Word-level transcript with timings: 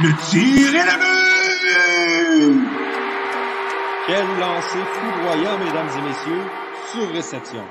Le 0.00 0.12
tir 0.30 0.76
est 0.76 0.86
la 0.86 0.96
but! 0.96 1.08
Quel 4.06 4.26
lancer 4.38 4.78
foudroyant, 4.94 5.58
mesdames 5.58 5.88
et 5.98 6.02
messieurs, 6.02 6.44
sur 6.92 7.12
réception. 7.12 7.64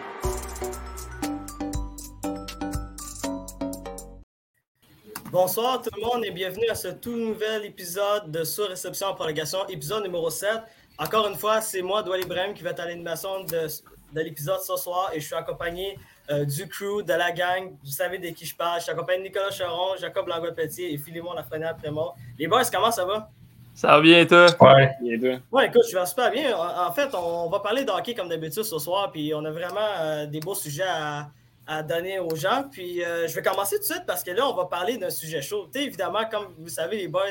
Bonsoir 5.32 5.82
tout 5.82 5.90
le 5.96 6.02
monde 6.02 6.26
et 6.26 6.32
bienvenue 6.32 6.68
à 6.68 6.76
ce 6.76 6.90
tout 6.90 7.16
nouvel 7.16 7.64
épisode 7.64 8.30
de 8.30 8.44
Sur 8.44 8.68
Réception 8.68 9.08
en 9.08 9.14
prolongation, 9.16 9.66
épisode 9.70 10.04
numéro 10.04 10.30
7. 10.30 10.50
Encore 10.98 11.30
une 11.30 11.38
fois, 11.38 11.62
c'est 11.62 11.82
moi, 11.82 12.04
Doual 12.04 12.24
Ibrahim, 12.24 12.54
qui 12.54 12.62
va 12.62 12.72
être 12.72 12.82
à 12.82 12.88
l'animation 12.88 13.46
de, 13.46 13.68
de 14.12 14.22
l'épisode 14.22 14.60
ce 14.60 14.76
soir 14.76 15.12
et 15.14 15.22
je 15.22 15.26
suis 15.26 15.36
accompagné 15.36 15.98
euh, 16.30 16.46
du 16.46 16.68
crew, 16.68 17.04
de 17.04 17.14
la 17.14 17.32
gang. 17.32 17.72
Vous 17.84 17.92
savez 17.92 18.18
de 18.18 18.30
qui 18.30 18.46
je 18.46 18.56
parle. 18.56 18.80
Je 18.80 18.84
suis 18.84 18.92
accompagné 18.92 19.20
de 19.20 19.24
Nicolas 19.26 19.52
Charon, 19.52 19.96
Jacob 20.00 20.28
Langlois-Petit 20.28 20.86
et 20.86 20.98
Philemon 20.98 21.34
Lafrenière 21.34 21.76
Prémont. 21.78 22.12
Les 22.38 22.48
boys, 22.48 22.64
comment 22.72 22.92
ça 22.92 23.06
va? 23.06 23.30
Ça 23.74 23.90
va 23.90 24.02
bien, 24.02 24.26
toi? 24.26 24.48
Ouais. 24.60 24.92
Bien, 25.02 25.20
toi? 25.20 25.40
Ouais, 25.52 25.68
écoute, 25.68 25.84
je 25.90 25.98
vais 25.98 26.06
super 26.06 26.32
bien. 26.32 26.58
En, 26.58 26.88
en 26.88 26.92
fait, 26.92 27.10
on 27.14 27.48
va 27.50 27.60
parler 27.60 27.86
de 27.86 27.92
hockey 27.92 28.16
comme 28.16 28.28
d'habitude 28.28 28.64
ce 28.64 28.80
soir, 28.80 29.12
puis 29.12 29.34
on 29.36 29.46
a 29.46 29.52
vraiment 29.52 29.88
euh, 30.00 30.26
des 30.26 30.40
beaux 30.40 30.56
sujets 30.56 30.88
à, 30.88 31.30
à 31.68 31.84
donner 31.84 32.18
aux 32.20 32.36
gens. 32.36 32.66
Puis 32.72 33.04
euh, 33.06 33.28
je 33.28 33.36
vais 33.36 33.44
commencer 33.44 33.76
tout 33.76 33.82
de 33.82 33.86
suite 33.86 34.04
parce 34.08 34.24
que 34.24 34.32
là, 34.32 34.48
on 34.50 34.56
va 34.56 34.66
parler 34.66 34.98
d'un 34.98 35.12
sujet 35.12 35.42
chaud. 35.44 35.68
Tu 35.72 35.80
sais, 35.80 35.86
évidemment, 35.86 36.26
comme 36.30 36.56
vous 36.58 36.70
savez, 36.70 36.98
les 36.98 37.08
boys, 37.08 37.26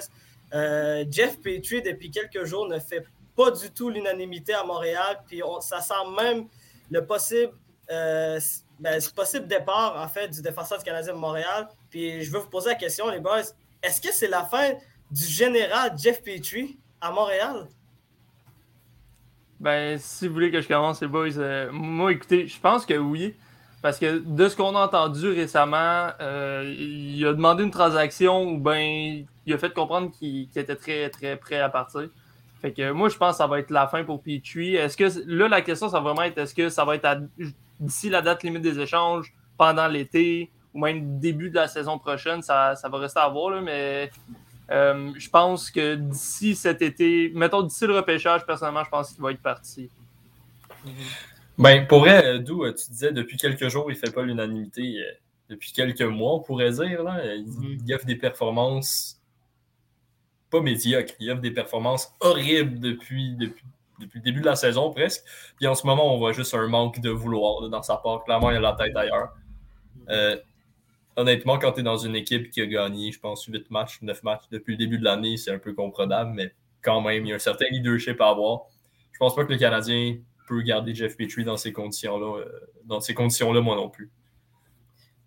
euh, 0.55 1.05
Jeff 1.11 1.41
Petrie, 1.41 1.83
depuis 1.83 2.11
quelques 2.13 2.45
jours, 2.45 2.69
ne 2.69 2.79
fait 2.79 3.05
pas 3.37 3.51
du 3.51 3.71
tout 3.73 3.91
l'unanimité 3.91 4.55
à 4.55 4.63
Montréal. 4.63 5.19
Puis 5.27 5.43
on- 5.43 5.61
ça 5.61 5.81
sent 5.81 5.95
même 6.17 6.47
le 6.93 7.05
possible, 7.05 7.53
euh, 7.91 8.39
ben, 8.79 9.01
ce 9.01 9.11
possible 9.11 9.47
départ, 9.47 10.01
en 10.01 10.09
fait, 10.09 10.29
du 10.29 10.43
défenseur 10.43 10.79
du 10.79 10.85
Canadien 10.85 11.15
de 11.15 11.19
Montréal. 11.19 11.69
Puis 11.91 12.23
je 12.23 12.31
veux 12.31 12.41
vous 12.41 12.49
poser 12.51 12.71
la 12.71 12.75
question, 12.75 13.11
les 13.11 13.21
boys. 13.21 13.43
Est-ce 13.83 14.01
que 14.01 14.13
c'est 14.13 14.29
la 14.29 14.45
fin 14.45 14.73
du 15.11 15.25
général 15.25 15.93
Jeff 15.99 16.23
Petrie 16.23 16.79
à 17.01 17.11
Montréal? 17.11 17.69
Ben, 19.59 19.99
si 19.99 20.29
vous 20.29 20.35
voulez 20.35 20.51
que 20.51 20.61
je 20.61 20.69
commence, 20.69 21.01
les 21.01 21.09
boys, 21.09 21.39
euh, 21.39 21.71
moi, 21.73 22.13
écoutez, 22.13 22.47
je 22.47 22.61
pense 22.61 22.85
que 22.85 22.95
oui. 22.95 23.35
Parce 23.83 23.99
que 23.99 24.19
de 24.19 24.49
ce 24.49 24.57
qu'on 24.57 24.75
a 24.75 24.85
entendu 24.85 25.29
récemment, 25.29 26.09
euh, 26.21 26.75
il 26.77 27.25
a 27.27 27.33
demandé 27.33 27.63
une 27.63 27.71
transaction 27.71 28.43
ou 28.43 28.59
ben 28.59 29.25
il 29.47 29.53
a 29.55 29.59
fait 29.59 29.73
comprendre 29.73 30.11
qu'il 30.11 30.49
était 30.57 30.75
très 30.75 31.09
très 31.09 31.37
prêt 31.37 31.61
à 31.61 31.69
partir. 31.69 32.09
Fait 32.61 32.73
que 32.73 32.91
moi 32.91 33.09
je 33.11 33.17
pense 33.17 33.33
que 33.33 33.37
ça 33.37 33.47
va 33.47 33.61
être 33.61 33.71
la 33.71 33.87
fin 33.87 34.03
pour 34.03 34.23
Petrie. 34.23 34.75
Est-ce 34.75 34.97
que 34.97 35.05
là 35.27 35.47
la 35.47 35.61
question 35.61 35.89
ça 35.89 36.01
va 36.01 36.13
vraiment 36.13 36.23
être 36.23 36.39
est-ce 36.39 36.55
que 36.55 36.69
ça 36.69 36.85
va 36.85 36.97
être 36.97 37.05
à- 37.05 37.21
d'ici 37.81 38.09
la 38.11 38.23
date 38.23 38.43
limite 38.43 38.63
des 38.63 38.79
échanges, 38.79 39.33
pendant 39.57 39.87
l'été 39.89 40.51
ou 40.75 40.81
même 40.81 41.19
début 41.19 41.51
de 41.51 41.55
la 41.55 41.69
saison 41.69 41.99
prochaine, 41.99 42.43
ça, 42.43 42.77
ça 42.77 42.89
va 42.89 42.99
rester 42.99 43.21
à 43.21 43.29
voir 43.29 43.51
là, 43.51 43.61
mais 43.63 44.11
euh, 44.71 45.13
je 45.17 45.31
pense 45.31 45.71
que 45.71 45.95
d'ici 45.95 46.55
cet 46.55 46.83
été, 46.83 47.31
mettons 47.35 47.63
d'ici 47.63 47.87
le 47.87 47.97
repêchage, 47.97 48.45
personnellement, 48.45 48.85
je 48.85 48.91
pense 48.91 49.13
qu'il 49.13 49.23
va 49.23 49.31
être 49.33 49.41
parti. 49.43 49.89
Ben, 51.59 51.87
pour 51.87 52.01
vrai, 52.01 52.25
euh, 52.25 52.39
d'où 52.39 52.65
euh, 52.65 52.73
tu 52.75 52.91
disais 52.91 53.13
depuis 53.13 53.37
quelques 53.37 53.69
jours, 53.69 53.91
il 53.91 53.97
fait 53.97 54.13
pas 54.13 54.23
l'unanimité. 54.23 54.99
depuis 55.49 55.71
quelques 55.73 56.03
mois, 56.03 56.35
on 56.35 56.41
pourrait 56.41 56.73
dire. 56.73 57.05
Là, 57.05 57.35
il, 57.37 57.47
Mhm. 57.47 57.79
il 57.87 57.95
offre 57.95 58.05
des 58.05 58.17
performances 58.17 59.21
pas 60.51 60.61
médiocres. 60.61 61.15
Il 61.21 61.31
offre 61.31 61.41
des 61.41 61.53
performances 61.53 62.13
horribles 62.19 62.81
depuis, 62.81 63.37
depuis, 63.37 63.65
depuis 64.01 64.19
le 64.19 64.25
début 64.25 64.41
de 64.41 64.47
la 64.47 64.57
saison 64.57 64.91
presque. 64.91 65.25
Puis 65.57 65.67
en 65.67 65.75
ce 65.75 65.87
moment, 65.87 66.15
on 66.15 66.19
voit 66.19 66.33
juste 66.33 66.55
un 66.55 66.67
manque 66.69 67.01
de 67.01 67.11
vouloir 67.11 67.63
là, 67.63 67.69
dans 67.69 67.83
sa 67.83 67.97
part. 67.97 68.25
Clairement, 68.25 68.51
il 68.51 68.57
a 68.57 68.61
la 68.61 68.73
tête 68.73 68.97
ailleurs. 68.97 69.35
Euh, 70.11 70.37
honnêtement, 71.17 71.59
quand 71.59 71.73
tu 71.73 71.81
es 71.81 71.83
dans 71.83 71.97
une 71.97 72.15
équipe 72.15 72.51
qui 72.51 72.61
a 72.61 72.67
gagné, 72.67 73.13
je 73.13 73.21
pense, 73.21 73.45
8 73.45 73.71
matchs, 73.71 74.01
9 74.03 74.23
matchs 74.23 74.45
depuis 74.51 74.73
le 74.73 74.79
début 74.79 74.99
de 74.99 75.05
l'année, 75.05 75.37
c'est 75.37 75.51
un 75.51 75.59
peu 75.59 75.73
comprenable, 75.73 76.33
mais 76.35 76.53
quand 76.83 77.01
même, 77.01 77.25
il 77.25 77.31
y 77.31 77.33
a 77.33 77.37
un 77.37 77.41
certain 77.41 77.67
leadership 77.71 78.21
à 78.21 78.29
avoir. 78.29 78.67
Je 79.13 79.19
pense 79.19 79.35
pas 79.35 79.45
que 79.45 79.53
le 79.53 79.59
Canadien 79.59 80.19
peut 80.47 80.63
garder 80.63 80.95
Jeff 80.95 81.17
Petrie 81.17 81.45
dans 81.45 81.57
ces 81.57 81.73
conditions-là, 81.73 82.41
euh, 82.41 82.45
dans 82.85 83.01
ces 83.01 83.15
conditions-là, 83.15 83.61
moi 83.61 83.77
non 83.77 83.89
plus. 83.89 84.11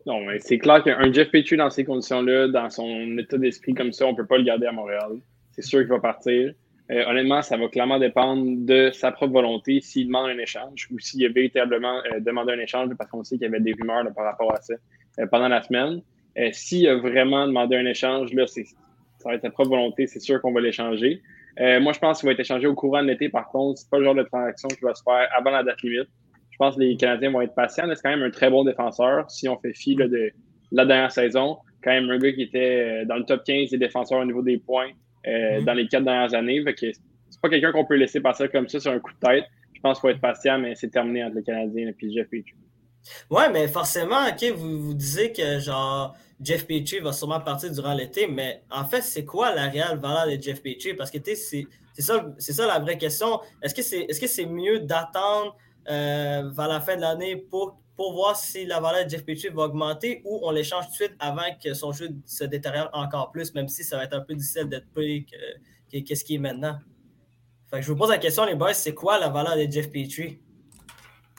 Non, 0.05 0.25
mais 0.25 0.39
c'est 0.39 0.59
clair 0.59 0.83
qu'un 0.83 1.11
Jeff 1.11 1.29
Petrie 1.29 1.57
dans 1.57 1.69
ces 1.69 1.83
conditions-là, 1.83 2.47
dans 2.47 2.69
son 2.69 3.17
état 3.17 3.37
d'esprit 3.37 3.73
comme 3.73 3.91
ça, 3.91 4.05
on 4.05 4.11
ne 4.11 4.15
peut 4.17 4.25
pas 4.25 4.37
le 4.37 4.43
garder 4.43 4.67
à 4.67 4.71
Montréal. 4.71 5.19
C'est 5.51 5.61
sûr 5.61 5.79
qu'il 5.79 5.89
va 5.89 5.99
partir. 5.99 6.53
Euh, 6.91 7.05
honnêtement, 7.05 7.41
ça 7.43 7.55
va 7.55 7.67
clairement 7.67 7.99
dépendre 7.99 8.43
de 8.65 8.89
sa 8.91 9.11
propre 9.11 9.33
volonté 9.33 9.79
s'il 9.79 10.07
demande 10.07 10.29
un 10.29 10.37
échange 10.39 10.87
ou 10.91 10.97
s'il 10.99 11.23
a 11.23 11.29
véritablement 11.29 12.01
euh, 12.11 12.19
demandé 12.19 12.53
un 12.53 12.59
échange 12.59 12.89
parce 12.97 13.11
qu'on 13.11 13.23
sait 13.23 13.35
qu'il 13.37 13.45
y 13.45 13.47
avait 13.47 13.59
des 13.59 13.73
rumeurs 13.73 14.11
par 14.15 14.25
rapport 14.25 14.51
à 14.51 14.59
ça 14.59 14.73
euh, 15.19 15.27
pendant 15.27 15.49
la 15.49 15.61
semaine. 15.61 16.01
S'il 16.53 16.87
a 16.87 16.95
vraiment 16.95 17.45
demandé 17.45 17.75
un 17.75 17.85
échange, 17.85 18.33
là, 18.33 18.47
ça 18.47 18.61
va 19.25 19.35
être 19.35 19.41
sa 19.41 19.49
propre 19.49 19.71
volonté, 19.71 20.07
c'est 20.07 20.21
sûr 20.21 20.41
qu'on 20.41 20.53
va 20.53 20.61
l'échanger. 20.61 21.21
Moi, 21.59 21.91
je 21.91 21.99
pense 21.99 22.19
qu'il 22.19 22.27
va 22.27 22.31
être 22.31 22.39
échangé 22.39 22.65
au 22.65 22.75
courant 22.75 23.01
de 23.01 23.07
l'été. 23.07 23.27
Par 23.27 23.49
contre, 23.49 23.79
c'est 23.79 23.89
pas 23.89 23.97
le 23.97 24.05
genre 24.05 24.15
de 24.15 24.23
transaction 24.23 24.69
qui 24.69 24.79
va 24.79 24.95
se 24.95 25.03
faire 25.03 25.27
avant 25.35 25.51
la 25.51 25.63
date 25.63 25.81
limite. 25.81 26.07
Je 26.51 26.55
pense 26.57 26.75
que 26.75 26.79
les 26.79 26.95
Canadiens 26.95 27.31
vont 27.31 27.41
être 27.41 27.53
patients. 27.55 27.83
C'est 27.93 28.01
quand 28.01 28.11
même 28.11 28.23
un 28.23 28.29
très 28.29 28.49
bon 28.49 28.63
défenseur. 28.63 29.29
Si 29.29 29.49
on 29.49 29.59
fait 29.59 29.73
fi 29.73 29.95
de 29.95 30.31
la 30.71 30.85
dernière 30.85 31.11
saison, 31.11 31.57
quand 31.83 31.91
même 31.91 32.09
un 32.09 32.19
gars 32.19 32.31
qui 32.31 32.43
était 32.43 33.03
dans 33.05 33.17
le 33.17 33.25
top 33.25 33.43
15 33.43 33.71
des 33.71 33.77
défenseurs 33.77 34.19
au 34.19 34.25
niveau 34.25 34.41
des 34.41 34.59
points 34.59 34.91
euh, 35.27 35.59
Mhm. 35.59 35.65
dans 35.65 35.73
les 35.73 35.87
quatre 35.87 36.03
dernières 36.03 36.33
années. 36.33 36.63
Fait 36.63 36.73
que 36.73 36.91
c'est 36.91 37.41
pas 37.41 37.49
quelqu'un 37.49 37.71
qu'on 37.71 37.85
peut 37.85 37.95
laisser 37.95 38.21
passer 38.21 38.47
comme 38.49 38.67
ça 38.67 38.79
sur 38.79 38.91
un 38.91 38.99
coup 38.99 39.11
de 39.13 39.27
tête. 39.27 39.45
Je 39.73 39.79
pense 39.81 39.97
qu'il 39.97 40.09
faut 40.09 40.15
être 40.15 40.21
patient, 40.21 40.59
mais 40.59 40.75
c'est 40.75 40.89
terminé 40.89 41.23
entre 41.23 41.35
les 41.37 41.43
Canadiens 41.43 41.87
et 41.89 41.93
puis 41.93 42.13
Jeff 42.13 42.27
Petrie. 42.27 42.53
Ouais, 43.29 43.49
mais 43.49 43.67
forcément, 43.67 44.27
ok, 44.27 44.51
vous, 44.57 44.81
vous 44.81 44.93
disiez 44.93 45.31
que 45.31 45.59
genre 45.59 46.17
Jeff 46.41 46.67
Petrie 46.67 46.99
va 46.99 47.13
sûrement 47.13 47.39
partir 47.39 47.71
durant 47.71 47.93
l'été, 47.93 48.27
mais 48.27 48.61
en 48.69 48.83
fait, 48.83 49.01
c'est 49.01 49.23
quoi 49.23 49.55
la 49.55 49.63
réelle 49.69 49.97
valeur 49.97 50.27
de 50.27 50.41
Jeff 50.41 50.61
Petrie? 50.61 50.93
Parce 50.95 51.09
que 51.11 51.17
c'est 51.23 51.65
ça, 51.97 52.25
c'est 52.37 52.53
ça 52.53 52.67
la 52.67 52.79
vraie 52.79 52.97
question. 52.97 53.39
Est-ce 53.61 53.73
que 53.73 53.81
c'est 53.81 54.01
est-ce 54.01 54.19
que 54.19 54.27
c'est 54.27 54.45
mieux 54.45 54.79
d'attendre 54.81 55.55
euh, 55.89 56.49
vers 56.53 56.67
la 56.67 56.79
fin 56.81 56.95
de 56.97 57.01
l'année 57.01 57.35
pour, 57.37 57.79
pour 57.99 58.13
voir 58.13 58.33
si 58.37 58.65
la 58.65 58.79
valeur 58.79 59.03
de 59.03 59.09
Jeff 59.09 59.25
Petrie 59.25 59.49
va 59.49 59.63
augmenter 59.63 60.21
ou 60.23 60.39
on 60.43 60.51
l'échange 60.51 60.85
tout 60.85 60.91
de 60.91 60.95
suite 60.95 61.15
avant 61.19 61.53
que 61.61 61.73
son 61.73 61.91
jeu 61.91 62.07
se 62.25 62.45
détériore 62.45 62.89
encore 62.93 63.29
plus, 63.29 63.53
même 63.53 63.67
si 63.67 63.83
ça 63.83 63.97
va 63.97 64.05
être 64.05 64.13
un 64.13 64.21
peu 64.21 64.35
difficile 64.35 64.69
d'être 64.69 64.87
payé 64.93 65.25
que, 65.25 65.97
que, 65.97 66.07
que 66.07 66.15
ce 66.15 66.23
qui 66.23 66.35
est 66.35 66.37
maintenant? 66.37 66.79
Fait 67.69 67.81
que 67.81 67.85
je 67.85 67.91
vous 67.91 67.97
pose 67.97 68.09
la 68.09 68.17
question, 68.17 68.45
les 68.45 68.55
boys, 68.55 68.73
c'est 68.73 68.93
quoi 68.93 69.19
la 69.19 69.27
valeur 69.27 69.57
de 69.57 69.69
Jeff 69.69 69.91
Petrie? 69.91 70.39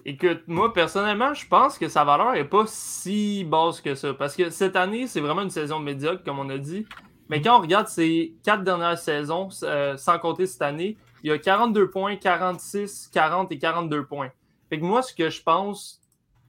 Écoute, 0.04 0.43
moi 0.49 0.70
personnellement, 0.75 1.32
je 1.32 1.49
pense 1.49 1.78
que 1.78 1.88
sa 1.88 2.04
valeur 2.04 2.34
est 2.34 2.44
pas 2.44 2.66
si 2.66 3.43
basse 3.44 3.81
que 3.81 3.94
ça. 3.94 4.12
Parce 4.12 4.37
que 4.37 4.50
cette 4.50 4.76
année, 4.76 5.06
c'est 5.06 5.22
vraiment 5.22 5.41
une 5.41 5.49
saison 5.49 5.78
médiocre, 5.78 6.22
comme 6.22 6.41
on 6.41 6.50
a 6.50 6.59
dit. 6.59 6.84
Mais 7.31 7.41
quand 7.41 7.56
on 7.56 7.62
regarde 7.62 7.88
ces 7.88 8.34
quatre 8.44 8.65
dernières 8.65 8.99
saisons, 8.99 9.49
euh, 9.62 9.97
sans 9.97 10.19
compter 10.19 10.47
cette 10.47 10.60
année, 10.60 10.99
il 11.22 11.31
y 11.31 11.32
a 11.32 11.38
42 11.38 11.88
points, 11.88 12.16
46, 12.16 13.09
40 13.15 13.50
et 13.50 13.59
42 13.59 14.04
points. 14.04 14.31
Fait 14.69 14.78
que 14.78 14.84
moi, 14.84 15.00
ce 15.00 15.15
que 15.15 15.31
je 15.31 15.43
pense 15.43 16.00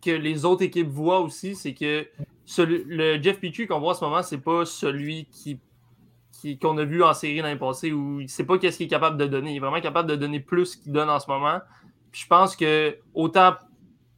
que 0.01 0.11
les 0.11 0.45
autres 0.45 0.63
équipes 0.63 0.89
voient 0.89 1.19
aussi, 1.19 1.55
c'est 1.55 1.73
que 1.73 2.07
le 2.57 3.21
Jeff 3.21 3.39
Petrie 3.39 3.67
qu'on 3.67 3.79
voit 3.79 3.91
en 3.91 3.95
ce 3.95 4.03
moment, 4.03 4.23
c'est 4.23 4.39
pas 4.41 4.65
celui 4.65 5.25
qui 5.25 5.59
qu'on 6.59 6.77
a 6.79 6.83
vu 6.83 7.03
en 7.03 7.13
série 7.13 7.41
l'année 7.41 7.59
passée 7.59 7.91
où 7.91 8.19
il 8.19 8.27
sait 8.27 8.45
pas 8.45 8.57
qu'est-ce 8.57 8.77
qu'il 8.77 8.87
est 8.87 8.89
capable 8.89 9.17
de 9.17 9.27
donner. 9.27 9.51
Il 9.51 9.57
est 9.57 9.59
vraiment 9.59 9.79
capable 9.79 10.09
de 10.09 10.15
donner 10.15 10.39
plus 10.39 10.75
qu'il 10.75 10.91
donne 10.91 11.09
en 11.09 11.19
ce 11.19 11.29
moment. 11.29 11.59
Je 12.11 12.25
pense 12.25 12.55
que 12.55 12.97
autant 13.13 13.53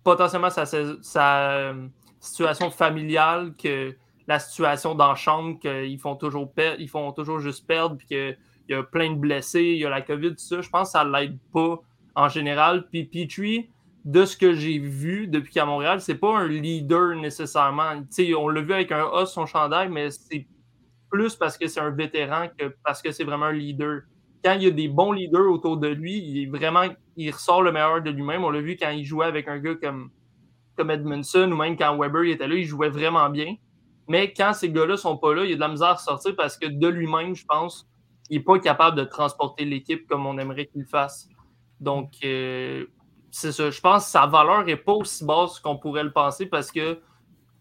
potentiellement 0.04 0.50
sa, 0.50 0.66
euh, 0.74 1.88
situation 2.20 2.72
familiale 2.72 3.54
que 3.62 3.96
la 4.28 4.40
situation 4.40 4.96
dans 4.96 5.16
chambre, 5.16 5.60
qu'ils 5.60 6.00
font 6.00 6.16
toujours 6.16 6.52
ils 6.80 6.90
font 6.90 7.12
toujours 7.12 7.40
juste 7.40 7.68
perdre, 7.68 7.98
puis 7.98 8.08
qu'il 8.08 8.38
y 8.70 8.74
a 8.74 8.84
plein 8.84 9.12
de 9.12 9.18
blessés, 9.18 9.64
il 9.64 9.80
y 9.80 9.86
a 9.86 9.90
la 9.90 10.02
COVID, 10.02 10.30
tout 10.30 10.38
ça, 10.38 10.62
je 10.62 10.70
pense 10.70 10.90
que 10.90 10.92
ça 10.94 11.04
l'aide 11.04 11.38
pas 11.52 11.82
en 12.16 12.30
général. 12.30 12.88
Puis 12.90 13.04
Petrie, 13.04 13.70
de 14.06 14.26
ce 14.26 14.36
que 14.36 14.54
j'ai 14.54 14.80
vu 14.80 15.28
depuis 15.28 15.54
qu'à 15.54 15.66
Montréal, 15.66 16.02
c'est 16.02 16.16
pas 16.16 16.38
un 16.38 16.48
leader 16.48 17.16
nécessairement. 17.16 18.02
Tu 18.02 18.08
sais, 18.28 18.36
on 18.36 18.50
l'a 18.50 18.62
vu 18.62 18.74
avec 18.74 18.92
un 18.92 19.06
A 19.14 19.26
son 19.26 19.46
chandail, 19.46 19.90
mais 19.90 20.10
c'est 20.12 20.48
plus 21.10 21.36
parce 21.36 21.58
que 21.58 21.68
c'est 21.68 21.80
un 21.80 21.92
vétéran 21.92 22.48
que 22.58 22.76
parce 22.84 23.02
que 23.02 23.12
c'est 23.12 23.24
vraiment 23.24 23.46
un 23.46 23.54
leader. 23.54 24.02
Quand 24.44 24.54
il 24.54 24.64
y 24.64 24.68
a 24.68 24.72
des 24.72 24.90
bons 24.90 25.14
leaders 25.14 25.50
autour 25.50 25.78
de 25.78 25.88
lui, 25.88 26.18
il 26.18 26.44
est 26.44 26.46
vraiment 26.48 26.84
il 27.16 27.32
ressort 27.32 27.62
le 27.62 27.72
meilleur 27.72 28.02
de 28.02 28.10
lui-même. 28.10 28.44
On 28.44 28.50
l'a 28.50 28.62
vu 28.62 28.76
quand 28.78 28.90
il 28.90 29.06
jouait 29.06 29.26
avec 29.26 29.48
un 29.48 29.60
gars 29.60 29.76
comme, 29.76 30.10
comme 30.76 30.92
Edmondson 30.92 31.50
ou 31.52 31.56
même 31.56 31.78
quand 31.78 31.98
Weber 31.98 32.26
il 32.26 32.32
était 32.32 32.48
là, 32.48 32.56
il 32.56 32.66
jouait 32.66 32.90
vraiment 32.90 33.30
bien. 33.30 33.56
Mais 34.10 34.34
quand 34.34 34.54
ces 34.54 34.70
gars-là 34.70 34.98
sont 34.98 35.18
pas 35.18 35.34
là, 35.34 35.46
il 35.46 35.52
y 35.52 35.54
a 35.54 35.56
de 35.56 35.62
la 35.62 35.70
misère 35.70 35.90
à 35.90 35.98
sortir 35.98 36.36
parce 36.36 36.58
que 36.58 36.68
de 36.68 36.88
lui-même, 36.88 37.36
je 37.36 37.46
pense, 37.46 37.88
il 38.30 38.38
n'est 38.38 38.44
pas 38.44 38.60
capable 38.60 38.98
de 38.98 39.06
transporter 39.06 39.64
l'équipe 39.64 40.06
comme 40.08 40.26
on 40.26 40.38
aimerait 40.38 40.66
qu'il 40.66 40.86
fasse. 40.86 41.30
Donc, 41.80 42.12
euh, 42.24 42.86
c'est 43.36 43.52
ça. 43.52 43.72
Je 43.72 43.82
pense 43.82 44.06
que 44.06 44.12
sa 44.12 44.28
valeur 44.28 44.64
n'est 44.64 44.78
pas 44.78 44.94
aussi 44.94 45.26
basse 45.26 45.60
qu'on 45.60 45.76
pourrait 45.76 46.04
le 46.04 46.12
penser 46.12 46.46
parce 46.46 46.72
que 46.72 47.00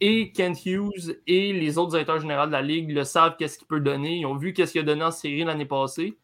et 0.01 0.31
Kent 0.31 0.67
Hughes 0.67 1.19
et 1.27 1.55
les 1.55 1.79
autres 1.79 1.93
directeurs 1.93 2.21
généraux 2.21 2.45
de 2.47 2.53
la 2.53 2.61
Ligue 2.61 2.91
le 2.91 3.05
savent 3.05 3.37
qu'est-ce 3.39 3.57
qu'il 3.57 3.67
peut 3.67 3.81
donner. 3.81 4.19
Ils 4.19 4.27
ont 4.27 4.37
vu 4.37 4.53
qu'est-ce 4.53 4.73
qu'il 4.73 4.83
a 4.83 4.85
donné 4.85 5.03
en 5.03 5.11
série 5.11 5.45
l'année 5.45 5.65
passée. 5.65 6.19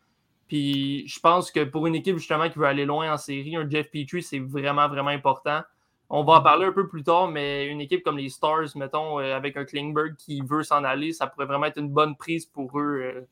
Puis 0.49 1.09
je 1.09 1.19
pense 1.19 1.51
que 1.51 1.65
pour 1.65 1.87
une 1.87 1.95
équipe 1.95 2.19
justement 2.19 2.51
qui 2.51 2.59
veut 2.59 2.67
aller 2.67 2.85
loin 2.85 3.11
en 3.11 3.17
série, 3.17 3.57
un 3.57 3.67
Jeff 3.69 3.91
Petrie, 3.91 4.23
c'est 4.23 4.39
vraiment, 4.39 4.87
vraiment 4.87 5.09
important. 5.09 5.63
On 6.11 6.25
va 6.25 6.35
en 6.35 6.43
parler 6.43 6.67
un 6.67 6.73
peu 6.73 6.87
plus 6.87 7.03
tard, 7.03 7.29
mais 7.29 7.69
une 7.69 7.81
équipe 7.81 8.05
comme 8.05 8.19
les 8.19 8.29
Stars, 8.29 8.77
mettons, 8.77 9.19
euh, 9.19 9.35
avec 9.35 9.57
un 9.57 9.65
Klingberg 9.65 10.15
qui 10.17 10.43
veut 10.43 10.63
s'en 10.63 10.85
aller, 10.85 11.15
ça 11.15 11.27
pourrait 11.27 11.47
vraiment 11.47 11.67
être 11.67 11.79
une 11.79 11.91
bonne 11.91 12.17
prise 12.17 12.45
pour 12.45 12.79
eux 12.79 13.01
euh, 13.03 13.27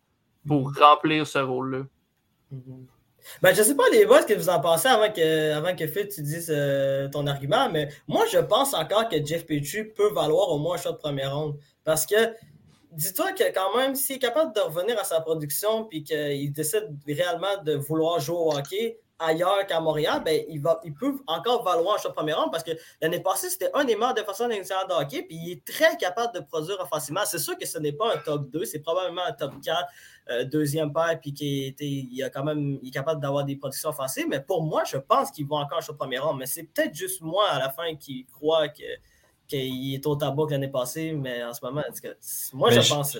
pour 0.48 0.74
remplir 0.74 1.26
ce 1.26 1.40
rôle-là. 1.40 1.82
Mhm. 2.52 2.86
Ben, 3.42 3.54
je 3.54 3.62
sais 3.62 3.74
pas, 3.74 3.88
les 3.90 4.06
boys, 4.06 4.22
ce 4.22 4.26
que 4.26 4.34
vous 4.34 4.48
en 4.48 4.60
pensez 4.60 4.88
avant 4.88 5.12
que, 5.12 5.52
avant 5.52 5.74
que 5.74 5.86
Phil, 5.86 6.08
tu 6.08 6.22
dises 6.22 6.50
euh, 6.50 7.08
ton 7.08 7.26
argument, 7.26 7.70
mais 7.70 7.88
moi, 8.08 8.24
je 8.30 8.38
pense 8.38 8.74
encore 8.74 9.08
que 9.08 9.24
Jeff 9.24 9.46
Petrie 9.46 9.84
peut 9.84 10.12
valoir 10.12 10.50
au 10.50 10.58
moins 10.58 10.76
un 10.76 10.78
shot 10.78 10.92
de 10.92 10.96
première 10.96 11.36
ronde. 11.36 11.56
Parce 11.84 12.06
que, 12.06 12.34
dis-toi 12.92 13.32
que 13.32 13.52
quand 13.52 13.76
même, 13.76 13.94
s'il 13.94 14.16
est 14.16 14.20
capable 14.20 14.54
de 14.54 14.60
revenir 14.60 14.98
à 14.98 15.04
sa 15.04 15.20
production 15.20 15.84
puis 15.84 16.02
qu'il 16.02 16.52
décide 16.52 16.96
réellement 17.06 17.62
de 17.64 17.74
vouloir 17.74 18.20
jouer 18.20 18.36
au 18.36 18.52
hockey, 18.52 18.98
ailleurs 19.18 19.66
qu'à 19.66 19.80
Montréal, 19.80 20.22
ben, 20.24 20.44
il, 20.48 20.60
va, 20.60 20.80
il 20.84 20.94
peut 20.94 21.14
encore 21.26 21.62
valoir 21.64 21.96
un 21.96 21.98
choix 21.98 22.10
de 22.10 22.16
premier 22.16 22.32
rang 22.32 22.48
parce 22.50 22.62
que 22.62 22.72
l'année 23.00 23.20
passée, 23.20 23.48
c'était 23.48 23.70
un 23.74 23.84
des 23.84 23.94
meilleurs 23.94 24.14
défenseurs 24.14 24.48
nationale 24.48 24.86
de 24.88 24.92
hockey, 24.92 25.22
puis 25.22 25.36
il 25.36 25.52
est 25.52 25.64
très 25.64 25.96
capable 25.96 26.34
de 26.34 26.40
produire 26.40 26.78
offensivement. 26.80 27.22
C'est 27.24 27.38
sûr 27.38 27.56
que 27.56 27.66
ce 27.66 27.78
n'est 27.78 27.92
pas 27.92 28.14
un 28.14 28.18
top 28.18 28.50
2, 28.50 28.64
c'est 28.64 28.80
probablement 28.80 29.24
un 29.26 29.32
top 29.32 29.52
4, 29.62 29.84
euh, 30.28 30.44
deuxième 30.44 30.92
paire, 30.92 31.18
puis 31.20 31.32
qu'il 31.32 31.74
il 31.78 32.22
a 32.22 32.30
quand 32.30 32.44
même, 32.44 32.78
il 32.82 32.88
est 32.88 32.92
capable 32.92 33.20
d'avoir 33.20 33.44
des 33.44 33.56
productions 33.56 33.90
offensives. 33.90 34.26
Mais 34.28 34.40
pour 34.40 34.62
moi, 34.62 34.82
je 34.84 34.98
pense 34.98 35.30
qu'il 35.30 35.46
va 35.46 35.56
encore 35.56 35.78
un 35.78 35.80
choix 35.80 35.94
de 35.94 35.98
premier 35.98 36.18
rang. 36.18 36.34
Mais 36.34 36.46
c'est 36.46 36.64
peut-être 36.64 36.94
juste 36.94 37.20
moi 37.20 37.48
à 37.48 37.58
la 37.58 37.70
fin 37.70 37.94
qui 37.96 38.26
croit 38.26 38.68
que 38.68 38.82
qu'il 39.46 39.94
est 39.94 40.04
au 40.06 40.16
tabac 40.16 40.46
l'année 40.50 40.68
passée, 40.68 41.12
mais 41.12 41.44
en 41.44 41.54
ce 41.54 41.64
moment, 41.64 41.82
moi, 42.52 42.70
je, 42.70 42.80
je 42.80 42.88
pense. 42.88 43.16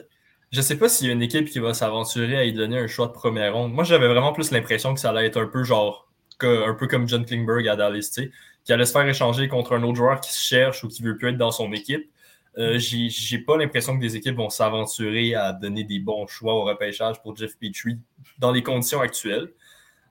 Je 0.53 0.61
sais 0.61 0.79
pas 0.79 0.89
s'il 0.89 1.09
y 1.09 1.11
a 1.11 1.13
une 1.13 1.23
équipe 1.23 1.49
qui 1.51 1.59
va 1.59 1.75
s'aventurer 1.75 2.37
à 2.37 2.45
y 2.45 2.53
donner 2.53 2.79
un 2.79 2.87
choix 2.87 3.09
de 3.09 3.13
première 3.13 3.55
ronde. 3.55 3.73
Moi, 3.73 3.85
j'avais 3.85 4.09
vraiment 4.09 4.33
plus 4.33 4.51
l'impression 4.53 4.95
que 4.95 5.01
ça 5.01 5.11
allait 5.11 5.27
être 5.27 5.41
un 5.41 5.47
peu 5.47 5.65
genre, 5.65 6.09
un 6.41 6.75
peu 6.75 6.87
comme 6.87 7.09
John 7.09 7.25
Klingberg 7.25 7.67
à 7.69 7.77
Dallas, 7.77 8.21
qui 8.65 8.73
allait 8.73 8.85
se 8.85 8.93
faire 8.93 9.07
échanger 9.07 9.49
contre 9.49 9.75
un 9.75 9.83
autre 9.83 9.97
joueur 9.97 10.21
qui 10.21 10.33
se 10.33 10.43
cherche 10.43 10.85
ou 10.85 10.89
qui 10.89 11.03
veut 11.03 11.17
plus 11.17 11.31
être 11.31 11.37
dans 11.37 11.51
son 11.51 11.73
équipe. 11.73 12.11
Euh, 12.59 12.79
J'ai 12.79 13.39
pas 13.39 13.57
l'impression 13.57 13.97
que 13.97 14.01
des 14.01 14.17
équipes 14.17 14.37
vont 14.37 14.49
s'aventurer 14.49 15.35
à 15.35 15.53
donner 15.53 15.85
des 15.85 15.99
bons 15.99 16.27
choix 16.27 16.55
au 16.55 16.65
repêchage 16.65 17.21
pour 17.23 17.37
Jeff 17.37 17.59
Petrie 17.59 17.99
dans 18.39 18.53
les 18.53 18.63
conditions 18.63 19.01
actuelles. 19.01 19.51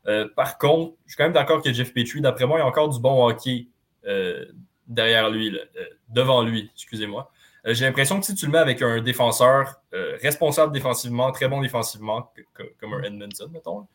Euh, 0.07 0.27
par 0.35 0.57
contre, 0.57 0.95
je 1.05 1.13
suis 1.13 1.17
quand 1.17 1.23
même 1.23 1.33
d'accord 1.33 1.61
que 1.61 1.73
Jeff 1.73 1.93
Petrie, 1.93 2.21
d'après 2.21 2.45
moi, 2.45 2.59
il 2.59 2.61
y 2.61 2.63
a 2.63 2.67
encore 2.67 2.89
du 2.89 2.99
bon 2.99 3.25
hockey 3.27 3.67
euh, 4.05 4.45
derrière 4.87 5.29
lui, 5.31 5.57
euh, 5.57 5.85
devant 6.09 6.43
lui, 6.43 6.69
excusez-moi. 6.75 7.31
Euh, 7.65 7.73
j'ai 7.73 7.85
l'impression 7.85 8.19
que 8.19 8.25
si 8.25 8.35
tu 8.35 8.45
le 8.45 8.51
mets 8.51 8.59
avec 8.59 8.81
un 8.81 9.01
défenseur 9.01 9.81
euh, 9.93 10.17
responsable 10.21 10.71
défensivement, 10.71 11.31
très 11.31 11.47
bon 11.47 11.61
défensivement, 11.61 12.31
comme 12.79 12.93
un 12.93 13.03
Edmondson, 13.03 13.49
mettons, 13.51 13.87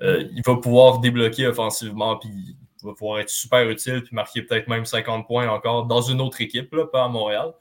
euh, 0.00 0.24
il 0.32 0.42
va 0.42 0.56
pouvoir 0.56 0.98
débloquer 0.98 1.46
offensivement, 1.46 2.16
puis 2.16 2.30
il 2.30 2.86
va 2.86 2.92
pouvoir 2.94 3.20
être 3.20 3.30
super 3.30 3.68
utile, 3.68 4.02
puis 4.02 4.14
marquer 4.14 4.42
peut-être 4.42 4.66
même 4.66 4.84
50 4.84 5.26
points 5.26 5.48
encore 5.48 5.86
dans 5.86 6.00
une 6.02 6.20
autre 6.20 6.40
équipe, 6.40 6.74
là, 6.74 6.86
pas 6.86 7.04
à 7.04 7.08
Montréal. 7.08 7.52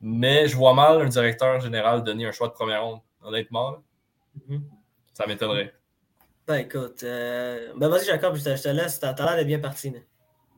Mais 0.00 0.46
je 0.46 0.56
vois 0.56 0.74
mal 0.74 1.00
un 1.00 1.08
directeur 1.08 1.60
général 1.60 2.02
donner 2.02 2.26
un 2.26 2.32
choix 2.32 2.48
de 2.48 2.52
première 2.52 2.84
ronde, 2.84 3.00
honnêtement. 3.22 3.78
Mm-hmm. 4.38 4.60
Ça 5.14 5.26
m'étonnerait. 5.26 5.74
Ben 6.46 6.56
écoute, 6.56 7.02
ben 7.02 7.88
vas-y 7.88 8.04
Jacob, 8.04 8.36
je 8.36 8.44
te, 8.44 8.68
laisse, 8.68 9.00
t'as 9.00 9.14
l'air 9.14 9.36
d'être 9.36 9.46
bien 9.46 9.58
parti. 9.58 9.92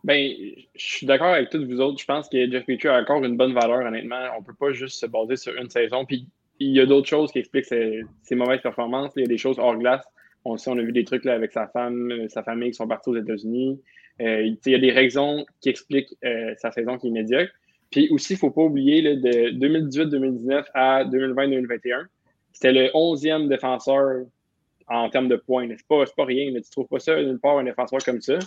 Ben, 0.04 0.32
je 0.74 0.86
suis 0.86 1.06
d'accord 1.06 1.34
avec 1.34 1.50
tous 1.50 1.64
vous 1.64 1.80
autres. 1.80 2.00
Je 2.00 2.04
pense 2.04 2.28
que 2.28 2.50
Jeff 2.50 2.64
Petrie 2.64 2.88
a 2.88 3.00
encore 3.00 3.22
une 3.24 3.36
bonne 3.36 3.52
valeur, 3.52 3.86
honnêtement. 3.86 4.20
On 4.36 4.40
ne 4.40 4.44
peut 4.44 4.54
pas 4.58 4.72
juste 4.72 4.98
se 4.98 5.06
baser 5.06 5.36
sur 5.36 5.54
une 5.56 5.68
saison. 5.68 6.04
Puis 6.04 6.26
il 6.60 6.74
y 6.74 6.80
a 6.80 6.86
d'autres 6.86 7.08
choses 7.08 7.32
qui 7.32 7.38
expliquent 7.38 7.66
ses, 7.66 8.04
mauvaises 8.32 8.60
performances. 8.60 9.12
Il 9.16 9.22
y 9.22 9.24
a 9.24 9.28
des 9.28 9.38
choses 9.38 9.58
hors 9.58 9.76
glace. 9.76 10.04
On 10.44 10.56
sait, 10.56 10.70
on 10.70 10.78
a 10.78 10.82
vu 10.82 10.92
des 10.92 11.04
trucs 11.04 11.24
là, 11.24 11.34
avec 11.34 11.52
sa 11.52 11.66
femme, 11.68 12.10
euh, 12.12 12.28
sa 12.28 12.42
famille 12.42 12.70
qui 12.70 12.76
sont 12.76 12.86
partis 12.86 13.10
aux 13.10 13.16
États-Unis. 13.16 13.80
Euh, 14.20 14.42
il 14.42 14.72
y 14.72 14.74
a 14.74 14.78
des 14.78 14.92
raisons 14.92 15.44
qui 15.60 15.68
expliquent 15.68 16.14
euh, 16.24 16.54
sa 16.58 16.70
saison 16.70 16.96
qui 16.96 17.08
est 17.08 17.10
médiocre. 17.10 17.52
Puis 17.90 18.08
aussi, 18.10 18.34
il 18.34 18.36
ne 18.36 18.40
faut 18.40 18.50
pas 18.50 18.62
oublier 18.62 19.02
là, 19.02 19.14
de 19.16 19.50
2018-2019 19.58 20.64
à 20.74 21.04
2020-2021, 21.04 22.06
c'était 22.52 22.72
le 22.72 22.86
11e 22.88 23.48
défenseur 23.48 24.26
en 24.88 25.08
termes 25.10 25.28
de 25.28 25.36
points. 25.36 25.68
C'est 25.68 25.86
pas, 25.86 26.04
pas 26.16 26.24
rien. 26.24 26.46
Tu 26.46 26.54
ne 26.54 26.60
trouves 26.70 26.88
pas 26.88 26.98
ça 26.98 27.20
nulle 27.22 27.38
part 27.40 27.58
un 27.58 27.64
défenseur 27.64 28.02
comme 28.04 28.20
ça. 28.20 28.38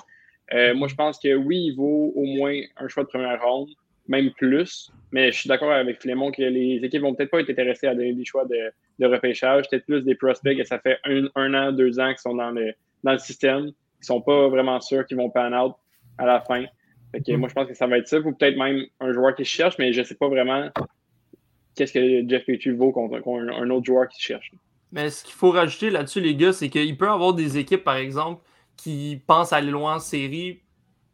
Euh, 0.53 0.73
moi, 0.73 0.87
je 0.87 0.95
pense 0.95 1.19
que 1.19 1.33
oui, 1.35 1.67
il 1.67 1.75
vaut 1.75 2.11
au 2.15 2.25
moins 2.25 2.59
un 2.77 2.87
choix 2.87 3.03
de 3.03 3.09
première 3.09 3.41
ronde, 3.41 3.69
même 4.07 4.31
plus. 4.31 4.91
Mais 5.11 5.31
je 5.31 5.39
suis 5.39 5.47
d'accord 5.47 5.71
avec 5.71 5.99
Clément 5.99 6.31
que 6.31 6.41
les 6.41 6.79
équipes 6.83 7.01
vont 7.01 7.15
peut-être 7.15 7.31
pas 7.31 7.39
être 7.39 7.49
intéressées 7.49 7.87
à 7.87 7.95
donner 7.95 8.13
des 8.13 8.25
choix 8.25 8.45
de, 8.45 8.71
de 8.99 9.05
repêchage, 9.05 9.69
peut-être 9.69 9.85
plus 9.85 10.03
des 10.03 10.15
prospects 10.15 10.57
et 10.57 10.63
ça 10.63 10.79
fait 10.79 10.99
un, 11.05 11.53
an, 11.53 11.71
deux 11.71 11.99
ans 11.99 12.09
qu'ils 12.09 12.19
sont 12.19 12.35
dans 12.35 12.51
le, 12.51 12.73
dans 13.03 13.13
le 13.13 13.17
système, 13.17 13.71
qui 13.99 14.05
sont 14.05 14.21
pas 14.21 14.47
vraiment 14.47 14.79
sûrs 14.79 15.05
qu'ils 15.05 15.17
vont 15.17 15.29
pan 15.29 15.51
out 15.53 15.75
à 16.17 16.25
la 16.25 16.41
fin. 16.41 16.65
Fait 17.11 17.35
moi, 17.35 17.49
je 17.49 17.53
pense 17.53 17.67
que 17.67 17.73
ça 17.73 17.87
va 17.87 17.97
être 17.97 18.07
ça, 18.07 18.19
ou 18.19 18.31
peut-être 18.31 18.57
même 18.57 18.85
un 19.01 19.11
joueur 19.11 19.35
qui 19.35 19.43
cherche, 19.43 19.77
mais 19.77 19.91
je 19.91 20.01
sais 20.01 20.15
pas 20.15 20.29
vraiment 20.29 20.69
qu'est-ce 21.75 21.93
que 21.93 22.29
Jeff 22.29 22.45
Petrie 22.45 22.71
vaut 22.71 22.91
contre, 22.91 23.15
un, 23.27 23.69
autre 23.69 23.85
joueur 23.85 24.07
qui 24.07 24.21
cherche. 24.21 24.51
Mais 24.91 25.09
ce 25.09 25.23
qu'il 25.23 25.33
faut 25.33 25.51
rajouter 25.51 25.89
là-dessus, 25.89 26.21
les 26.21 26.35
gars, 26.35 26.53
c'est 26.53 26.69
qu'il 26.69 26.97
peut 26.97 27.05
y 27.05 27.09
avoir 27.09 27.33
des 27.33 27.57
équipes, 27.57 27.83
par 27.83 27.95
exemple, 27.95 28.41
qui 28.81 29.21
pensent 29.27 29.53
aller 29.53 29.71
loin 29.71 29.95
en 29.95 29.99
série, 29.99 30.61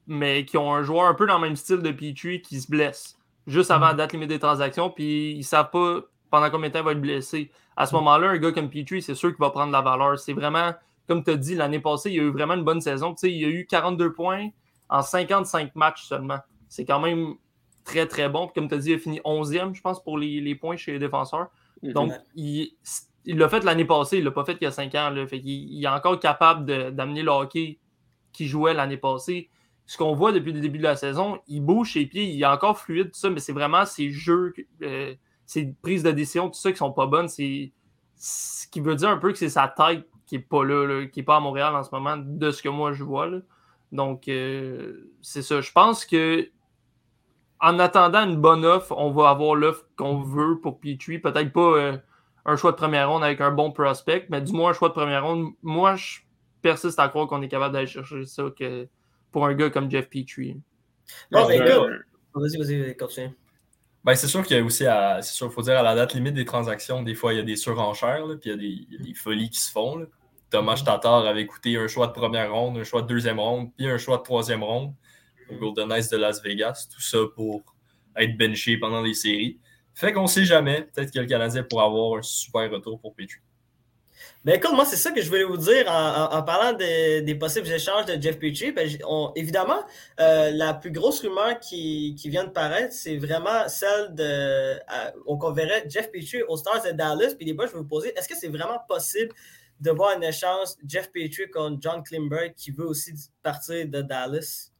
mais 0.05 0.45
qui 0.45 0.57
ont 0.57 0.73
un 0.73 0.83
joueur 0.83 1.07
un 1.07 1.13
peu 1.13 1.27
dans 1.27 1.35
le 1.35 1.41
même 1.47 1.55
style 1.55 1.79
de 1.79 1.91
Petrie 1.91 2.41
qui 2.41 2.61
se 2.61 2.69
blesse 2.69 3.17
juste 3.47 3.71
avant 3.71 3.87
la 3.87 3.93
date 3.93 4.13
limite 4.13 4.29
des 4.29 4.39
transactions, 4.39 4.89
puis 4.89 5.31
ils 5.31 5.39
ne 5.39 5.43
savent 5.43 5.71
pas 5.71 6.01
pendant 6.29 6.49
combien 6.49 6.67
de 6.67 6.73
temps 6.73 6.79
il 6.79 6.85
va 6.85 6.91
être 6.91 7.01
blessé. 7.01 7.49
À 7.75 7.85
ce 7.85 7.95
moment-là, 7.95 8.29
un 8.29 8.37
gars 8.37 8.51
comme 8.51 8.69
Petrie, 8.69 9.01
c'est 9.01 9.15
sûr 9.15 9.29
qu'il 9.29 9.39
va 9.39 9.49
prendre 9.49 9.71
la 9.71 9.81
valeur. 9.81 10.19
C'est 10.19 10.33
vraiment, 10.33 10.73
comme 11.07 11.23
tu 11.23 11.31
as 11.31 11.37
dit, 11.37 11.55
l'année 11.55 11.79
passée, 11.79 12.11
il 12.11 12.19
a 12.19 12.23
eu 12.23 12.31
vraiment 12.31 12.55
une 12.55 12.65
bonne 12.65 12.81
saison. 12.81 13.13
Tu 13.13 13.21
sais, 13.21 13.33
il 13.33 13.45
a 13.45 13.47
eu 13.47 13.65
42 13.65 14.13
points 14.13 14.49
en 14.89 15.01
55 15.01 15.75
matchs 15.75 16.03
seulement. 16.03 16.39
C'est 16.67 16.85
quand 16.85 16.99
même 16.99 17.35
très, 17.85 18.05
très 18.07 18.27
bon. 18.27 18.47
Puis 18.47 18.55
comme 18.55 18.67
tu 18.67 18.75
as 18.75 18.79
dit, 18.79 18.89
il 18.91 18.95
a 18.95 18.99
fini 18.99 19.21
11e, 19.23 19.73
je 19.73 19.81
pense, 19.81 20.03
pour 20.03 20.17
les, 20.17 20.55
points 20.55 20.75
chez 20.75 20.91
les 20.91 20.99
défenseurs. 20.99 21.47
Mm-hmm. 21.81 21.93
Donc, 21.93 22.11
il, 22.35 22.71
il 23.27 23.37
l'a 23.37 23.49
fait 23.49 23.63
l'année 23.65 23.83
passée, 23.83 24.19
il 24.19 24.23
l'a 24.23 24.31
pas 24.31 24.45
fait 24.45 24.57
il 24.59 24.63
y 24.63 24.67
a 24.67 24.71
cinq 24.71 24.95
ans. 24.95 25.13
Fait 25.27 25.37
il, 25.37 25.83
est 25.83 25.87
encore 25.87 26.17
capable 26.17 26.93
d'amener 26.95 27.23
le 27.23 27.29
hockey 27.29 27.77
qu'il 28.31 28.47
jouait 28.47 28.73
l'année 28.73 28.97
passée. 28.97 29.49
Ce 29.85 29.97
qu'on 29.97 30.13
voit 30.13 30.31
depuis 30.31 30.53
le 30.53 30.61
début 30.61 30.77
de 30.77 30.83
la 30.83 30.95
saison, 30.95 31.39
il 31.47 31.61
bouge 31.61 31.93
ses 31.93 32.05
pieds, 32.05 32.23
il 32.23 32.41
est 32.41 32.45
encore 32.45 32.79
fluide, 32.79 33.11
tout 33.11 33.19
ça, 33.19 33.29
mais 33.29 33.41
c'est 33.41 33.53
vraiment 33.53 33.85
ses 33.85 34.11
jeux, 34.11 34.53
euh, 34.81 35.13
ses 35.45 35.73
prises 35.81 36.03
de 36.03 36.11
décision, 36.11 36.47
tout 36.49 36.59
ça 36.59 36.71
qui 36.71 36.77
sont 36.77 36.91
pas 36.93 37.05
bonnes. 37.05 37.27
C'est 37.27 37.73
ce 38.15 38.65
qui 38.67 38.79
veut 38.79 38.95
dire 38.95 39.09
un 39.09 39.17
peu 39.17 39.31
que 39.31 39.37
c'est 39.37 39.49
sa 39.49 39.67
tête 39.67 40.07
qui 40.25 40.35
est 40.35 40.39
pas 40.39 40.63
là, 40.63 41.05
qui 41.07 41.19
est 41.19 41.23
pas 41.23 41.37
à 41.37 41.39
Montréal 41.41 41.75
en 41.75 41.83
ce 41.83 41.89
moment, 41.91 42.15
de 42.17 42.51
ce 42.51 42.61
que 42.61 42.69
moi 42.69 42.93
je 42.93 43.03
vois. 43.03 43.29
Donc, 43.91 44.29
euh, 44.29 45.11
c'est 45.21 45.41
ça. 45.41 45.59
Je 45.59 45.71
pense 45.73 46.05
que 46.05 46.49
en 47.59 47.79
attendant 47.79 48.23
une 48.23 48.37
bonne 48.37 48.63
offre, 48.63 48.93
on 48.97 49.11
va 49.11 49.29
avoir 49.29 49.55
l'offre 49.55 49.85
qu'on 49.97 50.21
veut 50.21 50.59
pour 50.61 50.79
Petrie. 50.79 51.19
Peut-être 51.19 51.51
pas. 51.51 51.77
Euh, 51.77 51.97
un 52.47 52.55
choix 52.55 52.71
de 52.71 52.77
première 52.77 53.09
ronde 53.09 53.23
avec 53.23 53.41
un 53.41 53.51
bon 53.51 53.71
prospect, 53.71 54.25
mais 54.29 54.41
du 54.41 54.53
moins 54.53 54.71
un 54.71 54.73
choix 54.73 54.87
de 54.87 54.93
première 54.93 55.25
ronde. 55.25 55.51
Moi, 55.61 55.95
je 55.95 56.19
persiste 56.61 56.97
à 56.97 57.09
croire 57.09 57.27
qu'on 57.27 57.41
est 57.41 57.49
capable 57.49 57.73
d'aller 57.73 57.87
chercher 57.87 58.25
ça 58.25 58.45
que 58.57 58.87
pour 59.31 59.45
un 59.45 59.53
gars 59.53 59.69
comme 59.69 59.91
Jeff 59.91 60.09
Petrie. 60.09 60.59
Ben, 61.29 61.45
vas-y, 61.45 62.57
vas-y, 62.57 62.95
continue. 62.95 63.31
Ben, 64.03 64.15
c'est 64.15 64.27
sûr 64.27 64.43
qu'il 64.45 64.55
y 64.55 64.59
a 64.59 64.63
aussi, 64.63 64.85
c'est 64.85 65.33
sûr, 65.33 65.51
faut 65.51 65.61
dire, 65.61 65.77
à 65.77 65.83
la 65.83 65.93
date 65.93 66.13
limite 66.13 66.33
des 66.33 66.45
transactions, 66.45 67.03
des 67.03 67.15
fois, 67.15 67.33
il 67.33 67.37
y 67.37 67.39
a 67.39 67.43
des 67.43 67.57
surenchères, 67.57 68.25
puis 68.39 68.49
il 68.49 68.87
y, 68.91 68.95
a 68.95 69.03
des, 69.03 69.13
folies 69.13 69.49
qui 69.49 69.59
se 69.59 69.69
font. 69.69 70.07
Thomas 70.49 70.75
mm-hmm. 70.75 70.85
Tatar 70.85 71.25
avait 71.25 71.45
coûté 71.45 71.75
un 71.75 71.89
choix 71.89 72.07
de 72.07 72.13
première 72.13 72.53
ronde, 72.53 72.77
un 72.77 72.85
choix 72.85 73.01
de 73.01 73.07
deuxième 73.07 73.39
ronde, 73.39 73.69
puis 73.75 73.89
un 73.89 73.97
choix 73.97 74.17
de 74.17 74.23
troisième 74.23 74.63
ronde 74.63 74.93
au 75.49 75.55
Golden 75.55 75.89
Knights 75.89 76.09
de 76.09 76.17
Las 76.17 76.41
Vegas. 76.41 76.87
Tout 76.93 77.01
ça 77.01 77.17
pour 77.35 77.63
être 78.15 78.37
benché 78.37 78.77
pendant 78.77 79.01
les 79.01 79.13
séries. 79.13 79.59
Fait 79.97 80.13
qu'on 80.13 80.27
sait 80.27 80.45
jamais. 80.45 80.83
Peut-être 80.93 81.11
que 81.11 81.17
le 81.17 81.25
Canadien 81.25 81.63
pourra 81.63 81.85
avoir 81.85 82.19
un 82.19 82.21
super 82.21 82.69
retour 82.69 82.99
pour 82.99 83.15
Petrie. 83.15 83.39
Ben 84.45 84.53
écoute, 84.55 84.71
moi, 84.73 84.85
c'est 84.85 84.95
ça 84.95 85.11
que 85.11 85.19
je 85.23 85.27
voulais 85.27 85.43
vous 85.43 85.57
dire 85.57 85.85
en, 85.89 86.43
parlant 86.43 86.77
des 86.77 87.35
possibles 87.39 87.67
échanges 87.67 88.05
de 88.05 88.21
Jeff 88.21 88.37
Petrie. 88.37 88.71
Ben, 88.71 88.87
évidemment, 89.35 89.79
euh, 90.19 90.51
la 90.51 90.75
plus 90.75 90.91
grosse 90.91 91.21
rumeur 91.21 91.59
qui, 91.59 92.13
vient 92.25 92.43
de 92.43 92.51
paraître, 92.51 92.93
c'est 92.93 93.17
vraiment 93.17 93.67
celle 93.69 94.13
de. 94.13 94.79
qu'on 95.25 95.51
verrait 95.51 95.85
Jeff 95.89 96.11
Petrie 96.11 96.43
aux 96.43 96.57
Stars 96.57 96.83
de 96.83 96.91
Dallas. 96.91 97.33
Puis, 97.35 97.47
des 97.47 97.55
fois, 97.55 97.65
je 97.65 97.71
vais 97.71 97.79
vous 97.79 97.87
poser 97.87 98.15
est-ce 98.15 98.29
que 98.29 98.35
c'est 98.35 98.49
vraiment 98.49 98.79
possible 98.87 99.33
de 99.79 99.89
voir 99.89 100.15
un 100.15 100.21
échange 100.21 100.67
Jeff 100.87 101.11
Petrie 101.11 101.49
contre 101.49 101.77
John 101.81 102.03
Klimberg 102.03 102.53
qui 102.55 102.69
veut 102.69 102.85
aussi 102.85 103.13
partir 103.41 103.87
de 103.87 104.03
Dallas? 104.03 104.71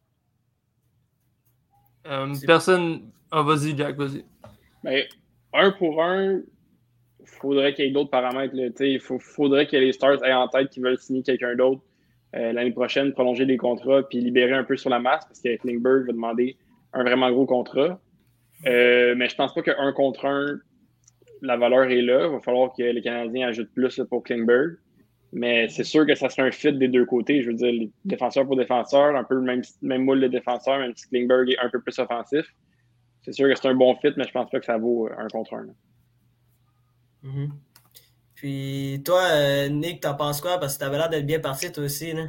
Euh, 2.06 2.36
Personne. 2.46 3.10
Ah, 3.32 3.42
vas-y, 3.42 3.76
Jack, 3.76 3.98
vas-y. 3.98 4.24
Ben, 4.88 5.04
un 5.52 5.72
pour 5.72 6.02
un, 6.02 6.40
il 7.20 7.28
faudrait 7.28 7.74
qu'il 7.74 7.84
y 7.84 7.88
ait 7.90 7.92
d'autres 7.92 8.10
paramètres. 8.10 8.56
Il 8.56 9.00
faudrait 9.02 9.68
que 9.68 9.76
les 9.76 9.92
Stars 9.92 10.24
aient 10.24 10.32
en 10.32 10.48
tête 10.48 10.70
qu'ils 10.70 10.82
veulent 10.82 10.98
signer 10.98 11.24
quelqu'un 11.24 11.56
d'autre 11.56 11.82
euh, 12.36 12.54
l'année 12.54 12.72
prochaine, 12.72 13.12
prolonger 13.12 13.46
des 13.46 13.58
contrats, 13.58 14.04
puis 14.08 14.22
libérer 14.22 14.54
un 14.54 14.64
peu 14.64 14.78
sur 14.78 14.90
la 14.90 15.00
masse, 15.00 15.26
parce 15.26 15.42
que 15.42 15.58
Klingberg 15.58 16.06
va 16.06 16.14
demander 16.14 16.56
un 16.94 17.04
vraiment 17.04 17.30
gros 17.32 17.46
contrat. 17.46 18.00
Euh, 18.66 19.14
mais 19.18 19.28
je 19.28 19.36
pense 19.36 19.54
pas 19.54 19.62
qu'un 19.62 19.92
contre 19.92 20.26
un, 20.26 20.58
la 21.42 21.58
valeur 21.58 21.84
est 21.84 22.02
là. 22.02 22.28
Il 22.28 22.32
va 22.32 22.40
falloir 22.40 22.72
que 22.74 22.84
les 22.84 23.02
Canadiens 23.02 23.50
ajoutent 23.50 23.74
plus 23.74 24.02
pour 24.10 24.24
Klingberg. 24.24 24.78
Mais 25.34 25.68
c'est 25.68 25.84
sûr 25.84 26.06
que 26.06 26.16
ça 26.16 26.30
serait 26.30 26.48
un 26.48 26.52
fit 26.52 26.72
des 26.72 26.88
deux 26.88 27.06
côtés. 27.06 27.42
Je 27.42 27.48
veux 27.48 27.56
dire, 27.56 27.74
les 27.74 27.92
défenseurs 28.06 28.46
pour 28.46 28.56
défenseurs, 28.56 29.18
un 29.18 29.26
peu 29.26 29.36
le 29.36 29.42
même 29.82 30.04
moule 30.04 30.22
de 30.22 30.28
défenseur, 30.28 30.80
même 30.80 30.94
si 30.96 31.10
Klingberg 31.10 31.50
est 31.50 31.60
un 31.60 31.70
peu 31.70 31.82
plus 31.82 32.00
offensif 32.00 32.46
c'est 33.28 33.34
sûr 33.34 33.50
que 33.50 33.56
c'est 33.60 33.68
un 33.68 33.76
bon 33.76 33.94
fit, 33.98 34.14
mais 34.16 34.24
je 34.26 34.32
pense 34.32 34.50
pas 34.50 34.58
que 34.58 34.66
ça 34.66 34.78
vaut 34.78 35.10
un 35.18 35.28
contre 35.28 35.54
un. 35.56 35.68
Mm-hmm. 37.26 37.50
Puis 38.36 39.02
toi, 39.04 39.22
euh, 39.22 39.68
Nick, 39.68 40.00
t'en 40.00 40.16
penses 40.16 40.40
quoi? 40.40 40.58
Parce 40.60 40.76
que 40.76 40.80
t'avais 40.80 40.98
l'air 40.98 41.10
d'être 41.10 41.26
bien 41.26 41.42
parti 41.42 41.70
toi 41.70 41.84
aussi. 41.84 42.14
Là. 42.14 42.24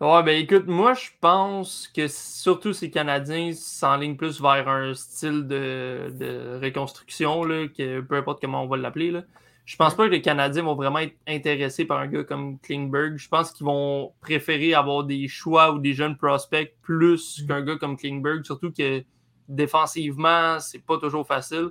Ouais, 0.00 0.22
ben 0.22 0.38
écoute, 0.38 0.66
moi 0.66 0.92
je 0.92 1.08
pense 1.18 1.88
que 1.88 2.08
surtout 2.08 2.74
ces 2.74 2.90
Canadiens 2.90 3.52
s'enlignent 3.54 4.16
plus 4.16 4.38
vers 4.42 4.68
un 4.68 4.92
style 4.92 5.46
de, 5.46 6.12
de 6.18 6.60
reconstruction, 6.62 7.42
là, 7.44 7.66
que, 7.68 8.02
peu 8.02 8.16
importe 8.16 8.42
comment 8.42 8.64
on 8.64 8.66
va 8.66 8.76
l'appeler. 8.76 9.12
Là. 9.12 9.22
Je 9.64 9.76
pense 9.76 9.94
pas 9.94 10.04
que 10.04 10.10
les 10.10 10.20
Canadiens 10.20 10.64
vont 10.64 10.74
vraiment 10.74 10.98
être 10.98 11.16
intéressés 11.26 11.86
par 11.86 12.00
un 12.00 12.06
gars 12.06 12.24
comme 12.24 12.58
Klingberg. 12.58 13.16
Je 13.16 13.28
pense 13.28 13.50
qu'ils 13.50 13.64
vont 13.64 14.12
préférer 14.20 14.74
avoir 14.74 15.04
des 15.04 15.26
choix 15.26 15.72
ou 15.72 15.78
des 15.78 15.94
jeunes 15.94 16.18
prospects 16.18 16.74
plus 16.82 17.40
Mm. 17.40 17.46
qu'un 17.46 17.62
gars 17.62 17.76
comme 17.76 17.96
Klingberg, 17.96 18.44
surtout 18.44 18.72
que 18.72 19.02
défensivement, 19.48 20.58
c'est 20.60 20.84
pas 20.84 20.98
toujours 20.98 21.26
facile. 21.26 21.70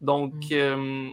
Donc, 0.00 0.34
Mm. 0.34 0.52
euh, 0.52 1.08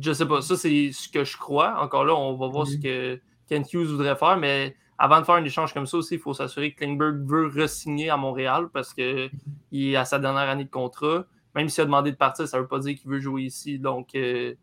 je 0.00 0.12
sais 0.12 0.26
pas, 0.26 0.40
ça 0.42 0.56
c'est 0.56 0.90
ce 0.92 1.08
que 1.08 1.24
je 1.24 1.36
crois. 1.36 1.80
Encore 1.82 2.04
là, 2.04 2.14
on 2.14 2.36
va 2.36 2.48
voir 2.48 2.66
ce 2.66 2.76
Mm. 2.76 2.80
que 2.82 3.20
Kent 3.48 3.72
Hughes 3.72 3.86
voudrait 3.86 4.16
faire, 4.16 4.36
mais 4.36 4.76
avant 4.98 5.20
de 5.20 5.24
faire 5.24 5.34
un 5.36 5.44
échange 5.44 5.72
comme 5.74 5.86
ça 5.86 5.96
aussi, 5.96 6.14
il 6.14 6.20
faut 6.20 6.34
s'assurer 6.34 6.72
que 6.72 6.78
Klingberg 6.78 7.26
veut 7.26 7.46
re-signer 7.48 8.10
à 8.10 8.16
Montréal 8.16 8.68
parce 8.72 8.94
qu'il 8.94 9.30
est 9.72 9.96
à 9.96 10.04
sa 10.04 10.18
dernière 10.18 10.48
année 10.48 10.64
de 10.64 10.70
contrat. 10.70 11.24
Même 11.54 11.68
s'il 11.68 11.82
a 11.82 11.84
demandé 11.86 12.12
de 12.12 12.16
partir, 12.16 12.46
ça 12.46 12.58
ne 12.58 12.62
veut 12.62 12.68
pas 12.68 12.78
dire 12.78 12.96
qu'il 12.96 13.10
veut 13.10 13.18
jouer 13.18 13.42
ici. 13.42 13.78
Donc, 13.78 14.14
euh, 14.14 14.54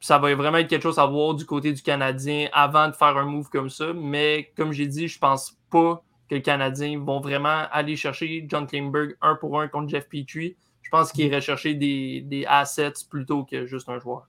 ça 0.00 0.18
va 0.18 0.34
vraiment 0.34 0.58
être 0.58 0.68
quelque 0.68 0.82
chose 0.82 0.98
à 0.98 1.06
voir 1.06 1.34
du 1.34 1.44
côté 1.44 1.72
du 1.72 1.82
Canadien 1.82 2.48
avant 2.52 2.88
de 2.88 2.94
faire 2.94 3.16
un 3.16 3.24
move 3.26 3.48
comme 3.50 3.68
ça. 3.68 3.92
Mais 3.94 4.52
comme 4.56 4.72
j'ai 4.72 4.86
dit, 4.86 5.08
je 5.08 5.18
pense 5.18 5.58
pas 5.70 6.02
que 6.34 6.38
les 6.38 6.42
Canadiens 6.42 6.98
vont 6.98 7.20
vraiment 7.20 7.66
aller 7.70 7.96
chercher 7.96 8.44
John 8.48 8.66
Klingberg 8.66 9.16
un 9.20 9.36
pour 9.36 9.60
un 9.60 9.68
contre 9.68 9.88
Jeff 9.88 10.08
Petrie. 10.08 10.56
Je 10.82 10.90
pense 10.90 11.12
qu'ils 11.12 11.26
iraient 11.26 11.40
chercher 11.40 11.74
des, 11.74 12.22
des 12.22 12.44
assets 12.46 13.06
plutôt 13.08 13.44
que 13.44 13.66
juste 13.66 13.88
un 13.88 13.98
joueur. 14.00 14.26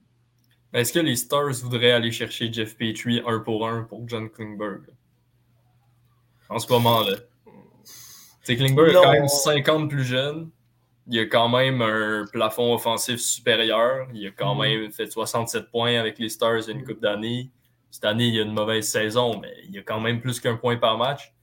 Est-ce 0.73 0.93
que 0.93 0.99
les 0.99 1.15
Stars 1.15 1.53
voudraient 1.63 1.91
aller 1.91 2.11
chercher 2.11 2.51
Jeff 2.51 2.77
Petrie 2.77 3.21
un 3.25 3.39
pour 3.39 3.67
un 3.67 3.83
pour 3.83 4.07
John 4.07 4.29
Klingberg? 4.29 4.81
En 6.49 6.59
ce 6.59 6.71
moment-là. 6.73 7.17
C'est 8.43 8.55
Klingberg 8.55 8.89
est 8.89 8.93
quand 8.93 9.11
même 9.11 9.27
50 9.27 9.89
plus 9.89 10.03
jeune. 10.03 10.49
Il 11.07 11.19
a 11.19 11.25
quand 11.25 11.49
même 11.49 11.81
un 11.81 12.25
plafond 12.31 12.73
offensif 12.73 13.19
supérieur. 13.19 14.07
Il 14.13 14.27
a 14.27 14.31
quand 14.31 14.53
Mhm. 14.55 14.61
même 14.61 14.91
fait 14.91 15.07
67 15.07 15.71
points 15.71 15.99
avec 15.99 16.19
les 16.19 16.29
Stars 16.29 16.59
il 16.61 16.67
y 16.67 16.69
a 16.69 16.73
une 16.73 16.85
coupe 16.85 17.01
d'années. 17.01 17.49
Cette 17.89 18.05
année, 18.05 18.27
il 18.27 18.39
a 18.39 18.43
une 18.43 18.53
mauvaise 18.53 18.87
saison, 18.87 19.39
mais 19.39 19.53
il 19.69 19.77
a 19.79 19.81
quand 19.81 19.99
même 20.01 20.19
plus 20.19 20.39
qu'un 20.39 20.57
point 20.57 20.75
par 20.77 20.97
match. 20.97 21.33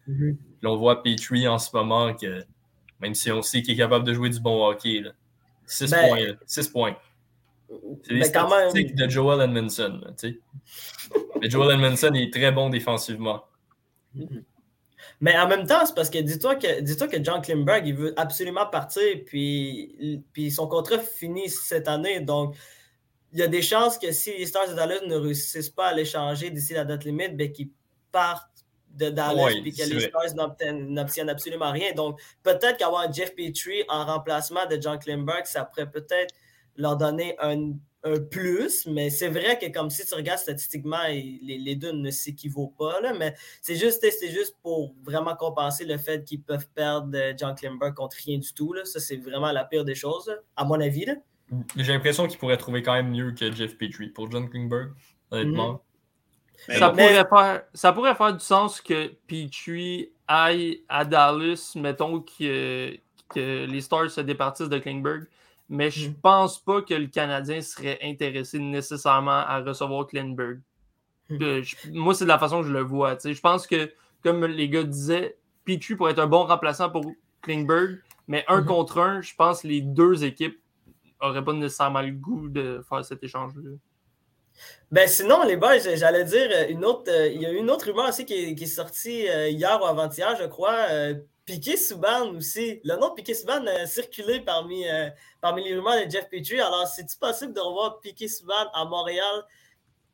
On 0.65 0.77
voit 0.77 1.03
Petrie 1.03 1.47
en 1.49 1.59
ce 1.59 1.75
moment 1.77 2.15
que, 2.15 2.45
même 3.01 3.15
si 3.15 3.31
on 3.33 3.43
sait 3.43 3.63
qu'il 3.63 3.75
est 3.75 3.77
capable 3.79 4.05
de 4.07 4.13
jouer 4.15 4.31
du 4.31 4.41
bon 4.41 4.65
hockey, 4.67 5.03
6 5.67 5.91
Ben- 5.91 6.09
points. 6.09 6.21
là. 6.27 6.33
6 6.47 6.69
points. 6.69 6.97
C'est 8.03 8.13
les 8.13 8.31
quand 8.31 8.51
même, 8.51 8.69
statistiques 8.71 8.95
de 8.97 9.09
Joel 9.09 9.41
Edmondson. 9.49 10.01
là. 10.05 10.11
Mais 11.41 11.49
Joel 11.49 11.75
Edmondson 11.75 12.13
est 12.15 12.33
très 12.33 12.53
bon 12.53 12.69
défensivement. 12.69 13.45
Mais 15.21 15.39
en 15.39 15.49
même 15.49 15.67
temps, 15.67 15.87
c'est 15.87 15.95
parce 15.95 16.11
que 16.11 16.19
dis-toi 16.19 16.57
que, 16.57 16.81
dis-toi 16.81 17.09
que 17.09 17.23
John 17.23 17.41
Klimberg, 17.41 17.87
il 17.87 17.95
veut 17.95 18.13
absolument 18.19 18.67
partir, 18.67 19.03
puis, 19.25 20.23
puis 20.33 20.51
son 20.51 20.67
contrat 20.67 20.99
finit 20.99 21.49
cette 21.49 21.89
année. 21.89 22.21
Donc, 22.21 22.57
il 23.33 23.39
y 23.39 23.43
a 23.43 23.49
des 23.49 23.63
chances 23.63 23.99
que 23.99 24.13
si 24.13 24.37
les 24.37 24.47
Stars 24.47 24.69
de 24.69 24.75
Dallas 24.75 25.01
ne 25.07 25.15
réussissent 25.17 25.71
pas 25.71 25.87
à 25.89 25.95
l'échanger 25.95 26.51
d'ici 26.51 26.75
la 26.75 26.85
date 26.85 27.05
limite, 27.05 27.37
ben, 27.37 27.51
qu'ils 27.51 27.71
partent 28.11 28.52
de 28.95 29.11
Dallas 29.11 29.45
Ouais, 29.45 29.61
puis 29.61 29.73
que 29.73 29.83
les. 29.83 30.01
Stars 30.01 30.35
n'obtiennent, 30.35 31.29
absolument 31.29 31.73
rien. 31.73 31.93
Donc, 31.93 32.21
peut-être 32.43 32.77
qu'avoir 32.77 33.13
Jeff 33.13 33.35
Petrie 33.35 33.85
en 33.89 34.05
remplacement 34.05 34.67
de 34.67 34.81
John 34.81 34.99
Klimberg, 34.99 35.47
ça 35.47 35.65
pourrait 35.65 35.91
peut-être 35.91 36.35
leur 36.77 36.97
donner 36.97 37.37
un, 37.39 37.73
un 38.05 38.19
plus, 38.19 38.87
mais 38.87 39.11
c'est 39.11 39.29
vrai 39.29 39.59
que 39.59 39.71
comme 39.71 39.91
si 39.91 40.05
tu 40.05 40.15
regardes 40.15 40.41
statistiquement, 40.41 41.03
les, 41.09 41.59
les 41.59 41.77
deux 41.77 41.93
ne 41.93 42.11
s'équivaut 42.11 42.73
pas, 42.79 43.01
là, 43.01 43.13
mais 43.15 43.35
c'est 43.61 43.77
juste, 43.77 44.05
juste 44.31 44.57
pour 44.63 44.95
vraiment 45.03 45.37
compenser 45.37 45.85
le 45.85 45.99
fait 45.99 46.25
qu'ils 46.25 46.43
peuvent 46.43 46.69
perdre 46.75 47.11
euh, 47.15 47.33
John 47.37 47.55
Klimberg 47.55 47.95
contre 47.95 48.17
rien 48.25 48.39
du 48.39 48.53
tout. 48.53 48.73
Là. 48.73 48.85
Ça, 48.85 49.01
c'est 49.01 49.17
vraiment 49.17 49.53
la 49.53 49.65
pire 49.65 49.85
des 49.85 49.95
choses, 49.95 50.29
là, 50.29 50.37
à 50.57 50.65
mon 50.65 50.81
avis. 50.81 51.07
J'ai 51.77 51.93
l'impression 51.93 52.27
qu'il 52.27 52.39
pourrait 52.39 52.57
trouver 52.57 52.83
quand 52.83 52.95
même 52.95 53.11
mieux 53.11 53.33
que 53.33 53.53
Jeff 53.53 53.77
Petrie 53.77 54.09
pour 54.09 54.31
John 54.31 54.49
Klingberg, 54.49 54.93
honnêtement. 55.31 55.83
Mais 56.69 56.79
Ça, 56.79 56.93
Mais- 56.93 57.09
pourrait 57.25 57.29
faire, 57.29 57.63
ça 57.75 57.93
pourrait 57.93 58.15
faire 58.15 58.33
du 58.35 58.45
sens 58.45 58.81
que 58.81 59.09
Petrie 59.27 60.11
aille 60.29 60.83
à 60.89 61.05
Dallas, 61.05 61.73
mettons 61.77 62.21
que, 62.21 62.97
que 63.35 63.67
les 63.67 63.81
Stars 63.81 64.11
se 64.11 64.21
départissent 64.21 64.69
de 64.69 64.79
Klingberg. 64.79 65.25
Mais 65.69 65.91
je 65.91 66.11
Mm. 66.11 66.15
pense 66.15 66.59
pas 66.59 66.83
que 66.83 66.95
le 66.95 67.07
Canadien 67.07 67.61
serait 67.63 67.99
intéressé 68.03 68.59
nécessairement 68.59 69.31
à 69.31 69.61
recevoir 69.61 70.07
Klingberg. 70.07 70.61
Mm. 71.31 71.43
Euh, 71.43 71.63
je- 71.63 71.91
moi, 71.93 72.15
c'est 72.15 72.25
de 72.25 72.29
la 72.29 72.39
façon 72.39 72.61
que 72.61 72.69
je 72.69 72.73
le 72.73 72.83
vois. 72.83 73.17
tu 73.17 73.23
sais. 73.23 73.35
Je 73.35 73.41
pense 73.41 73.67
que, 73.67 73.91
comme 74.23 74.45
les 74.45 74.69
gars 74.69 74.83
disaient, 74.85 75.37
Petrie 75.65 75.95
pourrait 75.97 76.13
être 76.13 76.19
un 76.19 76.27
bon 76.27 76.45
remplaçant 76.45 76.91
pour 76.91 77.05
Klingberg, 77.41 78.01
mais 78.29 78.45
un 78.49 78.61
Mhm. 78.61 78.67
contre 78.67 78.99
un, 79.01 79.21
je 79.21 79.35
pense 79.35 79.63
que 79.63 79.69
les 79.69 79.81
deux 79.81 80.25
équipes 80.25 80.59
n'auraient 81.23 81.45
pas 81.45 81.53
nécessairement 81.55 82.03
le 82.03 82.11
goût 82.13 82.49
de 82.49 82.85
faire 82.89 83.05
cet 83.05 83.23
échange-là. 83.25 83.71
Ben 84.91 85.09
sinon, 85.09 85.43
les 85.45 85.57
boys, 85.57 85.79
j'allais 85.79 86.25
dire 86.25 86.49
euh, 86.53 86.69
une 86.69 86.85
autre. 86.85 87.11
euh, 87.11 87.29
il 87.29 87.41
y 87.41 87.47
a 87.47 87.51
une 87.51 87.71
autre 87.71 87.87
rumeur 87.87 88.09
aussi 88.09 88.27
qui 88.27 88.35
est, 88.35 88.67
sortie 88.67 89.27
euh, 89.29 89.49
hier 89.49 89.79
ou 89.81 89.85
avant-hier, 89.87 90.37
je 90.39 90.45
crois. 90.47 90.87
euh, 90.91 91.15
Piqué 91.45 91.77
Souban 91.77 92.31
aussi. 92.37 92.81
Le 92.85 92.95
nom 92.97 93.09
de 93.09 93.15
Piqué 93.15 93.35
Souban 93.35 93.67
a 93.67 93.85
circulé 93.87 94.41
parmi, 94.41 94.87
euh, 94.89 95.09
parmi 95.41 95.65
les 95.65 95.75
rumeurs 95.75 96.05
de 96.07 96.09
Jeff 96.11 96.29
Petrie. 96.31 96.61
Alors, 96.61 96.87
c'est-tu 96.87 97.17
possible 97.19 97.53
de 97.53 97.59
revoir 97.59 98.01
Piqué 98.01 98.29
Souban 98.29 98.71
à 98.73 98.85
Montréal 98.85 99.43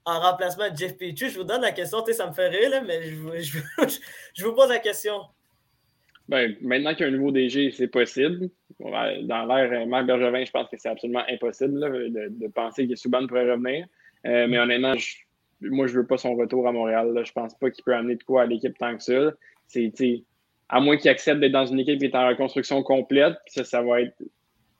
en 0.06 0.20
remplacement 0.20 0.70
de 0.70 0.76
Jeff 0.76 0.96
Petrie? 0.96 1.28
Je 1.28 1.38
vous 1.38 1.44
donne 1.44 1.60
la 1.60 1.72
question, 1.72 2.02
ça 2.12 2.26
me 2.28 2.32
fait 2.32 2.48
rire, 2.48 2.70
là, 2.70 2.80
mais 2.80 3.02
je, 3.02 3.14
je, 4.34 4.44
vous- 4.44 4.54
pose 4.54 4.70
la 4.70 4.78
question. 4.78 5.20
Ben, 6.28 6.56
maintenant 6.62 6.94
qu'il 6.94 7.02
y 7.02 7.04
a 7.04 7.08
un 7.08 7.16
nouveau 7.16 7.30
DG, 7.30 7.72
c'est 7.76 7.88
possible. 7.88 8.48
Dans 8.80 9.44
l'ère 9.44 9.82
euh, 9.82 9.86
Marc 9.86 10.06
Bergevin, 10.06 10.44
je 10.44 10.50
pense 10.50 10.68
que 10.70 10.76
c'est 10.78 10.88
absolument 10.88 11.24
impossible 11.28 11.78
là, 11.78 11.88
de, 11.90 12.28
de 12.30 12.46
penser 12.48 12.86
que 12.88 12.94
Subban 12.96 13.26
pourrait 13.26 13.50
revenir. 13.50 13.86
Euh, 14.26 14.46
mais 14.48 14.58
honnêtement, 14.58 14.94
moi, 15.60 15.86
je 15.86 15.94
veux 15.94 16.06
pas 16.06 16.18
son 16.18 16.34
retour 16.34 16.66
à 16.68 16.72
Montréal. 16.72 17.12
Là. 17.12 17.24
Je 17.24 17.32
pense 17.32 17.54
pas 17.54 17.70
qu'il 17.70 17.84
peut 17.84 17.94
amener 17.94 18.16
de 18.16 18.22
quoi 18.22 18.42
à 18.42 18.46
l'équipe 18.46 18.76
tant 18.78 18.96
que 18.96 19.02
ça. 19.02 19.32
À 20.68 20.80
moins 20.80 20.96
qu'il 20.96 21.10
accepte 21.10 21.40
d'être 21.40 21.52
dans 21.52 21.66
une 21.66 21.80
équipe 21.80 21.98
qui 21.98 22.06
est 22.06 22.14
en 22.14 22.28
reconstruction 22.28 22.82
complète, 22.82 23.36
ça, 23.46 23.64
ça 23.64 23.82
va 23.82 24.02
être 24.02 24.14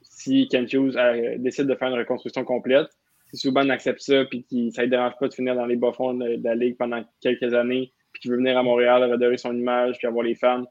si 0.02 0.48
Kent 0.48 0.72
Hughes 0.72 0.96
euh, 0.96 1.36
décide 1.38 1.66
de 1.66 1.74
faire 1.74 1.88
une 1.88 1.98
reconstruction 1.98 2.44
complète. 2.44 2.88
Si 3.32 3.36
Subban 3.36 3.68
accepte 3.68 4.00
ça, 4.00 4.24
puis 4.24 4.44
ça 4.74 4.82
ne 4.82 4.86
dérange 4.88 5.12
pas 5.20 5.28
de 5.28 5.34
finir 5.34 5.54
dans 5.54 5.66
les 5.66 5.76
bas-fonds 5.76 6.14
de, 6.14 6.40
la 6.42 6.54
Ligue 6.54 6.76
pendant 6.76 7.04
quelques 7.20 7.54
années, 7.54 7.92
puis 8.12 8.22
qu'il 8.22 8.30
veut 8.30 8.38
venir 8.38 8.56
à 8.56 8.62
Montréal, 8.62 9.10
redorer 9.10 9.36
son 9.36 9.54
image, 9.54 9.98
puis 9.98 10.06
avoir 10.06 10.24
les 10.24 10.34
fans, 10.34 10.64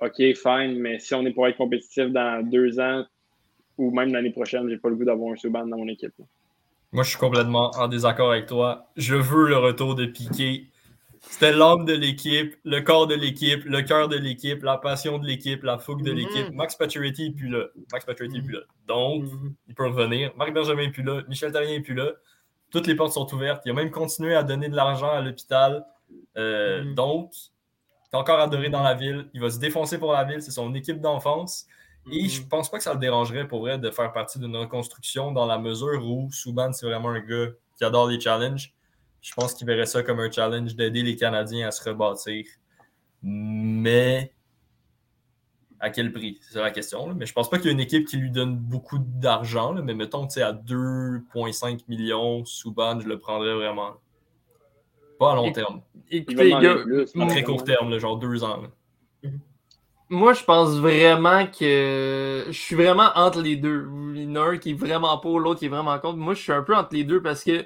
OK, 0.00 0.16
fine, 0.16 0.78
mais 0.78 0.98
si 0.98 1.14
on 1.14 1.24
est 1.24 1.32
pour 1.32 1.46
être 1.46 1.56
compétitif 1.56 2.06
dans 2.06 2.42
deux 2.48 2.80
ans 2.80 3.04
ou 3.78 3.90
même 3.90 4.12
l'année 4.12 4.30
prochaine, 4.30 4.68
j'ai 4.68 4.78
pas 4.78 4.88
le 4.88 4.96
goût 4.96 5.04
d'avoir 5.04 5.32
un 5.32 5.36
Subban 5.36 5.66
dans 5.66 5.78
mon 5.78 5.88
équipe. 5.88 6.14
Moi, 6.92 7.04
je 7.04 7.10
suis 7.10 7.18
complètement 7.18 7.70
en 7.76 7.86
désaccord 7.88 8.32
avec 8.32 8.46
toi. 8.46 8.90
Je 8.96 9.14
veux 9.14 9.48
le 9.48 9.56
retour 9.56 9.94
de 9.94 10.06
Piqué. 10.06 10.66
C'était 11.22 11.52
l'âme 11.52 11.84
de 11.84 11.92
l'équipe, 11.92 12.56
le 12.64 12.80
corps 12.80 13.06
de 13.06 13.14
l'équipe, 13.14 13.62
le 13.64 13.82
cœur 13.82 14.08
de 14.08 14.16
l'équipe, 14.16 14.62
la 14.62 14.78
passion 14.78 15.18
de 15.18 15.26
l'équipe, 15.26 15.62
la 15.62 15.78
fougue 15.78 16.02
de 16.02 16.10
Mhm. 16.12 16.16
l'équipe. 16.16 16.50
Max 16.54 16.74
Pacioretty 16.76 17.28
n'est 17.28 17.34
plus 17.36 17.48
là. 17.48 17.66
Max 17.92 18.04
Pacioretty 18.06 18.34
n'est 18.36 18.40
Mhm. 18.40 18.46
plus 18.46 18.54
là. 18.54 18.60
Donc, 18.88 19.24
il 19.68 19.74
peut 19.74 19.86
revenir. 19.86 20.32
Marc 20.36 20.52
Benjamin 20.52 20.86
n'est 20.86 20.90
plus 20.90 21.02
là. 21.02 21.20
Michel 21.28 21.52
Therrien 21.52 21.70
n'est 21.76 21.80
plus 21.82 21.94
là. 21.94 22.10
Toutes 22.70 22.86
les 22.86 22.94
portes 22.94 23.12
sont 23.12 23.32
ouvertes. 23.34 23.62
Il 23.66 23.70
a 23.70 23.74
même 23.74 23.90
continué 23.90 24.34
à 24.34 24.42
donner 24.42 24.68
de 24.68 24.74
l'argent 24.76 25.10
à 25.10 25.20
l'hôpital. 25.20 25.84
Euh, 26.38 26.82
Mhm. 26.84 26.94
Donc, 26.94 27.32
il 27.34 28.16
est 28.16 28.18
encore 28.18 28.40
adoré 28.40 28.70
dans 28.70 28.82
la 28.82 28.94
ville. 28.94 29.28
Il 29.34 29.40
va 29.42 29.50
se 29.50 29.58
défoncer 29.58 29.98
pour 29.98 30.12
la 30.12 30.24
ville. 30.24 30.40
C'est 30.42 30.50
son 30.52 30.74
équipe 30.74 31.00
d'enfance. 31.00 31.66
Et 32.12 32.28
je 32.28 32.42
pense 32.46 32.70
pas 32.70 32.78
que 32.78 32.84
ça 32.84 32.92
le 32.92 32.98
dérangerait 32.98 33.46
pour 33.46 33.60
vrai 33.60 33.78
de 33.78 33.90
faire 33.90 34.12
partie 34.12 34.38
d'une 34.38 34.56
reconstruction 34.56 35.32
dans 35.32 35.46
la 35.46 35.58
mesure 35.58 36.04
où 36.04 36.30
Souban, 36.32 36.72
c'est 36.72 36.86
vraiment 36.86 37.10
un 37.10 37.20
gars 37.20 37.48
qui 37.76 37.84
adore 37.84 38.08
les 38.08 38.20
challenges. 38.20 38.72
Je 39.22 39.32
pense 39.34 39.54
qu'il 39.54 39.66
verrait 39.66 39.86
ça 39.86 40.02
comme 40.02 40.20
un 40.20 40.30
challenge 40.30 40.74
d'aider 40.74 41.02
les 41.02 41.14
Canadiens 41.16 41.68
à 41.68 41.70
se 41.70 41.88
rebâtir. 41.88 42.46
Mais 43.22 44.32
à 45.78 45.90
quel 45.90 46.12
prix? 46.12 46.38
C'est 46.42 46.54
ça 46.54 46.62
la 46.62 46.70
question. 46.70 47.06
là. 47.08 47.14
Mais 47.14 47.26
je 47.26 47.32
pense 47.32 47.48
pas 47.50 47.58
qu'il 47.58 47.66
y 47.66 47.68
ait 47.70 47.72
une 47.74 47.80
équipe 47.80 48.06
qui 48.06 48.16
lui 48.16 48.30
donne 48.30 48.56
beaucoup 48.56 48.98
d'argent. 48.98 49.74
Mais 49.74 49.94
mettons, 49.94 50.26
tu 50.26 50.34
sais, 50.34 50.42
à 50.42 50.52
2,5 50.52 51.80
millions, 51.88 52.44
Souban, 52.44 52.98
je 53.00 53.08
le 53.08 53.18
prendrais 53.18 53.54
vraiment. 53.54 53.94
Pas 55.18 55.32
à 55.32 55.36
long 55.36 55.46
Et- 55.46 55.52
terme. 55.52 55.82
Il 56.10 56.18
Écoutez, 56.22 56.50
très 57.28 57.42
court 57.44 57.62
terme, 57.64 57.90
là, 57.90 57.98
genre 57.98 58.16
deux 58.18 58.42
ans. 58.42 58.62
là. 58.62 58.68
Moi, 60.10 60.32
je 60.32 60.42
pense 60.42 60.70
vraiment 60.80 61.46
que 61.46 62.44
je 62.48 62.52
suis 62.52 62.74
vraiment 62.74 63.10
entre 63.14 63.40
les 63.42 63.54
deux. 63.54 63.88
Il 64.16 64.24
y 64.24 64.26
en 64.26 64.34
a 64.34 64.40
un 64.40 64.58
qui 64.58 64.70
est 64.70 64.74
vraiment 64.74 65.16
pour, 65.18 65.38
l'autre 65.38 65.60
qui 65.60 65.66
est 65.66 65.68
vraiment 65.68 65.96
contre. 66.00 66.16
Moi, 66.16 66.34
je 66.34 66.42
suis 66.42 66.52
un 66.52 66.62
peu 66.62 66.74
entre 66.74 66.94
les 66.94 67.04
deux 67.04 67.22
parce 67.22 67.44
que, 67.44 67.64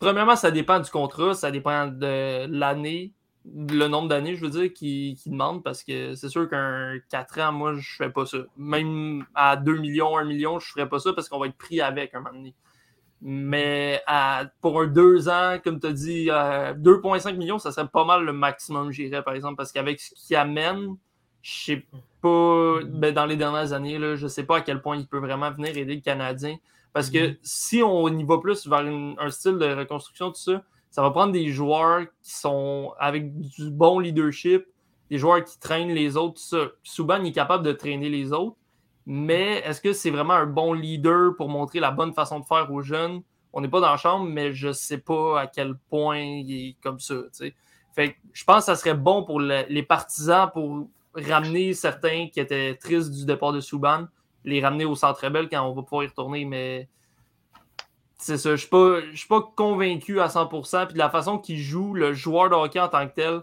premièrement, 0.00 0.34
ça 0.34 0.50
dépend 0.50 0.80
du 0.80 0.90
contrat, 0.90 1.34
ça 1.34 1.52
dépend 1.52 1.86
de 1.86 2.46
l'année, 2.48 3.14
le 3.44 3.86
nombre 3.86 4.08
d'années, 4.08 4.34
je 4.34 4.44
veux 4.44 4.50
dire, 4.50 4.72
qui, 4.72 5.14
qui 5.16 5.30
demande 5.30 5.62
parce 5.62 5.84
que 5.84 6.16
c'est 6.16 6.28
sûr 6.28 6.48
qu'un 6.50 6.98
4 7.08 7.38
ans, 7.40 7.52
moi, 7.52 7.74
je 7.76 7.96
fais 7.96 8.10
pas 8.10 8.26
ça. 8.26 8.38
Même 8.56 9.24
à 9.36 9.56
2 9.56 9.76
millions, 9.78 10.18
1 10.18 10.24
million, 10.24 10.58
je 10.58 10.72
ferais 10.72 10.88
pas 10.88 10.98
ça 10.98 11.12
parce 11.12 11.28
qu'on 11.28 11.38
va 11.38 11.46
être 11.46 11.56
pris 11.56 11.80
avec 11.80 12.14
un 12.16 12.18
moment 12.18 12.34
donné. 12.34 12.52
Mais 13.22 14.02
pour 14.60 14.80
un 14.80 14.86
deux 14.86 15.28
ans, 15.28 15.58
comme 15.62 15.78
tu 15.78 15.86
as 15.86 15.92
dit, 15.92 16.26
2,5 16.26 17.36
millions, 17.36 17.58
ça 17.58 17.72
serait 17.72 17.88
pas 17.88 18.04
mal 18.04 18.24
le 18.24 18.32
maximum, 18.32 18.90
j'irais, 18.90 19.22
par 19.22 19.34
exemple, 19.34 19.56
parce 19.56 19.72
qu'avec 19.72 20.00
ce 20.00 20.14
qu'il 20.14 20.36
amène, 20.36 20.96
je 21.42 21.64
sais 21.64 21.86
pas, 22.22 22.78
ben, 22.84 23.14
dans 23.14 23.26
les 23.26 23.36
dernières 23.36 23.72
années, 23.72 23.98
là, 23.98 24.14
je 24.14 24.26
sais 24.26 24.44
pas 24.44 24.58
à 24.58 24.60
quel 24.62 24.80
point 24.80 24.96
il 24.96 25.06
peut 25.06 25.18
vraiment 25.18 25.50
venir 25.50 25.76
aider 25.76 25.96
le 25.96 26.00
Canadien. 26.00 26.56
Parce 26.92 27.10
que 27.10 27.18
mm-hmm. 27.18 27.38
si 27.42 27.82
on 27.82 28.08
y 28.08 28.24
va 28.24 28.38
plus 28.38 28.66
vers 28.66 28.80
un 28.80 29.30
style 29.30 29.58
de 29.58 29.66
reconstruction, 29.66 30.30
tout 30.30 30.40
ça, 30.40 30.62
ça 30.90 31.02
va 31.02 31.10
prendre 31.10 31.32
des 31.32 31.48
joueurs 31.48 32.02
qui 32.22 32.34
sont 32.34 32.92
avec 32.98 33.38
du 33.38 33.70
bon 33.70 34.00
leadership, 34.00 34.66
des 35.08 35.18
joueurs 35.18 35.44
qui 35.44 35.58
traînent 35.58 35.92
les 35.94 36.16
autres, 36.16 36.34
tout 36.34 36.56
ça. 36.56 36.68
Souban 36.82 37.22
est 37.24 37.32
capable 37.32 37.64
de 37.64 37.72
traîner 37.72 38.08
les 38.08 38.32
autres, 38.32 38.56
mais 39.06 39.58
est-ce 39.58 39.80
que 39.80 39.92
c'est 39.92 40.10
vraiment 40.10 40.34
un 40.34 40.46
bon 40.46 40.72
leader 40.72 41.34
pour 41.36 41.48
montrer 41.48 41.80
la 41.80 41.90
bonne 41.90 42.12
façon 42.12 42.40
de 42.40 42.44
faire 42.44 42.70
aux 42.70 42.82
jeunes? 42.82 43.22
On 43.52 43.60
n'est 43.60 43.68
pas 43.68 43.80
dans 43.80 43.90
la 43.90 43.96
chambre, 43.96 44.26
mais 44.26 44.52
je 44.52 44.68
ne 44.68 44.72
sais 44.72 44.98
pas 44.98 45.40
à 45.40 45.46
quel 45.46 45.74
point 45.88 46.20
il 46.20 46.52
est 46.52 46.76
comme 46.82 47.00
ça. 47.00 47.14
Je 47.96 48.44
pense 48.44 48.58
que 48.58 48.64
ça 48.64 48.76
serait 48.76 48.94
bon 48.94 49.24
pour 49.24 49.40
les 49.40 49.82
partisans 49.82 50.50
pour 50.52 50.86
ramener 51.14 51.74
certains 51.74 52.28
qui 52.28 52.40
étaient 52.40 52.76
tristes 52.76 53.10
du 53.10 53.24
départ 53.24 53.52
de 53.52 53.60
Souban, 53.60 54.06
les 54.44 54.62
ramener 54.62 54.84
au 54.84 54.94
centre 54.94 55.28
belle 55.28 55.48
quand 55.48 55.62
on 55.68 55.74
va 55.74 55.82
pouvoir 55.82 56.04
y 56.04 56.06
retourner, 56.06 56.44
mais 56.44 56.88
c'est 58.16 58.36
ça, 58.36 58.50
je 58.50 58.66
ne 58.72 59.16
suis, 59.16 59.26
pas 59.28 59.40
convaincu 59.56 60.20
à 60.20 60.28
100%. 60.28 60.86
Puis 60.86 60.94
de 60.94 60.98
la 60.98 61.10
façon 61.10 61.38
qu'il 61.38 61.58
joue, 61.58 61.94
le 61.94 62.12
joueur 62.12 62.50
de 62.50 62.54
hockey 62.54 62.78
en 62.78 62.88
tant 62.88 63.08
que 63.08 63.14
tel, 63.14 63.42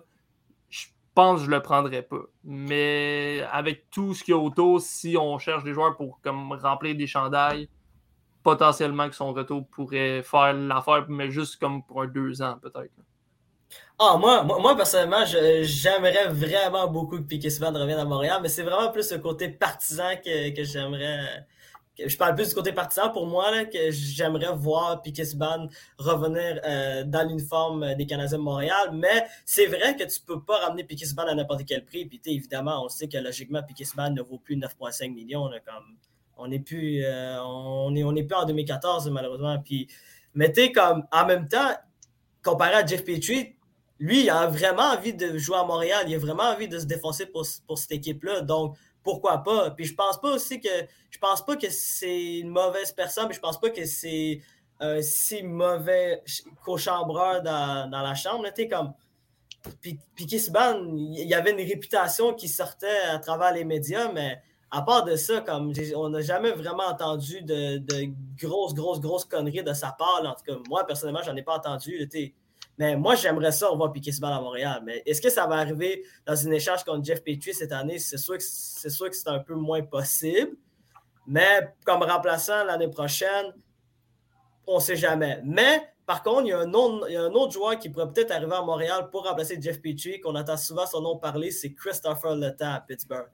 pense 1.18 1.40
que 1.40 1.46
je 1.48 1.50
le 1.50 1.64
prendrais 1.64 2.04
pas. 2.04 2.22
Mais 2.44 3.42
avec 3.52 3.90
tout 3.90 4.14
ce 4.14 4.24
qu'il 4.24 4.36
y 4.36 4.38
a 4.38 4.40
autour, 4.40 4.80
si 4.80 5.18
on 5.18 5.40
cherche 5.40 5.64
des 5.64 5.74
joueurs 5.74 5.98
pour 5.98 6.22
comme 6.22 6.52
remplir 6.52 6.96
des 6.96 7.08
chandails, 7.08 7.68
potentiellement 8.44 9.10
que 9.10 9.16
son 9.16 9.34
retour 9.34 9.68
pourrait 9.68 10.22
faire 10.22 10.54
l'affaire, 10.54 11.06
mais 11.10 11.32
juste 11.32 11.60
comme 11.60 11.84
pour 11.84 12.04
un 12.04 12.08
deux 12.08 12.44
ans 12.44 12.60
peut-être. 12.62 12.94
Ah, 13.98 14.16
moi, 14.20 14.44
moi, 14.44 14.76
personnellement, 14.76 15.26
j'aimerais 15.26 16.28
vraiment 16.28 16.88
beaucoup 16.88 17.18
que 17.18 17.24
Piquet 17.24 17.50
Souban 17.50 17.74
revienne 17.74 17.98
à 17.98 18.06
Montréal, 18.06 18.40
mais 18.44 18.50
c'est 18.50 18.62
vraiment 18.62 18.92
plus 18.92 19.12
le 19.12 19.18
côté 19.18 19.50
partisan 19.50 20.12
que 20.24 20.64
j'aimerais 20.64 21.48
je 22.06 22.18
parle 22.18 22.36
plus 22.36 22.50
du 22.50 22.56
côté 22.56 22.72
partisan 22.74 23.10
pour 23.10 23.26
moi, 23.26 23.66
que 23.66 23.92
j'aimerais 23.92 24.54
voir 24.56 25.02
Piquet 25.02 25.26
Subban 25.26 25.68
revenir 25.98 26.60
euh, 26.64 27.04
dans 27.04 27.28
l'uniforme 27.28 27.96
des 27.96 28.06
Canadiens 28.06 28.38
de 28.38 28.44
Montréal. 28.44 28.92
Mais 28.94 29.26
c'est 29.46 29.66
vrai 29.66 29.96
que 29.96 30.04
tu 30.04 30.20
peux 30.22 30.42
pas 30.42 30.58
ramener 30.60 30.84
Piquet 30.84 31.06
Subban 31.06 31.28
à 31.28 31.34
n'importe 31.34 31.66
quel 31.66 31.84
prix. 31.86 32.06
Puis 32.06 32.22
évidemment, 32.26 32.86
on 32.86 32.90
sait 32.90 33.08
que 33.08 33.18
logiquement, 33.18 33.64
Piquet 33.64 33.86
Subban 33.86 34.12
ne 34.12 34.22
vaut 34.22 34.38
plus 34.38 34.56
9,5 34.56 35.14
millions. 35.14 35.50
comme, 35.66 35.98
on 36.38 36.48
n'est 36.48 36.60
plus, 36.60 37.04
euh, 37.04 37.42
on 37.44 37.96
est, 37.96 38.04
on 38.04 38.16
est 38.16 38.24
plus 38.24 38.36
en 38.36 38.46
2014, 38.46 39.10
malheureusement. 39.10 39.58
Puis, 39.60 39.88
comme, 40.74 41.04
en 41.12 41.26
même 41.26 41.48
temps, 41.48 41.72
comparé 42.44 42.76
à 42.76 42.86
Jeff 42.86 43.04
Petrie, 43.04 43.56
lui, 44.00 44.24
il 44.24 44.30
a 44.30 44.46
vraiment 44.46 44.94
envie 44.94 45.14
de 45.14 45.38
jouer 45.38 45.58
à 45.58 45.64
Montréal. 45.64 46.06
Il 46.08 46.14
a 46.14 46.20
vraiment 46.20 46.44
envie 46.44 46.68
de 46.68 46.78
se 46.78 46.86
défoncer 46.86 47.26
pour, 47.26 47.46
pour 47.66 47.80
cette 47.80 47.92
équipe-là. 47.92 48.42
Donc, 48.42 48.76
pourquoi 49.08 49.38
pas? 49.38 49.72
Puis 49.72 49.86
je 49.86 49.96
pense 49.96 50.20
pas 50.20 50.34
aussi 50.34 50.60
que 50.60 50.68
je 51.10 51.18
pense 51.18 51.46
pas 51.46 51.56
que 51.56 51.70
c'est 51.70 52.40
une 52.40 52.50
mauvaise 52.50 52.92
personne, 52.92 53.30
mais 53.30 53.34
je 53.34 53.40
pense 53.40 53.58
pas 53.58 53.70
que 53.70 53.86
c'est 53.86 54.42
un 54.82 55.02
si 55.02 55.44
mauvais 55.44 56.22
cochambreur 56.66 57.42
dans, 57.42 57.90
dans 57.90 58.02
la 58.02 58.16
chambre. 58.16 58.46
Tu 58.54 58.68
comme. 58.68 58.94
Puis, 59.80 59.98
puis 60.14 60.26
il 60.26 61.28
y 61.28 61.34
avait 61.34 61.52
une 61.52 61.66
réputation 61.66 62.34
qui 62.34 62.50
sortait 62.50 63.00
à 63.10 63.18
travers 63.20 63.54
les 63.54 63.64
médias, 63.64 64.12
mais 64.12 64.42
à 64.72 64.82
part 64.82 65.06
de 65.06 65.16
ça, 65.16 65.40
comme 65.40 65.72
on 65.96 66.10
n'a 66.10 66.22
jamais 66.22 66.52
vraiment 66.52 66.88
entendu 66.88 67.42
de, 67.44 67.78
de, 67.78 68.10
grosses, 68.38 68.74
grosses, 68.74 69.00
grosses 69.00 69.26
conneries 69.26 69.64
de 69.64 69.74
sa 69.74 69.94
part. 69.94 70.22
En 70.26 70.34
tout 70.34 70.44
cas, 70.46 70.60
moi, 70.68 70.86
personnellement, 70.86 71.24
j'en 71.24 71.36
ai 71.38 71.44
pas 71.44 71.56
entendu. 71.56 72.10
Mais 72.78 72.96
moi, 72.96 73.16
j'aimerais 73.16 73.52
ça, 73.52 73.70
piquer 73.92 74.12
ce 74.12 74.22
bal 74.22 74.34
à 74.34 74.40
Montréal. 74.40 74.82
Mais 74.86 75.02
est-ce 75.06 75.22
que 75.22 75.30
ça 75.30 75.48
va 75.48 75.56
arriver 75.56 76.04
dans 76.26 76.36
une 76.36 76.54
échange 76.54 76.84
contre 76.84 77.04
Jeff 77.04 77.24
Petrie 77.24 77.54
cette 77.54 77.72
année? 77.72 77.98
C'est 77.98 78.18
sûr 78.18 78.38
que 78.38 78.44
c'est 78.44 79.28
un 79.30 79.40
peu 79.40 79.56
moins 79.56 79.82
possible. 79.82 80.56
Mais 81.26 81.74
comme 81.86 82.04
remplaçant 82.04 82.64
l'année 82.64 82.90
prochaine, 82.90 83.54
on 84.68 84.76
ne 84.76 84.82
sait 84.82 84.96
jamais. 84.96 85.42
Mais 85.44 85.82
par 86.06 86.24
contre, 86.24 86.44
il 86.44 86.50
y, 86.50 86.54
a 86.54 86.60
un 86.60 86.74
autre, 86.74 87.10
un 87.12 87.34
autre 87.34 87.52
joueur 87.52 87.78
qui 87.80 87.90
pourrait 87.90 88.12
peut-être 88.12 88.32
arriver 88.32 88.54
à 88.54 88.62
Montréal 88.62 89.10
pour 89.12 89.26
remplacer 89.28 89.60
Jeff 89.60 89.82
Petrie, 89.82 90.22
qu'on 90.22 90.36
entend 90.36 90.56
souvent 90.56 90.86
son 90.86 91.02
nom 91.02 91.18
parler, 91.18 91.52
c'est 91.52 91.74
Christopher 91.74 92.36
Letang 92.36 92.76
à 92.76 92.80
Pittsburgh. 92.80 93.28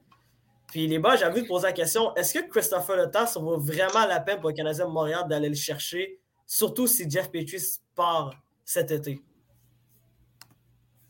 Puis 0.68 0.88
les 0.88 0.98
bas, 0.98 1.16
j'ai 1.16 1.26
envie 1.26 1.44
de 1.44 1.48
poser 1.48 1.68
la 1.68 1.74
question 1.74 2.16
est-ce 2.16 2.34
que 2.34 2.50
Christopher 2.50 2.96
Letang, 2.96 3.28
ça 3.28 3.40
vaut 3.40 3.60
vraiment 3.60 4.08
la 4.08 4.20
peine 4.20 4.40
pour 4.40 4.50
le 4.50 4.56
Canadien 4.56 4.88
de 4.88 4.92
Montréal 4.92 5.26
d'aller 5.30 5.50
le 5.50 5.56
chercher, 5.56 6.20
surtout 6.48 6.88
si 6.88 7.08
Jeff 7.08 7.30
Petrie 7.30 7.62
part 7.94 8.34
cet 8.66 8.90
été? 8.90 9.22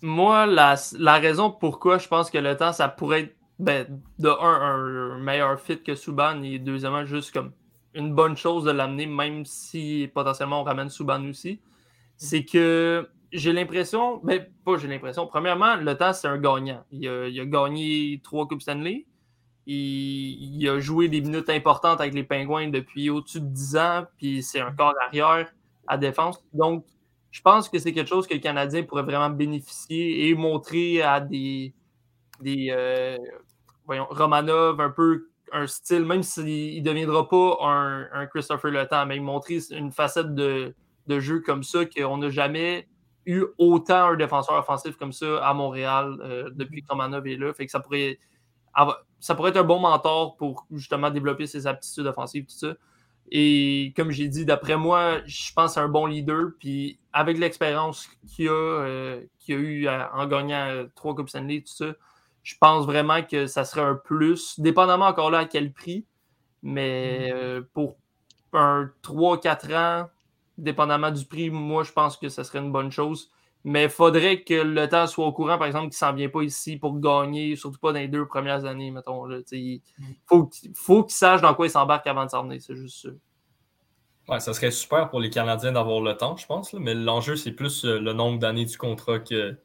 Moi, 0.03 0.45
la, 0.45 0.75
raison 1.17 1.49
pourquoi 1.49 1.97
je 1.97 2.07
pense 2.07 2.29
que 2.29 2.37
le 2.37 2.57
temps, 2.57 2.73
ça 2.73 2.89
pourrait 2.89 3.21
être 3.21 3.35
ben, 3.57 3.87
de 4.19 4.27
un, 4.27 5.15
un 5.15 5.19
meilleur 5.19 5.59
fit 5.59 5.81
que 5.81 5.95
Subban 5.95 6.43
et 6.43 6.59
deuxièmement, 6.59 7.05
juste 7.05 7.31
comme 7.31 7.53
une 7.95 8.13
bonne 8.13 8.35
chose 8.35 8.65
de 8.65 8.71
l'amener, 8.71 9.05
même 9.05 9.45
si 9.45 10.11
potentiellement 10.13 10.61
on 10.61 10.63
ramène 10.63 10.89
Subban 10.89 11.23
aussi, 11.29 11.61
c'est 12.17 12.43
que 12.43 13.09
j'ai 13.31 13.53
l'impression, 13.53 14.17
ben 14.23 14.45
pas 14.65 14.77
j'ai 14.77 14.89
l'impression, 14.89 15.25
premièrement, 15.25 15.77
le 15.77 15.95
temps, 15.95 16.11
c'est 16.11 16.27
un 16.27 16.37
gagnant. 16.37 16.83
Il 16.91 17.07
a, 17.07 17.45
gagné 17.45 18.19
trois 18.23 18.47
Coupes 18.47 18.61
Stanley. 18.61 19.05
Il, 19.65 20.67
a 20.67 20.79
joué 20.81 21.07
des 21.07 21.21
minutes 21.21 21.49
importantes 21.49 22.01
avec 22.01 22.13
les 22.13 22.23
Pingouins 22.23 22.67
depuis 22.67 23.09
au-dessus 23.09 23.39
de 23.39 23.47
10 23.47 23.77
ans, 23.77 24.05
puis 24.17 24.43
c'est 24.43 24.59
un 24.59 24.73
corps 24.73 24.93
arrière 25.07 25.49
à 25.87 25.97
défense. 25.97 26.43
Donc, 26.51 26.85
je 27.33 27.41
pense 27.41 27.67
que 27.67 27.79
c'est 27.79 27.93
quelque 27.93 28.07
chose 28.07 28.27
que 28.27 28.35
le 28.35 28.39
Canadien 28.39 28.83
pourrait 28.83 29.01
vraiment 29.01 29.31
bénéficier 29.31 30.29
et 30.29 30.35
montrer 30.35 31.01
à 31.01 31.19
des, 31.19 31.73
des 32.41 32.67
euh, 32.69 33.17
voyons, 33.85 34.05
Romanov 34.11 34.79
un 34.79 34.91
peu 34.91 35.29
un 35.51 35.65
style, 35.65 36.05
même 36.05 36.21
s'il 36.21 36.83
ne 36.83 36.87
deviendra 36.87 37.27
pas 37.27 37.57
un, 37.61 38.07
un 38.13 38.27
Christopher 38.27 38.69
Le 38.69 39.05
mais 39.07 39.19
montrer 39.19 39.57
une 39.71 39.91
facette 39.91 40.35
de, 40.35 40.75
de 41.07 41.19
jeu 41.19 41.39
comme 41.39 41.63
ça 41.63 41.85
qu'on 41.85 42.17
n'a 42.17 42.29
jamais 42.29 42.87
eu 43.25 43.45
autant 43.57 44.09
un 44.09 44.15
défenseur 44.15 44.55
offensif 44.55 44.95
comme 44.95 45.11
ça 45.11 45.43
à 45.43 45.55
Montréal 45.55 46.15
euh, 46.21 46.51
depuis 46.53 46.83
que 46.83 46.87
Romanov 46.89 47.25
est 47.25 47.37
là. 47.37 47.51
Fait 47.51 47.65
que 47.65 47.71
ça 47.71 47.79
pourrait, 47.79 48.19
ça 49.19 49.33
pourrait 49.33 49.49
être 49.49 49.57
un 49.57 49.63
bon 49.63 49.79
mentor 49.79 50.35
pour 50.37 50.67
justement 50.71 51.09
développer 51.09 51.47
ses 51.47 51.65
aptitudes 51.65 52.05
offensives, 52.05 52.45
tout 52.45 52.57
ça. 52.57 52.75
Et 53.31 53.93
comme 53.95 54.11
j'ai 54.11 54.27
dit, 54.27 54.45
d'après 54.45 54.77
moi, 54.77 55.19
je 55.25 55.51
pense 55.53 55.73
c'est 55.75 55.79
un 55.79 55.87
bon 55.87 56.05
leader. 56.05 56.51
Puis 56.59 56.99
avec 57.13 57.37
l'expérience 57.37 58.07
qu'il 58.27 58.49
a, 58.49 58.51
euh, 58.51 59.21
a 59.47 59.51
eu 59.51 59.87
en 59.87 60.27
gagnant 60.27 60.67
euh, 60.69 60.85
trois 60.95 61.15
Coupes 61.15 61.29
Stanley, 61.29 61.61
tout 61.61 61.73
ça, 61.73 61.93
je 62.43 62.55
pense 62.59 62.85
vraiment 62.85 63.23
que 63.23 63.47
ça 63.47 63.63
serait 63.63 63.81
un 63.81 63.95
plus, 63.95 64.59
dépendamment 64.59 65.05
encore 65.07 65.31
là 65.31 65.39
à 65.39 65.45
quel 65.45 65.71
prix. 65.71 66.05
Mais 66.61 67.31
mm. 67.31 67.35
euh, 67.35 67.61
pour 67.73 67.97
un 68.53 68.89
3-4 69.03 69.75
ans, 69.75 70.09
dépendamment 70.57 71.11
du 71.11 71.25
prix, 71.25 71.49
moi, 71.49 71.83
je 71.83 71.91
pense 71.91 72.17
que 72.17 72.29
ça 72.29 72.43
serait 72.43 72.59
une 72.59 72.71
bonne 72.71 72.91
chose. 72.91 73.31
Mais 73.65 73.83
il 73.85 73.89
faudrait 73.89 74.41
que 74.43 74.55
le 74.55 74.89
temps 74.89 75.07
soit 75.07 75.25
au 75.25 75.31
courant, 75.31 75.57
par 75.57 75.67
exemple, 75.67 75.85
qu'il 75.85 75.95
ne 76.05 76.11
s'en 76.11 76.13
vient 76.13 76.29
pas 76.29 76.41
ici 76.41 76.77
pour 76.77 76.99
gagner, 76.99 77.55
surtout 77.55 77.79
pas 77.79 77.93
dans 77.93 77.99
les 77.99 78.09
deux 78.09 78.27
premières 78.27 78.65
années, 78.65 78.91
mettons. 78.91 79.29
il 79.51 79.81
mm. 79.97 80.03
faut, 80.25 80.49
faut 80.75 81.03
qu'il 81.03 81.15
sache 81.15 81.41
dans 81.41 81.53
quoi 81.53 81.67
il 81.67 81.69
s'embarque 81.69 82.05
avant 82.07 82.25
de 82.25 82.29
s'en 82.29 82.43
venir, 82.43 82.61
c'est 82.61 82.75
juste 82.75 83.03
ça. 83.03 83.09
Ouais, 84.29 84.39
ça 84.39 84.53
serait 84.53 84.71
super 84.71 85.09
pour 85.09 85.19
les 85.19 85.29
Canadiens 85.29 85.73
d'avoir 85.73 86.01
le 86.01 86.15
temps, 86.15 86.37
je 86.37 86.45
pense. 86.45 86.73
mais 86.73 86.93
l'enjeu, 86.93 87.35
c'est 87.35 87.51
plus 87.51 87.83
euh, 87.85 87.99
le 87.99 88.13
nombre 88.13 88.39
d'années 88.39 88.65
du 88.65 88.77
contrat 88.77 89.19
que 89.19 89.57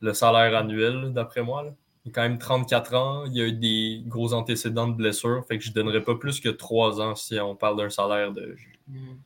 le 0.00 0.14
salaire 0.14 0.56
annuel, 0.56 1.12
d'après 1.12 1.42
moi. 1.42 1.64
Il 2.04 2.10
a 2.10 2.12
quand 2.12 2.22
même 2.22 2.38
34 2.38 2.94
ans. 2.94 3.24
Il 3.26 3.36
y 3.36 3.40
a 3.40 3.46
eu 3.46 3.52
des 3.52 4.02
gros 4.06 4.32
antécédents 4.32 4.86
de 4.86 4.94
blessures. 4.94 5.44
Fait 5.46 5.58
que 5.58 5.64
je 5.64 5.70
ne 5.70 5.74
donnerais 5.74 6.02
pas 6.02 6.14
plus 6.14 6.40
que 6.40 6.48
3 6.48 7.00
ans 7.00 7.14
si 7.14 7.38
on 7.40 7.56
parle 7.56 7.76
d'un 7.76 7.90
salaire 7.90 8.32
de. 8.32 8.54
Mm. 8.86 9.16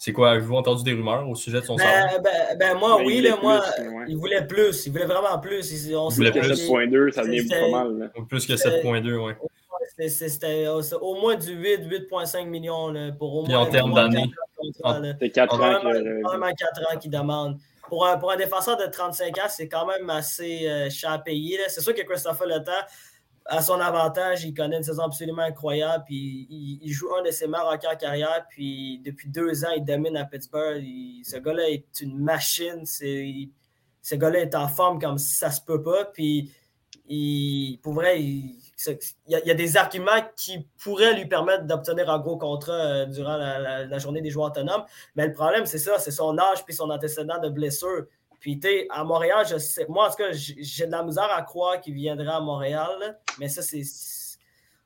C'est 0.00 0.12
quoi, 0.12 0.30
avez-vous 0.30 0.54
entendu 0.54 0.84
des 0.84 0.92
rumeurs 0.92 1.28
au 1.28 1.34
sujet 1.34 1.60
de 1.60 1.66
son 1.66 1.74
ben, 1.74 1.84
salaire? 1.84 2.22
Ben, 2.22 2.56
ben 2.56 2.78
moi, 2.78 3.02
oui, 3.04 3.20
là, 3.20 3.36
moi, 3.42 3.64
il 4.06 4.16
voulait 4.16 4.46
plus. 4.46 4.86
Il 4.86 4.92
voulait 4.92 5.06
vraiment 5.06 5.36
plus. 5.40 5.72
Il, 5.72 5.96
on 5.96 6.08
il 6.08 6.14
voulait 6.14 6.30
plus. 6.30 6.70
7.2, 6.70 7.10
ça 7.10 7.24
devient 7.24 7.48
pas 7.48 7.68
mal. 7.68 8.12
Plus 8.28 8.46
que 8.46 8.52
7.2, 8.52 9.16
oui. 9.16 9.32
C'était 10.08 10.68
au 10.68 11.14
moins 11.20 11.34
du 11.34 11.52
8, 11.52 11.88
8,5 11.88 12.46
millions 12.46 12.92
là, 12.92 13.10
pour 13.10 13.34
au 13.34 13.46
moins. 13.46 13.50
Et 13.50 13.56
en 13.56 13.66
termes 13.66 13.92
d'années. 13.92 14.30
C'est 15.20 15.30
4 15.30 15.60
ans. 15.60 15.80
Vraiment 15.82 16.52
4 16.52 16.94
ans 16.94 16.98
qui 16.98 17.08
demandent. 17.08 17.58
Pour 17.88 18.06
un, 18.06 18.18
pour 18.18 18.30
un 18.30 18.36
défenseur 18.36 18.76
de 18.76 18.84
35 18.84 19.38
ans, 19.38 19.48
c'est 19.48 19.66
quand 19.66 19.86
même 19.86 20.10
assez 20.10 20.68
euh, 20.68 20.90
cher 20.90 21.10
à 21.10 21.18
payer. 21.18 21.58
C'est 21.68 21.80
sûr 21.80 21.94
que 21.94 22.02
Christopher 22.02 22.46
Letang, 22.46 22.84
à 23.48 23.62
son 23.62 23.80
avantage, 23.80 24.44
il 24.44 24.52
connaît 24.52 24.76
une 24.76 24.82
saison 24.82 25.04
absolument 25.04 25.42
incroyable. 25.42 26.04
Puis 26.06 26.46
il, 26.82 26.92
joue 26.92 27.08
un 27.14 27.22
de 27.22 27.30
ses 27.30 27.46
meilleurs 27.46 27.72
en 27.72 27.96
carrière. 27.96 28.46
Puis 28.50 29.00
depuis 29.04 29.28
deux 29.30 29.64
ans, 29.64 29.70
il 29.74 29.84
domine 29.84 30.16
à 30.18 30.26
Pittsburgh. 30.26 30.84
ce 31.24 31.36
gars-là 31.38 31.70
est 31.70 32.00
une 32.00 32.18
machine. 32.18 32.84
ce 32.84 34.14
gars-là 34.14 34.40
est 34.40 34.54
en 34.54 34.68
forme 34.68 35.00
comme 35.00 35.16
ça 35.16 35.50
se 35.50 35.62
peut 35.62 35.82
pas. 35.82 36.04
Puis 36.04 36.52
il, 37.08 37.80
il 37.84 38.60
y, 39.26 39.50
a 39.50 39.54
des 39.54 39.76
arguments 39.78 40.22
qui 40.36 40.68
pourraient 40.82 41.14
lui 41.14 41.26
permettre 41.26 41.64
d'obtenir 41.64 42.10
un 42.10 42.18
gros 42.18 42.36
contrat 42.36 42.72
euh, 42.74 43.06
durant 43.06 43.38
la, 43.38 43.98
journée 43.98 44.20
des 44.20 44.30
joueurs 44.30 44.48
autonomes. 44.48 44.84
Mais 45.16 45.26
le 45.26 45.32
problème, 45.32 45.64
c'est 45.64 45.78
ça, 45.78 45.98
c'est 45.98 46.10
son 46.10 46.38
âge 46.38 46.64
puis 46.66 46.74
son 46.74 46.90
antécédent 46.90 47.38
de 47.40 47.48
blessure. 47.48 48.04
Puis, 48.40 48.58
tu 48.60 48.68
à 48.90 49.04
Montréal, 49.04 49.44
je 49.48 49.58
sais, 49.58 49.86
moi, 49.88 50.06
en 50.06 50.10
tout 50.10 50.16
cas, 50.16 50.30
j'ai 50.32 50.86
de 50.86 50.92
la 50.92 51.02
misère 51.02 51.30
à 51.30 51.42
croire 51.42 51.80
qu'il 51.80 51.94
viendra 51.94 52.36
à 52.36 52.40
Montréal. 52.40 53.18
mais 53.38 53.48
ça, 53.48 53.62
c'est. 53.62 53.82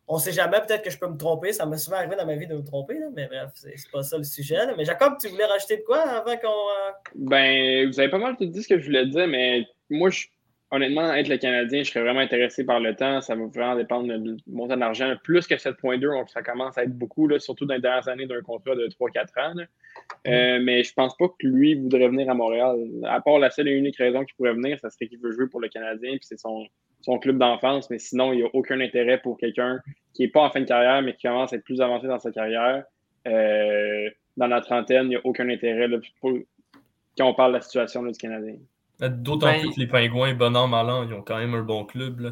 On 0.08 0.18
sait 0.18 0.32
jamais, 0.32 0.60
peut-être 0.60 0.82
que 0.82 0.90
je 0.90 0.98
peux 0.98 1.06
me 1.06 1.16
tromper. 1.16 1.52
Ça 1.52 1.64
m'est 1.64 1.78
souvent 1.78 1.96
arrivé 1.96 2.16
dans 2.16 2.26
ma 2.26 2.34
vie 2.34 2.46
de 2.46 2.56
me 2.56 2.64
tromper, 2.64 2.98
mais 3.14 3.28
bref, 3.28 3.50
c'est 3.54 3.90
pas 3.90 4.02
ça 4.02 4.18
le 4.18 4.24
sujet. 4.24 4.58
Mais 4.76 4.84
Jacob, 4.84 5.14
tu 5.18 5.28
voulais 5.28 5.44
rajouter 5.44 5.78
de 5.78 5.82
quoi 5.82 6.00
avant 6.00 6.36
qu'on. 6.36 6.48
Euh, 6.48 6.90
ben, 7.14 7.88
vous 7.88 7.98
avez 8.00 8.10
pas 8.10 8.18
mal 8.18 8.36
tout 8.36 8.46
dit 8.46 8.62
ce 8.62 8.68
que 8.68 8.78
je 8.78 8.86
voulais 8.86 9.06
dire, 9.06 9.28
mais 9.28 9.64
moi, 9.88 10.10
je 10.10 10.26
honnêtement, 10.72 11.12
être 11.12 11.28
le 11.28 11.36
Canadien, 11.36 11.82
je 11.82 11.90
serais 11.90 12.00
vraiment 12.00 12.20
intéressé 12.20 12.64
par 12.64 12.80
le 12.80 12.96
temps. 12.96 13.20
Ça 13.20 13.34
va 13.34 13.44
vraiment 13.46 13.76
dépendre 13.76 14.18
du 14.18 14.36
montant 14.46 14.76
d'argent. 14.76 15.14
Plus 15.22 15.46
que 15.46 15.54
7.2, 15.54 16.28
ça 16.28 16.42
commence 16.42 16.76
à 16.78 16.84
être 16.84 16.96
beaucoup, 16.96 17.28
là, 17.28 17.38
surtout 17.38 17.66
dans 17.66 17.74
les 17.74 17.80
dernières 17.80 18.08
années 18.08 18.26
d'un 18.26 18.40
contrat 18.40 18.74
de 18.74 18.88
3-4 18.88 19.38
ans. 19.38 19.54
Euh, 20.26 20.58
mais 20.62 20.82
je 20.82 20.92
pense 20.94 21.14
pas 21.16 21.28
que 21.28 21.46
lui 21.46 21.74
voudrait 21.74 22.08
venir 22.08 22.28
à 22.30 22.34
Montréal. 22.34 22.76
À 23.04 23.20
part 23.20 23.38
la 23.38 23.50
seule 23.50 23.68
et 23.68 23.72
unique 23.72 23.98
raison 23.98 24.24
qu'il 24.24 24.34
pourrait 24.34 24.54
venir, 24.54 24.78
ça 24.80 24.88
serait 24.88 25.06
qu'il 25.08 25.18
veut 25.20 25.30
jouer 25.30 25.46
pour 25.46 25.60
le 25.60 25.68
Canadien, 25.68 26.12
puis 26.12 26.24
c'est 26.24 26.38
son, 26.38 26.66
son 27.02 27.18
club 27.18 27.36
d'enfance. 27.36 27.90
Mais 27.90 27.98
sinon, 27.98 28.32
il 28.32 28.36
n'y 28.38 28.44
a 28.44 28.50
aucun 28.54 28.80
intérêt 28.80 29.18
pour 29.18 29.36
quelqu'un 29.36 29.78
qui 30.14 30.22
n'est 30.22 30.28
pas 30.28 30.40
en 30.40 30.50
fin 30.50 30.60
de 30.60 30.66
carrière, 30.66 31.02
mais 31.02 31.14
qui 31.14 31.26
commence 31.26 31.52
à 31.52 31.56
être 31.56 31.64
plus 31.64 31.82
avancé 31.82 32.06
dans 32.06 32.18
sa 32.18 32.32
carrière. 32.32 32.84
Euh, 33.28 34.08
dans 34.38 34.46
la 34.46 34.62
trentaine, 34.62 35.04
il 35.04 35.10
n'y 35.10 35.16
a 35.16 35.20
aucun 35.24 35.48
intérêt 35.50 35.86
quand 36.22 37.28
on 37.28 37.34
parle 37.34 37.52
de 37.52 37.56
la 37.58 37.62
situation 37.62 38.02
du 38.02 38.12
Canadien. 38.12 38.56
D'autant 39.00 39.46
ben, 39.46 39.60
plus 39.60 39.74
que 39.74 39.80
les 39.80 39.86
Pingouins, 39.86 40.34
bon 40.34 40.56
an, 40.56 40.68
mal 40.68 40.88
an, 40.88 41.02
ils 41.02 41.12
ont 41.12 41.22
quand 41.22 41.38
même 41.38 41.54
un 41.54 41.62
bon 41.62 41.84
club. 41.84 42.20
Là. 42.20 42.30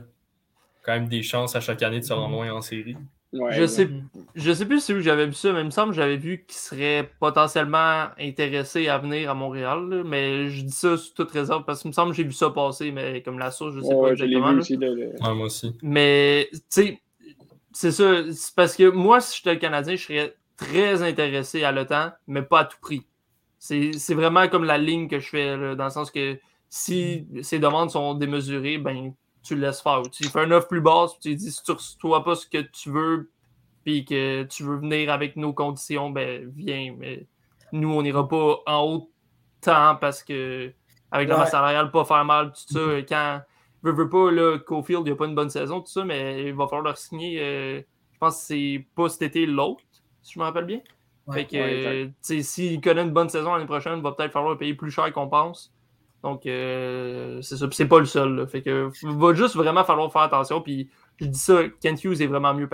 Quand 0.83 0.93
même 0.93 1.09
des 1.09 1.23
chances 1.23 1.57
à 1.57 1.61
chaque 1.61 1.83
année 1.83 2.01
de 2.01 2.05
se 2.05 2.13
rendre 2.13 2.35
loin 2.35 2.53
en 2.53 2.61
série. 2.61 2.97
je, 3.33 3.67
sais, 3.67 3.89
je 4.35 4.53
sais 4.53 4.67
plus 4.67 4.81
si 4.83 5.01
j'avais 5.03 5.27
vu 5.27 5.33
ça, 5.33 5.53
mais 5.53 5.61
il 5.61 5.67
me 5.67 5.71
semble 5.71 5.91
que 5.91 5.97
j'avais 5.97 6.17
vu 6.17 6.45
qu'ils 6.47 6.59
seraient 6.59 7.11
potentiellement 7.19 8.07
intéressés 8.19 8.89
à 8.89 8.99
venir 8.99 9.31
à 9.31 9.35
Montréal. 9.35 10.05
mais 10.07 10.49
je 10.49 10.63
dis 10.63 10.73
ça 10.73 10.97
sous 10.97 11.13
toute 11.13 11.31
réserve 11.33 11.65
parce 11.65 11.83
qu'il 11.83 11.89
me 11.89 11.93
semble 11.93 12.13
que 12.13 12.17
j'ai 12.17 12.25
vu 12.25 12.33
ça 12.33 12.51
passer, 12.51 12.93
mais 12.93 13.23
comme 13.23 13.39
la 13.39 13.51
source, 13.51 13.75
je 13.75 13.81
sais 13.81 13.95
pas 13.95 14.13
exactement. 14.13 14.53
Aussi, 14.55 14.79
moi 14.79 15.33
aussi. 15.45 15.77
Mais 15.83 16.49
tu 16.53 16.61
sais, 16.69 17.01
c'est 17.73 17.93
ça. 17.93 18.33
C'est 18.33 18.55
parce 18.55 18.77
que 18.77 18.89
moi, 18.91 19.21
si 19.21 19.39
j'étais 19.39 19.55
le 19.55 19.61
Canadien, 19.61 19.97
je 19.97 20.05
serais 20.05 20.37
très 20.57 21.03
intéressé 21.03 21.65
à 21.65 21.73
l'OTAN, 21.73 22.13
mais 22.27 22.43
pas 22.43 22.61
à 22.61 22.65
tout 22.65 22.79
prix. 22.81 23.03
C'est 23.59 24.15
vraiment 24.15 24.49
comme 24.49 24.65
la 24.65 24.79
ligne 24.79 25.09
que 25.09 25.19
je 25.19 25.29
fais, 25.29 25.57
dans 25.77 25.85
le 25.85 25.91
sens 25.91 26.11
que 26.11 26.39
si 26.71 27.27
ces 27.43 27.59
demandes 27.59 27.91
sont 27.91 28.15
démesurées, 28.15 28.79
ben, 28.79 29.13
tu 29.43 29.57
le 29.57 29.63
laisses 29.63 29.81
faire. 29.81 30.03
Tu 30.11 30.25
fais 30.25 30.41
un 30.41 30.51
offre 30.53 30.69
plus 30.69 30.81
basse, 30.81 31.13
puis 31.15 31.21
tu 31.31 31.35
dis 31.35 31.51
si 31.51 31.63
tu 31.63 31.73
ne 31.73 31.77
reçois 31.77 32.25
pas 32.25 32.37
ce 32.37 32.47
que 32.47 32.59
tu 32.59 32.91
veux, 32.91 33.31
puis 33.85 34.05
que 34.05 34.45
tu 34.45 34.63
veux 34.63 34.77
venir 34.77 35.11
avec 35.11 35.37
nos 35.37 35.53
conditions, 35.53 36.11
ben, 36.11 36.51
viens. 36.55 36.95
Mais 36.97 37.27
nous, 37.73 37.93
on 37.93 38.03
n'ira 38.03 38.27
pas 38.27 38.61
en 38.67 38.85
haut 38.85 39.11
temps 39.61 39.97
parce 39.97 40.23
que, 40.23 40.73
avec 41.11 41.29
la 41.29 41.39
masse 41.39 41.51
salariale, 41.51 41.91
pas 41.91 42.05
faire 42.05 42.25
mal, 42.25 42.53
tout 42.53 42.73
ça. 42.73 43.03
Quand, 43.09 43.41
veut, 43.83 43.93
veut 43.93 44.09
pas, 44.09 44.31
là, 44.31 44.59
Cofield, 44.59 45.03
il 45.03 45.11
n'y 45.11 45.11
a 45.11 45.17
pas 45.17 45.27
une 45.27 45.35
bonne 45.35 45.51
saison, 45.51 45.81
tout 45.81 45.91
ça, 45.91 46.05
mais 46.05 46.45
il 46.45 46.55
va 46.55 46.67
falloir 46.67 46.85
leur 46.85 46.99
signer. 46.99 47.41
Euh, 47.41 47.83
je 48.13 48.19
pense 48.19 48.37
que 48.37 48.45
c'est 48.45 48.87
pas 48.95 49.09
cet 49.09 49.23
été 49.23 49.45
l'autre, 49.45 49.83
si 50.23 50.35
je 50.35 50.39
me 50.39 50.45
rappelle 50.45 50.67
bien. 50.67 50.81
fait 51.33 51.47
que, 51.47 52.11
s'il 52.43 52.81
connaît 52.81 53.03
une 53.03 53.11
bonne 53.11 53.29
saison 53.29 53.55
l'année 53.55 53.67
prochaine, 53.67 53.97
il 53.97 54.03
va 54.03 54.13
peut-être 54.13 54.33
falloir 54.33 54.57
payer 54.57 54.75
plus 54.75 54.93
cher 54.93 55.13
qu'on 55.13 55.29
pense. 55.29 55.73
Donc, 56.23 56.45
euh, 56.47 57.41
c'est 57.41 57.57
ça. 57.57 57.67
c'est 57.73 57.89
pas 57.89 57.99
le 57.99 58.05
seul. 58.05 58.47
Fait 58.47 58.63
que 58.63 58.91
va 59.05 59.35
juste 59.35 59.57
vraiment 59.57 59.85
falloir 59.85 60.13
faire 60.13 60.23
attention. 60.23 60.61
Puis, 60.61 60.91
je 61.19 61.27
dis 61.27 61.39
ça, 61.39 61.63
Kent 61.81 62.05
Hughes 62.05 62.21
est 62.21 62.27
vraiment 62.27 62.55
mieux 62.55 62.69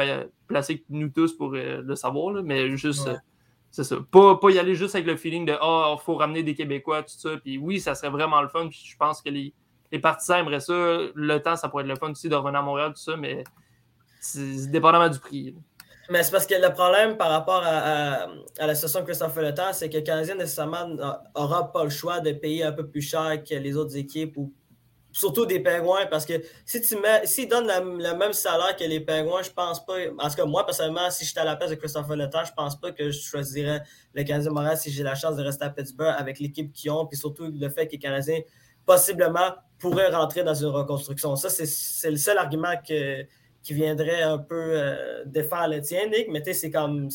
placé 0.47 0.79
que 0.79 0.85
nous 0.89 1.09
tous 1.09 1.37
pour 1.37 1.55
euh, 1.55 1.83
le 1.83 1.97
savoir. 1.97 2.43
mais 2.43 2.77
juste, 2.77 3.07
euh, 3.07 3.17
c'est 3.71 3.85
ça. 3.85 3.97
Pas, 4.11 4.37
pas 4.37 4.51
y 4.51 4.59
aller 4.59 4.75
juste 4.75 4.95
avec 4.95 5.07
le 5.07 5.17
feeling 5.17 5.47
de 5.47 5.55
Ah, 5.61 5.95
il 5.97 6.03
faut 6.03 6.17
ramener 6.17 6.43
des 6.43 6.55
Québécois, 6.55 7.03
tout 7.03 7.17
ça. 7.17 7.37
Puis 7.37 7.59
oui, 7.59 7.81
ça 7.81 7.95
serait 7.95 8.11
vraiment 8.11 8.43
le 8.43 8.49
fun. 8.49 8.69
Puis 8.69 8.83
je 8.85 8.97
pense 8.97 9.23
que 9.23 9.31
les, 9.31 9.55
les 9.93 9.99
partisans 10.01 10.39
aimeraient 10.39 10.61
ça. 10.61 10.99
Le 11.15 11.39
temps, 11.39 11.57
ça 11.57 11.69
pourrait 11.69 11.85
être 11.85 11.91
le 11.91 11.97
fun 11.97 12.11
aussi 12.11 12.29
de 12.29 12.35
revenir 12.35 12.61
à 12.61 12.63
Montréal, 12.63 12.93
tout 12.95 13.03
ça. 13.03 13.17
Mais 13.17 13.45
c'est 14.21 14.71
dépendamment 14.71 15.09
du 15.09 15.21
prix. 15.21 15.55
Mais 16.11 16.23
c'est 16.23 16.31
parce 16.31 16.47
que 16.47 16.55
le 16.55 16.73
problème 16.73 17.17
par 17.17 17.31
rapport 17.31 17.63
à, 17.65 18.29
la 18.59 18.75
situation 18.75 19.01
de 19.01 19.05
Christophe 19.07 19.37
Le 19.37 19.53
Temps, 19.55 19.73
c'est 19.73 19.89
que 19.91 19.97
le 19.97 20.03
Canadien 20.03 20.37
nécessairement 20.37 20.87
n'aura 20.87 21.73
pas 21.73 21.85
le 21.85 21.91
choix 21.91 22.21
de 22.21 22.33
payer 22.33 22.65
un 22.65 22.73
peu 22.73 22.87
plus 22.87 23.03
cher 23.03 23.43
que 23.43 23.55
les 23.55 23.77
autres 23.77 23.97
équipes 23.97 24.37
ou 24.37 24.53
surtout 25.11 25.47
des 25.47 25.61
Pingouins 25.61 26.07
parce 26.11 26.27
que 26.27 26.35
si 26.67 26.81
tu 26.83 26.97
mets 27.01 27.27
s'ils 27.27 27.49
donnent 27.49 27.67
le 27.67 28.15
même 28.17 28.35
salaire 28.35 28.77
que 28.77 28.85
les 28.85 29.01
Pingouins, 29.01 29.43
je 29.43 29.51
pense 29.51 29.85
pas. 29.85 29.95
En 30.19 30.29
tout 30.29 30.37
cas, 30.37 30.45
moi 30.45 30.65
personnellement, 30.65 31.11
si 31.11 31.25
j'étais 31.25 31.41
à 31.41 31.45
la 31.45 31.57
place 31.57 31.71
de 31.71 31.77
Christophe 31.77 32.09
Le 32.11 32.29
Temps, 32.29 32.45
je 32.45 32.53
pense 32.53 32.79
pas 32.79 32.93
que 32.93 33.11
je 33.11 33.19
choisirais 33.19 33.83
le 34.13 34.23
Canadien 34.25 34.51
Montréal 34.51 34.77
si 34.77 34.91
j'ai 34.91 35.03
la 35.03 35.15
chance 35.15 35.37
de 35.37 35.43
rester 35.43 35.65
à 35.65 35.71
Pittsburgh 35.71 36.15
avec 36.17 36.39
l'équipe 36.39 36.73
qu'ils 36.73 36.91
ont, 36.91 37.07
puis 37.07 37.17
surtout 37.19 37.51
le 37.51 37.69
fait 37.69 37.87
que 37.87 37.93
les 37.93 37.99
Canadiens 37.99 38.41
possiblement 38.85 39.55
pourraient 39.79 40.11
rentrer 40.11 40.45
dans 40.45 40.55
une 40.55 40.69
reconstruction. 40.69 41.35
Ça, 41.37 41.51
c'est 41.51 42.11
le 42.11 42.17
seul 42.17 42.39
argument 42.39 42.75
que 42.87 43.27
qui 43.67 43.75
viendrait 43.75 44.23
un 44.23 44.39
peu 44.39 44.75
euh, 44.79 45.25
défendre 45.27 45.75
le 45.75 45.81
tien, 45.81 46.07
Nick, 46.07 46.29
mais 46.31 46.41
tu 46.41 46.53
sais, 46.53 46.55
c'est 46.55 46.71
comme. 46.71 47.09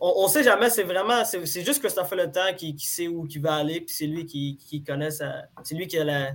On 0.00 0.24
ne 0.24 0.28
sait 0.28 0.42
jamais, 0.42 0.70
c'est 0.70 0.84
vraiment. 0.84 1.22
C'est 1.26 1.64
juste 1.64 1.82
que 1.82 1.90
ça 1.90 2.04
fait 2.04 2.16
le 2.16 2.32
temps 2.32 2.54
qui, 2.56 2.78
sait 2.78 3.08
où 3.08 3.26
il 3.26 3.42
va 3.42 3.56
aller, 3.56 3.82
puis 3.82 3.94
c'est 3.94 4.06
lui 4.06 4.24
qui, 4.24 4.56
qui 4.56 4.82
connaît. 4.82 5.10
C'est 5.10 5.74
lui 5.74 5.86
qui, 5.86 5.98
a 5.98 6.32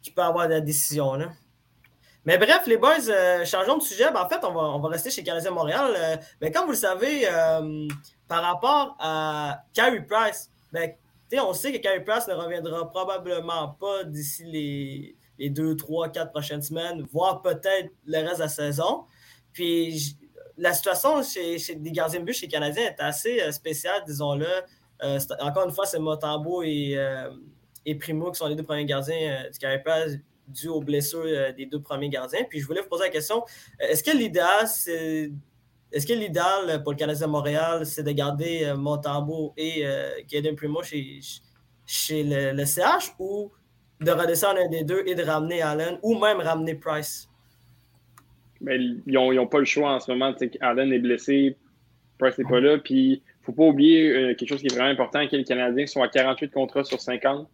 qui 0.00 0.10
peut 0.10 0.22
avoir 0.22 0.48
la 0.48 0.62
décision. 0.62 1.12
Là. 1.12 1.30
Mais 2.24 2.38
bref, 2.38 2.66
les 2.66 2.78
boys, 2.78 3.06
euh, 3.10 3.44
changeons 3.44 3.76
de 3.76 3.82
sujet. 3.82 4.10
Ben, 4.12 4.22
en 4.22 4.28
fait, 4.30 4.42
on 4.44 4.52
va, 4.52 4.62
on 4.62 4.80
va 4.80 4.88
rester 4.88 5.10
chez 5.10 5.22
Canadien 5.22 5.50
Montréal. 5.50 5.92
Euh, 5.94 6.16
mais 6.40 6.50
comme 6.50 6.64
vous 6.64 6.72
le 6.72 6.76
savez, 6.76 7.28
par 8.28 8.42
rapport 8.42 8.96
à 8.98 9.62
Carey 9.74 10.06
Price, 10.08 10.50
ben, 10.72 10.90
on 11.34 11.52
sait 11.52 11.70
que 11.70 11.78
Carey 11.78 12.02
Price 12.02 12.28
ne 12.28 12.34
reviendra 12.34 12.90
probablement 12.90 13.76
pas 13.78 14.04
d'ici 14.04 14.44
les, 14.44 15.16
les 15.40 15.50
deux, 15.50 15.74
trois, 15.74 16.10
quatre 16.10 16.30
prochaines 16.30 16.62
semaines, 16.62 17.02
voire 17.10 17.40
peut-être 17.40 17.90
le 18.04 18.18
reste 18.18 18.36
de 18.36 18.42
la 18.42 18.48
saison. 18.48 19.04
Puis 19.52 20.16
la 20.58 20.74
situation 20.74 21.22
chez, 21.22 21.74
des 21.74 21.90
gardiens 21.90 22.20
de 22.20 22.26
but 22.26 22.34
chez 22.34 22.46
les 22.46 22.52
Canadiens 22.52 22.84
est 22.84 23.00
assez 23.00 23.40
euh, 23.40 23.50
spéciale, 23.50 24.02
disons-le. 24.06 24.46
Euh, 25.02 25.18
encore 25.40 25.64
une 25.66 25.72
fois, 25.72 25.86
c'est 25.86 25.98
Motambo 25.98 26.62
et, 26.62 26.92
euh, 26.96 27.30
Primo 27.98 28.30
qui 28.30 28.38
sont 28.38 28.46
les 28.46 28.54
deux 28.54 28.62
premiers 28.62 28.84
gardiens 28.84 29.44
du 29.50 29.58
Caripaz 29.58 30.18
dû 30.46 30.68
aux 30.68 30.80
blessures 30.82 31.54
des 31.56 31.64
deux 31.64 31.80
premiers 31.80 32.10
gardiens. 32.10 32.44
Puis 32.48 32.60
je 32.60 32.66
voulais 32.66 32.82
vous 32.82 32.88
poser 32.88 33.04
la 33.04 33.10
question 33.10 33.42
est-ce 33.78 34.04
que 34.04 34.16
l'idéal, 34.16 34.68
c'est. 34.68 35.32
Est-ce 35.90 36.06
que 36.06 36.12
l'idéal 36.12 36.82
pour 36.84 36.92
le 36.92 36.98
Canadien 36.98 37.26
de 37.26 37.32
Montréal, 37.32 37.86
c'est 37.86 38.04
de 38.04 38.12
garder 38.12 38.72
Montembeau 38.76 39.54
et 39.56 39.84
Kaden 40.28 40.54
Primo 40.54 40.84
chez, 40.84 41.18
chez 41.84 42.22
le, 42.22 42.52
le, 42.52 42.64
CH 42.64 43.14
ou 43.18 43.50
de 44.00 44.10
redescendre 44.10 44.60
un 44.60 44.68
des 44.68 44.84
deux 44.84 45.02
et 45.06 45.14
de 45.14 45.22
ramener 45.22 45.62
Allen 45.62 45.98
ou 46.02 46.18
même 46.18 46.38
ramener 46.38 46.74
Price? 46.74 47.28
Mais 48.60 48.76
ils 48.76 49.12
n'ont 49.14 49.46
pas 49.46 49.58
le 49.58 49.64
choix 49.64 49.94
en 49.94 50.00
ce 50.00 50.10
moment. 50.10 50.34
Allen 50.60 50.92
est 50.92 50.98
blessé, 50.98 51.56
Price 52.18 52.38
n'est 52.38 52.44
pas 52.44 52.60
là. 52.60 52.78
Puis, 52.78 52.94
il 52.94 53.22
ne 53.40 53.44
faut 53.44 53.52
pas 53.52 53.64
oublier 53.64 54.10
euh, 54.10 54.34
quelque 54.34 54.48
chose 54.48 54.60
qui 54.60 54.66
est 54.66 54.74
vraiment 54.74 54.90
important, 54.90 55.26
que 55.26 55.36
les 55.36 55.44
Canadiens 55.44 55.86
sont 55.86 56.02
à 56.02 56.08
48 56.08 56.50
contrats 56.50 56.84
sur 56.84 57.00
50 57.00 57.48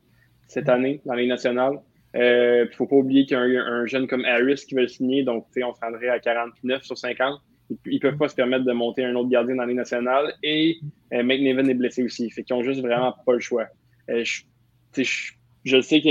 cette 0.48 0.68
année 0.68 1.00
dans 1.04 1.14
les 1.14 1.26
nationales. 1.26 1.80
Euh, 2.16 2.64
il 2.64 2.70
ne 2.70 2.74
faut 2.74 2.87
pas 2.87 2.96
oublier 2.96 3.26
qu'il 3.26 3.37
y 3.37 3.59
a 3.59 3.62
un, 3.62 3.87
jeune 3.87 4.06
comme 4.06 4.24
Harris 4.24 4.64
qui 4.66 4.74
veut 4.74 4.82
le 4.82 4.88
signer, 4.88 5.22
donc 5.22 5.46
on 5.56 5.74
se 5.74 5.80
rendrait 5.80 6.09
à 6.09 6.18
49 6.18 6.82
sur 6.82 6.96
50. 6.96 7.40
Ils 7.85 7.94
ne 7.94 7.98
peuvent 7.98 8.16
pas 8.16 8.28
se 8.28 8.35
permettre 8.35 8.64
de 8.64 8.72
monter 8.72 9.04
un 9.04 9.14
autre 9.16 9.28
gardien 9.28 9.56
dans 9.56 9.64
les 9.64 9.74
nationales. 9.74 10.32
Et 10.42 10.78
euh, 11.12 11.28
est 11.28 11.74
blessé 11.74 12.02
aussi. 12.04 12.30
Fait 12.30 12.42
qu'ils 12.44 12.56
n'ont 12.56 12.62
juste 12.62 12.80
vraiment 12.80 13.14
pas 13.24 13.32
le 13.32 13.40
choix. 13.40 13.66
Euh, 14.09 14.24
je, 14.24 15.32
je 15.66 15.81
sais 15.81 16.00
que 16.00 16.09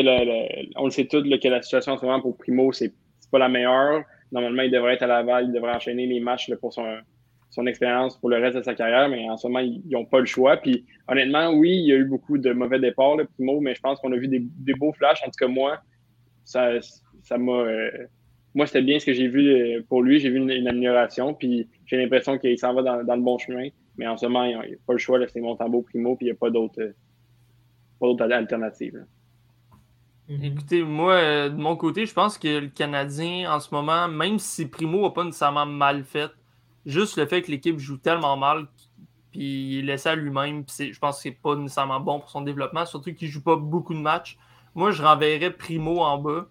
on 0.78 0.86
le 0.86 0.92
sait 0.92 1.06
tous 1.06 1.24
que 1.24 1.48
la 1.48 1.62
situation 1.62 1.94
en 1.94 1.98
ce 1.98 2.06
moment 2.06 2.22
pour 2.22 2.38
Primo, 2.38 2.74
c'est 2.74 2.94
pas 3.32 3.40
la 3.40 3.48
meilleure. 3.48 4.04
Normalement, 4.32 4.64
il 4.64 4.72
devrait 4.72 4.96
être 4.96 5.04
à 5.04 5.08
Laval, 5.08 5.46
il 5.46 5.54
devrait 5.54 5.74
enchaîner 5.74 6.06
les 6.06 6.20
matchs 6.20 6.54
pour 6.56 6.74
son, 6.74 6.86
son 7.52 7.66
expérience 7.66 8.18
pour 8.20 8.30
le 8.30 8.36
reste 8.36 8.58
de 8.58 8.64
sa 8.64 8.76
carrière, 8.76 9.08
mais 9.08 9.30
en 9.30 9.38
ce 9.38 9.48
moment, 9.48 9.60
ils 9.60 9.82
n'ont 9.90 10.06
pas 10.06 10.20
le 10.20 10.26
choix. 10.26 10.58
Puis 10.58 10.86
honnêtement, 11.08 11.52
oui, 11.52 11.72
il 11.72 11.88
y 11.88 11.94
a 11.94 11.96
eu 11.96 12.04
beaucoup 12.04 12.38
de 12.38 12.52
mauvais 12.52 12.80
départs, 12.80 13.16
le 13.16 13.26
Primo, 13.26 13.62
mais 13.62 13.74
je 13.76 13.82
pense 13.82 14.00
qu'on 14.02 14.12
a 14.12 14.18
vu 14.18 14.28
des, 14.28 14.74
beaux 14.74 14.92
flashs. 14.92 15.22
En 15.24 15.28
tout 15.28 15.40
cas, 15.40 15.48
moi, 15.48 15.80
ça 16.44 16.72
ça 17.24 17.38
m'a. 17.38 17.54
Euh, 17.54 18.08
moi, 18.56 18.68
c'était 18.68 18.82
bien 18.82 19.00
ce 19.00 19.06
que 19.06 19.14
j'ai 19.14 19.30
vu 19.30 19.48
euh, 19.48 19.82
pour 19.88 20.04
lui. 20.04 20.20
J'ai 20.20 20.30
vu 20.30 20.38
une, 20.38 20.68
amélioration, 20.68 21.34
puis 21.34 21.70
j'ai 21.86 21.96
l'impression 21.96 22.38
qu'il 22.38 22.60
s'en 22.60 22.74
va 22.74 23.04
dans, 23.04 23.16
le 23.16 23.22
bon 23.22 23.38
chemin. 23.38 23.70
Mais 23.98 24.06
en 24.06 24.18
ce 24.18 24.26
moment, 24.26 24.44
il 24.44 24.50
n'y 24.50 24.56
a, 24.56 24.78
pas 24.86 24.94
le 24.94 25.00
choix. 25.00 25.18
C'est 25.28 25.40
Montembeau 25.40 25.82
Primo, 25.82 26.18
puis 26.18 26.26
il 26.26 26.30
n'y 26.32 26.36
a 26.36 26.38
pas 26.38 26.50
d'autres 26.50 26.94
alternatives. 28.34 29.06
Mhm. 30.30 30.44
Écoutez, 30.44 30.84
moi, 30.84 31.14
euh, 31.14 31.50
de 31.50 31.56
mon 31.56 31.76
côté, 31.76 32.06
je 32.06 32.14
pense 32.14 32.38
que 32.38 32.60
le 32.60 32.68
Canadien, 32.68 33.52
en 33.54 33.60
ce 33.60 33.74
moment, 33.74 34.08
même 34.08 34.40
si 34.40 34.68
Primo 34.68 35.04
n'a 35.04 35.12
pas 35.12 35.24
nécessairement 35.24 35.66
mal 35.66 36.04
fait, 36.04 36.32
juste 36.86 37.18
le 37.18 37.26
fait 37.26 37.42
que 37.42 37.52
l'équipe 37.52 37.78
joue 37.78 37.98
tellement 37.98 38.36
mal, 38.36 38.68
puis 39.32 39.78
il 39.78 39.80
est 39.80 39.94
laissé 39.94 40.10
à 40.10 40.16
lui-même, 40.16 40.64
je 40.68 40.98
pense 40.98 41.18
que 41.18 41.24
c'est 41.24 41.32
pas 41.32 41.56
nécessairement 41.56 42.00
bon 42.00 42.20
pour 42.20 42.30
son 42.30 42.42
développement, 42.42 42.86
surtout 42.86 43.14
qu'il 43.14 43.28
joue 43.28 43.44
pas 43.44 43.56
beaucoup 43.56 43.94
de 43.94 44.00
matchs. 44.00 44.38
Moi, 44.74 44.92
je 44.92 45.04
renverrais 45.04 45.52
Primo 45.52 46.02
en 46.02 46.18
bas 46.18 46.48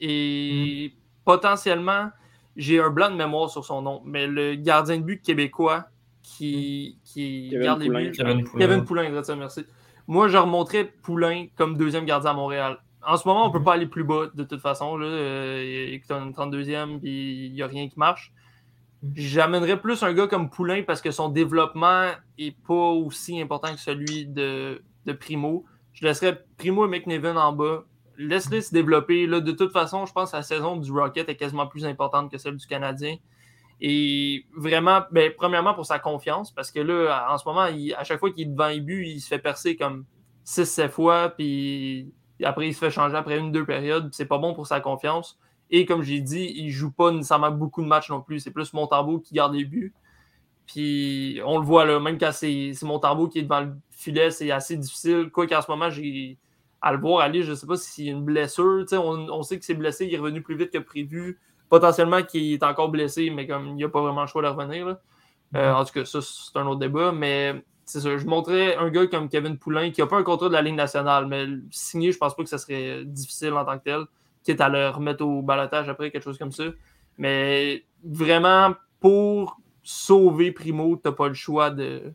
et 0.00 0.92
mhm. 0.92 1.00
potentiellement, 1.24 2.10
j'ai 2.56 2.80
un 2.80 2.90
blanc 2.90 3.10
de 3.10 3.16
mémoire 3.16 3.50
sur 3.50 3.64
son 3.64 3.82
nom, 3.82 4.02
mais 4.04 4.26
le 4.26 4.54
gardien 4.54 4.98
de 4.98 5.02
but 5.02 5.22
québécois 5.22 5.86
qui, 6.22 6.98
qui 7.04 7.48
Kevin 7.50 7.64
garde 7.64 7.84
Poulin. 7.84 8.00
les 8.00 8.10
buts. 8.10 8.50
Kevin 8.56 8.84
Poulain, 8.84 9.10
merci. 9.36 9.66
Moi, 10.06 10.28
je 10.28 10.36
remonterais 10.36 10.84
Poulain 10.84 11.46
comme 11.56 11.76
deuxième 11.76 12.04
gardien 12.04 12.30
à 12.32 12.34
Montréal. 12.34 12.78
En 13.06 13.16
ce 13.16 13.26
moment, 13.26 13.44
on 13.44 13.48
ne 13.48 13.52
peut 13.52 13.62
pas 13.62 13.74
aller 13.74 13.86
plus 13.86 14.04
bas 14.04 14.26
de 14.32 14.44
toute 14.44 14.60
façon. 14.60 14.96
Là. 14.96 15.06
Euh, 15.06 15.92
écoute, 15.92 16.10
on 16.12 16.28
est 16.28 16.32
32e, 16.32 17.00
puis 17.00 17.46
il 17.46 17.52
n'y 17.52 17.62
a 17.62 17.66
rien 17.66 17.88
qui 17.88 17.98
marche. 17.98 18.32
J'amènerais 19.16 19.80
plus 19.80 20.02
un 20.04 20.12
gars 20.12 20.28
comme 20.28 20.48
Poulain 20.48 20.82
parce 20.86 21.00
que 21.00 21.10
son 21.10 21.28
développement 21.28 22.10
n'est 22.38 22.56
pas 22.66 22.74
aussi 22.90 23.40
important 23.40 23.72
que 23.74 23.80
celui 23.80 24.26
de, 24.26 24.82
de 25.06 25.12
Primo. 25.12 25.64
Je 25.92 26.04
laisserais 26.06 26.44
Primo 26.56 26.86
et 26.86 26.88
McNevin 26.88 27.36
en 27.36 27.52
bas. 27.52 27.82
Laisse-les 28.16 28.60
se 28.60 28.72
développer. 28.72 29.26
Là, 29.26 29.40
de 29.40 29.50
toute 29.50 29.72
façon, 29.72 30.06
je 30.06 30.12
pense 30.12 30.30
que 30.30 30.36
la 30.36 30.42
saison 30.42 30.76
du 30.76 30.92
Rocket 30.92 31.28
est 31.28 31.36
quasiment 31.36 31.66
plus 31.66 31.84
importante 31.84 32.30
que 32.30 32.38
celle 32.38 32.56
du 32.56 32.66
Canadien. 32.66 33.16
Et 33.80 34.46
vraiment, 34.56 35.00
ben, 35.10 35.32
premièrement 35.36 35.74
pour 35.74 35.86
sa 35.86 35.98
confiance, 35.98 36.52
parce 36.52 36.70
que 36.70 36.78
là, 36.78 37.26
en 37.28 37.36
ce 37.38 37.48
moment, 37.48 37.66
il- 37.66 37.94
à 37.94 38.04
chaque 38.04 38.20
fois 38.20 38.30
qu'il 38.30 38.42
est 38.42 38.50
devant 38.50 38.68
les 38.68 38.80
buts, 38.80 39.04
il 39.08 39.20
se 39.20 39.26
fait 39.26 39.40
percer 39.40 39.74
comme 39.74 40.04
6-7 40.44 40.92
fois, 40.92 41.30
puis 41.30 42.12
après, 42.44 42.68
il 42.68 42.74
se 42.74 42.78
fait 42.78 42.90
changer 42.90 43.16
après 43.16 43.38
une, 43.38 43.52
deux 43.52 43.64
périodes. 43.64 44.10
C'est 44.12 44.26
pas 44.26 44.38
bon 44.38 44.54
pour 44.54 44.66
sa 44.66 44.80
confiance. 44.80 45.38
Et 45.70 45.86
comme 45.86 46.02
j'ai 46.02 46.20
dit, 46.20 46.52
il 46.56 46.70
joue 46.70 46.90
pas 46.90 47.10
nécessairement 47.10 47.50
beaucoup 47.50 47.82
de 47.82 47.88
matchs 47.88 48.10
non 48.10 48.20
plus. 48.20 48.40
C'est 48.40 48.50
plus 48.50 48.72
Montembeau 48.72 49.20
qui 49.20 49.34
garde 49.34 49.54
les 49.54 49.64
buts. 49.64 49.94
Puis 50.66 51.40
on 51.44 51.58
le 51.58 51.64
voit 51.64 51.84
là, 51.84 51.98
même 51.98 52.18
quand 52.18 52.32
c'est 52.32 52.72
Montembeau 52.82 53.28
qui 53.28 53.40
est 53.40 53.42
devant 53.42 53.60
le 53.60 53.72
filet, 53.90 54.30
c'est 54.30 54.50
assez 54.50 54.76
difficile. 54.76 55.30
Quoi 55.32 55.46
qu'en 55.46 55.62
ce 55.62 55.70
moment, 55.70 55.90
j'ai 55.90 56.38
à 56.80 56.92
le 56.92 56.98
voir 56.98 57.20
aller, 57.20 57.42
je 57.42 57.54
sais 57.54 57.66
pas 57.66 57.76
s'il 57.76 58.06
y 58.06 58.08
a 58.10 58.12
une 58.12 58.24
blessure. 58.24 58.84
On, 58.92 59.42
sait 59.42 59.58
que 59.58 59.64
c'est 59.64 59.74
blessé, 59.74 60.06
il 60.06 60.14
est 60.14 60.18
revenu 60.18 60.42
plus 60.42 60.56
vite 60.56 60.70
que 60.70 60.78
prévu. 60.78 61.40
Potentiellement 61.68 62.22
qu'il 62.22 62.52
est 62.52 62.62
encore 62.64 62.90
blessé, 62.90 63.30
mais 63.30 63.46
comme 63.46 63.68
il 63.68 63.74
n'y 63.74 63.84
a 63.84 63.88
pas 63.88 64.02
vraiment 64.02 64.22
le 64.22 64.26
choix 64.26 64.42
de 64.42 64.48
revenir. 64.48 64.96
Euh, 65.54 65.72
en 65.72 65.84
tout 65.84 65.92
cas, 65.92 66.04
ça, 66.04 66.20
c'est 66.20 66.58
un 66.58 66.66
autre 66.66 66.80
débat. 66.80 67.12
Mais 67.12 67.64
c'est 67.84 68.00
ça, 68.00 68.16
je 68.16 68.26
montrais 68.26 68.76
un 68.76 68.90
gars 68.90 69.06
comme 69.06 69.28
Kevin 69.28 69.58
Poulain 69.58 69.90
qui 69.90 70.00
n'a 70.00 70.06
pas 70.06 70.16
un 70.16 70.22
contrat 70.22 70.48
de 70.48 70.54
la 70.54 70.62
Ligue 70.62 70.76
nationale, 70.76 71.26
mais 71.26 71.46
le 71.46 71.62
signer, 71.70 72.12
je 72.12 72.18
pense 72.18 72.34
pas 72.34 72.42
que 72.42 72.48
ça 72.48 72.58
serait 72.58 73.04
difficile 73.04 73.52
en 73.54 73.64
tant 73.64 73.78
que 73.78 73.84
tel. 73.84 74.04
Quitte 74.44 74.60
à 74.60 74.68
le 74.68 74.88
remettre 74.88 75.24
au 75.24 75.42
balotage 75.42 75.88
après, 75.88 76.10
quelque 76.10 76.24
chose 76.24 76.38
comme 76.38 76.52
ça. 76.52 76.64
Mais 77.18 77.84
vraiment, 78.04 78.74
pour 79.00 79.60
sauver 79.82 80.52
Primo, 80.52 80.96
tu 80.96 81.02
n'as 81.04 81.12
pas 81.12 81.28
le 81.28 81.34
choix 81.34 81.70
de, 81.70 82.12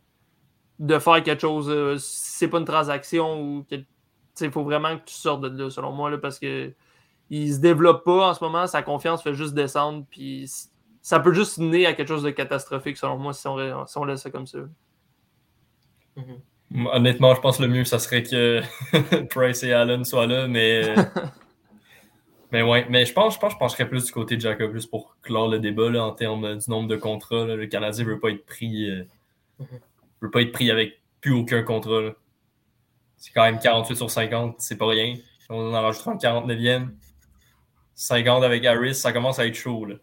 de 0.80 1.00
faire 1.00 1.22
quelque 1.24 1.42
chose. 1.42 1.70
euh, 1.70 1.96
c'est 2.00 2.48
pas 2.48 2.60
une 2.60 2.66
transaction 2.66 3.42
ou 3.42 3.66
il 4.40 4.52
faut 4.52 4.64
vraiment 4.64 4.98
que 4.98 5.06
tu 5.06 5.16
sortes 5.16 5.42
de 5.42 5.64
là, 5.64 5.70
selon 5.70 5.92
moi, 5.92 6.10
là, 6.10 6.18
parce 6.18 6.40
que 6.40 6.74
il 7.30 7.54
se 7.54 7.60
développe 7.60 8.06
pas 8.06 8.30
en 8.30 8.34
ce 8.34 8.44
moment, 8.44 8.68
sa 8.68 8.82
confiance 8.82 9.22
fait 9.22 9.34
juste 9.34 9.54
descendre, 9.54 10.06
puis 10.10 10.50
ça 11.02 11.20
peut 11.20 11.34
juste 11.34 11.58
mener 11.58 11.86
à 11.86 11.94
quelque 11.94 12.08
chose 12.08 12.24
de 12.24 12.30
catastrophique, 12.30 12.98
selon 12.98 13.18
moi, 13.18 13.34
si 13.34 13.48
on, 13.48 13.86
si 13.86 13.98
on 13.98 14.06
laisse 14.06 14.22
ça 14.22 14.32
comme 14.32 14.48
ça. 14.48 14.60
Honnêtement, 16.94 17.34
je 17.34 17.42
pense 17.42 17.58
que 17.58 17.64
le 17.64 17.70
mieux, 17.70 17.86
ça 17.86 18.00
serait 18.00 18.24
que 18.24 18.62
Price 19.30 19.64
et 19.64 19.72
Allen 19.72 20.04
soient 20.04 20.28
là, 20.28 20.48
mais. 20.48 20.94
mais 22.52 22.62
ouais, 22.62 22.86
mais 22.90 23.06
je 23.06 23.14
pense, 23.14 23.36
je 23.36 23.40
pense 23.40 23.52
que 23.52 23.56
je 23.56 23.60
pencherais 23.60 23.90
plus 23.90 24.06
du 24.06 24.12
côté 24.12 24.36
de 24.36 24.42
Jacobus 24.42 24.86
pour 24.86 25.16
clore 25.22 25.48
le 25.48 25.60
débat 25.60 25.90
là, 25.90 26.04
en 26.04 26.12
termes 26.12 26.58
du 26.58 26.70
nombre 26.70 26.90
de 26.90 26.98
contrats. 26.98 27.46
là. 27.46 27.56
Le 27.56 27.68
Canadien 27.68 28.04
ne 28.04 28.10
veut 28.10 28.20
pas 28.20 28.32
être 28.32 28.46
pris. 28.46 28.90
euh, 28.90 29.06
veut 30.22 30.32
pas 30.32 30.42
être 30.42 30.52
pris 30.52 30.70
avec 30.72 31.02
plus 31.22 31.34
aucun 31.34 31.64
contrat. 31.64 32.02
là. 32.02 32.12
C'est 33.18 33.32
quand 33.32 33.44
même 33.44 33.60
48 33.60 33.96
sur 33.96 34.12
50, 34.12 34.56
c'est 34.60 34.78
pas 34.78 34.88
rien. 34.88 35.16
On 35.50 35.74
en 35.74 35.82
rajoutera 35.82 36.12
un 36.12 36.18
49e. 36.18 36.90
50 37.96 38.44
avec 38.44 38.64
Harris, 38.66 38.94
ça 38.94 39.12
commence 39.12 39.40
à 39.40 39.48
être 39.48 39.56
chaud. 39.56 39.86
Là. 39.86 39.96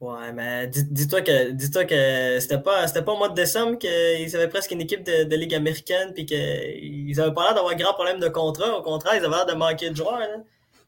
Ouais, 0.00 0.32
mais 0.32 0.68
dis- 0.68 0.84
dis-toi 0.88 1.22
que 1.22 1.50
dis-toi 1.50 1.84
que 1.84 2.38
c'était 2.38 2.60
pas 2.60 2.86
c'était 2.86 3.02
pas 3.02 3.12
au 3.12 3.16
mois 3.18 3.30
de 3.30 3.34
décembre 3.34 3.78
qu'ils 3.78 4.36
avaient 4.36 4.48
presque 4.48 4.70
une 4.70 4.80
équipe 4.80 5.02
de, 5.02 5.24
de 5.24 5.36
Ligue 5.36 5.54
américaine 5.54 6.12
puis 6.14 6.24
qu'ils 6.24 7.20
avaient 7.20 7.34
pas 7.34 7.42
l'air 7.46 7.54
d'avoir 7.54 7.72
un 7.72 7.76
grand 7.76 7.94
problème 7.94 8.20
de 8.20 8.28
contrat. 8.28 8.78
Au 8.78 8.82
contraire, 8.82 9.14
ils 9.16 9.24
avaient 9.24 9.34
l'air 9.34 9.46
de 9.46 9.54
manquer 9.54 9.90
de 9.90 9.96
joueurs 9.96 10.20
là. 10.20 10.36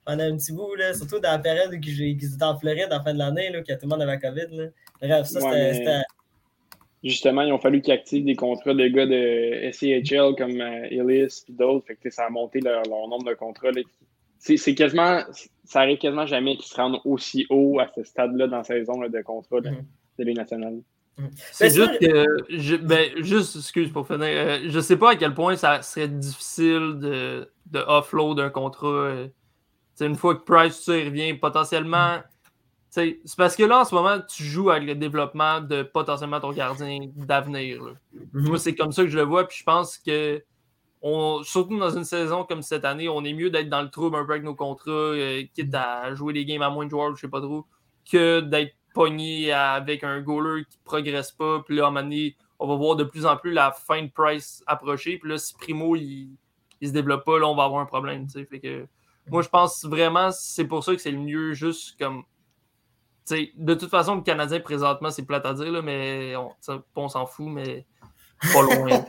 pendant 0.04 0.22
un 0.22 0.36
petit 0.36 0.52
bout, 0.52 0.76
là, 0.76 0.94
surtout 0.94 1.18
dans 1.18 1.32
la 1.32 1.40
période 1.40 1.70
où 1.72 1.74
ils 1.74 2.00
ils 2.22 2.34
étaient 2.34 2.44
en 2.44 2.56
Floride 2.56 2.88
en 2.92 3.02
fin 3.02 3.12
de 3.12 3.18
l'année, 3.18 3.50
que 3.66 3.72
tout 3.72 3.80
le 3.82 3.88
monde 3.88 4.02
avait 4.02 4.12
la 4.12 4.18
COVID. 4.18 4.46
Là. 4.56 4.64
Bref, 5.02 5.26
ça, 5.26 5.40
Ouais, 5.40 5.74
c'était. 5.74 6.02
Justement, 7.02 7.42
il 7.42 7.50
a 7.50 7.58
fallu 7.58 7.80
qu'ils 7.80 7.94
activent 7.94 8.24
des 8.26 8.36
contrats 8.36 8.74
de 8.74 8.86
gars 8.86 9.06
de 9.06 9.70
SCHL 9.72 10.34
comme 10.36 10.60
euh, 10.60 10.86
Ellis 10.90 11.44
et 11.48 11.52
d'autres. 11.52 11.86
Fait 11.86 11.96
que, 11.96 12.10
ça 12.10 12.26
a 12.26 12.30
monté 12.30 12.60
leur, 12.60 12.82
leur 12.84 13.08
nombre 13.08 13.24
de 13.24 13.34
contrats. 13.34 13.70
là. 13.72 13.80
C'est 14.42 14.56
c'est 14.56 14.74
quasiment, 14.74 15.20
ça 15.64 15.80
arrive 15.80 15.98
quasiment 15.98 16.26
jamais 16.26 16.56
qu'ils 16.56 16.66
se 16.66 16.74
rendent 16.74 16.98
aussi 17.04 17.46
haut 17.50 17.78
à 17.78 17.86
ce 17.94 18.02
stade-là 18.02 18.46
dans 18.48 18.56
la 18.58 18.64
saison 18.64 19.00
là, 19.00 19.08
de 19.08 19.20
contrat 19.22 19.60
de, 19.60 19.68
Mhm. 19.70 19.84
de 20.18 20.24
Ligue 20.24 20.36
nationale. 20.38 20.80
C'est 21.52 21.66
Ben, 21.68 21.74
juste 21.74 21.98
que, 22.00 22.26
je, 22.48 22.76
ben, 22.76 23.10
juste, 23.22 23.56
excuse 23.56 23.92
pour 23.92 24.06
finir, 24.06 24.26
euh, 24.26 24.58
je 24.68 24.80
sais 24.80 24.96
pas 24.96 25.10
à 25.10 25.16
quel 25.16 25.34
point 25.34 25.54
ça 25.56 25.82
serait 25.82 26.08
difficile 26.08 26.96
de, 26.98 27.52
de 27.66 27.78
offload 27.86 28.40
un 28.40 28.48
contrat. 28.50 28.86
euh, 28.88 29.28
une 30.00 30.14
fois 30.16 30.34
que 30.34 30.42
Price, 30.44 30.78
tu 30.78 30.84
sais, 30.84 31.02
il 31.02 31.08
revient 31.08 31.34
potentiellement. 31.34 32.20
sais, 32.88 33.20
C'est 33.26 33.36
parce 33.36 33.54
que 33.54 33.64
là, 33.64 33.80
en 33.80 33.84
ce 33.84 33.94
moment, 33.94 34.16
tu 34.26 34.42
joues 34.42 34.70
avec 34.70 34.88
le 34.88 34.94
développement 34.94 35.60
de 35.60 35.82
potentiellement 35.82 36.40
ton 36.40 36.52
gardien 36.52 37.00
d'avenir. 37.16 37.82
là. 37.84 37.92
Moi, 38.32 38.58
c'est 38.58 38.74
comme 38.74 38.92
ça 38.92 39.02
que 39.04 39.10
je 39.10 39.18
le 39.18 39.24
vois. 39.24 39.46
Puis 39.46 39.58
je 39.58 39.64
pense 39.64 39.98
que, 39.98 40.42
on, 41.02 41.42
surtout 41.42 41.78
dans 41.78 41.90
une 41.90 42.04
saison 42.04 42.44
comme 42.44 42.62
cette 42.62 42.84
année, 42.84 43.08
on 43.08 43.24
est 43.24 43.32
mieux 43.32 43.50
d'être 43.50 43.68
dans 43.68 43.82
le 43.82 43.90
trouble 43.90 44.16
un 44.16 44.24
peu 44.24 44.32
avec 44.32 44.44
nos 44.44 44.54
contrats, 44.54 44.90
euh, 44.90 45.42
quitte 45.54 45.74
à 45.74 46.14
jouer 46.14 46.32
des 46.32 46.44
games 46.44 46.62
à 46.62 46.70
moins 46.70 46.84
de 46.84 46.90
joueurs, 46.90 47.14
je 47.16 47.20
sais 47.20 47.28
pas 47.28 47.40
trop, 47.40 47.66
que 48.10 48.40
d'être 48.40 48.74
pogné 48.92 49.52
avec 49.52 50.04
un 50.04 50.20
goaler 50.20 50.64
qui 50.68 50.78
progresse 50.84 51.32
pas. 51.32 51.62
Puis 51.64 51.76
là, 51.76 51.84
à 51.84 51.86
un 51.88 51.90
moment 51.90 52.02
donné, 52.02 52.36
on 52.58 52.66
va 52.66 52.76
voir 52.76 52.96
de 52.96 53.04
plus 53.04 53.24
en 53.24 53.36
plus 53.36 53.52
la 53.52 53.72
fin 53.72 54.02
de 54.02 54.10
Price 54.10 54.62
approcher. 54.66 55.18
Puis 55.18 55.30
là, 55.30 55.38
si 55.38 55.54
Primo, 55.54 55.96
il, 55.96 56.36
il 56.80 56.88
se 56.88 56.92
développe 56.92 57.24
pas, 57.24 57.38
là, 57.38 57.48
on 57.48 57.54
va 57.54 57.64
avoir 57.64 57.80
un 57.80 57.86
problème. 57.86 58.28
Fait 58.28 58.60
que, 58.60 58.86
moi, 59.28 59.42
je 59.42 59.48
pense 59.48 59.84
vraiment 59.84 60.30
c'est 60.32 60.66
pour 60.66 60.84
ça 60.84 60.94
que 60.94 61.00
c'est 61.00 61.12
le 61.12 61.18
mieux 61.18 61.52
juste 61.54 61.98
comme. 61.98 62.24
de 63.30 63.74
toute 63.74 63.90
façon, 63.90 64.16
le 64.16 64.22
Canadien 64.22 64.60
présentement, 64.60 65.10
c'est 65.10 65.24
plate 65.24 65.46
à 65.46 65.54
dire, 65.54 65.70
là, 65.70 65.82
mais 65.82 66.34
on, 66.36 66.52
on 66.96 67.08
s'en 67.08 67.26
fout, 67.26 67.48
mais 67.48 67.86
pas 68.52 68.62
loin. 68.62 69.04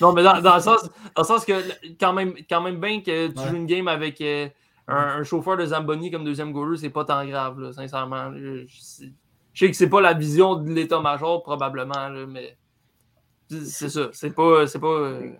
non, 0.00 0.12
mais 0.12 0.22
dans, 0.22 0.40
dans 0.40 0.54
le 0.56 0.60
sens, 0.60 0.82
dans 1.14 1.22
le 1.22 1.24
sens 1.24 1.44
que 1.44 1.52
quand 1.98 2.12
même, 2.12 2.34
quand 2.48 2.60
même 2.60 2.80
bien 2.80 3.00
que 3.00 3.28
tu 3.28 3.38
Ouais. 3.38 3.48
joues 3.48 3.56
une 3.56 3.66
game 3.66 3.88
avec 3.88 4.20
euh, 4.20 4.48
un, 4.88 4.96
un 5.20 5.24
chauffeur 5.24 5.56
de 5.56 5.64
Zamboni 5.66 6.10
comme 6.10 6.24
deuxième 6.24 6.52
goaler, 6.52 6.76
c'est 6.78 6.90
pas 6.90 7.04
tant 7.04 7.24
grave, 7.26 7.58
là, 7.60 7.72
sincèrement. 7.72 8.32
Je, 8.34 8.66
je- 8.66 9.06
je 9.52 9.58
sais 9.66 9.70
que 9.70 9.76
c'est 9.76 9.88
pas 9.90 10.00
la 10.00 10.14
vision 10.14 10.54
de 10.56 10.70
l'état-major, 10.70 11.42
probablement, 11.42 12.08
là, 12.08 12.26
mais 12.26 12.56
c'est- 13.48 13.64
c'est 13.64 13.88
ça. 13.88 14.08
C'est 14.12 14.30
pas. 14.34 14.66
C'est 14.66 14.78
pas 14.78 14.86
euh, 14.86 15.32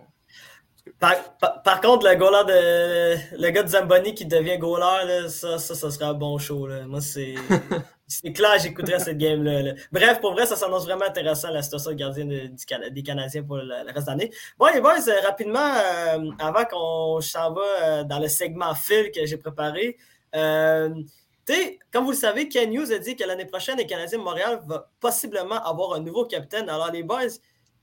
Par, 0.99 1.14
par- 1.38 1.62
par 1.62 1.81
contre, 1.81 2.09
le 2.09 2.14
goaler 2.16 2.45
de. 2.47 3.37
Le 3.43 3.51
gars 3.51 3.62
de 3.62 3.69
Zamboni 3.69 4.14
qui 4.14 4.27
devient 4.27 4.59
goaler, 4.59 5.07
là, 5.07 5.29
ça, 5.29 5.59
ça, 5.59 5.75
ça 5.75 5.90
serait 5.90 6.07
un 6.07 6.14
bon 6.14 6.38
show. 6.38 6.66
Là. 6.66 6.87
Moi, 6.87 7.01
c'est. 7.01 7.35
C'est 8.12 8.33
clair, 8.33 8.59
j'écouterais 8.59 8.99
cette 8.99 9.19
game-là. 9.19 9.62
là. 9.62 9.73
Bref, 9.93 10.21
pour 10.21 10.33
vrai, 10.33 10.45
ça 10.45 10.57
s'annonce 10.57 10.85
vraiment 10.85 11.05
intéressant, 11.05 11.49
la 11.51 11.62
situation 11.62 11.93
de 11.93 11.97
gardien 11.97 12.25
de- 12.25 12.49
du 12.49 12.66
Cana- 12.66 12.90
des 12.90 13.05
Canadiens 13.05 13.45
pour 13.45 13.59
le, 13.59 13.62
le 13.66 13.93
reste 13.93 14.07
de 14.07 14.11
l'année. 14.11 14.33
Bon, 14.59 14.66
les 14.75 14.81
boys, 14.81 14.97
euh, 15.09 15.21
rapidement, 15.25 15.61
euh, 15.77 16.19
avant 16.40 16.64
qu'on 16.64 17.21
s'en 17.21 17.53
va 17.53 17.62
euh, 17.83 18.03
dans 18.03 18.19
le 18.19 18.27
segment 18.27 18.75
fil 18.75 19.12
que 19.12 19.25
j'ai 19.27 19.37
préparé, 19.37 19.97
euh, 20.35 20.88
tu 21.47 21.55
sais, 21.55 21.79
comme 21.93 22.03
vous 22.05 22.11
le 22.11 22.16
savez, 22.16 22.49
Ken 22.49 22.75
Hughes 22.75 22.90
a 22.90 22.99
dit 22.99 23.14
que 23.14 23.23
l'année 23.23 23.45
prochaine, 23.47 23.77
les 23.79 23.87
Canadiens 23.87 24.19
de 24.19 24.25
Montréal 24.25 24.59
va 24.66 24.90
possiblement 24.99 25.62
avoir 25.64 25.93
un 25.95 26.01
nouveau 26.01 26.25
capitaine. 26.25 26.69
Alors, 26.69 26.90
les 26.90 27.05
boys, 27.05 27.29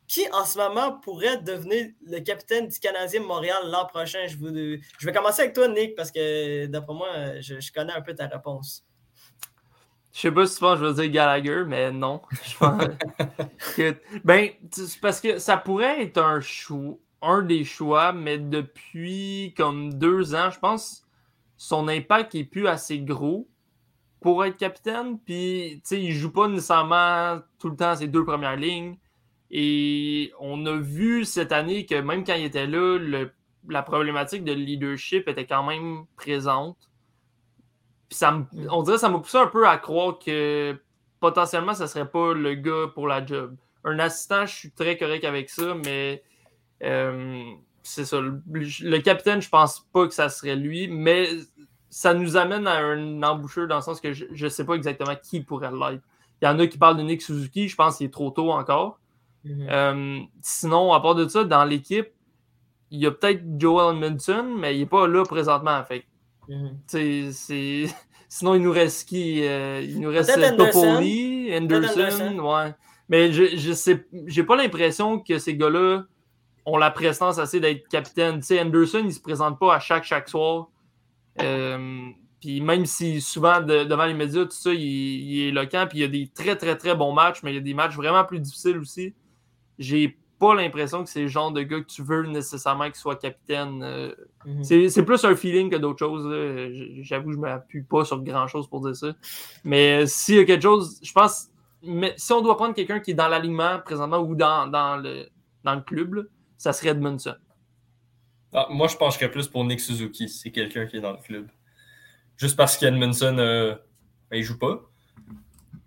qui 0.07 0.25
en 0.31 0.45
ce 0.45 0.57
moment 0.57 0.99
pourrait 0.99 1.37
devenir 1.37 1.87
le 2.05 2.19
capitaine 2.19 2.67
du 2.67 2.79
Canadien 2.79 3.21
Montréal 3.21 3.57
l'an 3.65 3.85
prochain? 3.85 4.25
Je, 4.27 4.37
vous, 4.37 4.47
je 4.47 5.05
vais 5.05 5.11
commencer 5.13 5.41
avec 5.43 5.53
toi, 5.53 5.67
Nick, 5.67 5.95
parce 5.95 6.11
que 6.11 6.65
d'après 6.67 6.93
moi, 6.93 7.41
je, 7.41 7.59
je 7.59 7.71
connais 7.73 7.93
un 7.93 8.01
peu 8.01 8.15
ta 8.15 8.27
réponse. 8.27 8.85
Je 10.13 10.21
sais 10.21 10.31
pas 10.31 10.47
si 10.47 10.55
tu 10.55 10.61
penses 10.61 10.79
que 10.79 10.85
je 10.85 10.91
vais 10.91 11.03
dire 11.03 11.11
Gallagher, 11.11 11.63
mais 11.67 11.91
non. 11.91 12.21
Je 12.31 12.57
pense 12.57 12.83
que- 13.75 13.95
ben, 14.23 14.49
parce 15.01 15.21
que 15.21 15.37
ça 15.37 15.57
pourrait 15.57 16.01
être 16.01 16.17
un 16.17 16.41
choix, 16.41 16.95
un 17.21 17.41
des 17.41 17.63
choix, 17.63 18.13
mais 18.13 18.37
depuis 18.37 19.53
comme 19.57 19.93
deux 19.93 20.33
ans, 20.33 20.49
je 20.49 20.57
pense 20.59 21.03
son 21.57 21.87
impact 21.87 22.33
est 22.35 22.45
plus 22.45 22.67
assez 22.67 22.99
gros 22.99 23.47
pour 24.21 24.45
être 24.45 24.57
capitaine. 24.57 25.19
Puis, 25.19 25.81
tu 25.81 25.81
sais, 25.83 26.01
il 26.01 26.13
joue 26.13 26.31
pas 26.31 26.47
nécessairement 26.47 27.39
tout 27.59 27.69
le 27.69 27.75
temps 27.75 27.95
ses 27.95 28.07
deux 28.07 28.23
premières 28.23 28.55
lignes. 28.55 28.95
Et 29.51 30.33
on 30.39 30.65
a 30.65 30.75
vu 30.75 31.25
cette 31.25 31.51
année 31.51 31.85
que 31.85 31.95
même 31.95 32.23
quand 32.23 32.35
il 32.35 32.45
était 32.45 32.67
là, 32.67 32.99
la 33.69 33.83
problématique 33.83 34.43
de 34.43 34.53
leadership 34.53 35.27
était 35.27 35.45
quand 35.45 35.63
même 35.63 36.05
présente. 36.15 36.77
Ça 38.09 38.45
on 38.69 38.83
dirait 38.83 38.95
que 38.95 39.01
ça 39.01 39.09
m'a 39.09 39.19
poussé 39.19 39.37
un 39.37 39.47
peu 39.47 39.67
à 39.67 39.77
croire 39.77 40.17
que 40.19 40.77
potentiellement, 41.19 41.73
ça 41.73 41.87
serait 41.87 42.09
pas 42.09 42.33
le 42.33 42.55
gars 42.55 42.87
pour 42.93 43.07
la 43.07 43.25
job. 43.25 43.55
Un 43.83 43.99
assistant, 43.99 44.45
je 44.45 44.53
suis 44.53 44.71
très 44.71 44.97
correct 44.97 45.23
avec 45.23 45.49
ça, 45.49 45.75
mais 45.85 46.23
euh, 46.83 47.43
c'est 47.83 48.05
ça. 48.05 48.19
Le, 48.19 48.41
le 48.49 48.99
capitaine, 48.99 49.41
je 49.41 49.49
pense 49.49 49.85
pas 49.93 50.07
que 50.07 50.13
ça 50.13 50.29
serait 50.29 50.55
lui, 50.55 50.87
mais 50.87 51.29
ça 51.89 52.13
nous 52.13 52.37
amène 52.37 52.67
à 52.67 52.77
un 52.77 53.23
embouchure 53.23 53.67
dans 53.67 53.77
le 53.77 53.81
sens 53.81 54.01
que 54.01 54.13
je 54.13 54.25
ne 54.31 54.49
sais 54.49 54.65
pas 54.65 54.75
exactement 54.75 55.15
qui 55.21 55.41
pourrait 55.41 55.71
l'être. 55.71 56.03
Il 56.41 56.45
y 56.45 56.47
en 56.47 56.59
a 56.59 56.67
qui 56.67 56.77
parlent 56.77 56.97
de 56.97 57.03
Nick 57.03 57.21
Suzuki, 57.21 57.67
je 57.67 57.75
pense 57.75 57.97
qu'il 57.97 58.07
est 58.07 58.11
trop 58.11 58.29
tôt 58.29 58.51
encore. 58.51 58.99
Mhm. 59.43 59.67
Euh, 59.69 60.19
sinon, 60.41 60.93
à 60.93 60.99
part 61.01 61.15
de 61.15 61.27
ça, 61.27 61.43
dans 61.43 61.63
l'équipe, 61.65 62.09
il 62.91 62.99
y 62.99 63.05
a 63.05 63.11
peut-être 63.11 63.41
Joel 63.59 63.95
Edmondson, 63.95 64.55
mais 64.57 64.75
il 64.75 64.79
n'est 64.79 64.85
pas 64.85 65.07
là 65.07 65.23
présentement. 65.23 65.83
Fait, 65.83 66.05
Mhm. 66.49 66.77
Sinon, 68.29 68.55
il 68.55 68.61
nous 68.61 68.71
reste 68.71 69.07
qui 69.07 69.41
Euh, 69.45 69.81
Il 69.83 69.99
nous 70.01 70.09
reste 70.09 70.29
Peut-être 70.35 70.57
Anderson. 71.55 72.39
Ouais. 72.39 72.75
Mais 73.09 73.31
je, 73.31 73.43
j'ai 74.27 74.43
pas 74.43 74.55
l'impression 74.57 75.19
que 75.19 75.37
ces 75.39 75.55
gars-là 75.55 76.03
ont 76.65 76.77
la 76.77 76.91
prestance 76.91 77.37
assez 77.37 77.59
d'être 77.61 77.87
capitaine. 77.87 78.39
Tu 78.41 78.47
sais, 78.47 78.59
Anderson, 78.61 79.01
il 79.05 79.13
se 79.13 79.21
présente 79.21 79.57
pas 79.59 79.75
à 79.75 79.79
chaque, 79.79 80.03
chaque 80.03 80.27
soir. 80.27 80.67
Euh, 81.41 82.07
puis 82.41 82.59
même 82.61 82.85
si 82.85 83.21
souvent 83.21 83.61
de- 83.61 83.83
devant 83.85 84.05
les 84.05 84.13
médias, 84.13 84.43
tout 84.43 84.51
ça, 84.51 84.73
il, 84.73 84.81
il 84.81 85.41
est 85.43 85.47
éloquent, 85.49 85.85
puis 85.87 85.99
il 85.99 86.01
y 86.01 86.03
a 86.03 86.07
des 86.07 86.27
très, 86.27 86.55
très, 86.57 86.75
très 86.77 86.95
bons 86.95 87.13
matchs, 87.13 87.43
mais 87.43 87.51
il 87.51 87.55
y 87.55 87.59
a 87.59 87.61
des 87.61 87.73
matchs 87.73 87.95
vraiment 87.95 88.23
plus 88.25 88.39
difficiles 88.39 88.77
aussi. 88.77 89.13
J'ai 89.79 90.17
pas 90.39 90.53
l'impression 90.53 91.03
que 91.03 91.09
c'est 91.09 91.21
le 91.23 91.27
genre 91.27 91.51
de 91.51 91.63
gars 91.63 91.79
que 91.81 91.87
tu 91.87 92.03
veux 92.03 92.23
nécessairement 92.27 92.85
qu'il 92.85 92.95
soit 92.95 93.15
capitaine. 93.15 93.81
euh, 93.83 94.13
Mhm. 94.45 94.63
c'est 94.63 94.89
c'est 94.89 95.03
plus 95.03 95.23
un 95.25 95.35
feeling 95.35 95.69
que 95.69 95.75
d'autres 95.77 95.99
choses. 95.99 96.25
J'avoue, 97.01 97.31
je 97.31 97.37
ne 97.37 97.41
m'appuie 97.41 97.81
pas 97.83 98.05
sur 98.05 98.21
grand 98.23 98.47
chose 98.47 98.67
pour 98.69 98.81
dire 98.81 98.95
ça. 98.95 99.13
Mais 99.63 100.03
euh, 100.03 100.05
s'il 100.05 100.35
y 100.35 100.39
a 100.39 100.45
quelque 100.45 100.61
chose, 100.61 100.99
je 101.03 101.11
pense, 101.11 101.47
mais 101.83 102.13
si 102.17 102.31
on 102.33 102.41
doit 102.41 102.55
prendre 102.55 102.73
quelqu'un 102.75 102.99
qui 102.99 103.11
est 103.11 103.15
dans 103.15 103.27
l'alignement 103.27 103.79
présentement 103.83 104.19
ou 104.19 104.35
dans, 104.35 104.67
dans, 104.67 104.97
le, 104.97 105.27
dans 105.63 105.75
le 105.75 105.81
club, 105.81 106.13
là, 106.13 106.21
ça 106.57 106.71
serait 106.71 106.89
Edmondson. 106.89 107.35
Ah, 108.53 108.67
moi, 108.69 108.87
je 108.87 108.95
pencherais 108.95 109.29
plus 109.29 109.47
pour 109.47 109.65
Nick 109.65 109.79
Suzuki. 109.79 110.29
C'est 110.29 110.51
quelqu'un 110.51 110.85
qui 110.85 110.97
est 110.97 111.01
dans 111.01 111.11
le 111.11 111.17
club. 111.21 111.47
Juste 112.37 112.55
parce 112.55 112.77
qu'Edmondson, 112.77 113.37
euh, 113.39 113.75
ben, 114.29 114.37
il 114.37 114.43
joue 114.43 114.57
pas. 114.57 114.81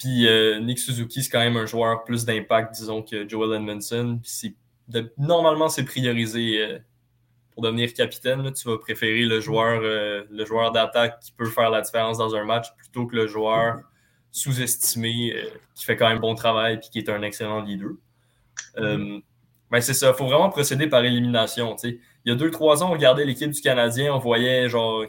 Puis 0.01 0.27
euh, 0.27 0.59
Nick 0.61 0.79
Suzuki, 0.81 1.23
c'est 1.23 1.31
quand 1.31 1.39
même 1.41 1.57
un 1.59 1.67
joueur 1.67 2.03
plus 2.05 2.25
d'impact, 2.25 2.75
disons, 2.75 3.03
que 3.03 3.29
Joel 3.29 3.61
Edmondson. 3.61 4.19
Puis 4.23 4.31
c'est- 4.33 4.55
de- 4.89 5.13
normalement, 5.19 5.69
c'est 5.69 5.85
priorisé 5.85 6.59
euh, 6.59 6.79
pour 7.53 7.63
devenir 7.63 7.93
capitaine. 7.95 8.43
là. 8.43 8.51
tu 8.51 8.67
vas 8.69 8.79
préférer 8.79 9.23
le 9.27 9.41
joueur, 9.41 9.81
euh, 9.85 10.25
le 10.31 10.45
joueur 10.47 10.73
d'attaque 10.73 11.21
qui 11.21 11.33
peut 11.33 11.45
faire 11.51 11.71
la 11.71 11.83
différence 11.83 12.17
dans 12.19 12.35
un 12.35 12.45
match 12.45 12.69
plutôt 12.77 13.07
que 13.07 13.15
le 13.15 13.27
joueur 13.29 13.81
sous-estimé 14.33 15.35
qui 15.75 15.85
fait 15.85 15.97
quand 15.97 16.09
même 16.09 16.19
bon 16.21 16.35
travail 16.35 16.77
et 16.77 16.79
qui 16.81 16.99
est 16.99 17.09
un 17.09 17.23
excellent 17.23 17.61
leader. 17.63 17.91
Ben, 19.71 19.81
c'est 19.81 19.95
ça, 19.95 20.09
il 20.09 20.15
faut 20.17 20.27
vraiment 20.27 20.51
procéder 20.51 20.89
par 20.89 21.05
élimination. 21.05 21.77
il 21.85 21.99
y 22.25 22.31
a 22.31 22.35
deux, 22.35 22.51
trois 22.51 22.83
ans, 22.83 22.89
on 22.89 22.93
regardait 22.93 23.25
l'équipe 23.25 23.51
du 23.51 23.61
Canadien, 23.61 24.13
on 24.15 24.19
voyait 24.19 24.69
genre 24.69 25.05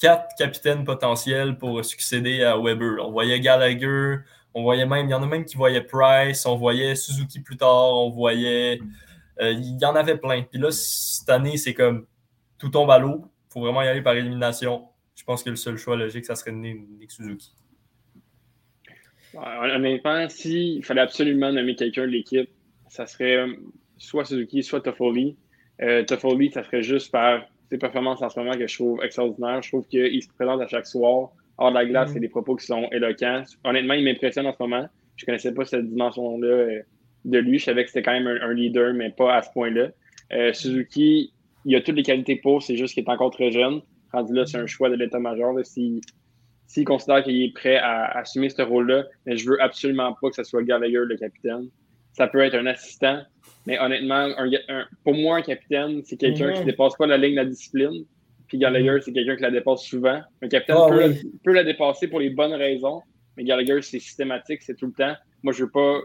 quatre 0.00 0.34
capitaines 0.36 0.84
potentiels 0.84 1.58
pour 1.58 1.84
succéder 1.84 2.42
à 2.44 2.56
Weber. 2.56 3.04
On 3.04 3.10
voyait 3.10 3.40
Gallagher, 3.40 4.18
on 4.54 4.62
voyait 4.62 4.86
même, 4.86 5.06
il 5.06 5.10
y 5.10 5.14
en 5.14 5.22
a 5.22 5.26
même 5.26 5.44
qui 5.44 5.56
voyaient 5.56 5.82
Price, 5.82 6.46
on 6.46 6.56
voyait 6.56 6.94
Suzuki 6.94 7.40
plus 7.40 7.56
tard, 7.56 7.92
on 7.92 8.10
voyait. 8.10 8.80
euh, 9.40 9.52
il 9.52 9.78
y 9.80 9.84
en 9.84 9.94
avait 9.94 10.16
plein. 10.16 10.42
Puis 10.42 10.60
là, 10.60 10.70
cette 10.70 11.28
année, 11.28 11.56
c'est 11.56 11.74
comme 11.74 12.06
tout 12.58 12.68
tombe 12.68 12.90
à 12.90 12.98
l'eau. 12.98 13.24
Il 13.50 13.52
faut 13.52 13.60
vraiment 13.60 13.82
y 13.82 13.88
aller 13.88 14.02
par 14.02 14.14
élimination. 14.14 14.88
Je 15.14 15.24
pense 15.24 15.42
que 15.42 15.50
le 15.50 15.56
seul 15.56 15.76
choix 15.76 15.96
logique, 15.96 16.24
ça 16.24 16.34
serait 16.36 16.52
Nick 16.52 17.10
Suzuki. 17.10 17.52
Honnêtement, 19.34 20.28
s'il 20.28 20.84
fallait 20.84 21.02
absolument 21.02 21.52
nommer 21.52 21.76
quelqu'un 21.76 22.02
de 22.02 22.12
l'équipe, 22.12 22.50
ça 22.88 23.06
serait 23.06 23.46
soit 23.98 24.24
Suzuki, 24.24 24.62
soit 24.62 24.80
Toffoli. 24.80 25.36
Euh, 25.82 26.04
Toffoli, 26.04 26.50
ça 26.50 26.64
serait 26.64 26.82
juste 26.82 27.12
par 27.12 27.42
ses 27.70 27.78
performances 27.78 28.22
en 28.22 28.28
ce 28.30 28.38
moment 28.38 28.52
que 28.56 28.66
je 28.66 28.74
trouve 28.74 29.02
extraordinaires. 29.02 29.62
Je 29.62 29.68
trouve 29.68 29.86
qu'il 29.86 30.22
se 30.22 30.28
présente 30.28 30.60
à 30.60 30.66
chaque 30.66 30.86
soir. 30.86 31.30
Hors 31.58 31.70
de 31.70 31.74
la 31.74 31.84
glace, 31.86 32.08
Mhm. 32.08 32.14
c'est 32.14 32.20
des 32.20 32.28
propos 32.28 32.56
qui 32.56 32.66
sont 32.66 32.88
éloquents. 32.92 33.42
Honnêtement, 33.64 33.94
il 33.94 34.04
m'impressionne 34.04 34.46
en 34.46 34.52
ce 34.52 34.62
moment. 34.62 34.86
Je 35.16 35.26
connaissais 35.26 35.52
pas 35.52 35.64
cette 35.64 35.88
dimension-là 35.88 36.46
euh, 36.46 36.80
de 37.24 37.38
lui. 37.38 37.58
Je 37.58 37.64
savais 37.64 37.82
que 37.84 37.90
c'était 37.90 38.02
quand 38.02 38.12
même 38.12 38.26
un, 38.28 38.40
un 38.50 38.54
leader, 38.54 38.94
mais 38.94 39.10
pas 39.10 39.34
à 39.36 39.42
ce 39.42 39.50
point-là. 39.52 39.88
Euh, 40.32 40.52
Suzuki, 40.52 41.32
il 41.64 41.74
a 41.74 41.80
toutes 41.80 41.96
les 41.96 42.02
qualités 42.04 42.36
pour, 42.36 42.62
c'est 42.62 42.76
juste 42.76 42.94
qu'il 42.94 43.02
est 43.04 43.10
encore 43.10 43.32
très 43.32 43.50
jeune. 43.50 43.80
Rendu 44.12 44.32
là, 44.34 44.46
c'est 44.46 44.58
un 44.58 44.66
choix 44.66 44.88
de 44.88 44.94
l'état-major. 44.94 45.54
S'il 45.64 46.00
s'il 46.66 46.84
considère 46.84 47.22
qu'il 47.24 47.42
est 47.42 47.52
prêt 47.54 47.76
à, 47.76 48.04
à 48.04 48.18
assumer 48.20 48.50
ce 48.50 48.60
rôle-là, 48.62 49.06
mais 49.24 49.36
je 49.38 49.48
veux 49.48 49.60
absolument 49.60 50.14
pas 50.20 50.28
que 50.28 50.36
ce 50.36 50.44
soit 50.44 50.62
Gallagher 50.62 51.00
le 51.06 51.16
capitaine. 51.16 51.68
Ça 52.18 52.26
peut 52.26 52.40
être 52.40 52.54
un 52.56 52.66
assistant, 52.66 53.22
mais 53.66 53.78
honnêtement, 53.78 54.14
un, 54.36 54.50
un- 54.68 54.86
pour 55.04 55.14
moi, 55.14 55.36
un 55.38 55.42
capitaine, 55.42 56.02
c'est 56.04 56.16
quelqu'un 56.18 56.52
qui 56.52 56.64
dépasse 56.64 56.94
pas 56.96 57.06
la 57.06 57.16
ligne 57.16 57.30
de 57.32 57.36
la 57.36 57.44
discipline. 57.46 58.04
Puis 58.48 58.58
Gallagher, 58.58 58.98
c'est 59.02 59.12
quelqu'un 59.12 59.36
qui 59.36 59.42
la 59.42 59.50
dépasse 59.50 59.82
souvent. 59.84 60.20
Un 60.42 60.48
capitaine 60.48 60.76
Ah 60.78 60.88
peut, 60.90 61.06
oui. 61.06 61.14
la, 61.14 61.30
peut 61.44 61.52
la 61.52 61.64
dépasser 61.64 62.08
pour 62.08 62.18
les 62.20 62.30
bonnes 62.30 62.54
raisons, 62.54 63.02
mais 63.36 63.44
Gallagher, 63.44 63.80
c'est 63.82 63.98
systématique, 64.00 64.62
c'est 64.62 64.74
tout 64.76 64.86
le 64.86 64.92
temps. 64.92 65.14
Moi, 65.42 65.52
je 65.52 65.64
veux 65.64 65.70
pas. 65.70 66.00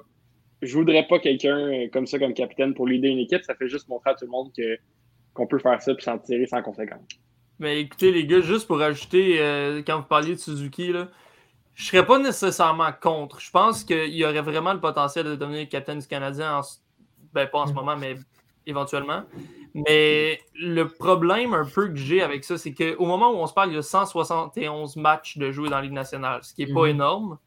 Je 0.62 0.74
voudrais 0.78 1.06
pas 1.08 1.20
quelqu'un 1.20 1.58
euh, 1.58 1.88
comme 1.92 2.06
ça 2.08 2.20
comme 2.20 2.34
capitaine 2.34 2.74
pour 2.74 2.88
leader 2.88 3.12
une 3.12 3.20
équipe. 3.20 3.44
Ça 3.44 3.56
fait 3.56 3.68
juste 3.68 3.90
montrer 3.90 4.12
à 4.12 4.14
tout 4.14 4.26
le 4.26 4.32
monde 4.32 4.52
que 4.58 4.78
qu'on 5.34 5.48
peut 5.48 5.58
faire 5.60 5.82
ça 5.82 5.92
et 5.92 6.02
s'en 6.02 6.20
tirer 6.20 6.46
sans 6.46 6.62
conséquence. 6.62 7.02
Mais 7.60 7.82
écoutez, 7.82 8.12
les 8.12 8.26
gars, 8.26 8.40
juste 8.42 8.68
pour 8.68 8.80
ajouter, 8.82 9.38
euh, 9.40 9.82
quand 9.86 9.98
vous 10.00 10.08
parliez 10.08 10.36
de 10.36 10.40
Suzuki, 10.40 10.92
là, 10.94 11.10
je 11.76 11.86
serais 11.86 12.06
pas 12.06 12.20
nécessairement 12.20 12.92
contre. 13.02 13.40
Je 13.40 13.50
pense 13.52 13.84
qu'il 13.84 14.14
y 14.14 14.26
aurait 14.26 14.42
vraiment 14.42 14.74
le 14.74 14.80
potentiel 14.80 15.26
de 15.26 15.36
devenir 15.36 15.68
capitaine 15.70 16.00
du 16.00 16.08
Canadien, 16.08 16.58
en 16.58 16.62
ben 17.34 17.48
pas 17.48 17.60
en 17.60 17.68
ce 17.68 17.74
moment, 17.74 17.98
mais 17.98 18.16
éventuellement. 18.68 19.24
Mais 19.74 20.40
le 20.54 20.88
problème 20.88 21.54
un 21.56 21.66
peu 21.66 21.88
que 21.90 21.96
j'ai 21.96 22.22
avec 22.22 22.44
ça, 22.44 22.58
c'est 22.60 22.74
qu'au 22.74 23.06
moment 23.06 23.32
où 23.32 23.38
on 23.38 23.48
se 23.48 23.54
parle, 23.54 23.70
il 23.72 23.76
y 23.76 23.78
a 23.78 23.82
171 23.82 24.96
matchs 24.98 25.38
de 25.38 25.52
jouer 25.52 25.70
dans 25.70 25.78
la 25.78 25.82
Ligue 25.82 25.94
nationale, 25.94 26.44
ce 26.44 26.54
qui 26.54 26.66
n'est 26.66 26.74
pas 26.74 26.82
Mhm. 26.84 26.90
énorme. 26.90 27.38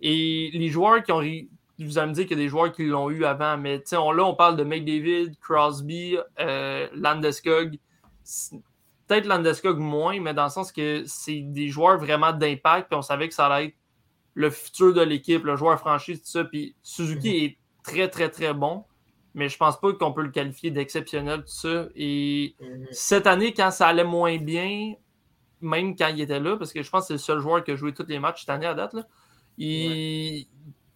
Et 0.00 0.50
les 0.52 0.68
joueurs 0.68 1.02
qui 1.02 1.10
ont. 1.12 1.22
Vous 1.78 1.98
allez 1.98 2.08
me 2.08 2.14
dire 2.14 2.26
qu'il 2.26 2.38
y 2.38 2.40
a 2.40 2.44
des 2.44 2.48
joueurs 2.48 2.72
qui 2.72 2.84
l'ont 2.86 3.10
eu 3.10 3.24
avant, 3.26 3.58
mais 3.58 3.82
on, 3.92 4.10
là, 4.12 4.24
on 4.24 4.34
parle 4.34 4.56
de 4.56 4.64
McDavid, 4.64 5.32
Crosby, 5.40 6.16
euh, 6.40 6.88
Landeskog. 6.94 7.78
Peut-être 9.06 9.26
Landeskog 9.26 9.78
moins, 9.78 10.20
mais 10.20 10.34
dans 10.34 10.44
le 10.44 10.50
sens 10.50 10.72
que 10.72 11.04
c'est 11.06 11.40
des 11.42 11.68
joueurs 11.68 11.98
vraiment 11.98 12.32
d'impact, 12.32 12.88
puis 12.88 12.96
on 12.98 13.02
savait 13.02 13.28
que 13.28 13.34
ça 13.34 13.46
allait 13.46 13.66
être 13.66 13.74
le 14.34 14.50
futur 14.50 14.92
de 14.92 15.00
l'équipe, 15.00 15.44
le 15.44 15.56
joueur 15.56 15.78
franchise, 15.78 16.20
tout 16.20 16.28
ça. 16.28 16.44
Puis 16.44 16.74
Suzuki 16.82 17.36
est 17.44 17.58
très, 17.82 18.08
très, 18.08 18.28
très 18.28 18.52
bon, 18.52 18.84
mais 19.34 19.48
je 19.48 19.56
pense 19.56 19.78
pas 19.80 19.92
qu'on 19.92 20.12
peut 20.12 20.22
le 20.22 20.30
qualifier 20.30 20.70
d'exceptionnel, 20.70 21.40
tout 21.40 21.46
ça. 21.48 21.86
Et 21.94 22.54
Mhm. 22.60 22.86
cette 22.90 23.26
année, 23.26 23.54
quand 23.54 23.70
ça 23.70 23.86
allait 23.86 24.04
moins 24.04 24.36
bien, 24.38 24.94
même 25.60 25.96
quand 25.96 26.08
il 26.08 26.20
était 26.20 26.40
là, 26.40 26.56
parce 26.56 26.72
que 26.72 26.82
je 26.82 26.90
pense 26.90 27.04
que 27.04 27.06
c'est 27.08 27.12
le 27.14 27.18
seul 27.18 27.38
joueur 27.40 27.64
qui 27.64 27.70
a 27.70 27.76
joué 27.76 27.94
tous 27.94 28.06
les 28.08 28.18
matchs 28.18 28.40
cette 28.40 28.50
année 28.50 28.66
à 28.66 28.74
date, 28.74 28.92
là, 28.94 29.06
il 29.56 30.46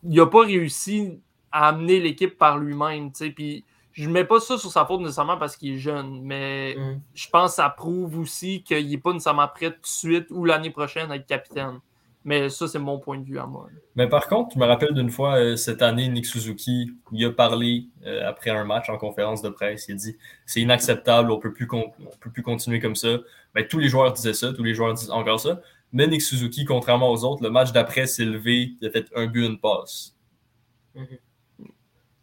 n'a 0.02 0.26
pas 0.26 0.42
réussi 0.44 1.20
à 1.52 1.68
amener 1.68 2.00
l'équipe 2.00 2.36
par 2.36 2.58
lui-même. 2.58 3.10
tu 3.12 3.24
sais. 3.24 3.30
Puis 3.30 3.64
je 3.92 4.08
ne 4.08 4.12
mets 4.12 4.24
pas 4.24 4.40
ça 4.40 4.56
sur 4.58 4.70
sa 4.70 4.84
faute 4.86 5.00
nécessairement 5.00 5.36
parce 5.38 5.56
qu'il 5.56 5.74
est 5.74 5.78
jeune, 5.78 6.20
mais 6.22 6.74
Mhm. 6.78 7.00
je 7.14 7.28
pense 7.28 7.50
que 7.52 7.56
ça 7.56 7.68
prouve 7.70 8.18
aussi 8.18 8.62
qu'il 8.62 8.88
n'est 8.88 8.98
pas 8.98 9.12
nécessairement 9.12 9.48
prêt 9.48 9.70
tout 9.72 9.80
de 9.80 9.86
suite 9.86 10.26
ou 10.30 10.44
l'année 10.44 10.70
prochaine 10.70 11.10
à 11.10 11.16
être 11.16 11.26
capitaine. 11.26 11.80
Mais 12.22 12.50
ça, 12.50 12.68
c'est 12.68 12.78
mon 12.78 12.98
point 12.98 13.16
de 13.18 13.24
vue 13.24 13.38
à 13.38 13.46
moi. 13.46 13.68
Mais 13.96 14.06
par 14.06 14.28
contre, 14.28 14.50
je 14.54 14.58
me 14.60 14.66
rappelle 14.66 14.92
d'une 14.92 15.08
fois 15.08 15.36
euh, 15.36 15.56
cette 15.56 15.80
année, 15.80 16.06
Nick 16.08 16.26
Suzuki, 16.26 16.92
il 17.12 17.24
a 17.24 17.30
parlé 17.32 17.86
euh, 18.04 18.28
après 18.28 18.50
un 18.50 18.64
match 18.64 18.90
en 18.90 18.98
conférence 18.98 19.40
de 19.40 19.48
presse. 19.48 19.86
Il 19.88 19.92
a 19.92 19.94
dit 19.96 20.16
c'est 20.44 20.60
inacceptable, 20.60 21.30
on 21.32 21.38
peut 21.38 21.52
plus 21.54 21.66
con- 21.66 21.90
on 21.98 22.16
peut 22.20 22.30
plus 22.30 22.42
continuer 22.42 22.78
comme 22.78 22.94
ça. 22.94 23.16
Ben, 23.54 23.66
tous 23.66 23.78
les 23.78 23.88
joueurs 23.88 24.12
disaient 24.12 24.34
ça, 24.34 24.52
tous 24.52 24.62
les 24.62 24.74
joueurs 24.74 24.92
disent 24.92 25.10
encore 25.10 25.40
ça. 25.40 25.62
Mais 25.92 26.06
Nick 26.06 26.20
Suzuki, 26.20 26.66
contrairement 26.66 27.10
aux 27.10 27.24
autres, 27.24 27.42
le 27.42 27.48
match 27.50 27.72
d'après 27.72 28.06
s'est 28.06 28.26
levé, 28.26 28.74
il 28.80 28.86
a 28.86 28.90
fait 28.90 29.06
un 29.16 29.26
but, 29.26 29.46
une 29.46 29.58
passe. 29.58 30.14
Mhm. 30.94 31.06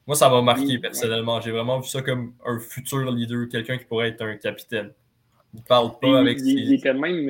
Moi, 0.08 0.16
ça 0.16 0.30
m'a 0.30 0.42
marqué 0.42 0.80
personnellement. 0.80 1.42
J'ai 1.42 1.52
vraiment 1.52 1.80
vu 1.80 1.90
ça 1.90 2.02
comme 2.02 2.34
un 2.46 2.60
futur 2.60 3.12
leader, 3.12 3.50
quelqu'un 3.50 3.78
qui 3.78 3.86
pourrait 3.86 4.10
être 4.10 4.22
un 4.22 4.38
capitaine. 4.38 4.92
Il 5.54 5.62
parle 5.64 5.92
pas 6.00 6.20
avec 6.20 6.40
il, 6.42 6.60
il 6.60 6.68
ses. 6.68 6.74
était 6.76 6.94
même, 6.94 7.30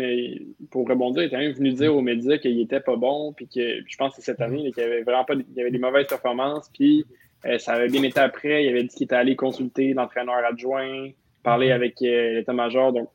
pour 0.69 0.87
rebondir, 0.87 1.23
il 1.23 1.27
était 1.27 1.37
même 1.37 1.53
venu 1.53 1.71
dire 1.71 1.95
aux 1.95 2.01
médias 2.01 2.37
qu'il 2.37 2.59
était 2.59 2.79
pas 2.79 2.95
bon, 2.95 3.33
puis 3.33 3.47
que 3.47 3.79
je 3.85 3.97
pense 3.97 4.15
que 4.15 4.21
c'est 4.21 4.31
cette 4.31 4.41
année 4.41 4.63
là, 4.63 4.71
qu'il 4.71 4.83
avait 4.83 5.01
vraiment 5.01 5.23
pas, 5.23 5.33
il 5.35 5.59
avait 5.59 5.71
des 5.71 5.79
mauvaises 5.79 6.07
performances, 6.07 6.69
puis 6.73 7.05
euh, 7.45 7.57
ça 7.57 7.73
avait 7.73 7.87
bien 7.87 8.03
été 8.03 8.19
après. 8.19 8.65
Il 8.65 8.69
avait 8.69 8.83
dit 8.83 8.95
qu'il 8.95 9.05
était 9.05 9.15
allé 9.15 9.35
consulter 9.35 9.93
l'entraîneur 9.93 10.43
adjoint, 10.49 11.09
parler 11.43 11.71
avec 11.71 12.01
euh, 12.01 12.33
l'état-major. 12.33 12.91
Donc, 12.93 13.09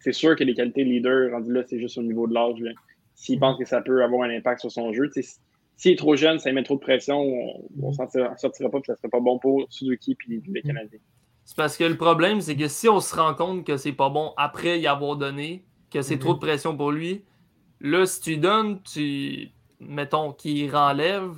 c'est 0.00 0.12
sûr 0.12 0.36
que 0.36 0.44
les 0.44 0.54
qualités 0.54 0.84
de 0.84 0.88
leader, 0.88 1.32
rendu 1.32 1.52
là, 1.52 1.62
c'est 1.66 1.78
juste 1.78 1.98
au 1.98 2.02
niveau 2.02 2.26
de 2.26 2.34
l'âge. 2.34 2.62
S'il 3.14 3.38
pense 3.40 3.58
que 3.58 3.64
ça 3.64 3.80
peut 3.80 4.02
avoir 4.02 4.22
un 4.22 4.30
impact 4.30 4.60
sur 4.60 4.70
son 4.70 4.92
jeu, 4.92 5.10
tu 5.12 5.22
sais, 5.22 5.38
s'il 5.78 5.92
est 5.92 5.96
trop 5.96 6.14
jeune, 6.16 6.38
ça 6.38 6.52
met 6.52 6.62
trop 6.62 6.74
de 6.74 6.80
pression, 6.80 7.18
on 7.20 7.88
ne 7.88 7.92
sortira, 7.94 8.36
sortira 8.36 8.68
pas, 8.68 8.80
puis 8.80 8.88
ça 8.88 8.96
serait 8.96 9.08
pas 9.08 9.20
bon 9.20 9.38
pour 9.38 9.66
Suzuki 9.70 10.14
puis 10.14 10.42
les 10.46 10.60
Canadiens. 10.60 10.98
C'est 11.44 11.56
parce 11.56 11.78
que 11.78 11.84
le 11.84 11.96
problème, 11.96 12.42
c'est 12.42 12.56
que 12.56 12.68
si 12.68 12.90
on 12.90 13.00
se 13.00 13.16
rend 13.16 13.32
compte 13.34 13.64
que 13.64 13.78
c'est 13.78 13.92
pas 13.92 14.10
bon 14.10 14.34
après 14.36 14.78
y 14.80 14.86
avoir 14.86 15.16
donné, 15.16 15.64
que 15.90 16.02
c'est 16.02 16.16
Mhm. 16.16 16.20
trop 16.20 16.34
de 16.34 16.38
pression 16.40 16.76
pour 16.76 16.90
lui, 16.92 17.24
là, 17.80 18.04
si 18.04 18.20
tu 18.20 18.30
lui 18.32 18.38
donnes, 18.38 18.82
tu. 18.82 19.48
Mettons 19.80 20.32
qu'il 20.32 20.68
renlève, 20.74 21.30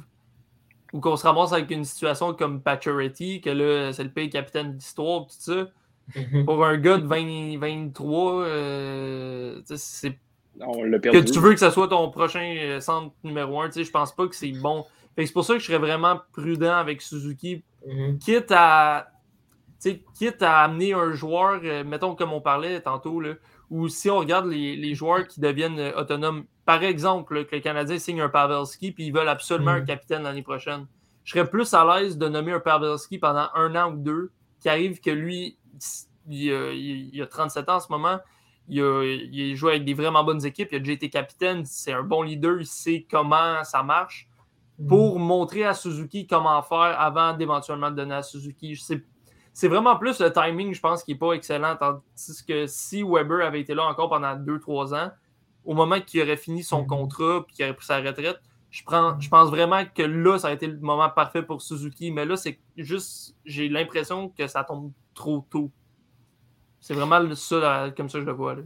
ou 0.94 1.00
qu'on 1.00 1.16
se 1.16 1.24
ramasse 1.26 1.52
avec 1.52 1.70
une 1.70 1.84
situation 1.84 2.32
comme 2.34 2.62
Pacioretty, 2.62 3.42
que 3.42 3.50
là, 3.50 3.92
c'est 3.92 4.02
le 4.02 4.10
pays 4.10 4.30
capitaine 4.30 4.74
d'histoire, 4.76 5.26
tout 5.26 5.36
ça. 5.38 5.68
Mhm. 6.16 6.44
Pour 6.46 6.64
un 6.64 6.76
gars 6.78 6.96
de 6.98 7.06
20, 7.06 7.58
23, 7.58 8.42
euh, 8.44 9.58
tu 9.60 9.66
sais, 9.66 9.76
c'est 9.76 10.18
On 10.60 10.82
l'a 10.82 10.98
que 10.98 11.18
tu 11.32 11.38
veux 11.38 11.52
que 11.52 11.60
ça 11.60 11.70
soit 11.70 11.88
ton 11.88 12.10
prochain 12.10 12.54
euh, 12.58 12.80
centre 12.80 13.14
numéro 13.24 13.60
un. 13.60 13.68
Tu 13.68 13.74
sais, 13.74 13.84
je 13.84 13.90
pense 13.90 14.14
pas 14.14 14.26
que 14.26 14.34
c'est 14.34 14.52
bon. 14.52 14.84
C'est 15.16 15.32
pour 15.32 15.44
ça 15.44 15.54
que 15.54 15.60
je 15.60 15.66
serais 15.66 15.78
vraiment 15.78 16.20
prudent 16.32 16.74
avec 16.76 17.02
Suzuki, 17.02 17.62
Mhm. 17.86 18.18
quitte 18.18 18.50
à, 18.52 19.08
tu 19.82 19.90
sais, 19.90 20.04
quitte 20.18 20.42
à 20.42 20.60
amener 20.60 20.92
un 20.94 21.12
joueur, 21.12 21.60
euh, 21.64 21.84
mettons 21.84 22.14
comme 22.14 22.32
on 22.32 22.40
parlait 22.40 22.80
tantôt, 22.80 23.20
là, 23.20 23.34
ou 23.70 23.88
si 23.88 24.10
on 24.10 24.18
regarde 24.18 24.46
les, 24.46 24.76
les 24.76 24.94
joueurs 24.94 25.26
qui 25.26 25.40
deviennent 25.40 25.78
euh, 25.78 25.92
autonomes, 25.98 26.44
par 26.66 26.82
exemple, 26.82 27.34
là, 27.36 27.44
que 27.44 27.54
le 27.56 27.60
Canadien 27.62 27.98
signe 27.98 28.20
un 28.20 28.28
Pavelski 28.28 28.92
puis 28.92 29.06
ils 29.06 29.12
veulent 29.12 29.28
absolument 29.28 29.72
Mhm. 29.72 29.82
un 29.82 29.84
capitaine 29.84 30.22
l'année 30.24 30.42
prochaine, 30.42 30.86
je 31.24 31.32
serais 31.32 31.48
plus 31.48 31.72
à 31.74 31.84
l'aise 31.84 32.16
de 32.18 32.28
nommer 32.28 32.52
un 32.52 32.60
Pavelski 32.60 33.18
pendant 33.18 33.48
un 33.54 33.74
an 33.76 33.92
ou 33.92 33.96
deux, 33.96 34.30
qui 34.60 34.68
arrive 34.68 35.00
que 35.00 35.10
lui, 35.10 35.58
il, 36.28 36.52
a- 36.52 36.72
il- 36.72 37.10
il 37.14 37.22
a 37.22 37.26
37 37.26 37.68
ans 37.68 37.76
en 37.76 37.80
ce 37.80 37.90
moment, 37.90 38.18
il 38.70 38.80
a, 38.80 39.02
il 39.04 39.52
a 39.52 39.54
joué 39.54 39.72
avec 39.72 39.84
des 39.84 39.94
vraiment 39.94 40.24
bonnes 40.24 40.44
équipes, 40.46 40.68
il 40.72 40.76
a 40.76 40.78
déjà 40.78 40.92
été 40.92 41.10
capitaine, 41.10 41.64
c'est 41.66 41.92
un 41.92 42.02
bon 42.02 42.22
leader, 42.22 42.60
il 42.60 42.66
sait 42.66 43.06
comment 43.10 43.62
ça 43.64 43.82
marche 43.82 44.30
pour 44.88 45.18
montrer 45.18 45.64
à 45.64 45.74
Suzuki 45.74 46.26
comment 46.26 46.62
faire 46.62 46.98
avant 46.98 47.34
d'éventuellement 47.36 47.90
donner 47.90 48.14
à 48.14 48.22
Suzuki. 48.22 48.80
C'est, 49.52 49.68
vraiment 49.68 49.96
plus 49.96 50.20
le 50.20 50.32
timing, 50.32 50.72
je 50.72 50.80
pense, 50.80 51.02
qui 51.02 51.12
n'est 51.12 51.18
pas 51.18 51.32
excellent. 51.32 51.76
Tandis 51.76 52.44
que 52.46 52.66
si 52.66 53.02
Weber 53.02 53.44
avait 53.44 53.60
été 53.60 53.74
là 53.74 53.84
encore 53.84 54.08
pendant 54.08 54.34
2-3 54.34 54.94
ans, 54.94 55.10
au 55.64 55.74
moment 55.74 56.00
qu'il 56.00 56.22
aurait 56.22 56.36
fini 56.38 56.62
son 56.62 56.82
Mhm. 56.82 56.86
contrat 56.86 57.44
et 57.46 57.52
qu'il 57.52 57.64
aurait 57.64 57.74
pris 57.74 57.84
sa 57.84 57.98
retraite, 57.98 58.40
je, 58.70 58.82
prends, 58.84 59.18
je 59.20 59.28
pense 59.28 59.50
vraiment 59.50 59.84
que 59.84 60.02
là, 60.02 60.38
ça 60.38 60.48
a 60.48 60.52
été 60.52 60.66
le 60.66 60.78
moment 60.78 61.10
parfait 61.10 61.42
pour 61.42 61.60
Suzuki. 61.60 62.10
Mais 62.10 62.24
là, 62.24 62.36
c'est 62.36 62.58
juste, 62.76 63.36
j'ai 63.44 63.68
l'impression 63.68 64.30
que 64.30 64.46
ça 64.46 64.64
tombe 64.64 64.92
trop 65.12 65.46
tôt. 65.50 65.70
C'est 66.80 66.94
vraiment 66.94 67.34
ça, 67.34 67.92
comme 67.96 68.08
ça 68.08 68.20
je 68.20 68.24
le 68.24 68.32
vois. 68.32 68.54
Là. 68.54 68.62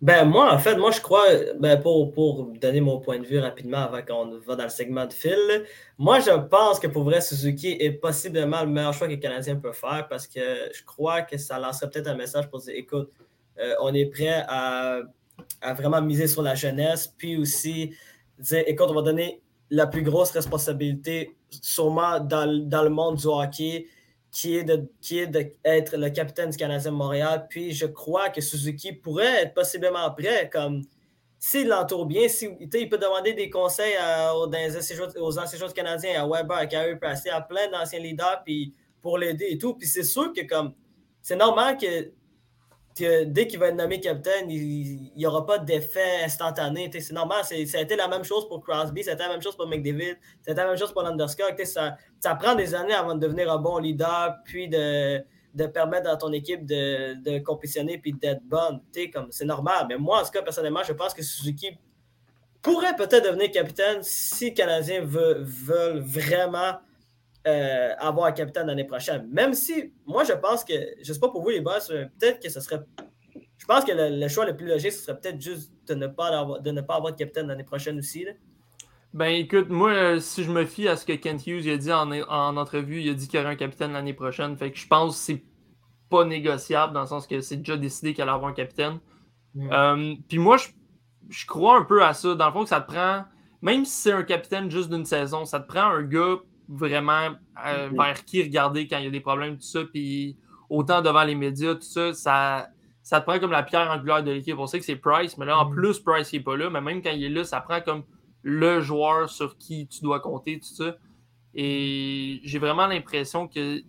Ben, 0.00 0.24
moi, 0.24 0.52
en 0.52 0.58
fait, 0.58 0.76
moi, 0.76 0.90
je 0.90 1.00
crois, 1.00 1.24
ben, 1.58 1.80
pour, 1.80 2.12
pour 2.12 2.46
donner 2.60 2.80
mon 2.80 2.98
point 2.98 3.18
de 3.18 3.24
vue 3.24 3.38
rapidement 3.38 3.78
avant 3.78 4.02
qu'on 4.02 4.38
va 4.38 4.56
dans 4.56 4.64
le 4.64 4.68
segment 4.70 5.06
de 5.06 5.12
fil, 5.12 5.64
moi, 5.98 6.20
je 6.20 6.30
pense 6.48 6.78
que 6.78 6.86
pour 6.86 7.04
vrai, 7.04 7.20
Suzuki 7.20 7.76
est 7.80 7.92
possiblement 7.92 8.62
le 8.62 8.68
meilleur 8.68 8.92
choix 8.92 9.06
que 9.06 9.12
les 9.12 9.20
Canadiens 9.20 9.56
peuvent 9.56 9.74
faire 9.74 10.06
parce 10.08 10.26
que 10.26 10.40
je 10.74 10.84
crois 10.84 11.22
que 11.22 11.38
ça 11.38 11.58
lancerait 11.58 11.88
peut-être 11.90 12.08
un 12.08 12.16
message 12.16 12.50
pour 12.50 12.60
dire 12.60 12.74
écoute, 12.76 13.10
euh, 13.58 13.74
on 13.80 13.94
est 13.94 14.06
prêt 14.06 14.44
à, 14.48 15.00
à 15.60 15.74
vraiment 15.74 16.02
miser 16.02 16.26
sur 16.26 16.42
la 16.42 16.54
jeunesse, 16.54 17.06
puis 17.16 17.36
aussi 17.36 17.94
dire 18.38 18.64
écoute, 18.66 18.88
on 18.90 18.94
va 18.94 19.02
donner 19.02 19.42
la 19.70 19.86
plus 19.86 20.02
grosse 20.02 20.32
responsabilité, 20.32 21.36
sûrement 21.50 22.20
dans, 22.20 22.68
dans 22.68 22.82
le 22.82 22.90
monde 22.90 23.16
du 23.16 23.26
hockey, 23.26 23.86
qui 24.32 24.56
est 24.56 24.64
de 24.64 24.88
d'être 25.26 25.96
le 25.96 26.08
capitaine 26.08 26.50
du 26.50 26.56
Canadien 26.56 26.90
de 26.90 26.96
Montréal. 26.96 27.46
Puis 27.48 27.72
je 27.72 27.86
crois 27.86 28.30
que 28.30 28.40
Suzuki 28.40 28.92
pourrait 28.92 29.42
être 29.42 29.54
possiblement 29.54 30.10
prêt, 30.10 30.48
comme 30.50 30.82
s'il 31.38 31.68
l'entoure 31.68 32.06
bien, 32.06 32.28
si, 32.28 32.48
il 32.60 32.88
peut 32.88 32.98
demander 32.98 33.34
des 33.34 33.50
conseils 33.50 33.94
aux, 34.34 34.48
aux 35.20 35.38
anciens 35.38 35.58
joueurs 35.58 35.74
canadiens, 35.74 36.22
à 36.22 36.26
Weber, 36.26 36.56
à 36.56 36.66
Carey 36.66 36.96
Price, 36.96 37.22
à 37.30 37.40
plein 37.42 37.68
d'anciens 37.70 37.98
leaders 37.98 38.42
puis 38.44 38.74
pour 39.02 39.18
l'aider 39.18 39.48
et 39.50 39.58
tout. 39.58 39.74
Puis 39.74 39.86
c'est 39.86 40.02
sûr 40.02 40.32
que 40.32 40.46
comme 40.46 40.74
c'est 41.20 41.36
normal 41.36 41.76
que, 41.76 42.10
dès 42.96 43.46
qu'il 43.46 43.58
va 43.58 43.68
être 43.68 43.76
nommé 43.76 44.00
capitaine, 44.00 44.50
il 44.50 45.12
n'y 45.16 45.26
aura 45.26 45.46
pas 45.46 45.58
d'effet 45.58 46.22
instantané. 46.24 46.90
C'est 46.92 47.12
normal, 47.12 47.44
ça 47.44 47.78
a 47.78 47.80
été 47.80 47.96
la 47.96 48.08
même 48.08 48.24
chose 48.24 48.48
pour 48.48 48.62
Crosby, 48.62 49.02
ça 49.02 49.12
a 49.12 49.14
été 49.14 49.22
la 49.22 49.30
même 49.30 49.42
chose 49.42 49.56
pour 49.56 49.66
McDavid, 49.66 50.16
ça 50.42 50.50
a 50.50 50.52
été 50.52 50.60
la 50.60 50.68
même 50.68 50.76
chose 50.76 50.92
pour 50.92 51.02
Landeskog. 51.02 51.62
Ça, 51.64 51.96
prend 52.34 52.54
des 52.54 52.74
années 52.74 52.94
avant 52.94 53.14
de 53.14 53.20
devenir 53.20 53.50
un 53.52 53.58
bon 53.58 53.78
leader, 53.78 54.36
puis 54.44 54.68
de, 54.68 55.22
de 55.54 55.66
permettre 55.66 56.10
à 56.10 56.16
ton 56.16 56.32
équipe 56.32 56.66
de, 56.66 57.14
de 57.22 57.38
compétitionner 57.38 57.98
puis 57.98 58.12
d'être 58.12 58.42
bonne. 58.42 58.80
C'est 59.30 59.44
normal. 59.44 59.86
Mais 59.88 59.96
moi, 59.96 60.20
en 60.20 60.24
tout 60.24 60.30
cas, 60.30 60.42
personnellement, 60.42 60.82
je 60.82 60.92
pense 60.92 61.14
que 61.14 61.22
Suzuki 61.22 61.76
pourrait 62.60 62.94
peut-être 62.96 63.24
devenir 63.24 63.50
capitaine 63.50 64.02
si 64.02 64.46
les 64.46 64.54
Canadiens 64.54 65.02
veulent 65.02 66.00
vraiment 66.00 66.78
euh, 67.46 67.92
avoir 67.98 68.26
un 68.26 68.32
capitaine 68.32 68.66
l'année 68.66 68.84
prochaine. 68.86 69.28
Même 69.30 69.54
si, 69.54 69.92
moi, 70.06 70.24
je 70.24 70.32
pense 70.32 70.64
que, 70.64 70.74
je 71.02 71.08
ne 71.08 71.14
sais 71.14 71.20
pas 71.20 71.28
pour 71.28 71.42
vous 71.42 71.50
les 71.50 71.60
boss, 71.60 71.90
euh, 71.90 72.04
peut-être 72.18 72.40
que 72.40 72.48
ce 72.48 72.60
serait. 72.60 72.80
Je 73.58 73.66
pense 73.66 73.84
que 73.84 73.92
le, 73.92 74.20
le 74.20 74.28
choix 74.28 74.44
le 74.44 74.56
plus 74.56 74.66
logique, 74.66 74.92
ce 74.92 75.02
serait 75.02 75.18
peut-être 75.18 75.40
juste 75.40 75.72
de 75.86 75.94
ne 75.94 76.06
pas 76.06 76.28
avoir, 76.28 76.60
de 76.60 76.70
ne 76.70 76.80
pas 76.80 76.96
avoir 76.96 77.12
de 77.12 77.18
capitaine 77.18 77.46
l'année 77.46 77.64
prochaine 77.64 77.98
aussi. 77.98 78.24
là. 78.24 78.32
Ben 79.14 79.26
écoute, 79.26 79.68
moi, 79.68 79.90
euh, 79.90 80.20
si 80.20 80.42
je 80.42 80.50
me 80.50 80.64
fie 80.64 80.88
à 80.88 80.96
ce 80.96 81.04
que 81.04 81.12
Kent 81.12 81.46
Hughes 81.46 81.66
il 81.66 81.72
a 81.72 81.76
dit 81.76 81.92
en, 81.92 82.10
en 82.10 82.56
entrevue, 82.56 83.02
il 83.02 83.10
a 83.10 83.14
dit 83.14 83.28
qu'il 83.28 83.38
y 83.38 83.42
aurait 83.42 83.52
un 83.52 83.56
capitaine 83.56 83.92
l'année 83.92 84.14
prochaine. 84.14 84.56
Fait 84.56 84.72
que 84.72 84.78
je 84.78 84.86
pense 84.86 85.16
que 85.16 85.22
c'est 85.22 85.44
pas 86.08 86.24
négociable 86.24 86.94
dans 86.94 87.02
le 87.02 87.06
sens 87.06 87.26
que 87.26 87.40
c'est 87.40 87.58
déjà 87.58 87.76
décidé 87.76 88.14
qu'il 88.14 88.22
allait 88.22 88.32
avoir 88.32 88.50
un 88.50 88.54
capitaine. 88.54 89.00
Mm. 89.54 89.72
Euh, 89.72 90.14
Puis 90.28 90.38
moi, 90.38 90.56
je, 90.56 90.68
je 91.28 91.46
crois 91.46 91.76
un 91.78 91.84
peu 91.84 92.02
à 92.02 92.14
ça. 92.14 92.34
Dans 92.34 92.46
le 92.46 92.52
fond, 92.52 92.62
que 92.62 92.70
ça 92.70 92.80
te 92.80 92.90
prend, 92.90 93.24
même 93.60 93.84
si 93.84 93.92
c'est 93.92 94.12
un 94.12 94.22
capitaine 94.22 94.70
juste 94.70 94.88
d'une 94.88 95.04
saison, 95.04 95.44
ça 95.44 95.60
te 95.60 95.68
prend 95.68 95.84
un 95.84 96.02
gars 96.02 96.36
vraiment 96.68 97.30
euh, 97.66 97.88
Mhm. 97.90 97.96
vers 97.96 98.24
qui 98.24 98.42
regarder 98.42 98.86
quand 98.88 98.98
il 98.98 99.04
y 99.04 99.08
a 99.08 99.10
des 99.10 99.20
problèmes, 99.20 99.56
tout 99.56 99.62
ça. 99.62 99.80
Puis 99.84 100.36
autant 100.70 101.02
devant 101.02 101.24
les 101.24 101.34
médias, 101.34 101.74
tout 101.74 101.82
ça, 101.82 102.12
ça, 102.14 102.68
ça 103.02 103.20
te 103.20 103.26
prend 103.26 103.38
comme 103.38 103.50
la 103.50 103.62
pierre 103.62 103.90
angulaire 103.90 104.22
de 104.22 104.30
l'équipe. 104.32 104.56
On 104.58 104.66
sait 104.66 104.78
que 104.78 104.84
c'est 104.84 104.96
Price, 104.96 105.36
mais 105.38 105.46
là, 105.46 105.58
en 105.58 105.68
Mhm. 105.68 105.74
plus, 105.74 106.00
Price 106.00 106.32
n'est 106.32 106.40
pas 106.40 106.56
là. 106.56 106.70
Mais 106.70 106.80
même 106.80 107.02
quand 107.02 107.10
il 107.10 107.24
est 107.24 107.28
là, 107.28 107.44
ça 107.44 107.60
prend 107.60 107.80
comme 107.80 108.04
le 108.42 108.80
joueur 108.80 109.28
sur 109.28 109.56
qui 109.58 109.86
tu 109.86 110.00
dois 110.02 110.20
compter, 110.20 110.58
tout 110.60 110.74
ça. 110.74 110.96
Et 111.54 112.40
j'ai 112.44 112.58
vraiment 112.58 112.86
l'impression 112.86 113.46
que 113.48 113.82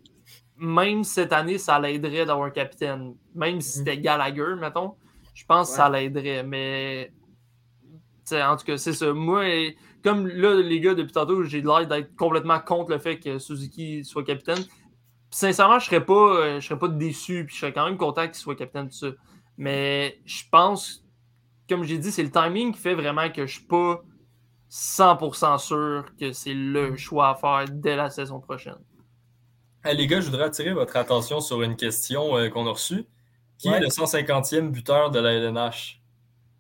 même 0.58 1.04
cette 1.04 1.34
année, 1.34 1.58
ça 1.58 1.80
l'aiderait 1.80 2.26
d'avoir 2.26 2.48
un 2.48 2.52
capitaine. 2.52 3.16
Même 3.34 3.62
si 3.62 3.80
c'était 3.80 3.98
Gallagher, 3.98 4.56
mettons, 4.60 4.96
je 5.34 5.46
pense 5.46 5.70
que 5.70 5.76
ça 5.78 5.90
l'aiderait. 5.90 6.44
Mais 6.44 7.12
en 8.32 8.56
tout 8.58 8.66
cas, 8.66 8.78
c'est 8.78 8.94
ça. 8.94 9.14
Moi, 9.14 9.74
comme 10.04 10.28
là, 10.28 10.56
les 10.62 10.80
gars, 10.80 10.94
depuis 10.94 11.12
tantôt, 11.14 11.44
j'ai 11.44 11.62
l'air 11.62 11.88
d'être 11.88 12.16
complètement 12.16 12.60
contre 12.60 12.92
le 12.92 13.00
fait 13.00 13.20
que 13.20 13.40
Suzuki 13.40 14.04
soit 14.04 14.24
capitaine. 14.24 14.60
Puis, 14.64 15.40
sincèrement, 15.40 15.80
je 15.80 15.86
serais 15.86 16.06
pas, 16.06 16.14
euh, 16.14 16.60
je 16.60 16.68
serais 16.68 16.80
pas 16.80 16.88
déçu, 16.90 17.46
puis 17.46 17.56
je 17.56 17.62
serais 17.62 17.74
quand 17.74 17.86
même 17.86 17.98
content 17.98 18.26
qu'il 18.26 18.36
soit 18.36 18.56
capitaine 18.56 18.88
de 18.88 18.94
ça. 18.94 19.08
Mais 19.58 20.20
je 20.26 20.44
pense, 20.52 21.06
comme 21.70 21.84
j'ai 21.84 21.98
dit, 21.98 22.12
c'est 22.12 22.24
le 22.24 22.32
timing 22.32 22.74
qui 22.74 22.80
fait 22.80 22.96
vraiment 22.96 23.30
que 23.30 23.46
je 23.48 23.54
suis 23.60 23.66
pas 23.68 24.04
100% 24.70 25.58
sûr 25.60 26.06
que 26.20 26.32
c'est 26.32 26.54
le 26.54 26.96
choix 26.98 27.30
à 27.30 27.36
faire 27.36 27.66
dès 27.72 27.96
la 27.96 28.10
saison 28.10 28.40
prochaine. 28.40 28.78
Hey, 29.86 29.96
les 29.98 30.08
gars, 30.08 30.22
je 30.22 30.26
voudrais 30.28 30.46
attirer 30.46 30.74
votre 30.74 30.96
attention 30.98 31.42
sur 31.42 31.62
une 31.62 31.76
question 31.76 32.38
euh, 32.38 32.50
qu'on 32.50 32.66
a 32.68 32.72
reçue. 32.72 33.06
Qui 33.60 33.70
Ouais. 33.70 33.78
est 33.78 33.82
le 33.82 33.90
150e 33.90 34.72
buteur 34.72 35.12
de 35.12 35.20
la 35.20 35.34
LNH? 35.34 36.02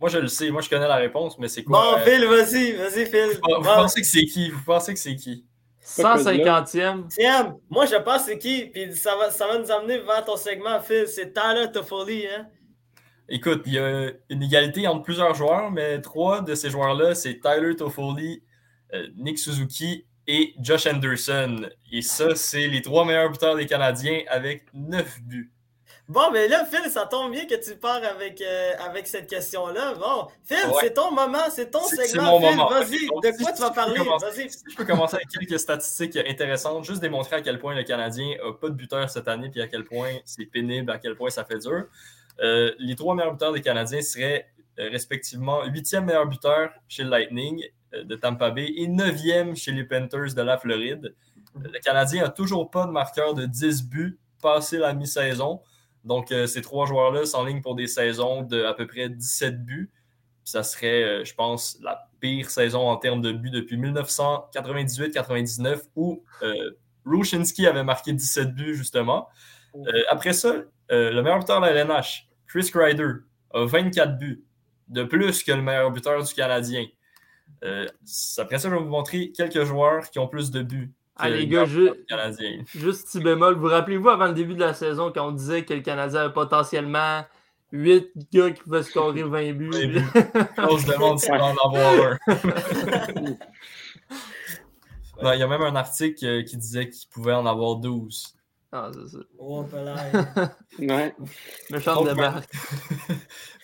Moi, 0.03 0.09
je 0.09 0.17
le 0.17 0.27
sais. 0.27 0.51
Moi, 0.51 0.61
je 0.61 0.69
connais 0.69 0.85
la 0.85 0.97
réponse, 0.97 1.39
mais 1.39 1.47
c'est 1.47 1.63
quoi? 1.63 1.81
Bon, 1.81 1.97
euh, 1.97 2.03
Phil, 2.03 2.25
vas-y, 2.25 2.73
vas-y, 2.73 3.05
Phil. 3.05 3.39
vous, 3.41 3.63
pensez 3.63 4.01
que 4.01 4.07
c'est 4.07 4.25
qui? 4.25 4.49
Vous 4.49 4.61
pensez 4.65 4.93
que 4.93 4.99
c'est 4.99 5.15
qui? 5.15 5.45
150e. 5.81 7.07
Tiens, 7.07 7.55
moi, 7.69 7.85
je 7.85 7.95
pense 7.95 8.25
c'est 8.25 8.37
qui, 8.37 8.65
puis 8.65 8.93
ça 8.97 9.15
va, 9.15 9.31
ça 9.31 9.47
va 9.47 9.57
nous 9.59 9.71
amener 9.71 9.99
vers 9.99 10.25
ton 10.25 10.35
segment, 10.35 10.81
Phil. 10.81 11.07
C'est 11.07 11.31
Tyler 11.31 11.71
Toffoli, 11.71 12.27
hein? 12.27 12.49
Écoute, 13.29 13.61
il 13.65 13.75
y 13.75 13.79
a 13.79 14.11
une 14.29 14.43
égalité 14.43 14.85
entre 14.87 15.03
plusieurs 15.03 15.35
joueurs, 15.35 15.71
mais 15.71 16.01
trois 16.01 16.41
de 16.41 16.53
ces 16.53 16.69
joueurs-là, 16.69 17.15
c'est 17.15 17.39
Tyler 17.39 17.73
Toffoli, 17.77 18.43
euh, 18.93 19.07
Nick 19.15 19.39
Suzuki 19.39 20.05
et 20.27 20.53
Josh 20.59 20.85
Anderson. 20.85 21.69
Et 21.93 22.01
ça, 22.01 22.35
c'est 22.35 22.67
les 22.67 22.81
trois 22.81 23.05
meilleurs 23.05 23.31
buteurs 23.31 23.55
des 23.55 23.67
Canadiens 23.67 24.19
avec 24.27 24.65
neuf 24.73 25.21
buts. 25.21 25.53
Bon, 26.09 26.31
mais 26.33 26.49
là, 26.49 26.65
Phil, 26.65 26.89
ça 26.91 27.05
tombe 27.05 27.31
bien 27.31 27.45
que 27.45 27.55
tu 27.55 27.77
pars 27.77 28.01
avec, 28.03 28.41
euh, 28.41 28.71
avec 28.85 29.07
cette 29.07 29.27
question-là. 29.29 29.93
Bon, 29.93 30.27
Phil, 30.43 30.57
Ouais. 30.67 30.73
c'est 30.81 30.93
ton 30.93 31.11
moment, 31.11 31.49
c'est 31.49 31.71
ton 31.71 31.83
segment, 31.83 32.39
mon 32.39 32.47
Phil. 32.47 32.57
moment. 32.57 32.69
Vas-y, 32.69 32.89
de 32.91 33.31
si- 33.37 33.43
quoi 33.43 33.53
tu 33.53 33.61
vas 33.61 33.71
parler? 33.71 33.99
Vas-y. 33.99 34.49
Si 34.49 34.59
je 34.69 34.75
peux 34.75 34.83
commencer 34.85 35.15
avec 35.15 35.29
quelques 35.29 35.57
statistiques 35.59 36.17
intéressantes, 36.17 36.83
juste 36.83 37.01
démontrer 37.01 37.37
à 37.37 37.41
quel 37.41 37.57
point 37.57 37.73
le 37.73 37.83
Canadien 37.83 38.35
n'a 38.43 38.51
pas 38.53 38.67
de 38.67 38.73
buteur 38.75 39.09
cette 39.09 39.29
année, 39.29 39.49
puis 39.49 39.61
à 39.61 39.67
quel 39.67 39.85
point 39.85 40.11
c'est 40.25 40.45
pénible, 40.45 40.91
à 40.91 40.97
quel 40.99 41.15
point 41.15 41.29
ça 41.29 41.45
fait 41.45 41.59
dur. 41.59 41.85
Euh, 42.41 42.71
les 42.79 42.95
trois 42.95 43.15
meilleurs 43.15 43.31
buteurs 43.33 43.53
des 43.53 43.61
Canadiens 43.61 44.01
seraient 44.01 44.47
euh, 44.79 44.89
respectivement 44.89 45.63
huitième 45.65 46.05
meilleur 46.05 46.25
buteur 46.25 46.71
chez 46.87 47.03
le 47.03 47.09
Lightning 47.11 47.63
de 47.93 48.15
Tampa 48.15 48.49
Bay 48.49 48.73
et 48.75 48.87
neuvième 48.87 49.55
chez 49.55 49.71
les 49.71 49.83
Panthers 49.83 50.33
de 50.33 50.41
la 50.41 50.57
Floride. 50.57 51.13
Le 51.55 51.79
Canadien 51.79 52.23
n'a 52.23 52.29
toujours 52.29 52.71
pas 52.71 52.87
de 52.87 52.91
marqueur 52.91 53.35
de 53.35 53.45
10 53.45 53.83
buts 53.87 54.17
passé 54.41 54.77
la 54.79 54.93
mi-saison. 54.93 55.61
Donc, 56.03 56.31
euh, 56.31 56.47
ces 56.47 56.61
trois 56.61 56.85
joueurs-là 56.85 57.25
s'enlignent 57.25 57.61
pour 57.61 57.75
des 57.75 57.87
saisons 57.87 58.41
de 58.41 58.63
à 58.63 58.73
peu 58.73 58.87
près 58.87 59.09
17 59.09 59.63
buts. 59.63 59.91
Puis 60.43 60.51
ça 60.51 60.63
serait, 60.63 61.03
euh, 61.03 61.23
je 61.23 61.33
pense, 61.33 61.77
la 61.81 62.09
pire 62.19 62.49
saison 62.49 62.81
en 62.81 62.97
termes 62.97 63.21
de 63.21 63.31
buts 63.31 63.49
depuis 63.49 63.77
1998-99 63.77 65.83
où 65.95 66.25
euh, 66.41 66.71
Rushinsky 67.05 67.65
avait 67.65 67.85
marqué 67.85 68.11
17 68.11 68.53
buts, 68.53 68.75
justement. 68.75 69.29
Euh, 69.75 70.03
après 70.09 70.33
ça, 70.33 70.63
le 70.89 71.21
meilleur 71.21 71.39
buteur 71.39 71.61
de 71.61 71.65
la 71.65 71.71
LNH, 71.71 72.27
Chris 72.47 72.69
Kreider, 72.71 73.13
a 73.53 73.65
24 73.65 74.17
buts, 74.17 74.43
de 74.89 75.03
plus 75.03 75.43
que 75.43 75.53
le 75.53 75.61
meilleur 75.61 75.91
buteur 75.91 76.21
du 76.21 76.33
Canadien. 76.33 76.85
Après 77.61 78.59
ça, 78.59 78.69
je 78.69 78.75
vais 78.75 78.81
vous 78.81 78.89
montrer 78.89 79.31
quelques 79.31 79.63
joueurs 79.63 80.09
qui 80.09 80.19
ont 80.19 80.27
plus 80.27 80.51
de 80.51 80.61
buts. 80.61 80.91
Ah, 81.15 81.29
les 81.29 81.45
le 81.45 81.47
gars, 81.51 81.65
je-. 81.65 81.93
Juste 82.77 83.07
petit 83.07 83.19
bémol, 83.19 83.55
vous 83.55 83.67
rappelez-vous 83.67 84.09
avant 84.09 84.27
le 84.27 84.33
début 84.33 84.55
de 84.55 84.59
la 84.59 84.73
saison 84.73 85.11
quand 85.13 85.27
on 85.27 85.31
disait 85.31 85.63
que 85.63 85.73
le 85.73 85.79
Canadien 85.81 86.21
avait 86.21 86.33
potentiellement 86.33 87.23
8 87.71 88.11
gars 88.31 88.51
qui 88.51 88.63
pouvaient 88.63 88.83
scorer 88.83 89.23
20 89.23 89.53
buts. 89.53 89.69
20 89.71 89.87
buts. 89.87 90.01
On 90.57 90.77
se 90.77 90.91
demande 90.91 91.19
s'il 91.19 91.31
va 91.31 91.45
en 91.45 91.55
avoir 91.55 91.93
un. 92.05 92.19
Il 95.35 95.39
y 95.39 95.43
a 95.43 95.47
même 95.47 95.61
un 95.61 95.75
article 95.75 96.25
euh, 96.25 96.43
qui 96.43 96.57
disait 96.57 96.89
qu'il 96.89 97.07
pouvait 97.09 97.33
en 97.33 97.45
avoir 97.45 97.77
12. 97.77 98.35
Ah, 98.71 98.89
c'est 98.93 99.07
ça. 99.15 99.19
Oh, 99.37 99.63
palais. 99.63 99.93
Ouais. 100.79 101.15
Méchante 101.69 102.05
Donc, 102.05 102.09
débarque. 102.09 102.51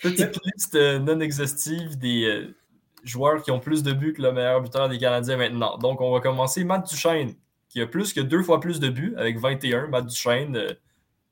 Petite 0.01 0.39
liste 0.45 0.75
euh, 0.75 0.99
non 0.99 1.19
exhaustive 1.19 1.97
des 1.97 2.25
euh, 2.25 2.55
joueurs 3.03 3.41
qui 3.43 3.51
ont 3.51 3.59
plus 3.59 3.83
de 3.83 3.91
buts 3.93 4.13
que 4.13 4.21
le 4.21 4.31
meilleur 4.31 4.61
buteur 4.61 4.89
des 4.89 4.97
Canadiens 4.97 5.37
maintenant. 5.37 5.77
Donc, 5.77 6.01
on 6.01 6.11
va 6.11 6.19
commencer. 6.19 6.63
Matt 6.63 6.89
Duchesne, 6.89 7.35
qui 7.69 7.81
a 7.81 7.87
plus 7.87 8.13
que 8.13 8.21
deux 8.21 8.43
fois 8.43 8.59
plus 8.59 8.79
de 8.79 8.89
buts 8.89 9.13
avec 9.17 9.37
21. 9.39 9.87
Matt 9.87 10.07
Duchesne, 10.07 10.55
euh, 10.55 10.73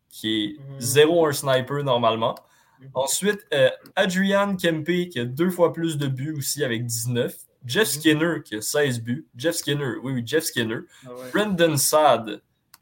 qui 0.10 0.44
est 0.44 0.60
Mhm. 0.60 0.80
zéro 0.80 1.28
un 1.28 1.32
sniper 1.34 1.84
normalement. 1.84 2.36
Mhm. 2.80 2.90
Ensuite, 2.94 3.46
euh, 3.54 3.70
Adrian 3.96 4.56
Kempe, 4.56 5.10
qui 5.10 5.20
a 5.20 5.26
deux 5.26 5.50
fois 5.50 5.74
plus 5.74 5.98
de 5.98 6.08
buts 6.08 6.36
aussi 6.38 6.64
avec 6.64 6.86
19. 6.86 7.36
Jeff 7.66 7.88
Mhm. 7.88 8.00
Skinner, 8.02 8.34
qui 8.46 8.56
a 8.56 8.62
16 8.62 9.02
buts. 9.02 9.28
Jeff 9.36 9.56
Skinner, 9.56 9.96
oui, 10.04 10.14
oui, 10.14 10.24
Jeff 10.26 10.44
Skinner. 10.46 10.80
Ah 11.06 11.14
ouais. 11.14 11.32
Brendan 11.34 11.76
Saad, 11.78 12.42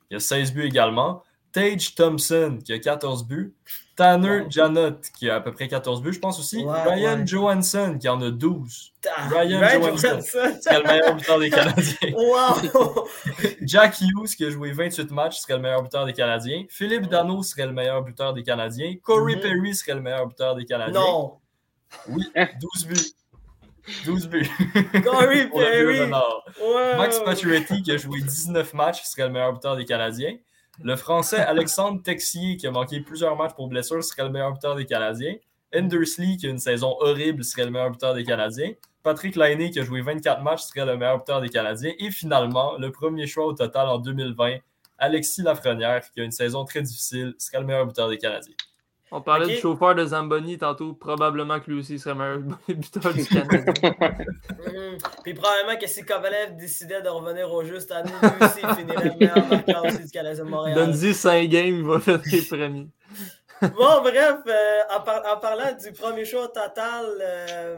qui 0.10 0.16
a 0.16 0.20
16 0.20 0.54
buts 0.54 0.64
également. 0.66 1.24
Tage 1.56 1.96
Thompson, 1.96 2.60
qui 2.64 2.74
a 2.74 2.80
14 2.80 3.26
buts. 3.26 3.54
Tanner 3.96 4.42
Wow. 4.42 4.52
Janot, 4.52 5.00
qui 5.18 5.30
a 5.30 5.36
à 5.36 5.40
peu 5.40 5.54
près 5.54 5.70
14 5.70 6.02
buts, 6.02 6.12
je 6.12 6.20
pense 6.20 6.38
aussi. 6.38 6.66
Ryan. 6.68 7.26
Johansson, 7.26 7.98
qui 7.98 8.10
en 8.10 8.22
a 8.22 8.30
12. 8.30 8.92
Ah, 9.08 9.30
Ryan 9.30 9.60
Ryan 9.62 9.80
Johansson. 9.82 10.08
Johansson. 10.10 10.60
serait 10.62 10.80
le 10.80 10.84
meilleur 10.88 11.16
buteur 11.16 11.40
des 11.40 11.50
Canadiens. 11.50 12.12
Wow! 12.14 13.08
Jack 13.62 14.02
Hughes, 14.02 14.36
qui 14.36 14.44
a 14.44 14.50
joué 14.50 14.74
28 14.74 15.12
matchs, 15.12 15.38
serait 15.40 15.54
le 15.56 15.62
meilleur 15.62 15.82
buteur 15.82 16.06
des 16.06 16.12
Canadiens. 16.12 16.66
Philippe 16.70 17.08
Dano 17.08 17.42
serait 17.42 17.68
le 17.68 17.72
meilleur 17.72 18.04
buteur 18.04 18.34
des 18.34 18.44
Canadiens. 18.44 18.96
Corey 19.02 19.36
Mhm. 19.38 19.42
Perry 19.42 19.76
serait 19.76 19.94
le 19.96 20.02
meilleur 20.02 20.28
buteur 20.28 20.56
des 20.56 20.66
Canadiens. 20.66 21.00
Non! 21.00 21.38
Oui, 22.10 22.26
12 22.36 22.86
buts. 22.88 23.14
12 24.06 24.28
buts. 24.28 24.50
Corey 25.06 25.50
Perry! 25.56 26.12
Wow! 26.12 26.98
Max 26.98 27.20
Pacioretty, 27.20 27.82
qui 27.82 27.92
a 27.94 27.98
joué 27.98 28.20
19 28.20 28.74
matchs, 28.74 29.04
serait 29.04 29.28
le 29.28 29.30
meilleur 29.32 29.54
buteur 29.54 29.78
des 29.78 29.86
Canadiens. 29.86 30.36
Le 30.84 30.96
Français 30.98 31.38
Alexandre 31.38 32.02
Texier, 32.04 32.58
qui 32.58 32.68
a 32.68 32.72
manqué 32.72 33.00
plusieurs 33.00 33.38
matchs 33.38 33.54
pour 33.54 33.68
blessure, 33.70 34.04
serait 34.04 34.24
le 34.24 34.30
meilleur 34.30 34.52
buteur 34.52 34.76
des 34.76 34.86
Canadiens. 34.86 35.36
Endersley, 35.74 36.36
qui 36.38 36.48
a 36.48 36.50
une 36.50 36.60
saison 36.60 36.98
horrible, 37.00 37.44
serait 37.46 37.66
le 37.66 37.72
meilleur 37.72 37.92
buteur 37.92 38.14
des 38.14 38.26
Canadiens. 38.26 38.74
Patrick 39.02 39.38
Lainé, 39.38 39.70
qui 39.70 39.80
a 39.80 39.84
joué 39.84 40.02
24 40.02 40.42
matchs, 40.42 40.64
serait 40.64 40.86
le 40.86 40.98
meilleur 40.98 41.20
buteur 41.20 41.40
des 41.40 41.50
Canadiens. 41.50 41.94
Et 41.98 42.12
finalement, 42.12 42.78
le 42.78 42.92
premier 42.92 43.26
choix 43.26 43.46
au 43.46 43.54
total 43.54 43.88
en 43.88 44.00
2020, 44.00 44.58
Alexis 44.98 45.44
Lafrenière, 45.44 46.02
qui 46.12 46.20
a 46.20 46.24
une 46.24 46.32
saison 46.32 46.66
très 46.66 46.82
difficile, 46.82 47.36
serait 47.38 47.60
le 47.60 47.66
meilleur 47.66 47.86
buteur 47.86 48.10
des 48.10 48.18
Canadiens. 48.18 48.56
On 49.18 49.22
parlait 49.22 49.48
du 49.48 49.56
chauffeur 49.56 49.96
de 49.96 50.06
Zamboni 50.06 50.58
tantôt. 50.58 50.94
Probablement 50.94 51.60
que 51.62 51.72
lui 51.72 51.80
aussi 51.80 51.98
serait 52.00 52.16
meilleur 52.16 52.40
buteur 52.68 53.14
du 53.14 53.26
Canada. 53.26 53.72
Mhm. 53.82 54.98
Puis 55.24 55.34
probablement 55.34 55.80
que 55.80 55.88
si 55.88 56.04
Kovalev 56.04 56.58
décidait 56.58 57.02
de 57.02 57.08
revenir 57.08 57.50
au 57.52 57.64
jeu 57.64 57.80
cette 57.80 57.92
année, 57.94 58.12
lui 58.22 58.46
aussi, 58.46 58.60
il 58.62 58.76
finirait 58.76 59.06
le 59.06 59.16
meilleur 59.18 59.48
marqueur 59.48 59.86
aussi 59.86 60.04
du 60.04 60.12
Canadien 60.12 60.44
de 60.44 60.50
Montréal. 60.50 60.76
Donne-y 60.76 61.14
5 61.14 61.48
games, 61.48 61.76
il 61.78 61.84
va 61.86 62.00
faire 62.02 62.20
les 62.30 62.42
premiers. 62.50 62.88
Bon, 63.62 64.02
bref, 64.02 64.36
euh, 64.48 64.80
en, 64.98 65.00
par- 65.02 65.24
en 65.34 65.38
parlant 65.40 65.72
du 65.82 65.94
premier 65.94 66.26
show 66.26 66.46
total 66.48 67.06
euh, 67.22 67.78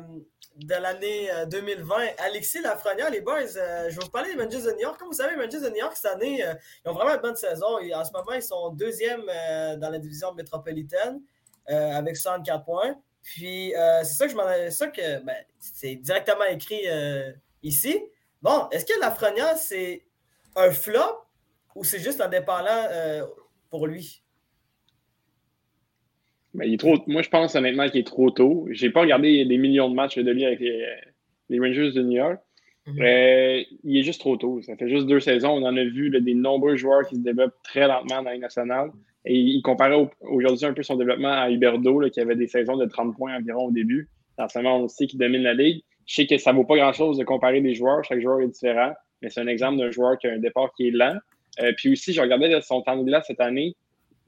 de 0.57 0.73
l'année 0.73 1.31
euh, 1.31 1.45
2020, 1.45 1.95
Alexis 2.17 2.61
Lafrenière, 2.61 3.11
les 3.11 3.21
boys, 3.21 3.57
euh, 3.57 3.89
je 3.89 3.95
vais 3.95 4.03
vous 4.03 4.09
parler 4.09 4.33
des 4.33 4.41
Rangers 4.41 4.61
de 4.61 4.71
New 4.71 4.81
York. 4.81 4.97
Comme 4.97 5.09
vous 5.09 5.13
savez, 5.13 5.35
les 5.35 5.43
Rangers 5.43 5.61
de 5.61 5.69
New 5.69 5.77
York, 5.77 5.95
cette 5.95 6.11
année, 6.11 6.43
euh, 6.43 6.53
ils 6.83 6.89
ont 6.89 6.93
vraiment 6.93 7.13
une 7.13 7.21
bonne 7.21 7.35
saison. 7.35 7.77
Et 7.79 7.93
en 7.93 8.03
ce 8.03 8.11
moment, 8.11 8.31
ils 8.33 8.41
sont 8.41 8.69
deuxième 8.69 9.23
euh, 9.29 9.75
dans 9.77 9.89
la 9.89 9.99
division 9.99 10.33
métropolitaine 10.33 11.21
euh, 11.69 11.91
avec 11.91 12.17
64 12.17 12.65
points. 12.65 12.95
Puis, 13.21 13.75
euh, 13.75 14.03
c'est 14.03 14.15
ça 14.15 14.25
que 14.25 14.31
je 14.31 14.37
m'en 14.37 14.47
c'est 14.47 14.71
ça 14.71 14.87
que 14.87 15.23
ben, 15.23 15.35
c'est 15.59 15.95
directement 15.95 16.45
écrit 16.45 16.81
euh, 16.87 17.31
ici. 17.61 18.01
Bon, 18.41 18.67
est-ce 18.71 18.85
que 18.85 18.99
Lafrenière, 18.99 19.57
c'est 19.57 20.05
un 20.55 20.71
flop 20.71 21.25
ou 21.75 21.83
c'est 21.83 21.99
juste 21.99 22.21
indépendant 22.21 22.87
euh, 22.89 23.25
pour 23.69 23.85
lui? 23.85 24.23
Ben, 26.57 26.65
il 26.67 26.73
est 26.73 26.77
trop, 26.77 26.95
moi, 27.07 27.21
je 27.21 27.29
pense 27.29 27.55
honnêtement 27.55 27.87
qu'il 27.87 27.99
est 28.01 28.07
trop 28.07 28.29
tôt. 28.31 28.67
J'ai 28.71 28.89
pas 28.89 29.01
regardé 29.01 29.45
des 29.45 29.57
millions 29.57 29.89
de 29.89 29.95
matchs 29.95 30.17
de 30.17 30.31
lui 30.31 30.43
avec 30.45 30.59
les, 30.59 30.83
les 31.49 31.59
Rangers 31.59 31.91
de 31.91 32.01
New 32.01 32.17
York. 32.17 32.39
Euh, 33.01 33.63
il 33.83 33.97
est 33.97 34.03
juste 34.03 34.19
trop 34.21 34.37
tôt. 34.37 34.61
Ça 34.61 34.75
fait 34.77 34.89
juste 34.89 35.07
deux 35.07 35.19
saisons. 35.19 35.51
On 35.51 35.63
en 35.65 35.75
a 35.77 35.83
vu 35.83 36.09
là, 36.09 36.19
des 36.19 36.33
nombreux 36.33 36.75
joueurs 36.77 37.05
qui 37.07 37.15
se 37.15 37.21
développent 37.21 37.55
très 37.63 37.87
lentement 37.87 38.23
dans 38.23 38.29
la 38.29 38.37
nationale. 38.37 38.89
Et 39.25 39.35
il 39.37 39.61
comparait 39.61 39.95
au- 39.95 40.09
aujourd'hui 40.21 40.65
un 40.65 40.73
peu 40.73 40.83
son 40.83 40.95
développement 40.95 41.33
à 41.33 41.49
Huberdo, 41.51 41.99
là, 41.99 42.09
qui 42.09 42.21
avait 42.21 42.37
des 42.37 42.47
saisons 42.47 42.77
de 42.77 42.85
30 42.85 43.15
points 43.17 43.35
environ 43.35 43.65
au 43.65 43.71
début. 43.71 44.07
En 44.37 44.47
ce 44.47 44.57
moment, 44.59 44.79
on 44.79 44.87
sait 44.87 45.05
qu'il 45.05 45.19
domine 45.19 45.41
la 45.43 45.53
Ligue. 45.53 45.81
Je 46.05 46.15
sais 46.15 46.27
que 46.27 46.37
ça 46.37 46.53
vaut 46.53 46.63
pas 46.63 46.77
grand-chose 46.77 47.17
de 47.17 47.25
comparer 47.25 47.59
des 47.59 47.73
joueurs. 47.73 48.03
Chaque 48.05 48.21
joueur 48.21 48.39
est 48.39 48.47
différent. 48.47 48.93
Mais 49.21 49.29
c'est 49.29 49.41
un 49.41 49.47
exemple 49.47 49.79
d'un 49.79 49.91
joueur 49.91 50.17
qui 50.17 50.27
a 50.27 50.31
un 50.31 50.37
départ 50.39 50.71
qui 50.77 50.87
est 50.87 50.91
lent. 50.91 51.17
Euh, 51.61 51.73
puis 51.75 51.91
aussi, 51.91 52.13
je 52.13 52.21
regardais 52.21 52.61
son 52.61 52.81
temps 52.83 52.95
de 52.95 53.03
glace 53.03 53.25
cette 53.27 53.41
année. 53.41 53.75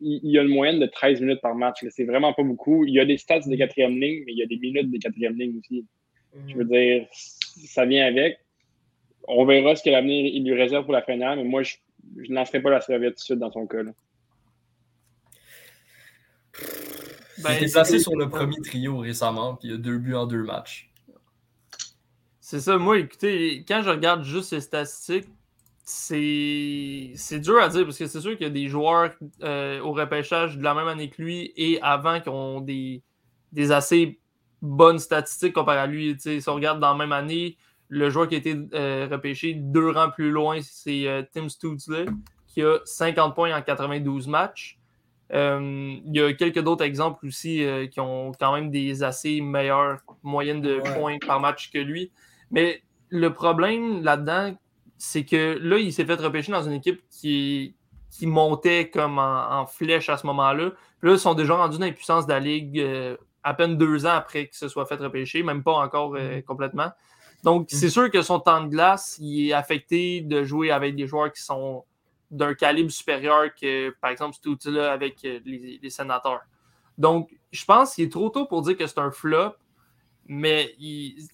Il, 0.02 0.20
il 0.24 0.38
a 0.39 0.43
une 0.43 0.50
moyenne 0.50 0.80
de 0.80 0.86
13 0.86 1.22
minutes 1.22 1.41
par 1.41 1.56
match. 1.56 1.84
C'est 1.89 2.06
vraiment 2.06 2.34
pas 2.34 2.43
beaucoup. 2.43 2.86
Il 2.86 2.93
y 2.93 3.00
a 3.00 3.06
des 3.06 3.18
stats 3.18 3.39
de 3.41 3.56
quatrième 3.56 3.91
ligne, 4.00 4.24
mais 4.26 4.32
il 4.34 4.38
y 4.38 4.43
a 4.43 4.45
des 4.45 4.58
minutes 4.58 4.91
de 4.91 4.97
quatrième 4.97 5.38
ligne 5.38 5.60
aussi. 5.60 5.86
Je 6.47 6.56
veux 6.56 6.66
dire, 6.66 7.08
ça 7.12 7.86
vient 7.86 8.06
avec. 8.06 8.38
On 9.28 9.45
verra 9.45 9.76
ce 9.76 9.84
que 9.84 9.89
l'avenir 9.89 10.26
il 10.26 10.43
lui 10.43 10.54
réserve 10.54 10.86
pour 10.86 10.93
la 10.93 11.02
finale, 11.02 11.38
mais 11.39 11.43
moi, 11.43 11.64
je, 11.64 11.76
je 12.18 12.32
n'en 12.32 12.45
ferai 12.45 12.62
pas 12.62 12.70
la 12.70 12.82
serviette 12.82 13.14
tout 13.16 13.20
de 13.20 13.24
suite 13.24 13.39
dans 13.39 13.52
son 13.52 13.68
cas. 13.68 13.84
là. 13.84 13.91
Ben, 17.43 17.52
il 17.62 17.68
c'est- 17.70 17.74
placé 17.74 18.00
sur 18.00 18.16
le 18.16 18.30
premier 18.30 18.58
trio 18.64 18.97
récemment, 18.97 19.56
puis 19.56 19.70
il 19.70 19.74
a 19.76 19.78
deux 19.78 19.97
buts 19.97 20.16
en 20.16 20.26
deux 20.28 20.43
matchs. 20.43 20.89
C'est 22.39 22.60
ça, 22.60 22.78
moi, 22.78 22.97
écoutez, 22.97 23.64
quand 23.68 23.82
je 23.84 23.89
regarde 23.91 24.24
juste 24.24 24.52
les 24.54 24.62
statistiques, 24.62 25.28
c'est 25.90 27.40
dur 27.40 27.60
à 27.60 27.68
dire 27.70 27.84
parce 27.84 27.98
que 27.98 28.06
c'est 28.06 28.22
sûr 28.22 28.34
qu'il 28.38 28.44
y 28.48 28.50
a 28.50 28.54
des 28.54 28.68
joueurs 28.68 29.12
euh, 29.42 29.80
au 29.82 29.92
repêchage 29.92 30.58
de 30.58 30.64
la 30.64 30.74
même 30.74 30.88
année 30.88 31.10
que 31.10 31.22
lui 31.22 31.52
et 31.58 31.82
avant 31.82 32.20
qui 32.20 32.30
ont 32.30 32.62
des, 32.62 33.02
des 33.52 33.72
assez 33.72 34.20
bonnes 34.62 35.00
statistiques 35.00 35.54
comparé 35.54 35.80
à 35.80 35.88
lui. 35.88 36.16
Si 36.20 36.42
on 36.48 36.54
regarde 36.56 36.80
dans 36.80 36.92
la 36.92 36.98
même 36.98 37.12
année, 37.12 37.58
le 37.88 38.10
joueur 38.12 38.28
qui 38.28 38.36
a 38.36 38.38
été 38.38 38.56
euh, 38.74 39.08
repêché 39.10 39.54
deux 39.56 39.90
rangs 39.90 40.12
plus 40.12 40.30
loin, 40.30 40.60
c'est 40.62 41.08
euh, 41.08 41.24
Tim 41.34 41.50
Stutzle 41.50 42.06
qui 42.48 42.62
a 42.62 42.78
50 42.86 43.34
points 43.34 43.56
en 43.58 43.62
92 43.62 44.28
matchs. 44.28 44.78
Il 45.32 46.02
y 46.06 46.20
a 46.22 46.34
quelques 46.34 46.62
d'autres 46.62 46.84
exemples 46.84 47.28
aussi 47.28 47.64
qui 47.92 48.00
ont 48.00 48.32
quand 48.40 48.54
même 48.54 48.72
des 48.72 49.04
assez 49.04 49.42
meilleures 49.42 50.00
moyennes 50.24 50.62
de 50.62 50.76
Ouais. 50.80 50.94
points 50.96 51.18
par 51.26 51.40
match 51.40 51.70
que 51.72 51.78
lui. 51.78 52.12
Mais 52.50 52.82
le 53.10 53.32
problème 53.32 54.04
là-dedans, 54.04 54.56
c'est 55.00 55.24
que 55.24 55.58
là, 55.62 55.78
il 55.78 55.91
s'est 55.93 56.06
fait 56.06 56.20
repêcher 56.20 56.52
dans 56.52 56.62
une 56.62 56.74
équipe 56.74 57.02
qui, 57.10 57.74
qui 58.12 58.28
montait 58.28 58.89
comme 58.89 59.18
en, 59.18 59.62
en 59.62 59.66
flèche 59.66 60.10
à 60.10 60.18
ce 60.18 60.28
moment-là. 60.28 60.72
Puis 61.00 61.10
là, 61.10 61.16
ils 61.16 61.20
sont 61.20 61.34
déjà 61.34 61.56
rendus 61.56 61.80
dans 61.80 61.86
les 61.86 61.93
puissances 61.93 62.28
de 62.28 62.34
la 62.34 62.39
Ligue 62.41 62.80
euh, 62.80 63.16
à 63.41 63.54
peine 63.54 63.78
deux 63.78 64.06
ans 64.06 64.14
après 64.14 64.47
qu'il 64.47 64.58
se 64.58 64.68
soit 64.68 64.86
fait 64.86 64.95
repêcher, 64.95 65.41
même 65.41 65.64
pas 65.64 65.72
encore 65.72 66.16
euh, 66.16 66.41
complètement. 66.41 66.91
Donc, 67.43 67.68
c'est 67.70 67.89
sûr 67.89 68.12
que 68.12 68.22
son 68.22 68.41
temps 68.41 68.62
de 68.62 68.68
glace, 68.68 69.18
il 69.22 69.47
est 69.47 69.54
affecté 69.54 70.20
de 70.20 70.43
jouer 70.43 70.72
avec 70.72 70.97
des 70.97 71.08
joueurs 71.08 71.32
qui 71.32 71.41
sont 71.41 71.86
d'un 72.30 72.54
calibre 72.54 72.91
supérieur 72.91 73.45
que, 73.56 73.91
par 74.02 74.12
exemple, 74.12 74.36
cet 74.36 74.45
outil-là 74.45 74.91
avec 74.91 75.24
euh, 75.24 75.39
les, 75.45 75.80
les 75.82 75.89
sénateurs. 75.89 76.41
Donc, 76.97 77.30
je 77.52 77.64
pense 77.64 77.95
qu'il 77.95 78.04
est 78.04 78.12
trop 78.12 78.30
tôt 78.30 78.45
pour 78.45 78.62
dire 78.62 78.76
que 78.76 78.86
c'est 78.86 79.00
un 79.00 79.12
flop, 79.12 79.54
mais 80.30 80.75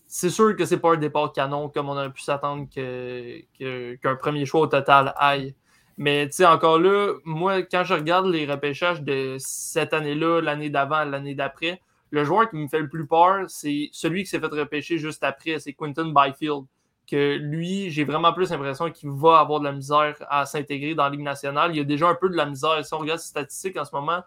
c'est 0.07 0.29
sûr 0.29 0.55
que 0.55 0.65
c'est 0.65 0.79
pas 0.79 0.93
un 0.93 0.97
départ 0.97 1.33
canon 1.33 1.67
comme 1.69 1.89
on 1.89 1.93
aurait 1.97 2.11
pu 2.13 2.21
s'attendre 2.21 2.65
que- 2.73 3.41
que- 3.59 3.95
qu'un 3.95 4.15
premier 4.15 4.45
choix 4.45 4.61
au 4.61 4.67
total 4.67 5.13
aille. 5.17 5.53
Mais 5.97 6.27
tu 6.27 6.37
sais, 6.37 6.45
encore 6.45 6.79
là, 6.79 7.13
moi, 7.25 7.61
quand 7.63 7.83
je 7.83 7.93
regarde 7.93 8.27
les 8.27 8.45
repêchages 8.45 9.01
de 9.01 9.35
cette 9.37 9.93
année-là, 9.93 10.41
l'année 10.41 10.69
d'avant, 10.69 11.03
l'année 11.03 11.35
d'après, 11.35 11.81
le 12.09 12.23
joueur 12.23 12.49
qui 12.49 12.55
me 12.55 12.67
fait 12.69 12.79
le 12.79 12.87
plus 12.89 13.05
peur, 13.05 13.45
c'est 13.49 13.89
celui 13.91 14.23
qui 14.23 14.29
s'est 14.29 14.39
fait 14.39 14.45
repêcher 14.47 14.97
juste 14.97 15.23
après, 15.25 15.59
c'est 15.59 15.73
Quinton 15.73 16.13
Byfield. 16.15 16.63
Que 17.09 17.35
lui, 17.37 17.91
j'ai 17.91 18.03
vraiment 18.05 18.33
plus 18.33 18.49
l'impression 18.49 18.89
qu'il 18.91 19.09
va 19.11 19.39
avoir 19.39 19.59
de 19.59 19.65
la 19.65 19.73
misère 19.73 20.15
à 20.29 20.45
s'intégrer 20.45 20.95
dans 20.95 21.03
la 21.03 21.09
Ligue 21.11 21.21
nationale. 21.21 21.71
Il 21.71 21.77
y 21.77 21.81
a 21.81 21.83
déjà 21.83 22.07
un 22.07 22.15
peu 22.15 22.29
de 22.29 22.35
la 22.35 22.45
misère. 22.45 22.83
Si 22.83 22.93
on 22.93 22.97
regarde 22.99 23.19
ses 23.19 23.27
statistiques 23.27 23.77
en 23.77 23.85
ce 23.85 23.93
moment, 23.93 24.21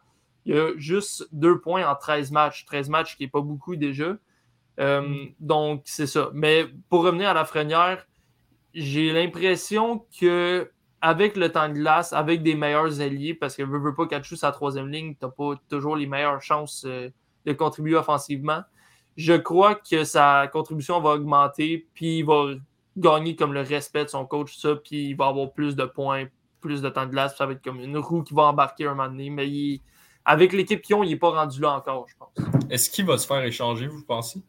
il 0.46 0.54
y 0.54 0.58
a 0.58 0.72
juste 0.76 1.26
deux 1.32 1.58
points 1.58 1.84
en 1.90 1.96
13 1.96 2.30
matchs. 2.30 2.64
13 2.66 2.88
matchs 2.88 3.16
qui 3.16 3.24
n'est 3.24 3.30
pas 3.30 3.40
beaucoup 3.40 3.74
déjà. 3.76 4.16
Euh, 4.78 5.26
Donc, 5.40 5.82
c'est 5.84 6.06
ça. 6.06 6.30
Mais 6.32 6.66
pour 6.88 7.02
revenir 7.04 7.28
à 7.28 7.34
la 7.34 7.44
frenière, 7.44 8.06
j'ai 8.74 9.12
l'impression 9.12 10.04
que 10.20 10.70
avec 11.00 11.36
le 11.36 11.50
temps 11.52 11.68
de 11.68 11.74
glace, 11.74 12.12
avec 12.12 12.42
des 12.42 12.54
meilleurs 12.56 13.00
alliés, 13.00 13.34
parce 13.34 13.54
que 13.54 13.62
veux, 13.62 13.78
veux 13.78 13.94
pas 13.94 14.06
qu'à 14.06 14.20
sa 14.22 14.50
troisième 14.50 14.88
ligne, 14.88 15.14
tu 15.14 15.24
n'as 15.24 15.30
pas 15.30 15.54
toujours 15.68 15.94
les 15.96 16.06
meilleures 16.06 16.42
chances 16.42 16.84
euh, 16.86 17.08
de 17.46 17.52
contribuer 17.52 17.94
offensivement. 17.94 18.62
Je 19.16 19.34
crois 19.34 19.76
que 19.76 20.04
sa 20.04 20.48
contribution 20.52 21.00
va 21.00 21.10
augmenter, 21.10 21.86
puis 21.94 22.18
il 22.18 22.24
va 22.24 22.46
gagner 22.96 23.36
comme 23.36 23.52
le 23.52 23.60
respect 23.62 24.04
de 24.04 24.10
son 24.10 24.26
coach, 24.26 24.56
ça, 24.56 24.74
puis 24.74 25.10
il 25.10 25.14
va 25.16 25.26
avoir 25.26 25.52
plus 25.52 25.76
de 25.76 25.84
points, 25.84 26.26
plus 26.60 26.82
de 26.82 26.88
temps 26.88 27.06
de 27.06 27.10
glace, 27.10 27.32
puis 27.32 27.38
ça 27.38 27.46
va 27.46 27.52
être 27.52 27.62
comme 27.62 27.80
une 27.80 27.96
roue 27.98 28.22
qui 28.24 28.34
va 28.34 28.42
embarquer 28.44 28.86
un 28.86 28.94
moment 28.94 29.08
donné. 29.08 29.30
Mais 29.30 29.48
il- 29.48 29.80
avec 30.24 30.52
l'équipe 30.52 30.82
qu'ils 30.82 30.96
ont, 30.96 31.04
il 31.04 31.10
n'est 31.10 31.16
pas 31.16 31.30
rendu 31.30 31.60
là 31.60 31.74
encore, 31.74 32.06
je 32.08 32.14
pense. 32.16 32.30
Est-ce 32.70 32.90
qu'il 32.90 33.06
va 33.06 33.16
se 33.18 33.26
faire 33.26 33.42
échanger, 33.44 33.86
vous 33.86 34.04
pensez? 34.04 34.42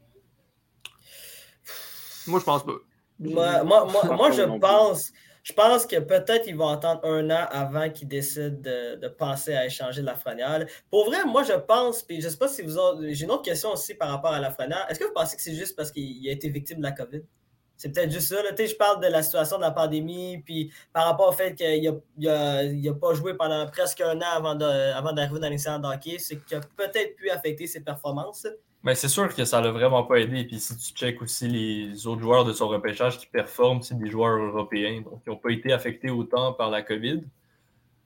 Moi, 2.30 2.40
je 2.40 2.46
pense 2.46 2.66
pas. 2.66 2.74
Moi, 3.20 3.64
moi, 3.64 3.86
moi, 3.86 4.16
moi, 4.16 4.32
je 4.32 4.44
pense. 4.60 5.12
Je 5.42 5.54
pense 5.54 5.86
que 5.86 5.96
peut-être 6.00 6.48
ils 6.48 6.56
vont 6.56 6.68
attendre 6.68 7.04
un 7.06 7.30
an 7.32 7.48
avant 7.50 7.90
qu'ils 7.90 8.08
décident 8.08 8.50
de, 8.50 8.96
de, 8.96 9.08
penser 9.08 9.56
à 9.56 9.66
échanger 9.66 10.02
Lafrenière. 10.02 10.66
Pour 10.92 11.06
vrai, 11.06 11.26
moi, 11.26 11.44
je 11.44 11.54
pense, 11.54 12.04
puis 12.04 12.20
je 12.20 12.26
ne 12.26 12.32
sais 12.32 12.38
pas 12.38 12.50
si 12.50 12.62
vous 12.62 12.78
avez. 12.78 13.14
J'ai 13.14 13.26
une 13.26 13.32
autre 13.32 13.44
question 13.44 13.72
aussi 13.72 13.96
par 13.96 14.10
rapport 14.10 14.32
à 14.32 14.40
Lafrenière. 14.40 14.86
Est-ce 14.90 15.00
que 15.00 15.06
vous 15.06 15.14
pensez 15.14 15.38
que 15.38 15.42
c'est 15.42 15.56
juste 15.56 15.76
parce 15.76 15.92
qu'il 15.92 16.28
a 16.28 16.32
été 16.32 16.50
victime 16.50 16.78
de 16.78 16.84
la 16.84 16.92
COVID? 16.92 17.22
C'est 17.78 17.94
peut-être 17.94 18.12
juste 18.12 18.28
ça. 18.28 18.44
Là. 18.44 18.50
Je 18.58 18.76
parle 18.76 19.02
de 19.02 19.08
la 19.08 19.24
situation 19.24 19.56
de 19.56 19.62
la 19.62 19.72
pandémie, 19.72 20.40
puis 20.46 20.72
par 20.92 21.06
rapport 21.06 21.30
au 21.30 21.32
fait 21.32 21.56
qu'il 21.56 22.00
n'a 22.18 22.94
pas 22.94 23.14
joué 23.14 23.34
pendant 23.34 23.66
presque 23.68 24.02
un 24.02 24.18
an 24.18 24.32
avant 24.36 24.56
d'arriver 24.56 24.92
avant 24.94 25.14
dans 25.14 25.50
l'excellent 25.50 25.82
hockey, 25.84 26.18
c'est 26.20 26.44
qu'il 26.44 26.58
a 26.58 26.60
peut-être 26.60 27.16
pu 27.16 27.30
affecter 27.30 27.68
ses 27.68 27.80
performances. 27.80 28.46
Mais 28.84 28.96
c'est 28.96 29.10
sûr 29.10 29.34
que 29.34 29.44
ça 29.44 29.60
l'a 29.60 29.72
vraiment 29.72 30.04
pas 30.04 30.20
aidé. 30.20 30.46
Puis 30.46 30.60
si 30.60 30.78
tu 30.78 30.94
checkes 30.94 31.22
aussi 31.22 31.48
les 31.48 32.08
autres 32.08 32.22
joueurs 32.22 32.46
de 32.46 32.54
son 32.54 32.70
repêchage 32.70 33.18
qui 33.18 33.28
performent, 33.28 33.82
c'est 33.82 33.98
des 33.98 34.10
joueurs 34.10 34.38
européens. 34.38 35.02
Donc, 35.02 35.22
ils 35.26 35.30
n'ont 35.30 35.38
pas 35.38 35.52
été 35.52 35.74
affectés 35.74 36.10
autant 36.10 36.54
par 36.54 36.70
la 36.70 36.82
COVID. 36.82 37.24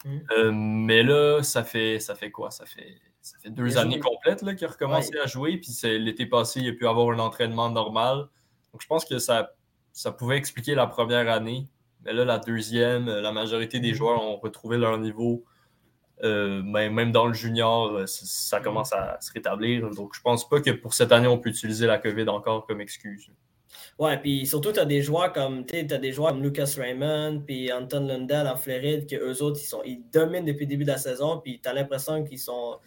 Mm. 0.05 0.17
Euh, 0.37 0.51
mais 0.51 1.03
là, 1.03 1.43
ça 1.43 1.63
fait, 1.63 1.99
ça 1.99 2.15
fait 2.15 2.31
quoi? 2.31 2.49
Ça 2.49 2.65
fait, 2.65 2.97
ça 3.21 3.37
fait 3.39 3.51
deux 3.51 3.77
années 3.77 3.99
complètes 3.99 4.39
qu'il 4.55 4.65
a 4.65 4.71
recommencé 4.71 5.13
ouais. 5.13 5.21
à 5.21 5.27
jouer. 5.27 5.57
Puis 5.57 5.77
l'été 5.99 6.25
passé, 6.25 6.59
il 6.61 6.69
a 6.69 6.73
pu 6.73 6.87
avoir 6.87 7.09
un 7.11 7.19
entraînement 7.19 7.69
normal. 7.69 8.27
Donc, 8.71 8.81
je 8.81 8.87
pense 8.87 9.05
que 9.05 9.19
ça, 9.19 9.51
ça 9.91 10.11
pouvait 10.11 10.37
expliquer 10.37 10.73
la 10.73 10.87
première 10.87 11.29
année. 11.31 11.67
Mais 12.03 12.13
là, 12.13 12.25
la 12.25 12.39
deuxième, 12.39 13.05
la 13.05 13.31
majorité 13.31 13.79
des 13.79 13.93
joueurs 13.93 14.21
ont 14.23 14.37
retrouvé 14.37 14.77
leur 14.77 14.97
niveau. 14.97 15.45
Euh, 16.23 16.63
même 16.63 17.11
dans 17.11 17.27
le 17.27 17.33
junior, 17.33 18.07
ça 18.07 18.61
commence 18.61 18.93
à 18.93 19.17
se 19.19 19.31
rétablir. 19.33 19.89
Donc, 19.89 20.15
je 20.15 20.21
pense 20.21 20.47
pas 20.47 20.61
que 20.61 20.71
pour 20.71 20.93
cette 20.93 21.11
année, 21.11 21.27
on 21.27 21.37
peut 21.37 21.49
utiliser 21.49 21.85
la 21.85 21.97
COVID 21.97 22.29
encore 22.29 22.65
comme 22.65 22.79
excuse. 22.79 23.29
Ouais, 23.99 24.17
puis 24.17 24.45
surtout, 24.45 24.71
tu 24.71 24.79
as 24.79 24.85
des 24.85 25.01
joueurs 25.01 25.33
comme 25.33 25.65
as 25.73 25.97
des 25.97 26.11
joueurs 26.11 26.31
comme 26.31 26.41
Lucas 26.41 26.75
Raymond 26.77 27.43
puis 27.45 27.71
Anton 27.71 28.07
Lundell 28.07 28.47
en 28.47 28.55
Floride, 28.55 29.09
que 29.09 29.15
eux 29.15 29.43
autres, 29.43 29.59
ils, 29.61 29.67
sont, 29.67 29.81
ils 29.83 30.03
dominent 30.11 30.45
depuis 30.45 30.65
le 30.65 30.69
début 30.69 30.83
de 30.83 30.91
la 30.91 30.97
saison, 30.97 31.39
puis 31.39 31.59
tu 31.61 31.67
as 31.67 31.73
l'impression 31.73 32.23
qu'ils 32.23 32.39
sont 32.39 32.77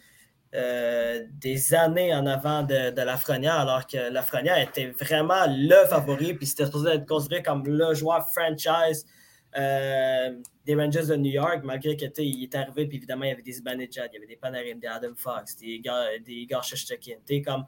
euh, 0.55 1.23
des 1.33 1.73
années 1.73 2.13
en 2.15 2.25
avant 2.25 2.63
de, 2.63 2.91
de 2.91 3.01
Lafrenière, 3.01 3.59
alors 3.59 3.85
que 3.85 4.11
Lafrenière 4.11 4.57
était 4.57 4.87
vraiment 4.87 5.45
le 5.47 5.87
favori, 5.87 6.33
puis 6.33 6.45
c'était 6.45 6.65
supposé 6.65 6.91
être 6.91 7.05
considéré 7.05 7.43
comme 7.43 7.65
le 7.65 7.93
joueur 7.93 8.25
franchise 8.31 9.05
euh, 9.05 9.16
des 9.57 10.75
Rangers 10.75 11.07
de 11.07 11.15
New 11.15 11.31
York, 11.31 11.61
malgré 11.63 11.95
qu'il 11.95 12.43
est 12.43 12.55
arrivé, 12.55 12.85
puis 12.85 12.97
évidemment, 12.97 13.23
il 13.23 13.29
y 13.29 13.31
avait 13.31 13.41
des 13.41 13.53
Zibanejad, 13.53 14.09
il 14.11 14.15
y 14.15 14.17
avait 14.17 14.27
des 14.27 14.35
Panarim, 14.35 14.79
des 14.79 14.87
Adam 14.87 15.13
Fox, 15.15 15.57
des 15.57 15.79
gars, 15.79 16.05
des 16.23 16.45
gars 16.45 16.61
comme, 17.45 17.65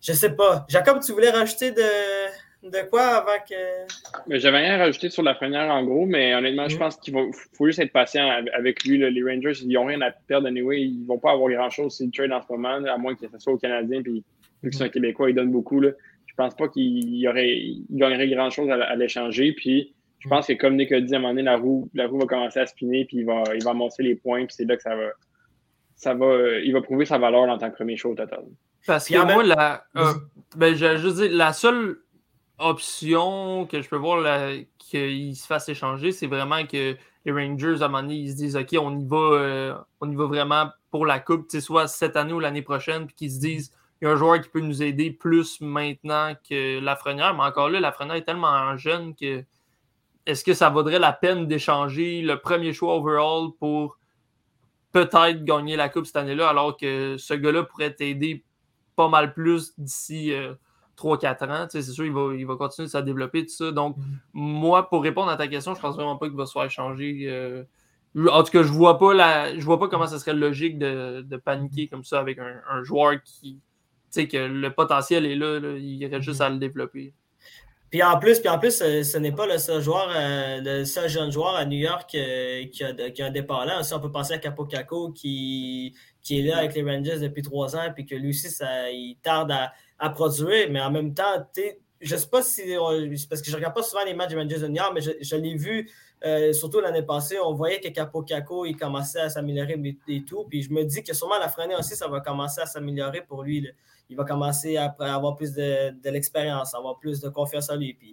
je 0.00 0.12
sais 0.12 0.34
pas. 0.36 0.66
Jacob, 0.68 1.00
tu 1.04 1.12
voulais 1.12 1.30
rajouter 1.30 1.72
de, 1.72 2.68
de 2.70 2.88
quoi 2.88 3.02
avant 3.02 3.42
que. 3.48 4.36
J'avais 4.38 4.58
rien 4.58 4.78
rajouté 4.78 5.10
sur 5.10 5.22
la 5.22 5.34
première 5.34 5.72
en 5.72 5.84
gros, 5.84 6.06
mais 6.06 6.34
honnêtement, 6.34 6.68
je 6.68 6.76
mm. 6.76 6.78
pense 6.78 6.96
qu'il 6.98 7.14
faut 7.52 7.66
juste 7.66 7.78
être 7.78 7.92
patient 7.92 8.28
avec 8.54 8.84
lui. 8.84 8.98
Là. 8.98 9.10
Les 9.10 9.22
Rangers, 9.22 9.58
ils 9.62 9.72
n'ont 9.72 9.86
rien 9.86 10.00
à 10.02 10.10
perdre 10.10 10.46
anyway. 10.46 10.82
Ils 10.82 11.02
ne 11.02 11.06
vont 11.06 11.18
pas 11.18 11.32
avoir 11.32 11.50
grand-chose 11.50 11.96
si 11.96 12.06
le 12.06 12.12
trade 12.12 12.32
en 12.32 12.42
ce 12.42 12.52
moment, 12.52 12.74
à 12.86 12.98
moins 12.98 13.14
que 13.14 13.26
ce 13.26 13.38
soit 13.38 13.52
au 13.52 13.58
Canadien, 13.58 14.02
puis 14.02 14.22
vu 14.62 14.70
que 14.70 14.76
c'est 14.76 14.84
un 14.84 14.88
Québécois, 14.88 15.30
il 15.30 15.36
donne 15.36 15.50
beaucoup. 15.50 15.80
Là. 15.80 15.90
Je 16.26 16.34
pense 16.36 16.54
pas 16.54 16.68
qu'il 16.68 17.16
y 17.16 17.28
aurait, 17.28 17.48
il 17.48 17.86
gagnerait 17.90 18.28
grand-chose 18.28 18.68
à, 18.70 18.74
à 18.74 18.94
l'échanger. 18.96 19.52
Puis 19.52 19.94
je 20.24 20.28
pense 20.30 20.46
que 20.46 20.54
comme 20.54 20.76
Nick 20.76 20.90
a 20.90 21.00
dit, 21.02 21.14
à 21.14 21.18
un 21.18 21.20
moment 21.20 21.34
donné, 21.34 21.42
la 21.42 21.58
roue, 21.58 21.90
la 21.92 22.06
roue 22.06 22.18
va 22.18 22.24
commencer 22.24 22.58
à 22.58 22.66
spinner, 22.66 23.04
puis 23.04 23.18
il 23.18 23.26
va, 23.26 23.44
il 23.54 23.62
va 23.62 23.72
amoncer 23.72 24.02
les 24.02 24.14
points, 24.14 24.46
puis 24.46 24.54
c'est 24.56 24.64
là 24.64 24.74
que 24.74 24.82
ça 24.82 24.96
va, 24.96 25.10
ça 25.96 26.14
va, 26.14 26.58
il 26.64 26.72
va 26.72 26.80
prouver 26.80 27.04
sa 27.04 27.18
valeur 27.18 27.42
en 27.42 27.58
tant 27.58 27.70
que 27.70 27.76
premier 27.76 27.98
show 27.98 28.12
au 28.12 28.14
total. 28.14 28.44
Parce 28.86 29.06
que 29.06 29.18
moi, 29.18 29.42
la, 29.42 29.84
euh, 29.96 30.14
ben, 30.56 30.74
je, 30.74 30.96
je 30.96 31.08
dire, 31.08 31.30
la 31.30 31.52
seule 31.52 31.98
option 32.58 33.66
que 33.66 33.82
je 33.82 33.88
peux 33.88 33.96
voir 33.96 34.24
qu'il 34.78 35.36
se 35.36 35.46
fasse 35.46 35.68
échanger, 35.68 36.10
c'est 36.10 36.26
vraiment 36.26 36.64
que 36.64 36.96
les 37.26 37.32
Rangers, 37.32 37.82
à 37.82 37.84
un 37.84 37.88
moment 37.88 38.02
donné, 38.02 38.16
ils 38.16 38.30
se 38.30 38.36
disent 38.36 38.56
OK, 38.56 38.74
on 38.80 38.98
y 38.98 39.04
va, 39.04 39.16
euh, 39.16 39.74
on 40.00 40.10
y 40.10 40.14
va 40.14 40.24
vraiment 40.24 40.70
pour 40.90 41.04
la 41.04 41.20
Coupe, 41.20 41.50
soit 41.50 41.86
cette 41.86 42.16
année 42.16 42.32
ou 42.32 42.40
l'année 42.40 42.62
prochaine, 42.62 43.06
puis 43.06 43.14
qu'ils 43.14 43.32
se 43.32 43.40
disent 43.40 43.72
il 44.00 44.06
y 44.06 44.08
a 44.08 44.12
un 44.12 44.16
joueur 44.16 44.40
qui 44.40 44.48
peut 44.48 44.60
nous 44.60 44.82
aider 44.82 45.10
plus 45.10 45.60
maintenant 45.60 46.32
que 46.48 46.80
Lafrenière. 46.80 47.34
Mais 47.34 47.44
encore 47.44 47.68
là, 47.68 47.80
Lafrenière 47.80 48.16
est 48.16 48.24
tellement 48.24 48.74
jeune 48.78 49.14
que 49.14 49.44
est-ce 50.26 50.44
que 50.44 50.54
ça 50.54 50.70
vaudrait 50.70 50.98
la 50.98 51.12
peine 51.12 51.46
d'échanger 51.46 52.22
le 52.22 52.38
premier 52.38 52.72
choix 52.72 52.96
overall 52.96 53.50
pour 53.58 53.98
peut-être 54.92 55.44
gagner 55.44 55.76
la 55.76 55.88
Coupe 55.88 56.06
cette 56.06 56.16
année-là, 56.16 56.48
alors 56.48 56.76
que 56.76 57.16
ce 57.18 57.34
gars-là 57.34 57.64
pourrait 57.64 57.92
t'aider 57.92 58.44
pas 58.96 59.08
mal 59.08 59.34
plus 59.34 59.74
d'ici 59.76 60.32
3-4 60.96 61.42
euh, 61.42 61.64
ans? 61.64 61.66
c'est 61.68 61.82
sûr, 61.82 62.06
il 62.06 62.12
va, 62.12 62.34
il 62.34 62.46
va 62.46 62.56
continuer 62.56 62.86
de 62.86 62.92
se 62.92 62.98
développer, 62.98 63.44
tout 63.44 63.52
ça. 63.52 63.72
Donc, 63.72 63.96
mm-hmm. 63.96 64.02
moi, 64.34 64.88
pour 64.88 65.02
répondre 65.02 65.30
à 65.30 65.36
ta 65.36 65.48
question, 65.48 65.74
je 65.74 65.80
pense 65.80 65.96
vraiment 65.96 66.16
pas 66.16 66.28
qu'il 66.28 66.36
va 66.36 66.46
se 66.46 66.52
faire 66.52 66.64
échanger. 66.64 67.26
Euh, 67.28 67.64
en 68.30 68.44
tout 68.44 68.52
cas, 68.52 68.62
je 68.62 68.70
vois 68.70 68.98
pas 68.98 69.12
la, 69.12 69.58
je 69.58 69.64
vois 69.64 69.80
pas 69.80 69.88
comment 69.88 70.06
ça 70.06 70.20
serait 70.20 70.34
logique 70.34 70.78
de, 70.78 71.22
de 71.22 71.36
paniquer 71.36 71.88
comme 71.88 72.04
ça 72.04 72.20
avec 72.20 72.38
un, 72.38 72.60
un 72.70 72.84
joueur 72.84 73.14
qui, 73.24 73.54
tu 73.54 73.60
sais, 74.10 74.28
que 74.28 74.36
le 74.36 74.72
potentiel 74.72 75.26
est 75.26 75.34
là, 75.34 75.58
là 75.58 75.76
il 75.76 76.06
reste 76.06 76.22
juste 76.22 76.40
mm-hmm. 76.40 76.44
à 76.44 76.50
le 76.50 76.58
développer. 76.58 77.12
Puis 77.94 78.02
en 78.02 78.18
plus, 78.18 78.44
en 78.48 78.58
plus 78.58 78.76
ce, 78.76 79.18
n'est 79.18 79.30
pas 79.30 79.46
le 79.46 79.56
seul 79.56 79.80
joueur, 79.80 80.10
euh, 80.12 80.60
le 80.60 80.84
seul 80.84 81.08
jeune 81.08 81.30
joueur 81.30 81.54
à 81.54 81.64
New 81.64 81.78
York 81.78 82.12
euh, 82.16 82.64
qui, 82.66 82.82
a, 82.82 82.92
qui, 82.92 83.22
a, 83.22 83.26
un 83.26 83.30
départ 83.30 83.64
là. 83.66 83.82
On 83.92 84.00
peut 84.00 84.10
penser 84.10 84.32
à 84.32 84.38
Capo 84.38 84.64
Caco 84.64 85.12
qui, 85.12 85.94
qui 86.20 86.40
est 86.40 86.42
là 86.42 86.58
avec 86.58 86.74
les 86.74 86.82
Rangers 86.82 87.20
depuis 87.20 87.42
trois 87.42 87.76
ans, 87.76 87.92
puis 87.94 88.04
que 88.04 88.16
lui 88.16 88.30
aussi, 88.30 88.50
ça, 88.50 88.90
il 88.90 89.16
tarde 89.22 89.52
à, 89.52 89.72
à 90.00 90.10
produire. 90.10 90.70
Mais 90.72 90.80
en 90.80 90.90
même 90.90 91.14
temps, 91.14 91.46
je 92.00 92.14
ne 92.16 92.18
sais 92.18 92.26
pas 92.26 92.42
si. 92.42 92.62
Parce 93.30 93.40
que 93.40 93.46
je 93.46 93.52
ne 93.52 93.56
regarde 93.58 93.76
pas 93.76 93.84
souvent 93.84 94.04
les 94.04 94.14
matchs 94.14 94.30
des 94.30 94.38
Rangers 94.38 94.58
de 94.58 94.66
New 94.66 94.74
York, 94.74 94.90
mais 94.92 95.00
je, 95.00 95.36
l'ai 95.36 95.54
vu 95.54 95.88
euh, 96.24 96.52
surtout 96.52 96.80
l'année 96.80 97.04
passée. 97.04 97.38
On 97.38 97.54
voyait 97.54 97.78
que 97.78 97.90
Capo 97.90 98.22
Caco, 98.22 98.66
il 98.66 98.74
commençait 98.74 99.20
à 99.20 99.30
s'améliorer 99.30 99.80
et 100.08 100.24
tout. 100.24 100.46
Puis 100.50 100.64
je 100.64 100.72
me 100.72 100.82
dis 100.82 101.04
que 101.04 101.14
sûrement 101.14 101.38
la 101.38 101.48
freinée 101.48 101.76
aussi, 101.76 101.94
ça 101.94 102.08
va 102.08 102.18
commencer 102.18 102.60
à 102.60 102.66
s'améliorer 102.66 103.20
pour 103.20 103.44
lui. 103.44 103.70
Il 104.08 104.16
va 104.16 104.24
commencer 104.24 104.76
à 104.76 104.94
avoir 105.00 105.36
plus 105.36 105.52
de, 105.52 105.90
de 105.90 106.10
l'expérience, 106.10 106.74
avoir 106.74 106.98
plus 106.98 107.20
de 107.20 107.28
confiance 107.28 107.70
en 107.70 107.76
lui. 107.76 107.94
Puis, 107.94 108.12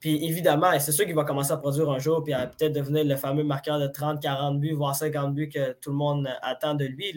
puis 0.00 0.24
évidemment, 0.24 0.70
c'est 0.78 0.92
sûr 0.92 1.04
qu'il 1.04 1.14
va 1.14 1.24
commencer 1.24 1.52
à 1.52 1.58
produire 1.58 1.90
un 1.90 1.98
jour, 1.98 2.24
puis 2.24 2.32
à 2.32 2.46
peut-être 2.46 2.72
devenir 2.72 3.04
le 3.04 3.16
fameux 3.16 3.44
marqueur 3.44 3.78
de 3.78 3.86
30, 3.86 4.20
40 4.20 4.58
buts, 4.58 4.72
voire 4.72 4.96
50 4.96 5.34
buts 5.34 5.50
que 5.50 5.72
tout 5.74 5.90
le 5.90 5.96
monde 5.96 6.26
attend 6.40 6.74
de 6.74 6.86
lui. 6.86 7.14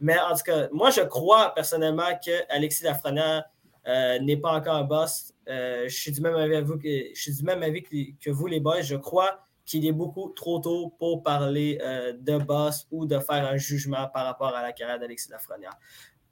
Mais 0.00 0.18
en 0.18 0.34
tout 0.34 0.42
cas, 0.44 0.68
moi, 0.72 0.90
je 0.90 1.02
crois 1.02 1.54
personnellement 1.54 2.18
qu'Alexis 2.24 2.84
Lafrenière 2.84 3.44
euh, 3.86 4.18
n'est 4.20 4.38
pas 4.38 4.52
encore 4.52 4.76
un 4.76 4.84
boss. 4.84 5.34
Euh, 5.48 5.84
je, 5.88 5.94
suis 5.94 6.10
du 6.10 6.22
même 6.22 6.34
avis 6.34 6.60
vous 6.62 6.78
que, 6.78 6.88
je 7.14 7.20
suis 7.20 7.36
du 7.36 7.44
même 7.44 7.62
avis 7.62 7.82
que, 7.82 8.30
vous, 8.30 8.46
les 8.46 8.60
boys. 8.60 8.80
Je 8.80 8.96
crois 8.96 9.44
qu'il 9.66 9.84
est 9.86 9.92
beaucoup 9.92 10.30
trop 10.30 10.58
tôt 10.58 10.94
pour 10.98 11.22
parler 11.22 11.78
euh, 11.82 12.14
de 12.18 12.38
boss 12.38 12.86
ou 12.90 13.04
de 13.04 13.18
faire 13.18 13.46
un 13.46 13.58
jugement 13.58 14.08
par 14.08 14.24
rapport 14.24 14.56
à 14.56 14.62
la 14.62 14.72
carrière 14.72 14.98
d'Alexis 14.98 15.30
Lafrenière. 15.30 15.76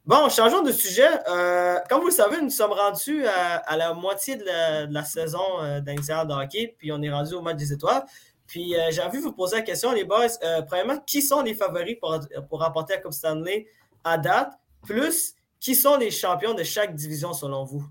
Bon, 0.06 0.28
changeons 0.30 0.62
de 0.62 0.72
sujet. 0.72 1.08
Euh, 1.28 1.78
comme 1.88 2.00
vous 2.00 2.06
le 2.06 2.12
savez, 2.12 2.40
nous 2.40 2.50
sommes 2.50 2.72
rendus 2.72 3.26
à, 3.26 3.76
la 3.76 3.92
moitié 3.92 4.36
de 4.36 4.44
la, 4.92 5.04
saison 5.04 5.60
euh, 5.60 5.80
de 5.80 6.32
hockey, 6.32 6.74
puis 6.78 6.90
on 6.90 7.02
est 7.02 7.10
rendu 7.10 7.34
au 7.34 7.42
match 7.42 7.56
des 7.56 7.72
étoiles. 7.72 8.04
Puis 8.46 8.74
euh, 8.74 8.90
j'ai 8.90 9.02
envie 9.02 9.18
de 9.18 9.22
vous 9.22 9.32
poser 9.32 9.56
la 9.56 9.62
question, 9.62 9.92
les 9.92 10.04
boys. 10.04 10.26
Euh, 10.42 10.62
premièrement, 10.62 10.98
qui 11.06 11.20
sont 11.20 11.42
les 11.42 11.54
favoris 11.54 11.96
pour, 12.00 12.18
pour 12.48 12.60
remporter 12.60 12.94
la 12.94 13.00
Coupe 13.00 13.12
Stanley 13.12 13.66
à 14.02 14.16
date? 14.16 14.52
Plus, 14.82 15.34
qui 15.60 15.74
sont 15.74 15.98
les 15.98 16.10
champions 16.10 16.54
de 16.54 16.62
chaque 16.62 16.94
division 16.94 17.34
selon 17.34 17.64
vous? 17.64 17.84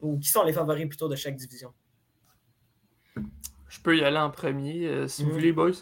Ou 0.00 0.18
qui 0.18 0.28
sont 0.28 0.44
les 0.44 0.52
favoris 0.52 0.86
plutôt 0.86 1.08
de 1.08 1.16
chaque 1.16 1.36
division? 1.36 1.72
Je 3.68 3.80
peux 3.82 3.96
y 3.96 4.04
aller 4.04 4.18
en 4.18 4.30
premier, 4.30 5.08
si 5.08 5.24
vous 5.24 5.30
mm. 5.30 5.32
voulez, 5.32 5.52
boys. 5.52 5.72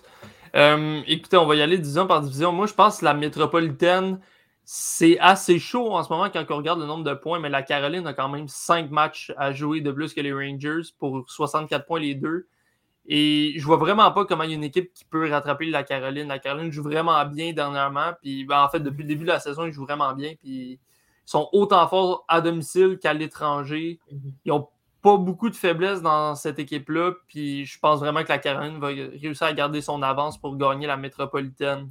écoutez, 1.07 1.37
on 1.37 1.47
va 1.47 1.55
y 1.55 1.61
aller 1.61 1.77
division 1.77 2.07
par 2.07 2.23
division. 2.23 2.51
Moi, 2.51 2.67
je 2.67 2.73
pense 2.73 3.01
que 3.01 3.05
la 3.05 3.13
métropolitaine 3.13 4.19
c'est 4.65 5.19
assez 5.19 5.59
chaud 5.59 5.93
en 5.93 6.03
ce 6.03 6.11
moment 6.11 6.31
quand 6.31 6.45
on 6.51 6.57
regarde 6.57 6.81
le 6.81 6.87
nombre 6.87 7.05
de 7.05 7.15
points, 7.15 7.39
mais 7.39 7.51
la 7.51 7.63
Caroline 7.63 8.07
a 8.07 8.15
quand 8.15 8.29
même 8.29 8.49
5 8.49 8.91
matchs 8.91 9.33
à 9.37 9.53
jouer 9.53 9.83
de 9.83 9.93
plus 9.93 10.15
que 10.15 10.21
les 10.21 10.33
Rangers 10.33 10.91
pour 10.99 11.29
64 11.29 11.87
points 11.87 12.01
les 12.01 12.15
deux. 12.15 12.49
Et 13.07 13.53
je 13.59 13.65
vois 13.67 13.77
vraiment 13.77 14.11
pas 14.13 14.25
comment 14.25 14.45
il 14.45 14.51
y 14.51 14.53
a 14.55 14.57
une 14.57 14.65
équipe 14.65 14.93
qui 14.95 15.05
peut 15.05 15.31
rattraper 15.31 15.67
la 15.67 15.83
Caroline. 15.83 16.29
La 16.29 16.39
Caroline 16.39 16.73
joue 16.73 16.83
vraiment 16.83 17.23
bien 17.27 17.53
dernièrement. 17.53 18.13
Puis 18.23 18.45
ben, 18.45 18.63
en 18.63 18.69
fait, 18.71 18.81
depuis 18.81 19.03
le 19.03 19.09
début 19.09 19.25
de 19.25 19.29
la 19.29 19.41
saison, 19.41 19.67
ils 19.67 19.73
jouent 19.73 19.85
vraiment 19.85 20.15
bien. 20.15 20.33
Puis 20.41 20.73
ils 20.73 20.81
sont 21.27 21.49
autant 21.53 21.87
forts 21.87 22.25
à 22.29 22.41
domicile 22.41 22.99
qu'à 22.99 23.13
l'étranger. 23.13 24.01
Ils 24.11 24.49
n'ont 24.49 24.69
pas 25.03 25.19
beaucoup 25.19 25.51
de 25.51 25.57
faiblesses 25.57 26.01
dans 26.01 26.35
cette 26.35 26.59
équipe-là. 26.59 27.13
Puis 27.29 27.67
je 27.67 27.79
pense 27.79 28.01
vraiment 28.01 28.23
que 28.23 28.31
la 28.31 28.39
Caroline 28.39 28.79
va 28.79 28.87
réussir 28.87 29.47
à 29.47 29.53
garder 29.53 29.83
son 29.83 30.01
avance 30.03 30.39
pour 30.39 30.57
gagner 30.57 30.87
la 30.87 30.97
métropolitaine. 30.97 31.91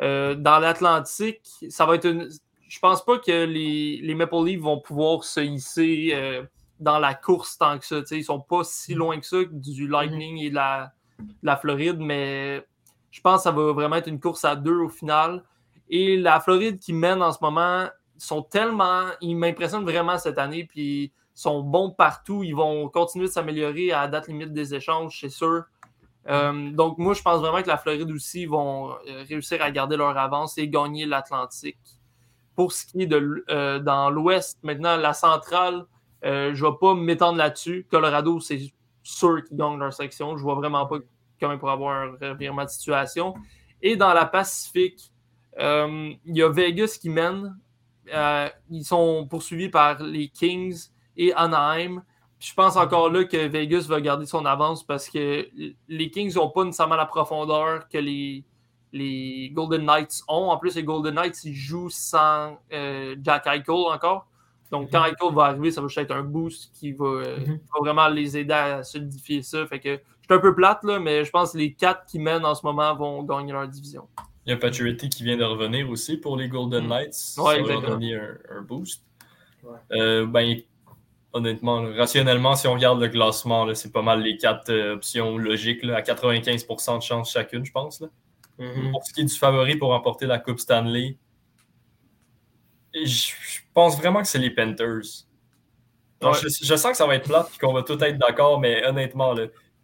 Euh, 0.00 0.34
dans 0.34 0.58
l'Atlantique, 0.58 1.40
ça 1.68 1.86
va 1.86 1.96
être 1.96 2.06
une. 2.06 2.28
Je 2.68 2.78
pense 2.80 3.04
pas 3.04 3.18
que 3.18 3.44
les, 3.44 4.00
les, 4.02 4.14
Maple 4.14 4.44
Leafs 4.44 4.60
vont 4.60 4.80
pouvoir 4.80 5.22
se 5.22 5.40
hisser 5.40 6.10
euh, 6.12 6.42
dans 6.80 6.98
la 6.98 7.14
course 7.14 7.56
tant 7.58 7.78
que 7.78 7.86
ça. 7.86 8.00
Ils 8.10 8.18
ils 8.18 8.24
sont 8.24 8.40
pas 8.40 8.64
si 8.64 8.94
mm. 8.94 8.98
loin 8.98 9.20
que 9.20 9.26
ça 9.26 9.36
du 9.50 9.86
Lightning 9.86 10.38
et 10.38 10.50
de 10.50 10.56
la, 10.56 10.92
la 11.42 11.56
Floride, 11.56 11.98
mais 12.00 12.66
je 13.10 13.20
pense 13.20 13.40
que 13.40 13.42
ça 13.44 13.52
va 13.52 13.72
vraiment 13.72 13.96
être 13.96 14.08
une 14.08 14.20
course 14.20 14.44
à 14.44 14.56
deux 14.56 14.78
au 14.78 14.88
final. 14.88 15.44
Et 15.88 16.16
la 16.16 16.40
Floride 16.40 16.78
qui 16.78 16.92
mène 16.92 17.22
en 17.22 17.30
ce 17.30 17.38
moment 17.40 17.86
sont 18.18 18.42
tellement. 18.42 19.04
Ils 19.20 19.36
m'impressionnent 19.36 19.84
vraiment 19.84 20.18
cette 20.18 20.38
année, 20.38 20.64
puis 20.64 21.12
sont 21.34 21.62
bons 21.62 21.90
partout. 21.90 22.42
Ils 22.42 22.54
vont 22.54 22.88
continuer 22.88 23.26
de 23.26 23.30
s'améliorer 23.30 23.92
à 23.92 24.02
la 24.02 24.08
date 24.08 24.28
limite 24.28 24.52
des 24.52 24.74
échanges, 24.74 25.18
c'est 25.20 25.28
sûr. 25.28 25.64
Euh, 26.28 26.70
donc, 26.70 26.98
moi, 26.98 27.14
je 27.14 27.22
pense 27.22 27.40
vraiment 27.40 27.62
que 27.62 27.68
la 27.68 27.76
Floride 27.76 28.10
aussi 28.10 28.46
vont 28.46 28.92
euh, 28.92 29.24
réussir 29.28 29.60
à 29.62 29.70
garder 29.70 29.96
leur 29.96 30.16
avance 30.16 30.56
et 30.58 30.68
gagner 30.68 31.06
l'Atlantique. 31.06 31.78
Pour 32.54 32.72
ce 32.72 32.86
qui 32.86 33.02
est 33.02 33.06
de 33.06 33.44
euh, 33.50 33.78
dans 33.78 34.10
l'Ouest, 34.10 34.58
maintenant, 34.62 34.96
la 34.96 35.12
centrale, 35.12 35.86
je 36.22 36.50
ne 36.50 36.70
vais 36.70 36.76
pas 36.80 36.94
m'étendre 36.94 37.36
là-dessus. 37.36 37.86
Colorado, 37.90 38.40
c'est 38.40 38.72
sûr 39.02 39.44
qu'ils 39.44 39.58
gagnent 39.58 39.78
leur 39.78 39.92
section. 39.92 40.30
Je 40.36 40.42
ne 40.42 40.42
vois 40.42 40.54
vraiment 40.54 40.86
pas 40.86 40.96
comment 41.38 41.58
pour 41.58 41.70
avoir 41.70 41.94
un 41.96 42.30
revirement 42.30 42.64
de 42.64 42.70
situation. 42.70 43.34
Et 43.82 43.96
dans 43.96 44.14
la 44.14 44.24
Pacifique, 44.24 45.12
il 45.58 46.16
y 46.24 46.42
a 46.42 46.48
Vegas 46.48 46.96
qui 46.98 47.10
mène. 47.10 47.54
ils 48.70 48.84
sont 48.84 49.26
poursuivis 49.28 49.68
par 49.68 50.02
les 50.02 50.28
Kings 50.28 50.88
et 51.16 51.34
Anaheim 51.34 52.02
je 52.44 52.52
pense 52.52 52.76
encore 52.76 53.10
là 53.10 53.24
que 53.24 53.46
Vegas 53.46 53.86
va 53.88 54.00
garder 54.02 54.26
son 54.26 54.44
avance 54.44 54.84
parce 54.84 55.08
que 55.08 55.48
les 55.88 56.10
Kings 56.10 56.34
n'ont 56.34 56.50
pas 56.50 56.64
nécessairement 56.64 56.96
la 56.96 57.06
profondeur 57.06 57.88
que 57.88 57.96
les, 57.96 58.44
les 58.92 59.50
Golden 59.54 59.86
Knights 59.86 60.22
ont. 60.28 60.50
En 60.50 60.58
plus, 60.58 60.74
les 60.74 60.84
Golden 60.84 61.14
Knights, 61.14 61.42
ils 61.44 61.54
jouent 61.54 61.88
sans 61.88 62.58
euh, 62.72 63.16
Jack 63.22 63.46
Eichel 63.46 63.70
encore. 63.70 64.26
Donc, 64.70 64.90
quand 64.92 65.00
mhm. 65.00 65.14
Eichel 65.14 65.34
va 65.34 65.44
arriver, 65.44 65.70
ça 65.70 65.80
va 65.80 65.88
être 65.96 66.10
un 66.10 66.22
boost 66.22 66.70
qui 66.74 66.92
va, 66.92 67.06
euh, 67.06 67.38
mhm. 67.38 67.60
va, 67.72 67.80
vraiment 67.80 68.08
les 68.08 68.36
aider 68.36 68.52
à 68.52 68.82
solidifier 68.82 69.40
ça. 69.40 69.66
Fait 69.66 69.80
que 69.80 69.94
je 69.96 70.26
suis 70.26 70.34
un 70.34 70.38
peu 70.38 70.54
plate, 70.54 70.84
là, 70.84 70.98
mais 70.98 71.24
je 71.24 71.30
pense 71.30 71.52
que 71.52 71.58
les 71.58 71.72
quatre 71.72 72.04
qui 72.04 72.18
mènent 72.18 72.44
en 72.44 72.54
ce 72.54 72.64
moment 72.66 72.94
vont 72.94 73.22
gagner 73.22 73.52
leur 73.52 73.66
division. 73.68 74.06
Il 74.44 74.50
y 74.50 74.52
a 74.52 74.58
Paturity 74.58 75.08
qui 75.08 75.24
vient 75.24 75.38
de 75.38 75.44
revenir 75.44 75.88
aussi 75.88 76.18
pour 76.18 76.36
les 76.36 76.48
Golden 76.48 76.82
mhm. 76.84 76.90
Knights. 76.90 77.14
ça 77.14 77.42
va 77.42 77.80
donner 77.80 78.14
un, 78.16 78.60
boost. 78.60 79.02
Euh, 79.92 80.26
ben, 80.26 80.60
honnêtement. 81.34 81.82
Rationnellement, 81.96 82.54
si 82.54 82.66
on 82.66 82.72
regarde 82.72 83.00
le 83.00 83.08
classement, 83.08 83.72
c'est 83.74 83.92
pas 83.92 84.02
mal 84.02 84.22
les 84.22 84.36
quatre 84.38 84.70
euh, 84.70 84.94
options 84.94 85.36
logiques, 85.36 85.84
à 85.84 86.00
95% 86.00 86.98
de 86.98 87.02
chance 87.02 87.32
chacune, 87.32 87.64
je 87.64 87.72
pense. 87.72 88.02
Mm-hmm. 88.58 88.90
Pour 88.92 89.04
ce 89.04 89.12
qui 89.12 89.20
est 89.20 89.24
du 89.24 89.34
favori 89.34 89.76
pour 89.76 89.90
remporter 89.90 90.26
la 90.26 90.38
Coupe 90.38 90.60
Stanley, 90.60 91.18
je, 92.94 93.32
pense 93.74 93.98
vraiment 93.98 94.22
que 94.22 94.28
c'est 94.28 94.38
les 94.38 94.50
Panthers. 94.50 95.26
Je, 96.22 96.76
sens 96.76 96.92
que 96.92 96.96
ça 96.96 97.06
va 97.06 97.16
être 97.16 97.26
plat 97.26 97.46
et 97.54 97.58
qu'on 97.58 97.72
va 97.72 97.82
tout 97.82 98.02
être 98.02 98.16
d'accord, 98.16 98.60
mais 98.60 98.86
honnêtement, 98.86 99.34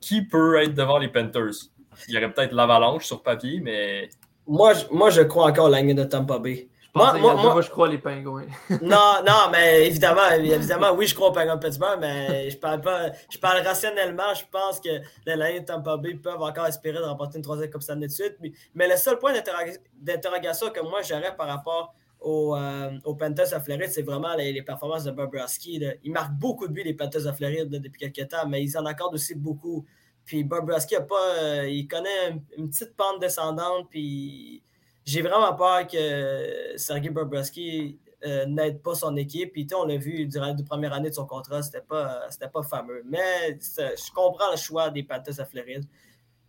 qui 0.01 0.23
peut 0.23 0.63
être 0.63 0.75
devant 0.75 0.99
les 0.99 1.09
Panthers? 1.09 1.69
Il 2.09 2.15
y 2.15 2.17
aurait 2.17 2.33
peut-être 2.33 2.53
l'avalanche 2.53 3.05
sur 3.05 3.23
papier, 3.23 3.61
mais. 3.61 4.09
Moi, 4.47 4.73
je, 4.73 4.85
moi, 4.91 5.11
je 5.11 5.23
crois 5.23 5.49
encore 5.49 5.75
à 5.75 5.83
de 5.83 6.05
Tampa 6.05 6.39
Bay 6.39 6.69
moi, 6.95 7.19
moi, 7.19 7.61
je 7.61 7.71
crois 7.71 7.89
les 7.89 7.99
pingouins. 7.99 8.47
non, 8.83 9.23
non, 9.27 9.51
mais 9.53 9.87
évidemment, 9.87 10.29
évidemment, 10.31 10.93
oui, 10.93 11.07
je 11.07 11.15
crois 11.15 11.29
aux 11.29 11.33
pingouins 11.33 11.57
de 11.57 11.65
Pittsburgh, 11.65 11.99
mais 12.01 12.51
je 12.51 12.57
parle 12.57 12.81
pas. 12.81 13.11
Je 13.29 13.39
parle 13.39 13.65
rationnellement. 13.65 14.35
Je 14.35 14.45
pense 14.51 14.81
que 14.81 14.89
les 15.27 15.37
Lions 15.37 15.61
de 15.61 15.65
Tampa 15.65 15.97
Bay 15.97 16.15
peuvent 16.15 16.43
encore 16.43 16.67
espérer 16.67 16.99
de 16.99 17.05
remporter 17.05 17.39
une 17.39 17.45
troisième 17.45 17.71
Coupe 17.71 17.83
Stanley 17.83 18.09
de 18.09 18.13
suite. 18.13 18.37
Mais, 18.75 18.89
le 18.89 18.97
seul 18.97 19.19
point 19.19 19.33
d'interrogation 19.33 20.71
que 20.71 20.81
moi 20.81 21.03
j'aurais 21.03 21.37
par 21.37 21.47
rapport 21.47 21.95
aux, 22.21 22.57
euh, 22.57 22.91
Panthers 23.19 23.55
à 23.55 23.61
Floride, 23.61 23.91
c'est 23.91 24.03
vraiment 24.03 24.35
les, 24.35 24.63
performances 24.63 25.05
de 25.05 25.13
Bobrovski. 25.13 25.83
Il 26.03 26.13
marque 26.13 26.33
beaucoup 26.33 26.67
de 26.67 26.73
buts, 26.73 26.83
les 26.85 26.95
Panthers 26.95 27.27
à 27.27 27.33
Floride, 27.33 27.71
depuis 27.71 28.11
quelques 28.11 28.29
temps, 28.29 28.49
mais 28.49 28.63
ils 28.63 28.77
en 28.77 28.85
accordent 28.85 29.15
aussi 29.15 29.35
beaucoup. 29.35 29.87
Puis 30.25 30.45
Bobrovski 30.45 30.97
a 30.97 31.01
pas. 31.03 31.35
Euh, 31.43 31.69
il 31.69 31.87
connaît 31.87 32.41
une, 32.57 32.69
petite 32.69 32.95
pente 32.97 33.21
descendante, 33.21 33.89
puis 33.91 34.63
j'ai 35.05 35.23
vraiment 35.23 35.55
peur 35.55 35.87
que 35.87 36.77
Sergei 36.77 37.11
Bobrovski 37.11 37.99
euh, 38.27 38.45
n'aide 38.45 38.83
pas 38.83 38.95
son 38.95 39.17
équipe. 39.17 39.53
Puis, 39.53 39.67
on 39.75 39.85
l'a 39.85 39.97
vu 39.97 40.27
durant 40.27 40.49
la 40.49 40.63
première 40.63 40.93
année 40.93 41.09
de 41.09 41.15
son 41.15 41.25
contrat, 41.25 41.63
c'était 41.63 41.81
pas, 41.81 42.29
pas 42.53 42.63
fameux. 42.63 43.03
Mais 43.07 43.59
je 43.59 44.13
comprends 44.13 44.51
le 44.51 44.59
choix 44.59 44.91
des 44.91 45.03
Panthers 45.03 45.41
à 45.41 45.47
Floride. 45.47 45.85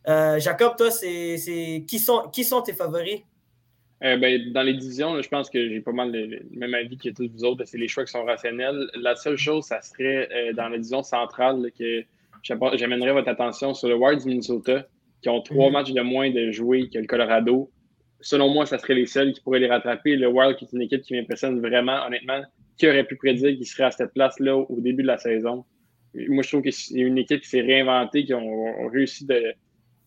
Euh, 0.08 0.38
Jacob, 0.40 0.76
toi, 0.76 0.92
c'est, 0.92 1.86
qui, 1.88 2.00
sont, 2.00 2.30
qui 2.34 2.44
sont 2.44 2.62
tes 2.62 2.74
favoris? 2.74 3.22
Euh, 4.04 4.18
ben, 4.18 4.52
dans 4.52 4.64
les 4.64 4.74
divisions, 4.74 5.22
je 5.22 5.30
pense 5.30 5.50
que 5.50 5.70
j'ai 5.70 5.80
pas 5.80 5.94
mal 5.94 6.12
le, 6.12 6.42
même 6.52 6.74
avis 6.74 6.98
que 6.98 7.10
tous 7.10 7.30
vous 7.32 7.46
autres. 7.46 7.64
C'est 7.66 7.78
les 7.78 7.88
choix 7.88 8.04
qui 8.04 8.12
sont 8.12 8.26
rationnels. 8.26 8.90
La 8.96 9.16
seule 9.16 9.38
chose, 9.38 9.66
ça 9.66 9.82
serait 9.82 10.54
dans 10.54 10.68
la 10.68 10.78
division 10.78 11.04
centrale 11.04 11.72
que 11.78 12.04
j'amènerais 12.44 13.14
votre 13.14 13.30
attention 13.30 13.74
sur 13.74 13.88
le 13.88 13.96
Wild 13.96 14.26
Minnesota, 14.26 14.86
qui 15.22 15.30
ont 15.30 15.42
trois 15.42 15.70
mm-hmm. 15.70 15.72
matchs 15.72 15.92
de 15.94 16.02
moins 16.02 16.32
de 16.32 16.52
jouer 16.52 16.90
que 16.90 16.98
le 16.98 17.06
Colorado 17.06 17.72
selon 18.22 18.50
moi, 18.50 18.66
ça 18.66 18.78
serait 18.78 18.94
les 18.94 19.06
seuls 19.06 19.34
qui 19.34 19.42
pourraient 19.42 19.60
les 19.60 19.68
rattraper. 19.68 20.16
Le 20.16 20.28
Wild, 20.28 20.58
qui 20.58 20.66
est 20.66 20.74
une 20.74 20.82
équipe 20.82 21.02
qui 21.02 21.14
m'impressionne 21.14 21.60
vraiment, 21.60 22.06
honnêtement, 22.06 22.42
qui 22.78 22.88
aurait 22.88 23.04
pu 23.04 23.16
prédire 23.16 23.56
qu'il 23.56 23.66
serait 23.66 23.84
à 23.84 23.92
cette 23.92 24.14
place-là 24.14 24.56
au 24.56 24.80
début 24.80 25.04
de 25.04 25.08
la 25.08 25.18
saison. 25.18 25.66
Moi, 26.14 26.44
je 26.44 26.50
trouve 26.50 26.62
que 26.62 26.72
c'est 26.72 26.96
une 26.96 27.18
équipe 27.18 27.42
qui 27.42 27.50
s'est 27.50 27.62
réinventée, 27.62 28.26
qui 28.26 28.34
ont, 28.34 28.88
réussi 28.88 29.28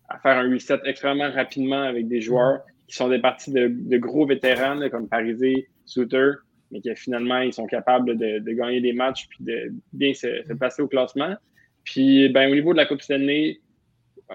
à 0.09 0.19
faire 0.19 0.39
un 0.39 0.53
reset 0.53 0.79
extrêmement 0.85 1.31
rapidement 1.31 1.83
avec 1.83 2.09
des 2.09 2.21
joueurs 2.21 2.61
qui 2.89 2.97
sont 2.97 3.09
des 3.09 3.19
parties 3.19 3.53
de, 3.53 3.97
gros 3.97 4.27
vétérans 4.27 4.89
comme 4.91 5.09
Parisé, 5.09 5.69
Souter, 5.87 6.33
mais 6.71 6.81
qui 6.81 6.95
finalement, 6.97 7.39
ils 7.39 7.53
sont 7.53 7.67
capables 7.67 8.17
de, 8.19 8.53
gagner 8.53 8.81
des 8.81 8.93
matchs 8.93 9.27
puis 9.29 9.39
de 9.45 9.73
bien 9.93 10.13
se, 10.13 10.43
se 10.47 10.53
passer 10.53 10.83
au 10.83 10.89
classement. 10.89 11.35
Puis, 11.85 12.29
ben, 12.29 12.51
au 12.51 12.55
niveau 12.55 12.73
de 12.73 12.79
la 12.79 12.87
Coupe 12.87 13.03
Stanley, 13.03 13.61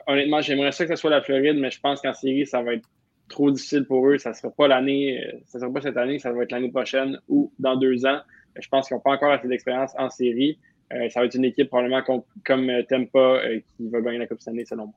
honnêtement, 0.07 0.41
j'aimerais 0.41 0.71
ça 0.71 0.85
que 0.85 0.95
ce 0.95 1.01
soit 1.01 1.09
la 1.09 1.21
Floride, 1.21 1.57
mais 1.57 1.71
je 1.71 1.79
pense 1.79 2.01
qu'en 2.01 2.13
série, 2.13 2.45
ça 2.45 2.61
va 2.61 2.73
être 2.73 2.87
trop 3.29 3.51
difficile 3.51 3.85
pour 3.85 4.05
eux. 4.07 4.17
Ça 4.17 4.31
ne 4.31 4.35
sera 4.35 4.49
pas 4.49 4.67
l'année, 4.67 5.25
euh, 5.25 5.39
ça 5.45 5.59
sera 5.59 5.71
pas 5.71 5.81
cette 5.81 5.97
année, 5.97 6.19
ça 6.19 6.33
va 6.33 6.43
être 6.43 6.51
l'année 6.51 6.71
prochaine 6.71 7.19
ou 7.29 7.53
dans 7.59 7.77
deux 7.77 8.05
ans. 8.05 8.19
Je 8.59 8.67
pense 8.67 8.87
qu'ils 8.87 8.97
n'ont 8.97 9.01
pas 9.01 9.11
encore 9.11 9.31
assez 9.31 9.47
d'expérience 9.47 9.91
en 9.97 10.09
série. 10.09 10.59
Euh, 10.91 11.07
ça 11.09 11.21
va 11.21 11.27
être 11.27 11.35
une 11.35 11.45
équipe 11.45 11.69
probablement 11.69 12.03
comme, 12.43 12.69
euh, 12.69 12.83
Tempa 12.83 13.41
qui 13.77 13.87
va 13.87 14.01
gagner 14.01 14.17
la 14.17 14.27
Coupe 14.27 14.39
cette 14.39 14.49
année, 14.49 14.65
selon 14.65 14.87
moi. 14.87 14.95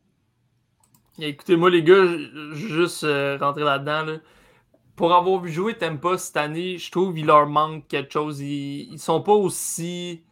Écoutez-moi, 1.20 1.68
les 1.68 1.82
gars, 1.82 2.06
juste 2.54 3.06
rentrer 3.38 3.64
là-dedans. 3.64 4.18
Pour 4.96 5.14
avoir 5.14 5.40
vu 5.40 5.50
jouer 5.52 5.74
Tempa 5.74 6.16
cette 6.16 6.38
année, 6.38 6.78
je 6.78 6.90
trouve 6.90 7.14
qu'il 7.14 7.26
leur 7.26 7.46
manque 7.46 7.86
quelque 7.86 8.10
chose. 8.10 8.40
Ils 8.40 8.92
ne 8.92 8.96
sont 8.96 9.20
pas 9.20 9.34
aussi 9.34 10.22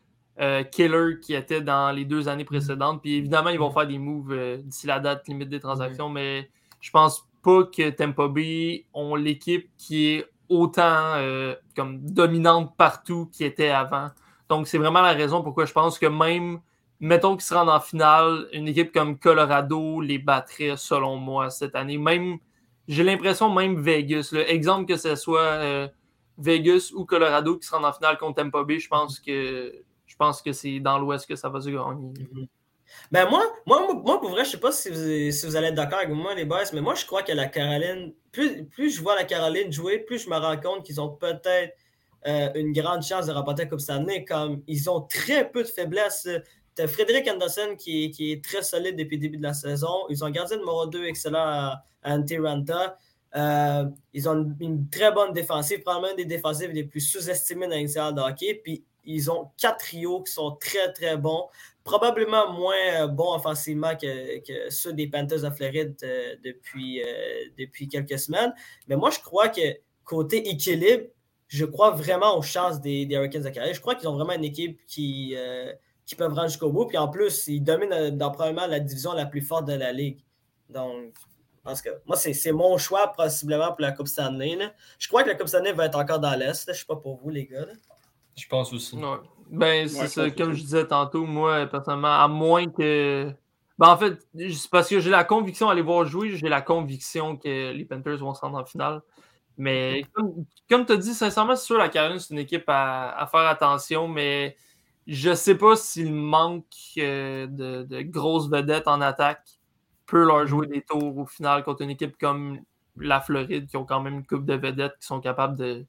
killer 0.72 1.20
qu'ils 1.20 1.36
étaient 1.36 1.60
dans 1.60 1.94
les 1.94 2.06
deux 2.06 2.28
années 2.30 2.46
précédentes. 2.46 3.02
Puis 3.02 3.16
évidemment, 3.16 3.50
ils 3.50 3.58
vont 3.58 3.70
faire 3.70 3.86
des 3.86 3.98
moves 3.98 4.34
d'ici 4.64 4.86
la 4.86 5.00
date 5.00 5.28
limite 5.28 5.50
des 5.50 5.60
transactions, 5.60 6.08
mais 6.08 6.48
je 6.80 6.90
pense 6.90 7.29
pas 7.42 7.64
que 7.64 7.90
Tampa 7.90 8.28
Bay 8.28 8.86
ont 8.92 9.14
l'équipe 9.14 9.70
qui 9.78 10.08
est 10.08 10.26
autant 10.48 11.14
euh, 11.16 11.54
comme 11.76 12.00
dominante 12.00 12.76
partout 12.76 13.28
qui 13.32 13.44
était 13.44 13.68
avant. 13.68 14.10
Donc, 14.48 14.66
c'est 14.66 14.78
vraiment 14.78 15.00
la 15.00 15.12
raison 15.12 15.42
pourquoi 15.42 15.64
je 15.64 15.72
pense 15.72 15.98
que 15.98 16.06
même, 16.06 16.60
mettons 16.98 17.36
qu'ils 17.36 17.44
se 17.44 17.54
rendent 17.54 17.68
en 17.68 17.80
finale, 17.80 18.48
une 18.52 18.68
équipe 18.68 18.92
comme 18.92 19.18
Colorado 19.18 20.00
les 20.00 20.18
battrait, 20.18 20.76
selon 20.76 21.16
moi, 21.16 21.50
cette 21.50 21.76
année. 21.76 21.98
Même, 21.98 22.38
j'ai 22.88 23.04
l'impression, 23.04 23.52
même 23.54 23.80
Vegas, 23.80 24.30
le 24.32 24.50
exemple 24.50 24.86
que 24.86 24.96
ce 24.96 25.14
soit 25.14 25.40
euh, 25.40 25.88
Vegas 26.36 26.90
ou 26.94 27.04
Colorado 27.04 27.56
qui 27.56 27.66
se 27.66 27.74
rendent 27.74 27.84
en 27.84 27.92
finale 27.92 28.18
contre 28.18 28.42
Tampa 28.42 28.64
Bay, 28.64 28.80
je 28.80 28.88
pense 28.88 29.20
que 29.20 29.72
je 30.06 30.42
que 30.42 30.52
c'est 30.52 30.80
dans 30.80 30.98
l'Ouest 30.98 31.26
que 31.26 31.36
ça 31.36 31.48
va 31.48 31.60
se 31.60 31.70
gagner. 31.70 32.48
Ben 33.10 33.28
moi, 33.28 33.42
moi, 33.66 33.92
moi, 33.92 34.20
pour 34.20 34.30
vrai, 34.30 34.44
je 34.44 34.50
sais 34.50 34.60
pas 34.60 34.72
si 34.72 34.88
vous, 34.88 35.32
si 35.32 35.46
vous 35.46 35.56
allez 35.56 35.68
être 35.68 35.74
d'accord 35.74 35.98
avec 35.98 36.10
moi, 36.10 36.34
les 36.34 36.44
boys, 36.44 36.64
mais 36.72 36.80
moi, 36.80 36.94
je 36.94 37.04
crois 37.04 37.22
que 37.22 37.32
la 37.32 37.46
Caroline, 37.46 38.12
plus, 38.32 38.64
plus 38.64 38.96
je 38.96 39.02
vois 39.02 39.16
la 39.16 39.24
Caroline 39.24 39.72
jouer, 39.72 39.98
plus 39.98 40.24
je 40.24 40.30
me 40.30 40.36
rends 40.36 40.58
compte 40.58 40.84
qu'ils 40.84 41.00
ont 41.00 41.10
peut-être 41.10 41.74
euh, 42.26 42.50
une 42.54 42.72
grande 42.72 43.02
chance 43.02 43.26
de 43.26 43.32
remporter 43.32 43.64
la 43.64 43.68
Coupe 43.70 43.80
année. 43.88 44.24
Comme 44.24 44.62
ils 44.66 44.90
ont 44.90 45.00
très 45.02 45.50
peu 45.50 45.62
de 45.62 45.68
faiblesses. 45.68 46.28
T'as 46.74 46.86
Frédéric 46.86 47.28
Anderson 47.28 47.74
qui, 47.76 48.10
qui, 48.10 48.32
est 48.32 48.44
très 48.44 48.62
solide 48.62 48.96
depuis 48.96 49.16
le 49.16 49.22
début 49.22 49.38
de 49.38 49.42
la 49.42 49.54
saison. 49.54 50.06
Ils 50.08 50.24
ont 50.24 50.30
gardé 50.30 50.54
le 50.54 50.60
numéro 50.60 50.86
2 50.86 51.04
excellent 51.04 51.38
à, 51.38 51.82
Antiranta. 52.04 52.96
Euh, 53.36 53.84
ils 54.12 54.28
ont 54.28 54.54
une, 54.60 54.88
très 54.88 55.12
bonne 55.12 55.32
défensive, 55.32 55.82
probablement 55.82 56.12
une 56.12 56.16
des 56.16 56.24
défensives 56.24 56.70
les 56.70 56.84
plus 56.84 57.00
sous-estimées 57.00 57.68
dans 57.68 57.76
l'histoire 57.76 58.12
de 58.12 58.20
hockey. 58.20 58.60
Puis 58.62 58.84
ils 59.04 59.30
ont 59.30 59.50
quatre 59.58 59.78
trios 59.78 60.22
qui 60.22 60.32
sont 60.32 60.56
très, 60.56 60.92
très 60.92 61.16
bons 61.16 61.48
probablement 61.84 62.52
moins 62.52 63.02
euh, 63.02 63.06
bon 63.06 63.34
offensivement 63.34 63.96
que, 63.96 64.70
ceux 64.70 64.92
des 64.92 65.08
Panthers 65.08 65.42
de 65.42 65.50
Floride 65.50 65.96
euh, 66.02 66.36
depuis, 66.44 67.02
euh, 67.02 67.44
depuis 67.58 67.88
quelques 67.88 68.18
semaines. 68.18 68.52
Mais 68.88 68.96
moi, 68.96 69.10
je 69.10 69.20
crois 69.20 69.48
que 69.48 69.60
côté 70.04 70.48
équilibre, 70.48 71.04
je 71.48 71.64
crois 71.64 71.90
vraiment 71.90 72.36
aux 72.36 72.42
chances 72.42 72.80
des, 72.80 73.06
des 73.06 73.16
Hurricanes 73.16 73.42
de 73.42 73.48
Carrière. 73.48 73.74
Je 73.74 73.80
crois 73.80 73.94
qu'ils 73.94 74.08
ont 74.08 74.14
vraiment 74.14 74.34
une 74.34 74.44
équipe 74.44 74.80
qui, 74.86 75.34
qui 76.06 76.14
peut 76.14 76.26
rendre 76.26 76.46
jusqu'au 76.46 76.70
bout. 76.70 76.86
Puis 76.86 76.96
en 76.96 77.08
plus, 77.08 77.48
ils 77.48 77.60
dominent 77.60 78.10
dans 78.10 78.30
probablement 78.30 78.68
la 78.68 78.78
division 78.78 79.14
la 79.14 79.26
plus 79.26 79.40
forte 79.40 79.66
de 79.66 79.72
la 79.72 79.92
ligue. 79.92 80.20
Donc, 80.68 81.12
parce 81.64 81.82
que 81.82 81.90
moi, 82.06 82.16
c'est 82.16 82.52
mon 82.52 82.78
choix 82.78 83.12
possiblement 83.12 83.72
pour 83.72 83.80
la 83.80 83.90
Coupe 83.90 84.06
Stanley. 84.06 84.58
Je 85.00 85.08
crois 85.08 85.24
que 85.24 85.28
la 85.28 85.34
Coupe 85.34 85.48
Stanley 85.48 85.72
va 85.72 85.86
être 85.86 85.98
encore 85.98 86.20
dans 86.20 86.36
l'Est. 86.36 86.66
Je 86.66 86.70
ne 86.70 86.76
sais 86.76 86.84
pas 86.86 86.94
pour 86.94 87.16
vous, 87.16 87.30
les 87.30 87.46
gars. 87.46 87.66
Je 88.40 88.48
pense 88.48 88.72
aussi. 88.72 88.98
Ben, 89.50 89.88
c'est 89.88 90.08
ça. 90.08 90.30
Comme 90.30 90.52
je 90.52 90.62
disais 90.62 90.86
tantôt, 90.86 91.24
moi, 91.26 91.66
personnellement, 91.66 92.20
à 92.20 92.28
moins 92.28 92.66
que. 92.68 93.30
Ben, 93.78 93.88
en 93.88 93.96
fait, 93.96 94.18
c'est 94.36 94.70
parce 94.70 94.88
que 94.88 95.00
j'ai 95.00 95.10
la 95.10 95.24
conviction, 95.24 95.68
aller 95.68 95.82
voir 95.82 96.04
jouer, 96.04 96.36
j'ai 96.36 96.48
la 96.48 96.60
conviction 96.60 97.36
que 97.36 97.72
les 97.72 97.84
Panthers 97.84 98.18
vont 98.18 98.34
se 98.34 98.40
rendre 98.40 98.58
en 98.58 98.64
finale. 98.64 99.00
Mais 99.56 100.04
comme, 100.14 100.44
comme 100.70 100.86
tu 100.86 100.92
as 100.92 100.96
dit, 100.96 101.14
sincèrement, 101.14 101.56
c'est 101.56 101.66
sûr, 101.66 101.78
la 101.78 101.88
Caroline, 101.88 102.18
c'est 102.18 102.32
une 102.32 102.40
équipe 102.40 102.64
à, 102.68 103.10
à, 103.10 103.26
faire 103.26 103.40
attention, 103.40 104.08
mais 104.08 104.56
je 105.06 105.34
sais 105.34 105.56
pas 105.56 105.76
s'il 105.76 106.14
manque 106.14 106.64
euh, 106.98 107.46
de, 107.46 107.82
de, 107.82 108.02
grosses 108.02 108.48
vedettes 108.48 108.88
en 108.88 109.00
attaque 109.00 109.46
peut 110.06 110.24
leur 110.24 110.46
jouer 110.46 110.66
des 110.66 110.82
tours 110.82 111.16
au 111.16 111.26
final 111.26 111.62
contre 111.62 111.82
une 111.82 111.90
équipe 111.90 112.16
comme 112.18 112.60
la 112.96 113.20
Floride, 113.20 113.66
qui 113.66 113.76
ont 113.76 113.84
quand 113.84 114.00
même 114.00 114.14
une 114.14 114.26
coupe 114.26 114.44
de 114.44 114.54
vedettes 114.54 114.96
qui 115.00 115.06
sont 115.06 115.20
capables 115.20 115.56
de, 115.56 115.86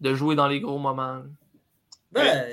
de 0.00 0.14
jouer 0.14 0.34
dans 0.34 0.48
les 0.48 0.60
gros 0.60 0.78
moments. 0.78 1.22
Ben, 2.12 2.44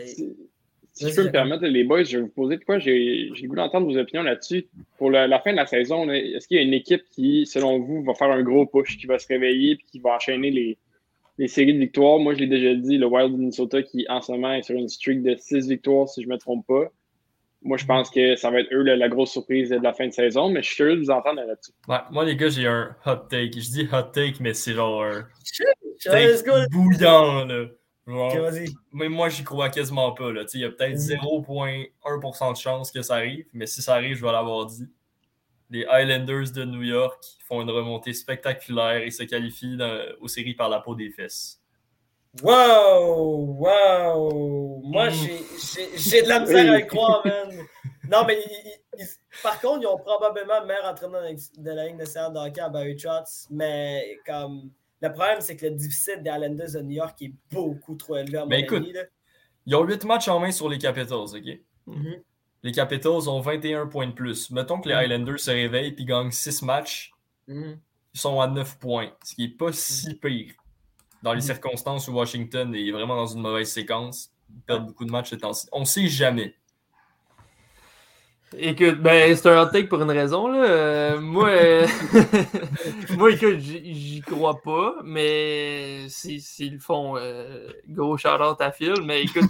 si 0.98 1.10
je 1.10 1.16
peux 1.16 1.26
me 1.26 1.32
permettre, 1.32 1.64
les 1.66 1.84
boys, 1.84 2.04
je 2.04 2.18
vais 2.18 2.24
vous 2.24 2.30
poser 2.30 2.58
de 2.58 2.64
quoi. 2.64 2.80
J'ai 2.80 3.30
le 3.30 3.48
goût 3.48 3.56
d'entendre 3.56 3.86
vos 3.86 3.98
opinions 3.98 4.24
là-dessus. 4.24 4.66
Pour 4.98 5.12
la, 5.12 5.28
la, 5.28 5.40
fin 5.40 5.52
de 5.52 5.58
la 5.58 5.68
saison, 5.68 6.10
est-ce 6.10 6.48
qu'il 6.48 6.58
y 6.58 6.60
a 6.60 6.64
une 6.64 6.74
équipe 6.74 7.04
qui, 7.12 7.46
selon 7.46 7.80
vous, 7.80 8.04
va 8.04 8.16
faire 8.16 8.32
un 8.32 8.42
gros 8.42 8.66
push, 8.66 8.98
qui 8.98 9.06
va 9.06 9.20
se 9.20 9.28
réveiller 9.28 9.74
et 9.74 9.78
qui 9.92 10.00
va 10.00 10.16
enchaîner 10.16 10.50
les, 10.50 10.78
les 11.38 11.48
séries 11.48 11.76
de 11.76 11.80
victoires? 11.80 12.18
Moi, 12.18 12.34
je 12.34 12.40
l'ai 12.40 12.48
déjà 12.48 12.74
dit, 12.74 12.98
le 12.98 13.06
Wild 13.06 13.38
Minnesota 13.38 13.84
qui, 13.84 14.08
en 14.10 14.22
ce 14.22 14.32
moment, 14.32 14.54
est 14.54 14.64
sur 14.64 14.76
une 14.76 14.90
streak 14.90 15.22
de 15.22 15.36
6 15.38 15.70
victoires, 15.70 16.10
si 16.10 16.24
je 16.24 16.28
ne 16.28 16.34
me 16.34 16.40
trompe 16.40 16.66
pas. 16.66 16.86
Moi, 17.62 17.78
je 17.78 17.86
pense 17.86 18.10
que 18.10 18.36
ça 18.36 18.50
va 18.50 18.62
être 18.62 18.74
eux 18.74 18.82
la, 18.82 18.96
la, 18.96 19.10
grosse 19.10 19.32
surprise 19.32 19.70
de 19.70 19.78
la 19.78 19.94
fin 19.94 20.08
de 20.08 20.14
saison, 20.14 20.50
mais 20.50 20.64
je 20.64 20.68
suis 20.68 20.76
curieux 20.78 20.96
de 20.96 21.02
vous 21.02 21.12
entendre 21.12 21.42
là-dessus. 21.42 21.72
Ouais, 21.88 21.98
moi, 22.12 22.26
les 22.26 22.36
gars, 22.36 22.50
j'ai 22.50 22.66
un 22.66 22.96
hot 23.06 23.28
take. 23.30 23.60
Je 23.60 23.70
dis 23.72 23.88
hot 23.92 24.12
take, 24.14 24.38
mais 24.40 24.54
c'est 24.54 24.74
genre 24.74 25.04
un 25.04 25.28
take 26.04 26.68
bouillant, 26.72 27.46
là. 27.46 27.66
Genre, 28.08 28.52
mais 28.94 29.10
moi, 29.10 29.28
j'y 29.28 29.44
crois 29.44 29.70
quasiment 29.70 30.14
pas. 30.14 30.32
Là. 30.32 30.46
Il 30.54 30.62
y 30.62 30.66
a 30.66 30.72
peut-être 30.72 30.96
0,1% 30.96 32.54
de 32.54 32.58
chance 32.58 32.90
que 32.90 33.02
ça 33.02 33.16
arrive, 33.16 33.46
mais 33.52 33.66
si 33.66 33.82
ça 33.82 33.96
arrive, 33.96 34.16
je 34.16 34.26
vais 34.26 34.32
l'avoir 34.32 34.66
dit. 34.66 34.88
Les 35.70 35.86
Highlanders 35.86 36.52
de 36.54 36.64
New 36.64 36.84
York 36.84 37.22
font 37.46 37.62
une 37.62 37.70
remontée 37.70 38.14
spectaculaire 38.14 39.02
et 39.02 39.12
se 39.12 39.24
qualifient 39.24 39.76
dans, 39.76 40.02
aux 40.22 40.30
séries 40.30 40.54
par 40.54 40.70
la 40.70 40.80
peau 40.80 40.96
des 40.96 41.10
fesses. 41.10 41.62
Wow! 42.42 43.58
Wow! 43.60 44.82
Moi, 44.86 45.10
j'ai 45.10 46.22
de 46.22 46.30
la 46.30 46.40
misère 46.40 46.72
à 46.72 46.80
y 46.80 46.88
croire, 46.88 47.22
man. 47.26 47.66
Non, 48.10 48.24
mais 48.26 48.38
ils, 48.42 48.72
ils, 49.00 49.08
par 49.44 49.60
contre, 49.60 49.82
ils 49.82 49.88
ont 49.88 49.98
probablement 49.98 50.62
le 50.62 50.68
meilleur 50.68 50.86
entraîneur 50.86 51.24
de 51.24 51.72
la 51.72 51.88
Ligue 51.88 51.98
nationale 51.98 52.32
de 52.32 52.40
hockey 52.40 52.62
à 52.62 52.70
Barry 52.70 52.96
Trotz, 52.96 53.48
mais 53.50 54.18
comme 54.26 54.72
le 55.02 55.10
problème, 55.14 55.42
c'est 55.42 55.56
que 55.56 55.66
le 55.66 55.72
déficit 55.76 56.24
des 56.24 56.30
Islanders 56.30 56.72
de 56.74 56.82
New 56.82 56.96
York 57.04 57.22
est 57.22 57.34
beaucoup 57.52 57.96
trop 57.96 58.16
élevé 58.18 58.38
à 58.38 58.42
mon 58.42 58.48
Mais 58.50 58.62
écoute, 58.62 58.88
là. 58.94 59.04
ils 59.66 59.76
ont 59.76 59.84
8 59.84 60.04
matchs 60.06 60.28
en 60.28 60.40
main 60.40 60.52
sur 60.52 60.70
les 60.70 60.78
Capitals, 60.78 61.14
OK? 61.38 61.60
Mm 61.86 62.02
-hmm. 62.04 62.22
Les 62.64 62.72
Capitals 62.72 63.30
ont 63.30 63.40
21 63.42 63.88
points 63.88 64.08
de 64.08 64.14
plus. 64.14 64.50
Mettons 64.52 64.80
que 64.82 64.90
les 64.90 64.96
Highlanders 64.96 65.40
se 65.40 65.52
réveillent 65.52 65.96
et 65.98 66.06
gagnent 66.06 66.32
6 66.32 66.62
matchs. 66.64 67.12
Mm 67.48 67.54
-hmm. 67.64 67.78
Ils 68.16 68.20
sont 68.20 68.42
à 68.42 68.48
9 68.48 68.78
points, 68.80 69.12
ce 69.24 69.36
qui 69.36 69.42
n'est 69.44 69.56
pas 69.56 69.72
si 69.72 70.14
pire. 70.16 70.54
Dans 71.24 71.34
les 71.34 71.38
Mm 71.38 71.42
-hmm. 71.42 71.46
circonstances 71.54 72.08
où 72.08 72.14
Washington 72.14 72.74
est 72.76 72.92
vraiment 72.92 73.16
dans 73.16 73.28
une 73.36 73.42
mauvaise 73.42 73.72
séquence, 73.72 74.32
ils 74.56 74.62
perdent 74.68 74.86
beaucoup 74.88 75.06
de 75.06 75.12
matchs 75.12 75.30
ces 75.30 75.38
temps-ci. 75.38 75.68
On 75.72 75.82
ne 75.82 75.86
sait 75.96 76.08
jamais. 76.08 76.56
Écoute, 78.56 79.02
ben, 79.02 79.36
c'est 79.36 79.50
un 79.50 79.62
hot 79.62 79.72
take 79.72 79.90
pour 79.90 80.02
une 80.02 80.10
raison. 80.10 80.48
Là. 80.48 80.64
Euh, 80.64 81.20
moi, 81.20 81.50
euh... 81.50 81.86
moi, 83.18 83.32
écoute, 83.32 83.60
j'y 83.60 84.22
crois 84.22 84.62
pas, 84.62 84.96
mais 85.04 86.08
s'ils 86.08 86.42
si, 86.42 86.70
le 86.70 86.80
font, 86.80 87.18
euh, 87.18 87.68
go 87.90 88.16
shout-out 88.16 88.62
à 88.62 88.72
Phil. 88.72 88.94
Mais 89.04 89.24
écoute, 89.24 89.50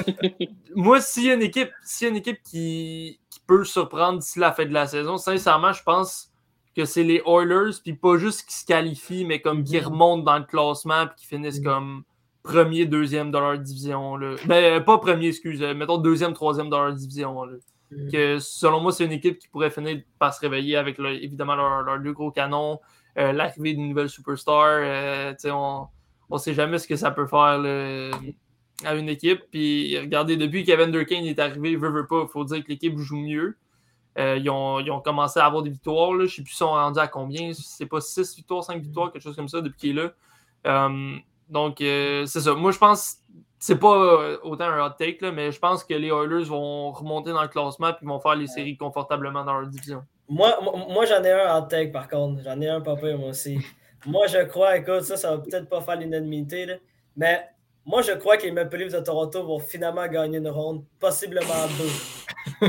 moi, 0.74 1.02
s'il 1.02 1.24
y 1.24 1.30
a 1.30 1.34
une 1.34 1.42
équipe, 1.42 1.68
a 1.68 2.06
une 2.06 2.16
équipe 2.16 2.38
qui, 2.42 3.20
qui 3.28 3.40
peut 3.46 3.64
surprendre 3.64 4.20
d'ici 4.20 4.38
la 4.38 4.52
fin 4.52 4.64
de 4.64 4.72
la 4.72 4.86
saison, 4.86 5.18
sincèrement, 5.18 5.74
je 5.74 5.82
pense 5.82 6.32
que 6.74 6.86
c'est 6.86 7.04
les 7.04 7.22
Oilers, 7.26 7.76
puis 7.82 7.92
pas 7.92 8.16
juste 8.16 8.48
qui 8.48 8.54
se 8.54 8.64
qualifient, 8.64 9.26
mais 9.26 9.42
comme 9.42 9.64
qui 9.64 9.78
remontent 9.78 10.22
dans 10.22 10.38
le 10.38 10.44
classement, 10.44 11.06
puis 11.08 11.16
qui 11.18 11.26
finissent 11.26 11.60
comme 11.60 12.04
premier, 12.42 12.86
deuxième 12.86 13.30
dans 13.30 13.40
leur 13.40 13.58
division. 13.58 14.16
Là. 14.16 14.36
Ben, 14.46 14.82
pas 14.82 14.96
premier, 14.96 15.28
excuse, 15.28 15.60
mettons 15.60 15.98
deuxième, 15.98 16.32
troisième 16.32 16.70
dans 16.70 16.82
leur 16.82 16.94
division. 16.94 17.44
Là 17.44 17.56
que 17.90 18.38
selon 18.38 18.80
moi, 18.80 18.92
c'est 18.92 19.04
une 19.04 19.12
équipe 19.12 19.38
qui 19.38 19.48
pourrait 19.48 19.70
finir 19.70 20.00
par 20.18 20.34
se 20.34 20.40
réveiller 20.40 20.76
avec 20.76 20.98
leur, 20.98 21.12
évidemment 21.12 21.54
leurs 21.54 21.82
leur 21.82 22.00
deux 22.00 22.12
gros 22.12 22.30
canons, 22.30 22.80
euh, 23.18 23.32
l'arrivée 23.32 23.74
d'une 23.74 23.88
nouvelle 23.88 24.08
superstar. 24.08 24.80
Euh, 24.80 25.34
on 25.44 25.88
ne 26.30 26.38
sait 26.38 26.54
jamais 26.54 26.78
ce 26.78 26.88
que 26.88 26.96
ça 26.96 27.10
peut 27.10 27.26
faire 27.26 27.58
là, 27.58 28.10
à 28.84 28.94
une 28.94 29.08
équipe. 29.08 29.42
Puis 29.50 29.98
regardez, 29.98 30.36
depuis 30.36 30.64
qu'Evan 30.64 30.90
Durkane 30.90 31.24
est 31.24 31.38
arrivé, 31.38 31.76
veut, 31.76 31.90
veut 31.90 32.06
pas, 32.06 32.22
il 32.22 32.28
faut 32.28 32.44
dire 32.44 32.62
que 32.62 32.68
l'équipe 32.68 32.96
joue 32.98 33.18
mieux. 33.18 33.56
Euh, 34.16 34.38
ils, 34.38 34.48
ont, 34.48 34.78
ils, 34.78 34.90
ont, 34.90 35.00
commencé 35.00 35.40
à 35.40 35.46
avoir 35.46 35.62
des 35.62 35.70
victoires. 35.70 36.12
Là. 36.12 36.20
Je 36.20 36.24
ne 36.24 36.28
sais 36.28 36.42
plus 36.42 36.52
si 36.52 36.56
sont 36.58 36.68
rendus 36.68 37.00
à 37.00 37.08
combien. 37.08 37.52
C'est 37.52 37.86
pas 37.86 38.00
6 38.00 38.36
victoires, 38.36 38.64
5 38.64 38.80
victoires, 38.80 39.12
quelque 39.12 39.22
chose 39.22 39.36
comme 39.36 39.48
ça 39.48 39.60
depuis 39.60 39.78
qu'il 39.78 39.98
est 39.98 40.12
là. 40.64 40.88
donc, 41.48 41.76
c'est 41.78 42.26
ça. 42.26 42.54
Moi, 42.54 42.70
je 42.70 42.78
pense 42.78 43.18
c'est 43.66 43.76
pas 43.76 44.36
autant 44.42 44.66
un 44.66 44.86
hot 44.86 44.92
take, 44.98 45.22
là, 45.22 45.32
mais 45.32 45.50
je 45.50 45.58
pense 45.58 45.84
que 45.84 45.94
les 45.94 46.08
Oilers 46.08 46.44
vont 46.44 46.92
remonter 46.92 47.30
dans 47.30 47.40
le 47.40 47.48
classement 47.48 47.88
et 47.88 48.04
vont 48.04 48.20
faire 48.20 48.34
les 48.34 48.46
séries 48.46 48.76
confortablement 48.76 49.42
dans 49.42 49.58
leur 49.58 49.70
division. 49.70 50.02
Moi, 50.28 50.58
moi 50.90 51.06
j'en 51.06 51.24
ai 51.24 51.32
un 51.32 51.56
hot 51.56 51.66
take 51.66 51.90
par 51.90 52.10
contre. 52.10 52.42
J'en 52.44 52.60
ai 52.60 52.68
un 52.68 52.82
pas 52.82 52.94
moi 52.94 53.30
aussi. 53.30 53.58
moi, 54.06 54.26
je 54.26 54.44
crois, 54.44 54.76
écoute, 54.76 55.04
ça, 55.04 55.16
ça 55.16 55.30
va 55.30 55.38
peut-être 55.38 55.70
pas 55.70 55.80
faire 55.80 55.96
l'unanimité, 55.96 56.78
mais 57.16 57.48
moi, 57.86 58.02
je 58.02 58.12
crois 58.12 58.36
que 58.36 58.42
les 58.42 58.52
Maple 58.52 58.76
Leafs 58.76 58.92
de 58.92 59.00
Toronto 59.00 59.42
vont 59.42 59.58
finalement 59.58 60.06
gagner 60.08 60.36
une 60.36 60.48
ronde, 60.48 60.84
possiblement 61.00 61.66
deux. 61.78 62.68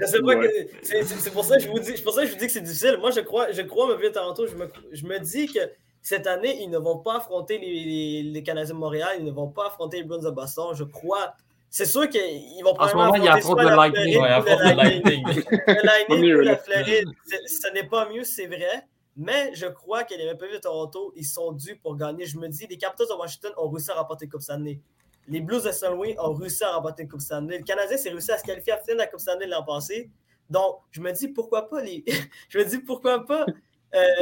je 0.00 0.06
sais 0.06 0.20
pas 0.20 0.34
ouais. 0.34 0.66
que. 0.82 1.04
C'est 1.04 1.30
pour 1.30 1.44
ça 1.44 1.58
que 1.58 1.62
je 1.62 1.68
vous 1.68 1.78
dis, 1.78 1.92
pour 2.02 2.14
ça 2.14 2.22
que 2.22 2.28
je 2.28 2.32
vous 2.32 2.38
dis 2.38 2.46
que 2.46 2.52
c'est 2.52 2.62
difficile. 2.62 2.96
Moi, 3.00 3.10
je 3.10 3.20
crois, 3.20 3.52
je 3.52 3.60
crois 3.60 3.86
Maple 3.86 4.00
Leafs 4.00 4.12
de 4.12 4.14
Toronto. 4.14 4.46
Je 4.46 4.54
me, 4.54 4.66
je 4.92 5.04
me 5.04 5.18
dis 5.18 5.52
que 5.52 5.60
cette 6.06 6.28
année, 6.28 6.62
ils 6.62 6.70
ne 6.70 6.78
vont 6.78 6.98
pas 6.98 7.16
affronter 7.16 7.58
les, 7.58 7.84
les, 7.84 8.22
les, 8.22 8.42
Canadiens 8.44 8.74
de 8.74 8.78
Montréal, 8.78 9.16
ils 9.18 9.24
ne 9.24 9.32
vont 9.32 9.48
pas 9.48 9.66
affronter 9.66 9.96
les 9.96 10.04
Bruins 10.04 10.22
de 10.22 10.30
Boston, 10.30 10.66
je 10.72 10.84
crois. 10.84 11.34
C'est 11.68 11.84
sûr 11.84 12.08
qu'ils 12.08 12.62
vont 12.62 12.78
En 12.78 12.86
ce 12.86 12.94
moment, 12.94 13.16
il 13.16 13.24
y 13.24 13.28
a 13.28 13.40
trop 13.40 13.56
de 13.56 13.64
Lightning. 13.64 14.16
Ouais, 14.16 14.38
le 14.38 14.76
Lightning. 14.76 15.26
le 15.26 15.84
Lightning 15.84 16.34
ou 16.36 16.40
la 16.42 16.58
Floride. 16.58 17.08
Ce 17.48 17.72
n'est 17.74 17.88
pas 17.88 18.08
mieux, 18.08 18.22
c'est 18.22 18.46
vrai. 18.46 18.86
Mais 19.16 19.52
je 19.54 19.66
crois 19.66 20.04
que 20.04 20.14
les 20.14 20.26
Maple 20.26 20.44
Leafs 20.44 20.54
de 20.54 20.60
Toronto, 20.60 21.12
ils 21.16 21.24
sont 21.24 21.50
dus 21.50 21.74
pour 21.74 21.96
gagner. 21.96 22.24
Je 22.24 22.38
me 22.38 22.46
dis, 22.46 22.68
les 22.70 22.78
Capitals 22.78 23.08
de 23.08 23.14
Washington 23.14 23.50
ont 23.56 23.68
réussi 23.68 23.90
à 23.90 23.94
remporter 23.94 24.28
Coupe 24.28 24.42
Stanley. 24.42 24.78
Les 25.26 25.40
Blues 25.40 25.64
de 25.64 25.72
Saint 25.72 25.90
Louis 25.90 26.14
ont 26.20 26.34
réussi 26.34 26.62
à 26.62 26.76
remporter 26.76 27.02
la 27.02 27.08
Coupe 27.08 27.20
Stanley. 27.20 27.58
Le 27.58 27.64
Canadien 27.64 27.96
s'est 27.96 28.10
réussi 28.10 28.30
à 28.30 28.38
se 28.38 28.44
qualifier 28.44 28.74
à 28.74 28.76
la 28.76 28.82
finale 28.82 28.98
de 28.98 29.02
la 29.02 29.06
Coupe 29.08 29.18
Stanley 29.18 29.48
l'an 29.48 29.64
passé. 29.64 30.08
Donc, 30.48 30.76
je 30.92 31.00
me 31.00 31.10
dis, 31.10 31.26
pourquoi 31.26 31.68
pas 31.68 31.82
les... 31.82 32.04
je 32.48 32.58
me 32.58 32.64
dis, 32.64 32.78
pourquoi 32.78 33.26
pas 33.26 33.44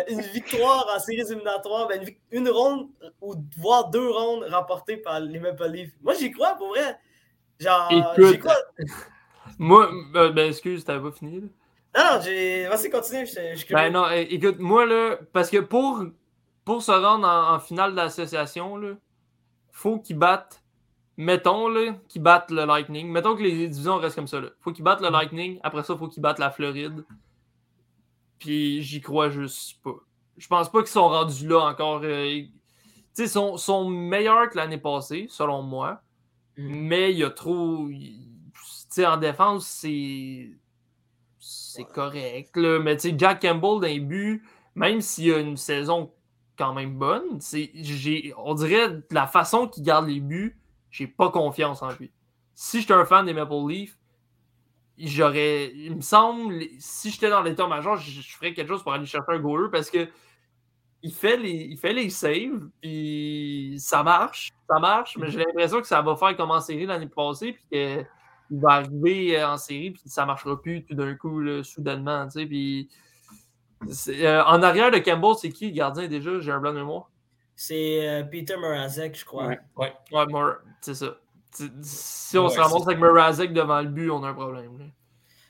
une 0.08 0.20
victoire 0.20 0.86
en 0.94 0.98
séries 0.98 1.20
éliminatoires, 1.20 1.88
ben 1.88 2.02
une, 2.02 2.40
une, 2.40 2.48
ronde 2.48 2.88
ou 3.20 3.34
voire 3.58 3.90
deux 3.90 4.10
rondes 4.10 4.44
remportées 4.50 4.96
par 4.96 5.20
les 5.20 5.38
Maple 5.38 5.68
Leafs. 5.68 5.92
Moi, 6.02 6.14
j'y 6.14 6.30
crois 6.30 6.54
pour 6.56 6.68
vrai. 6.68 6.98
Genre, 7.58 7.90
j'y 8.18 8.38
crois. 8.38 8.56
Moi, 9.58 9.90
euh, 10.16 10.32
ben 10.32 10.48
excuse, 10.48 10.84
t'avais 10.84 11.10
pas 11.10 11.16
fini. 11.16 11.40
Là? 11.40 11.46
Non, 11.96 12.16
non, 12.16 12.22
j'ai. 12.22 12.66
Vas-y, 12.66 12.90
continue. 12.90 13.26
Je, 13.26 13.54
je 13.56 13.72
ben 13.72 13.92
non, 13.92 14.10
écoute, 14.10 14.58
moi, 14.58 14.84
là, 14.84 15.16
parce 15.32 15.48
que 15.48 15.58
pour, 15.58 16.04
pour 16.64 16.82
se 16.82 16.90
rendre 16.90 17.28
en, 17.28 17.54
en 17.54 17.60
finale 17.60 17.94
d'association, 17.94 18.76
là, 18.76 18.94
faut 19.70 19.98
qu'ils 19.98 20.18
battent. 20.18 20.60
Mettons 21.16 21.68
là, 21.68 21.94
qu'ils 22.08 22.22
battent 22.22 22.50
le 22.50 22.64
Lightning. 22.64 23.08
Mettons 23.08 23.36
que 23.36 23.42
les 23.42 23.68
divisions 23.68 23.98
restent 23.98 24.16
comme 24.16 24.26
ça. 24.26 24.40
Là. 24.40 24.48
Faut 24.60 24.72
qu'ils 24.72 24.82
battent 24.82 25.00
le 25.00 25.10
Lightning. 25.10 25.60
Après 25.62 25.84
ça, 25.84 25.96
faut 25.96 26.08
qu'ils 26.08 26.22
battent 26.22 26.40
la 26.40 26.50
Floride. 26.50 27.04
Puis 28.44 28.82
j'y 28.82 29.00
crois 29.00 29.30
juste 29.30 29.82
pas. 29.82 29.94
Je 30.36 30.46
pense 30.48 30.70
pas 30.70 30.80
qu'ils 30.80 30.88
sont 30.88 31.08
rendus 31.08 31.48
là 31.48 31.60
encore. 31.60 32.02
Euh, 32.04 32.42
tu 32.42 32.50
sais, 33.14 33.26
sont, 33.26 33.56
sont 33.56 33.88
meilleurs 33.88 34.50
que 34.50 34.58
l'année 34.58 34.76
passée, 34.76 35.28
selon 35.30 35.62
moi. 35.62 36.02
Mm. 36.58 36.74
Mais 36.74 37.12
il 37.12 37.18
y 37.18 37.24
a 37.24 37.30
trop. 37.30 37.88
Tu 37.88 38.18
sais, 38.90 39.06
en 39.06 39.16
défense, 39.16 39.66
c'est. 39.66 40.50
C'est 41.38 41.84
ouais. 41.84 41.88
correct. 41.94 42.54
Là. 42.58 42.80
Mais 42.80 42.98
tu 42.98 43.08
sais, 43.08 43.14
Jack 43.16 43.40
Campbell 43.40 43.80
d'un 43.80 44.04
but, 44.04 44.42
même 44.74 45.00
s'il 45.00 45.32
a 45.32 45.38
une 45.38 45.56
saison 45.56 46.12
quand 46.58 46.74
même 46.74 46.98
bonne, 46.98 47.40
on 48.36 48.54
dirait 48.54 49.00
la 49.10 49.26
façon 49.26 49.68
qu'il 49.68 49.84
garde 49.84 50.06
les 50.06 50.20
buts, 50.20 50.60
j'ai 50.90 51.06
pas 51.06 51.30
confiance 51.30 51.82
en 51.82 51.92
lui. 51.92 52.12
Si 52.54 52.82
j'étais 52.82 52.92
un 52.92 53.06
fan 53.06 53.24
des 53.24 53.32
Maple 53.32 53.54
Leafs, 53.68 53.98
j'aurais. 54.98 55.72
Il 55.74 55.96
me 55.96 56.00
semble, 56.00 56.62
si 56.78 57.10
j'étais 57.10 57.30
dans 57.30 57.42
l'état-major, 57.42 57.96
je, 57.96 58.20
je, 58.20 58.36
ferais 58.36 58.54
quelque 58.54 58.68
chose 58.68 58.82
pour 58.82 58.92
aller 58.92 59.06
chercher 59.06 59.32
un 59.32 59.38
goaler 59.38 59.68
parce 59.70 59.90
que 59.90 60.08
il 61.02 61.12
fait 61.12 61.36
les, 61.36 61.66
il 61.70 61.76
fait 61.76 61.92
les 61.92 62.08
saves, 62.08 62.70
puis 62.80 63.76
ça 63.78 64.02
marche, 64.02 64.50
ça 64.68 64.78
marche, 64.78 65.18
mais 65.18 65.30
j'ai 65.30 65.40
l'impression 65.40 65.82
que 65.82 65.86
ça 65.86 66.00
va 66.00 66.16
faire 66.16 66.34
comme 66.34 66.50
en 66.50 66.60
série 66.60 66.86
l'année 66.86 67.08
passée, 67.08 67.52
puis 67.52 67.64
qu'il 67.70 68.06
va 68.58 68.70
arriver 68.70 69.44
en 69.44 69.58
série, 69.58 69.90
puis 69.90 70.02
ça 70.06 70.24
marchera 70.24 70.60
plus 70.60 70.82
tout 70.82 70.94
d'un 70.94 71.14
coup, 71.14 71.40
là, 71.40 71.62
soudainement, 71.62 72.24
tu 72.26 72.40
sais, 72.40 72.46
puis. 72.46 72.88
Euh, 74.08 74.42
en 74.44 74.62
arrière 74.62 74.90
de 74.90 74.96
Campbell, 74.96 75.34
c'est 75.38 75.50
qui 75.50 75.66
le 75.66 75.74
gardien 75.74 76.08
déjà? 76.08 76.40
J'ai 76.40 76.52
un 76.52 76.58
blanc 76.58 76.72
de 76.72 76.78
mémoire. 76.78 77.10
C'est 77.54 78.08
euh, 78.08 78.24
Peter 78.24 78.56
Morazek, 78.56 79.18
je 79.18 79.26
crois. 79.26 79.48
Ouais, 79.48 79.60
ouais. 79.76 79.92
ouais 80.10 80.26
Mor 80.26 80.54
c'est 80.80 80.94
ça. 80.94 81.18
Si 81.82 82.36
on 82.38 82.44
ouais, 82.44 82.50
se 82.50 82.58
ramasse 82.60 82.86
avec 82.86 82.98
Mrazek 82.98 83.52
devant 83.52 83.80
le 83.80 83.88
but, 83.88 84.10
on 84.10 84.22
a 84.24 84.28
un 84.28 84.34
problème. 84.34 84.78
Là. 84.78 84.84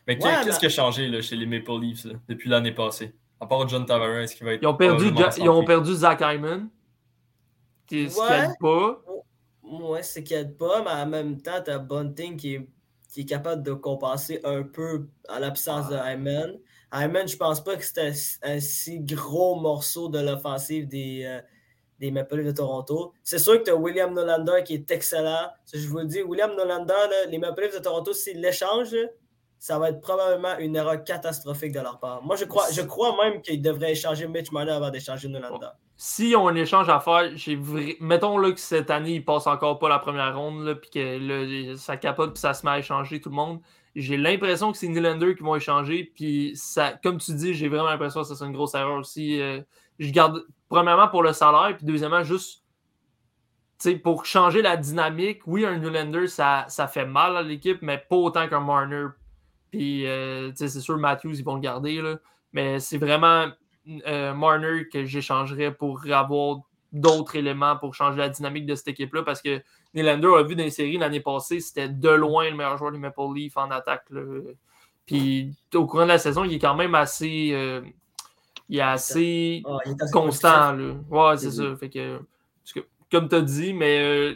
Mais 0.06 0.18
qu'est-ce 0.18 0.48
ouais, 0.50 0.58
qui 0.58 0.66
a 0.66 0.68
changé 0.68 1.08
là, 1.08 1.20
chez 1.22 1.36
les 1.36 1.46
Maple 1.46 1.80
Leafs 1.80 2.04
là, 2.04 2.14
depuis 2.28 2.48
l'année 2.50 2.72
passée? 2.72 3.14
À 3.40 3.46
part 3.46 3.66
John 3.68 3.84
Tavares 3.86 4.26
qui 4.26 4.44
va 4.44 4.52
être. 4.52 4.62
Ils 4.62 4.66
ont 4.66 4.74
perdu, 4.76 5.10
ils 5.38 5.48
ont 5.48 5.64
perdu 5.64 5.94
Zach 5.94 6.20
Hyman. 6.20 6.68
qui- 7.86 8.08
ce 8.10 8.14
qui 8.14 8.20
Ouais. 8.20 8.44
aide 8.44 8.52
pas. 8.60 9.02
Ouais, 9.62 10.02
c'est 10.02 10.22
qu'il 10.22 10.36
aide 10.36 10.56
pas, 10.56 10.82
mais 10.82 10.90
en 10.90 11.06
même 11.06 11.40
temps, 11.40 11.60
t'as 11.64 11.78
Bunting 11.78 12.36
qui 12.36 12.54
est, 12.54 12.68
qui 13.12 13.20
est 13.22 13.24
capable 13.26 13.62
de 13.62 13.72
compenser 13.72 14.40
un 14.44 14.62
peu 14.62 15.08
à 15.28 15.38
l'absence 15.40 15.88
de 15.88 15.96
Hyman. 15.96 16.58
Hyman, 16.92 17.26
je 17.28 17.36
pense 17.36 17.62
pas 17.62 17.76
que 17.76 17.84
c'était 17.84 18.12
un, 18.42 18.54
un 18.54 18.60
si 18.60 19.00
gros 19.00 19.58
morceau 19.60 20.08
de 20.08 20.18
l'offensive 20.20 20.86
des, 20.86 21.24
euh, 21.24 21.40
des 21.98 22.10
Maple 22.10 22.36
Leafs 22.36 22.46
de 22.46 22.52
Toronto. 22.52 23.12
C'est 23.22 23.38
sûr 23.38 23.58
que 23.58 23.64
tu 23.64 23.70
as 23.70 23.76
William 23.76 24.12
Nolander 24.12 24.62
qui 24.64 24.74
est 24.74 24.90
excellent. 24.90 25.48
Je 25.72 25.86
vous 25.88 25.98
le 25.98 26.06
dis, 26.06 26.22
William 26.22 26.54
Nolander, 26.54 26.92
là, 26.92 27.26
les 27.28 27.38
Maple 27.38 27.62
Leafs 27.62 27.74
de 27.74 27.82
Toronto, 27.82 28.12
s'ils 28.12 28.40
l'échangent, 28.40 28.96
ça 29.58 29.78
va 29.78 29.88
être 29.88 30.00
probablement 30.00 30.58
une 30.58 30.76
erreur 30.76 31.02
catastrophique 31.04 31.72
de 31.72 31.80
leur 31.80 31.98
part. 31.98 32.22
Moi, 32.22 32.36
je 32.36 32.44
crois, 32.44 32.66
je 32.70 32.82
crois 32.82 33.16
même 33.22 33.40
qu'ils 33.40 33.62
devraient 33.62 33.92
échanger 33.92 34.28
Mitch 34.28 34.52
Marner 34.52 34.72
avant 34.72 34.90
d'échanger 34.90 35.28
Nolander. 35.28 35.68
S'ils 35.96 36.36
ont 36.36 36.48
un 36.48 36.54
échange 36.56 36.88
à 36.88 37.00
faire, 37.00 37.30
mettons 38.00 38.36
là, 38.36 38.52
que 38.52 38.60
cette 38.60 38.90
année, 38.90 39.14
ils 39.14 39.24
passent 39.24 39.46
encore 39.46 39.78
pas 39.78 39.88
la 39.88 40.00
première 40.00 40.36
ronde, 40.36 40.78
puis 40.82 40.90
que 40.90 41.70
là, 41.70 41.76
ça 41.76 41.96
capote, 41.96 42.34
puis 42.34 42.40
ça 42.40 42.52
se 42.52 42.66
met 42.66 42.72
à 42.72 42.78
échanger 42.80 43.20
tout 43.20 43.30
le 43.30 43.36
monde. 43.36 43.60
J'ai 43.94 44.16
l'impression 44.16 44.72
que 44.72 44.76
c'est 44.76 44.88
Nylander 44.88 45.36
qui 45.36 45.44
vont 45.44 45.54
échanger, 45.54 46.12
puis 46.14 46.52
ça, 46.56 46.98
comme 47.02 47.18
tu 47.18 47.32
dis, 47.32 47.54
j'ai 47.54 47.68
vraiment 47.68 47.88
l'impression 47.88 48.22
que 48.22 48.26
ça 48.26 48.34
c'est 48.34 48.44
une 48.44 48.52
grosse 48.52 48.74
erreur 48.74 48.98
aussi. 48.98 49.40
Euh, 49.40 49.62
je 49.98 50.10
garde, 50.10 50.44
premièrement, 50.68 51.08
pour 51.08 51.22
le 51.22 51.32
salaire, 51.32 51.76
puis 51.76 51.86
deuxièmement, 51.86 52.22
juste 52.22 52.62
pour 54.02 54.24
changer 54.24 54.62
la 54.62 54.76
dynamique. 54.76 55.42
Oui, 55.46 55.64
un 55.64 55.78
Nylander, 55.78 56.26
ça, 56.26 56.64
ça 56.68 56.86
fait 56.88 57.04
mal 57.04 57.36
à 57.36 57.42
l'équipe, 57.42 57.78
mais 57.82 57.98
pas 57.98 58.16
autant 58.16 58.48
qu'un 58.48 58.60
Marner. 58.60 59.06
Puis, 59.70 60.06
euh, 60.06 60.52
c'est 60.54 60.68
sûr, 60.68 60.96
Matthews, 60.96 61.34
ils 61.34 61.44
vont 61.44 61.56
le 61.56 61.60
garder, 61.60 62.00
là. 62.00 62.16
Mais 62.52 62.78
c'est 62.78 62.98
vraiment 62.98 63.48
euh, 64.06 64.32
Marner 64.32 64.88
que 64.90 65.04
j'échangerais 65.04 65.74
pour 65.74 66.00
avoir 66.10 66.60
d'autres 66.92 67.36
éléments 67.36 67.76
pour 67.76 67.94
changer 67.94 68.18
la 68.18 68.28
dynamique 68.28 68.66
de 68.66 68.76
cette 68.76 68.88
équipe-là 68.88 69.24
parce 69.24 69.42
que 69.42 69.60
Nylander 69.94 70.28
a 70.38 70.42
vu 70.44 70.54
dans 70.54 70.62
les 70.62 70.70
séries 70.70 70.96
l'année 70.96 71.20
passée, 71.20 71.58
c'était 71.58 71.88
de 71.88 72.08
loin 72.08 72.48
le 72.48 72.56
meilleur 72.56 72.78
joueur 72.78 72.92
du 72.92 72.98
Maple 72.98 73.34
Leaf 73.34 73.56
en 73.56 73.70
attaque. 73.70 74.04
là. 74.10 74.22
Puis 75.06 75.52
au 75.74 75.86
courant 75.86 76.04
de 76.04 76.08
la 76.08 76.18
saison, 76.18 76.44
il 76.44 76.54
est 76.54 76.58
quand 76.58 76.76
même 76.76 76.94
assez, 76.94 77.50
euh, 77.52 77.82
il 78.68 78.78
est 78.78 78.82
assez 78.82 79.62
Ah, 79.66 79.78
il 79.86 79.92
est 79.92 80.02
assez 80.02 80.12
constant. 80.12 80.72
Là. 80.72 80.94
Ouais, 81.10 81.36
c'est 81.36 81.50
ça. 81.50 81.76
Fait 81.76 81.90
que, 81.90 82.20
comme 83.10 83.28
tu 83.28 83.34
as 83.34 83.42
dit, 83.42 83.74
mais 83.74 84.00
euh, 84.02 84.34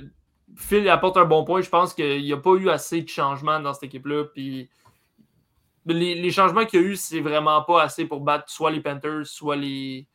Phil 0.56 0.82
il 0.82 0.88
apporte 0.88 1.16
un 1.16 1.24
bon 1.24 1.44
point. 1.44 1.60
Je 1.60 1.68
pense 1.68 1.94
qu'il 1.94 2.22
n'y 2.22 2.32
a 2.32 2.36
pas 2.36 2.54
eu 2.54 2.68
assez 2.68 3.02
de 3.02 3.08
changements 3.08 3.60
dans 3.60 3.72
cette 3.74 3.84
équipe-là. 3.84 4.24
Puis 4.32 4.68
les, 5.86 6.14
les 6.14 6.30
changements 6.30 6.64
qu'il 6.64 6.80
y 6.80 6.84
a 6.84 6.86
eu, 6.86 6.96
c'est 6.96 7.20
vraiment 7.20 7.62
pas 7.62 7.82
assez 7.82 8.04
pour 8.04 8.20
battre 8.20 8.50
soit 8.50 8.70
les 8.70 8.80
Panthers, 8.80 9.26
soit 9.26 9.56
les, 9.56 10.06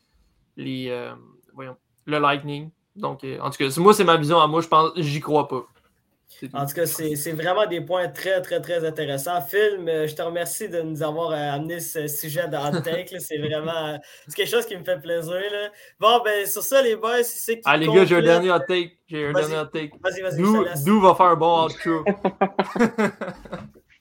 les 0.56 0.88
euh, 0.90 1.14
voyons, 1.54 1.78
le 2.06 2.20
Lightning. 2.20 2.70
Donc, 2.96 3.24
euh, 3.24 3.40
en 3.40 3.50
tout 3.50 3.58
cas, 3.58 3.70
moi, 3.78 3.94
c'est 3.94 4.04
ma 4.04 4.18
vision 4.18 4.40
à 4.40 4.48
moi. 4.48 4.62
Je 4.62 4.68
pense, 4.68 4.92
j'y 4.96 5.20
crois 5.20 5.48
pas. 5.48 5.66
En 6.54 6.66
tout 6.66 6.74
cas, 6.74 6.86
c'est 6.86 7.16
c'est 7.16 7.32
vraiment 7.32 7.66
des 7.68 7.82
points 7.82 8.08
très, 8.10 8.42
très, 8.42 8.60
très 8.62 8.86
intéressants. 8.86 9.42
Phil, 9.42 9.84
euh, 9.88 10.08
je 10.08 10.16
te 10.16 10.22
remercie 10.22 10.68
de 10.70 10.82
nous 10.82 11.02
avoir 11.04 11.32
euh, 11.32 11.36
amené 11.56 11.80
ce 11.80 12.08
sujet 12.08 12.48
dans 12.48 12.70
le 12.72 12.82
take. 12.82 13.14
là. 13.14 13.20
C'est 13.20 13.38
vraiment 13.38 13.88
euh, 13.94 13.98
quelque 14.36 14.50
chose 14.50 14.66
qui 14.66 14.76
me 14.78 14.84
fait 14.84 15.00
plaisir. 15.00 15.34
là. 15.34 15.70
Bon, 16.00 16.22
ben, 16.24 16.46
sur 16.46 16.62
ça, 16.64 16.82
les 16.82 16.96
boys, 16.96 17.24
c'est 17.24 17.56
qui 17.56 17.62
Ah, 17.66 17.78
les 17.78 17.88
gars, 17.88 18.06
j'ai 18.06 18.16
un 18.18 18.22
dernier 18.22 18.52
hot 18.52 18.60
take. 18.68 18.98
J'ai 19.08 19.28
un 19.28 19.32
Vas-y. 19.32 19.50
dernier 19.50 19.58
hot 19.62 19.66
take. 19.72 19.92
Vas-y, 20.02 20.22
vas-y, 20.22 20.38
je 20.38 20.42
D'où 20.44 20.64
te 20.64 20.70
laisse. 20.70 20.84
d'où 20.84 21.02
va 21.02 21.16
faire 21.16 21.26
un 21.28 21.36
bon 21.36 21.66
outro. 21.66 22.04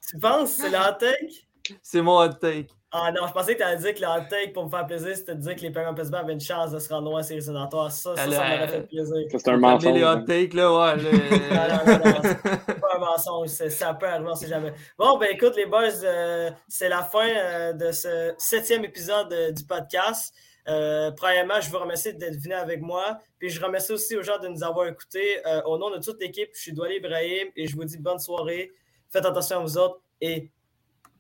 Tu 0.09 0.19
penses 0.19 0.51
c'est 0.53 0.69
le 0.69 0.77
hot 0.77 0.99
take? 0.99 1.47
c'est 1.83 2.03
mon 2.03 2.19
hot 2.19 2.35
take. 2.41 2.69
Ah 2.95 3.11
non, 3.11 3.27
je 3.27 3.33
pensais 3.33 3.55
que 3.55 3.59
tu 3.59 3.65
allais 3.65 3.81
dire 3.81 3.95
que 3.95 4.01
le 4.01 4.07
hot 4.07 4.29
take, 4.29 4.53
pour 4.53 4.65
me 4.65 4.69
faire 4.69 4.87
plaisir, 4.87 5.17
c'était 5.17 5.35
de 5.35 5.41
dire 5.41 5.57
que 5.57 5.63
les 5.63 5.71
Penguins 5.71 5.95
Pittsburgh 5.95 6.25
avaient 6.25 6.35
une 6.35 6.41
chance 6.41 6.73
de 6.73 6.79
se 6.79 6.93
rendre 6.93 7.09
loin 7.09 7.21
à 7.21 7.23
séries. 7.23 7.41
Ça, 7.41 7.53
ça, 7.91 8.17
ça 8.17 8.27
m'aurait 8.27 8.69
fait 8.69 8.83
plaisir. 8.83 9.27
C'est 9.31 9.49
un 9.49 9.57
mensonge. 9.57 9.87
amener 9.87 9.99
les 10.01 10.05
hot 10.05 10.09
hein. 10.09 10.25
takes, 10.27 10.55
là, 10.55 10.73
ouais. 10.73 11.03
Non, 11.03 11.55
là. 11.55 11.85
non, 11.87 11.93
non, 11.93 12.11
non, 12.11 12.21
c'est 12.23 12.81
pas 12.81 12.97
un 12.97 12.99
mensonge, 12.99 13.49
ça 13.49 13.95
peut 13.95 14.07
arriver, 14.07 14.29
on 14.31 14.35
sait 14.35 14.49
jamais. 14.49 14.75
Bon, 14.99 15.17
ben 15.17 15.29
écoute, 15.33 15.57
les 15.57 15.67
boys, 15.67 16.05
euh, 16.05 16.51
c'est 16.69 16.91
la 16.91 17.03
fin 17.03 17.27
euh, 17.27 17.73
de 17.73 17.93
ce 17.93 18.35
septième 18.37 18.85
épisode 18.85 19.33
euh, 19.33 19.53
du 19.53 19.65
podcast. 19.65 20.35
Euh, 20.69 21.11
premièrement, 21.13 21.61
je 21.61 21.71
vous 21.71 21.79
remercie 21.79 22.15
d'être 22.15 22.37
venu 22.37 22.55
avec 22.55 22.81
moi. 22.81 23.19
Puis 23.39 23.51
je 23.51 23.63
remercie 23.63 23.93
aussi 23.93 24.17
aux 24.17 24.23
gens 24.23 24.39
de 24.39 24.49
nous 24.49 24.63
avoir 24.63 24.87
écoutés. 24.87 25.45
Euh, 25.47 25.63
au 25.65 25.79
nom 25.79 25.91
de 25.91 25.99
toute 25.99 26.21
l'équipe, 26.21 26.51
je 26.55 26.61
suis 26.61 26.73
Douali 26.73 26.97
Ibrahim 26.97 27.49
et 27.57 27.67
je 27.67 27.75
vous 27.75 27.85
dis 27.85 27.99
bonne 27.99 28.19
soirée. 28.19 28.71
Faites 29.11 29.27
attention 29.27 29.59
à 29.59 29.61
vous 29.61 29.79
autres 29.79 30.01
et 30.21 30.51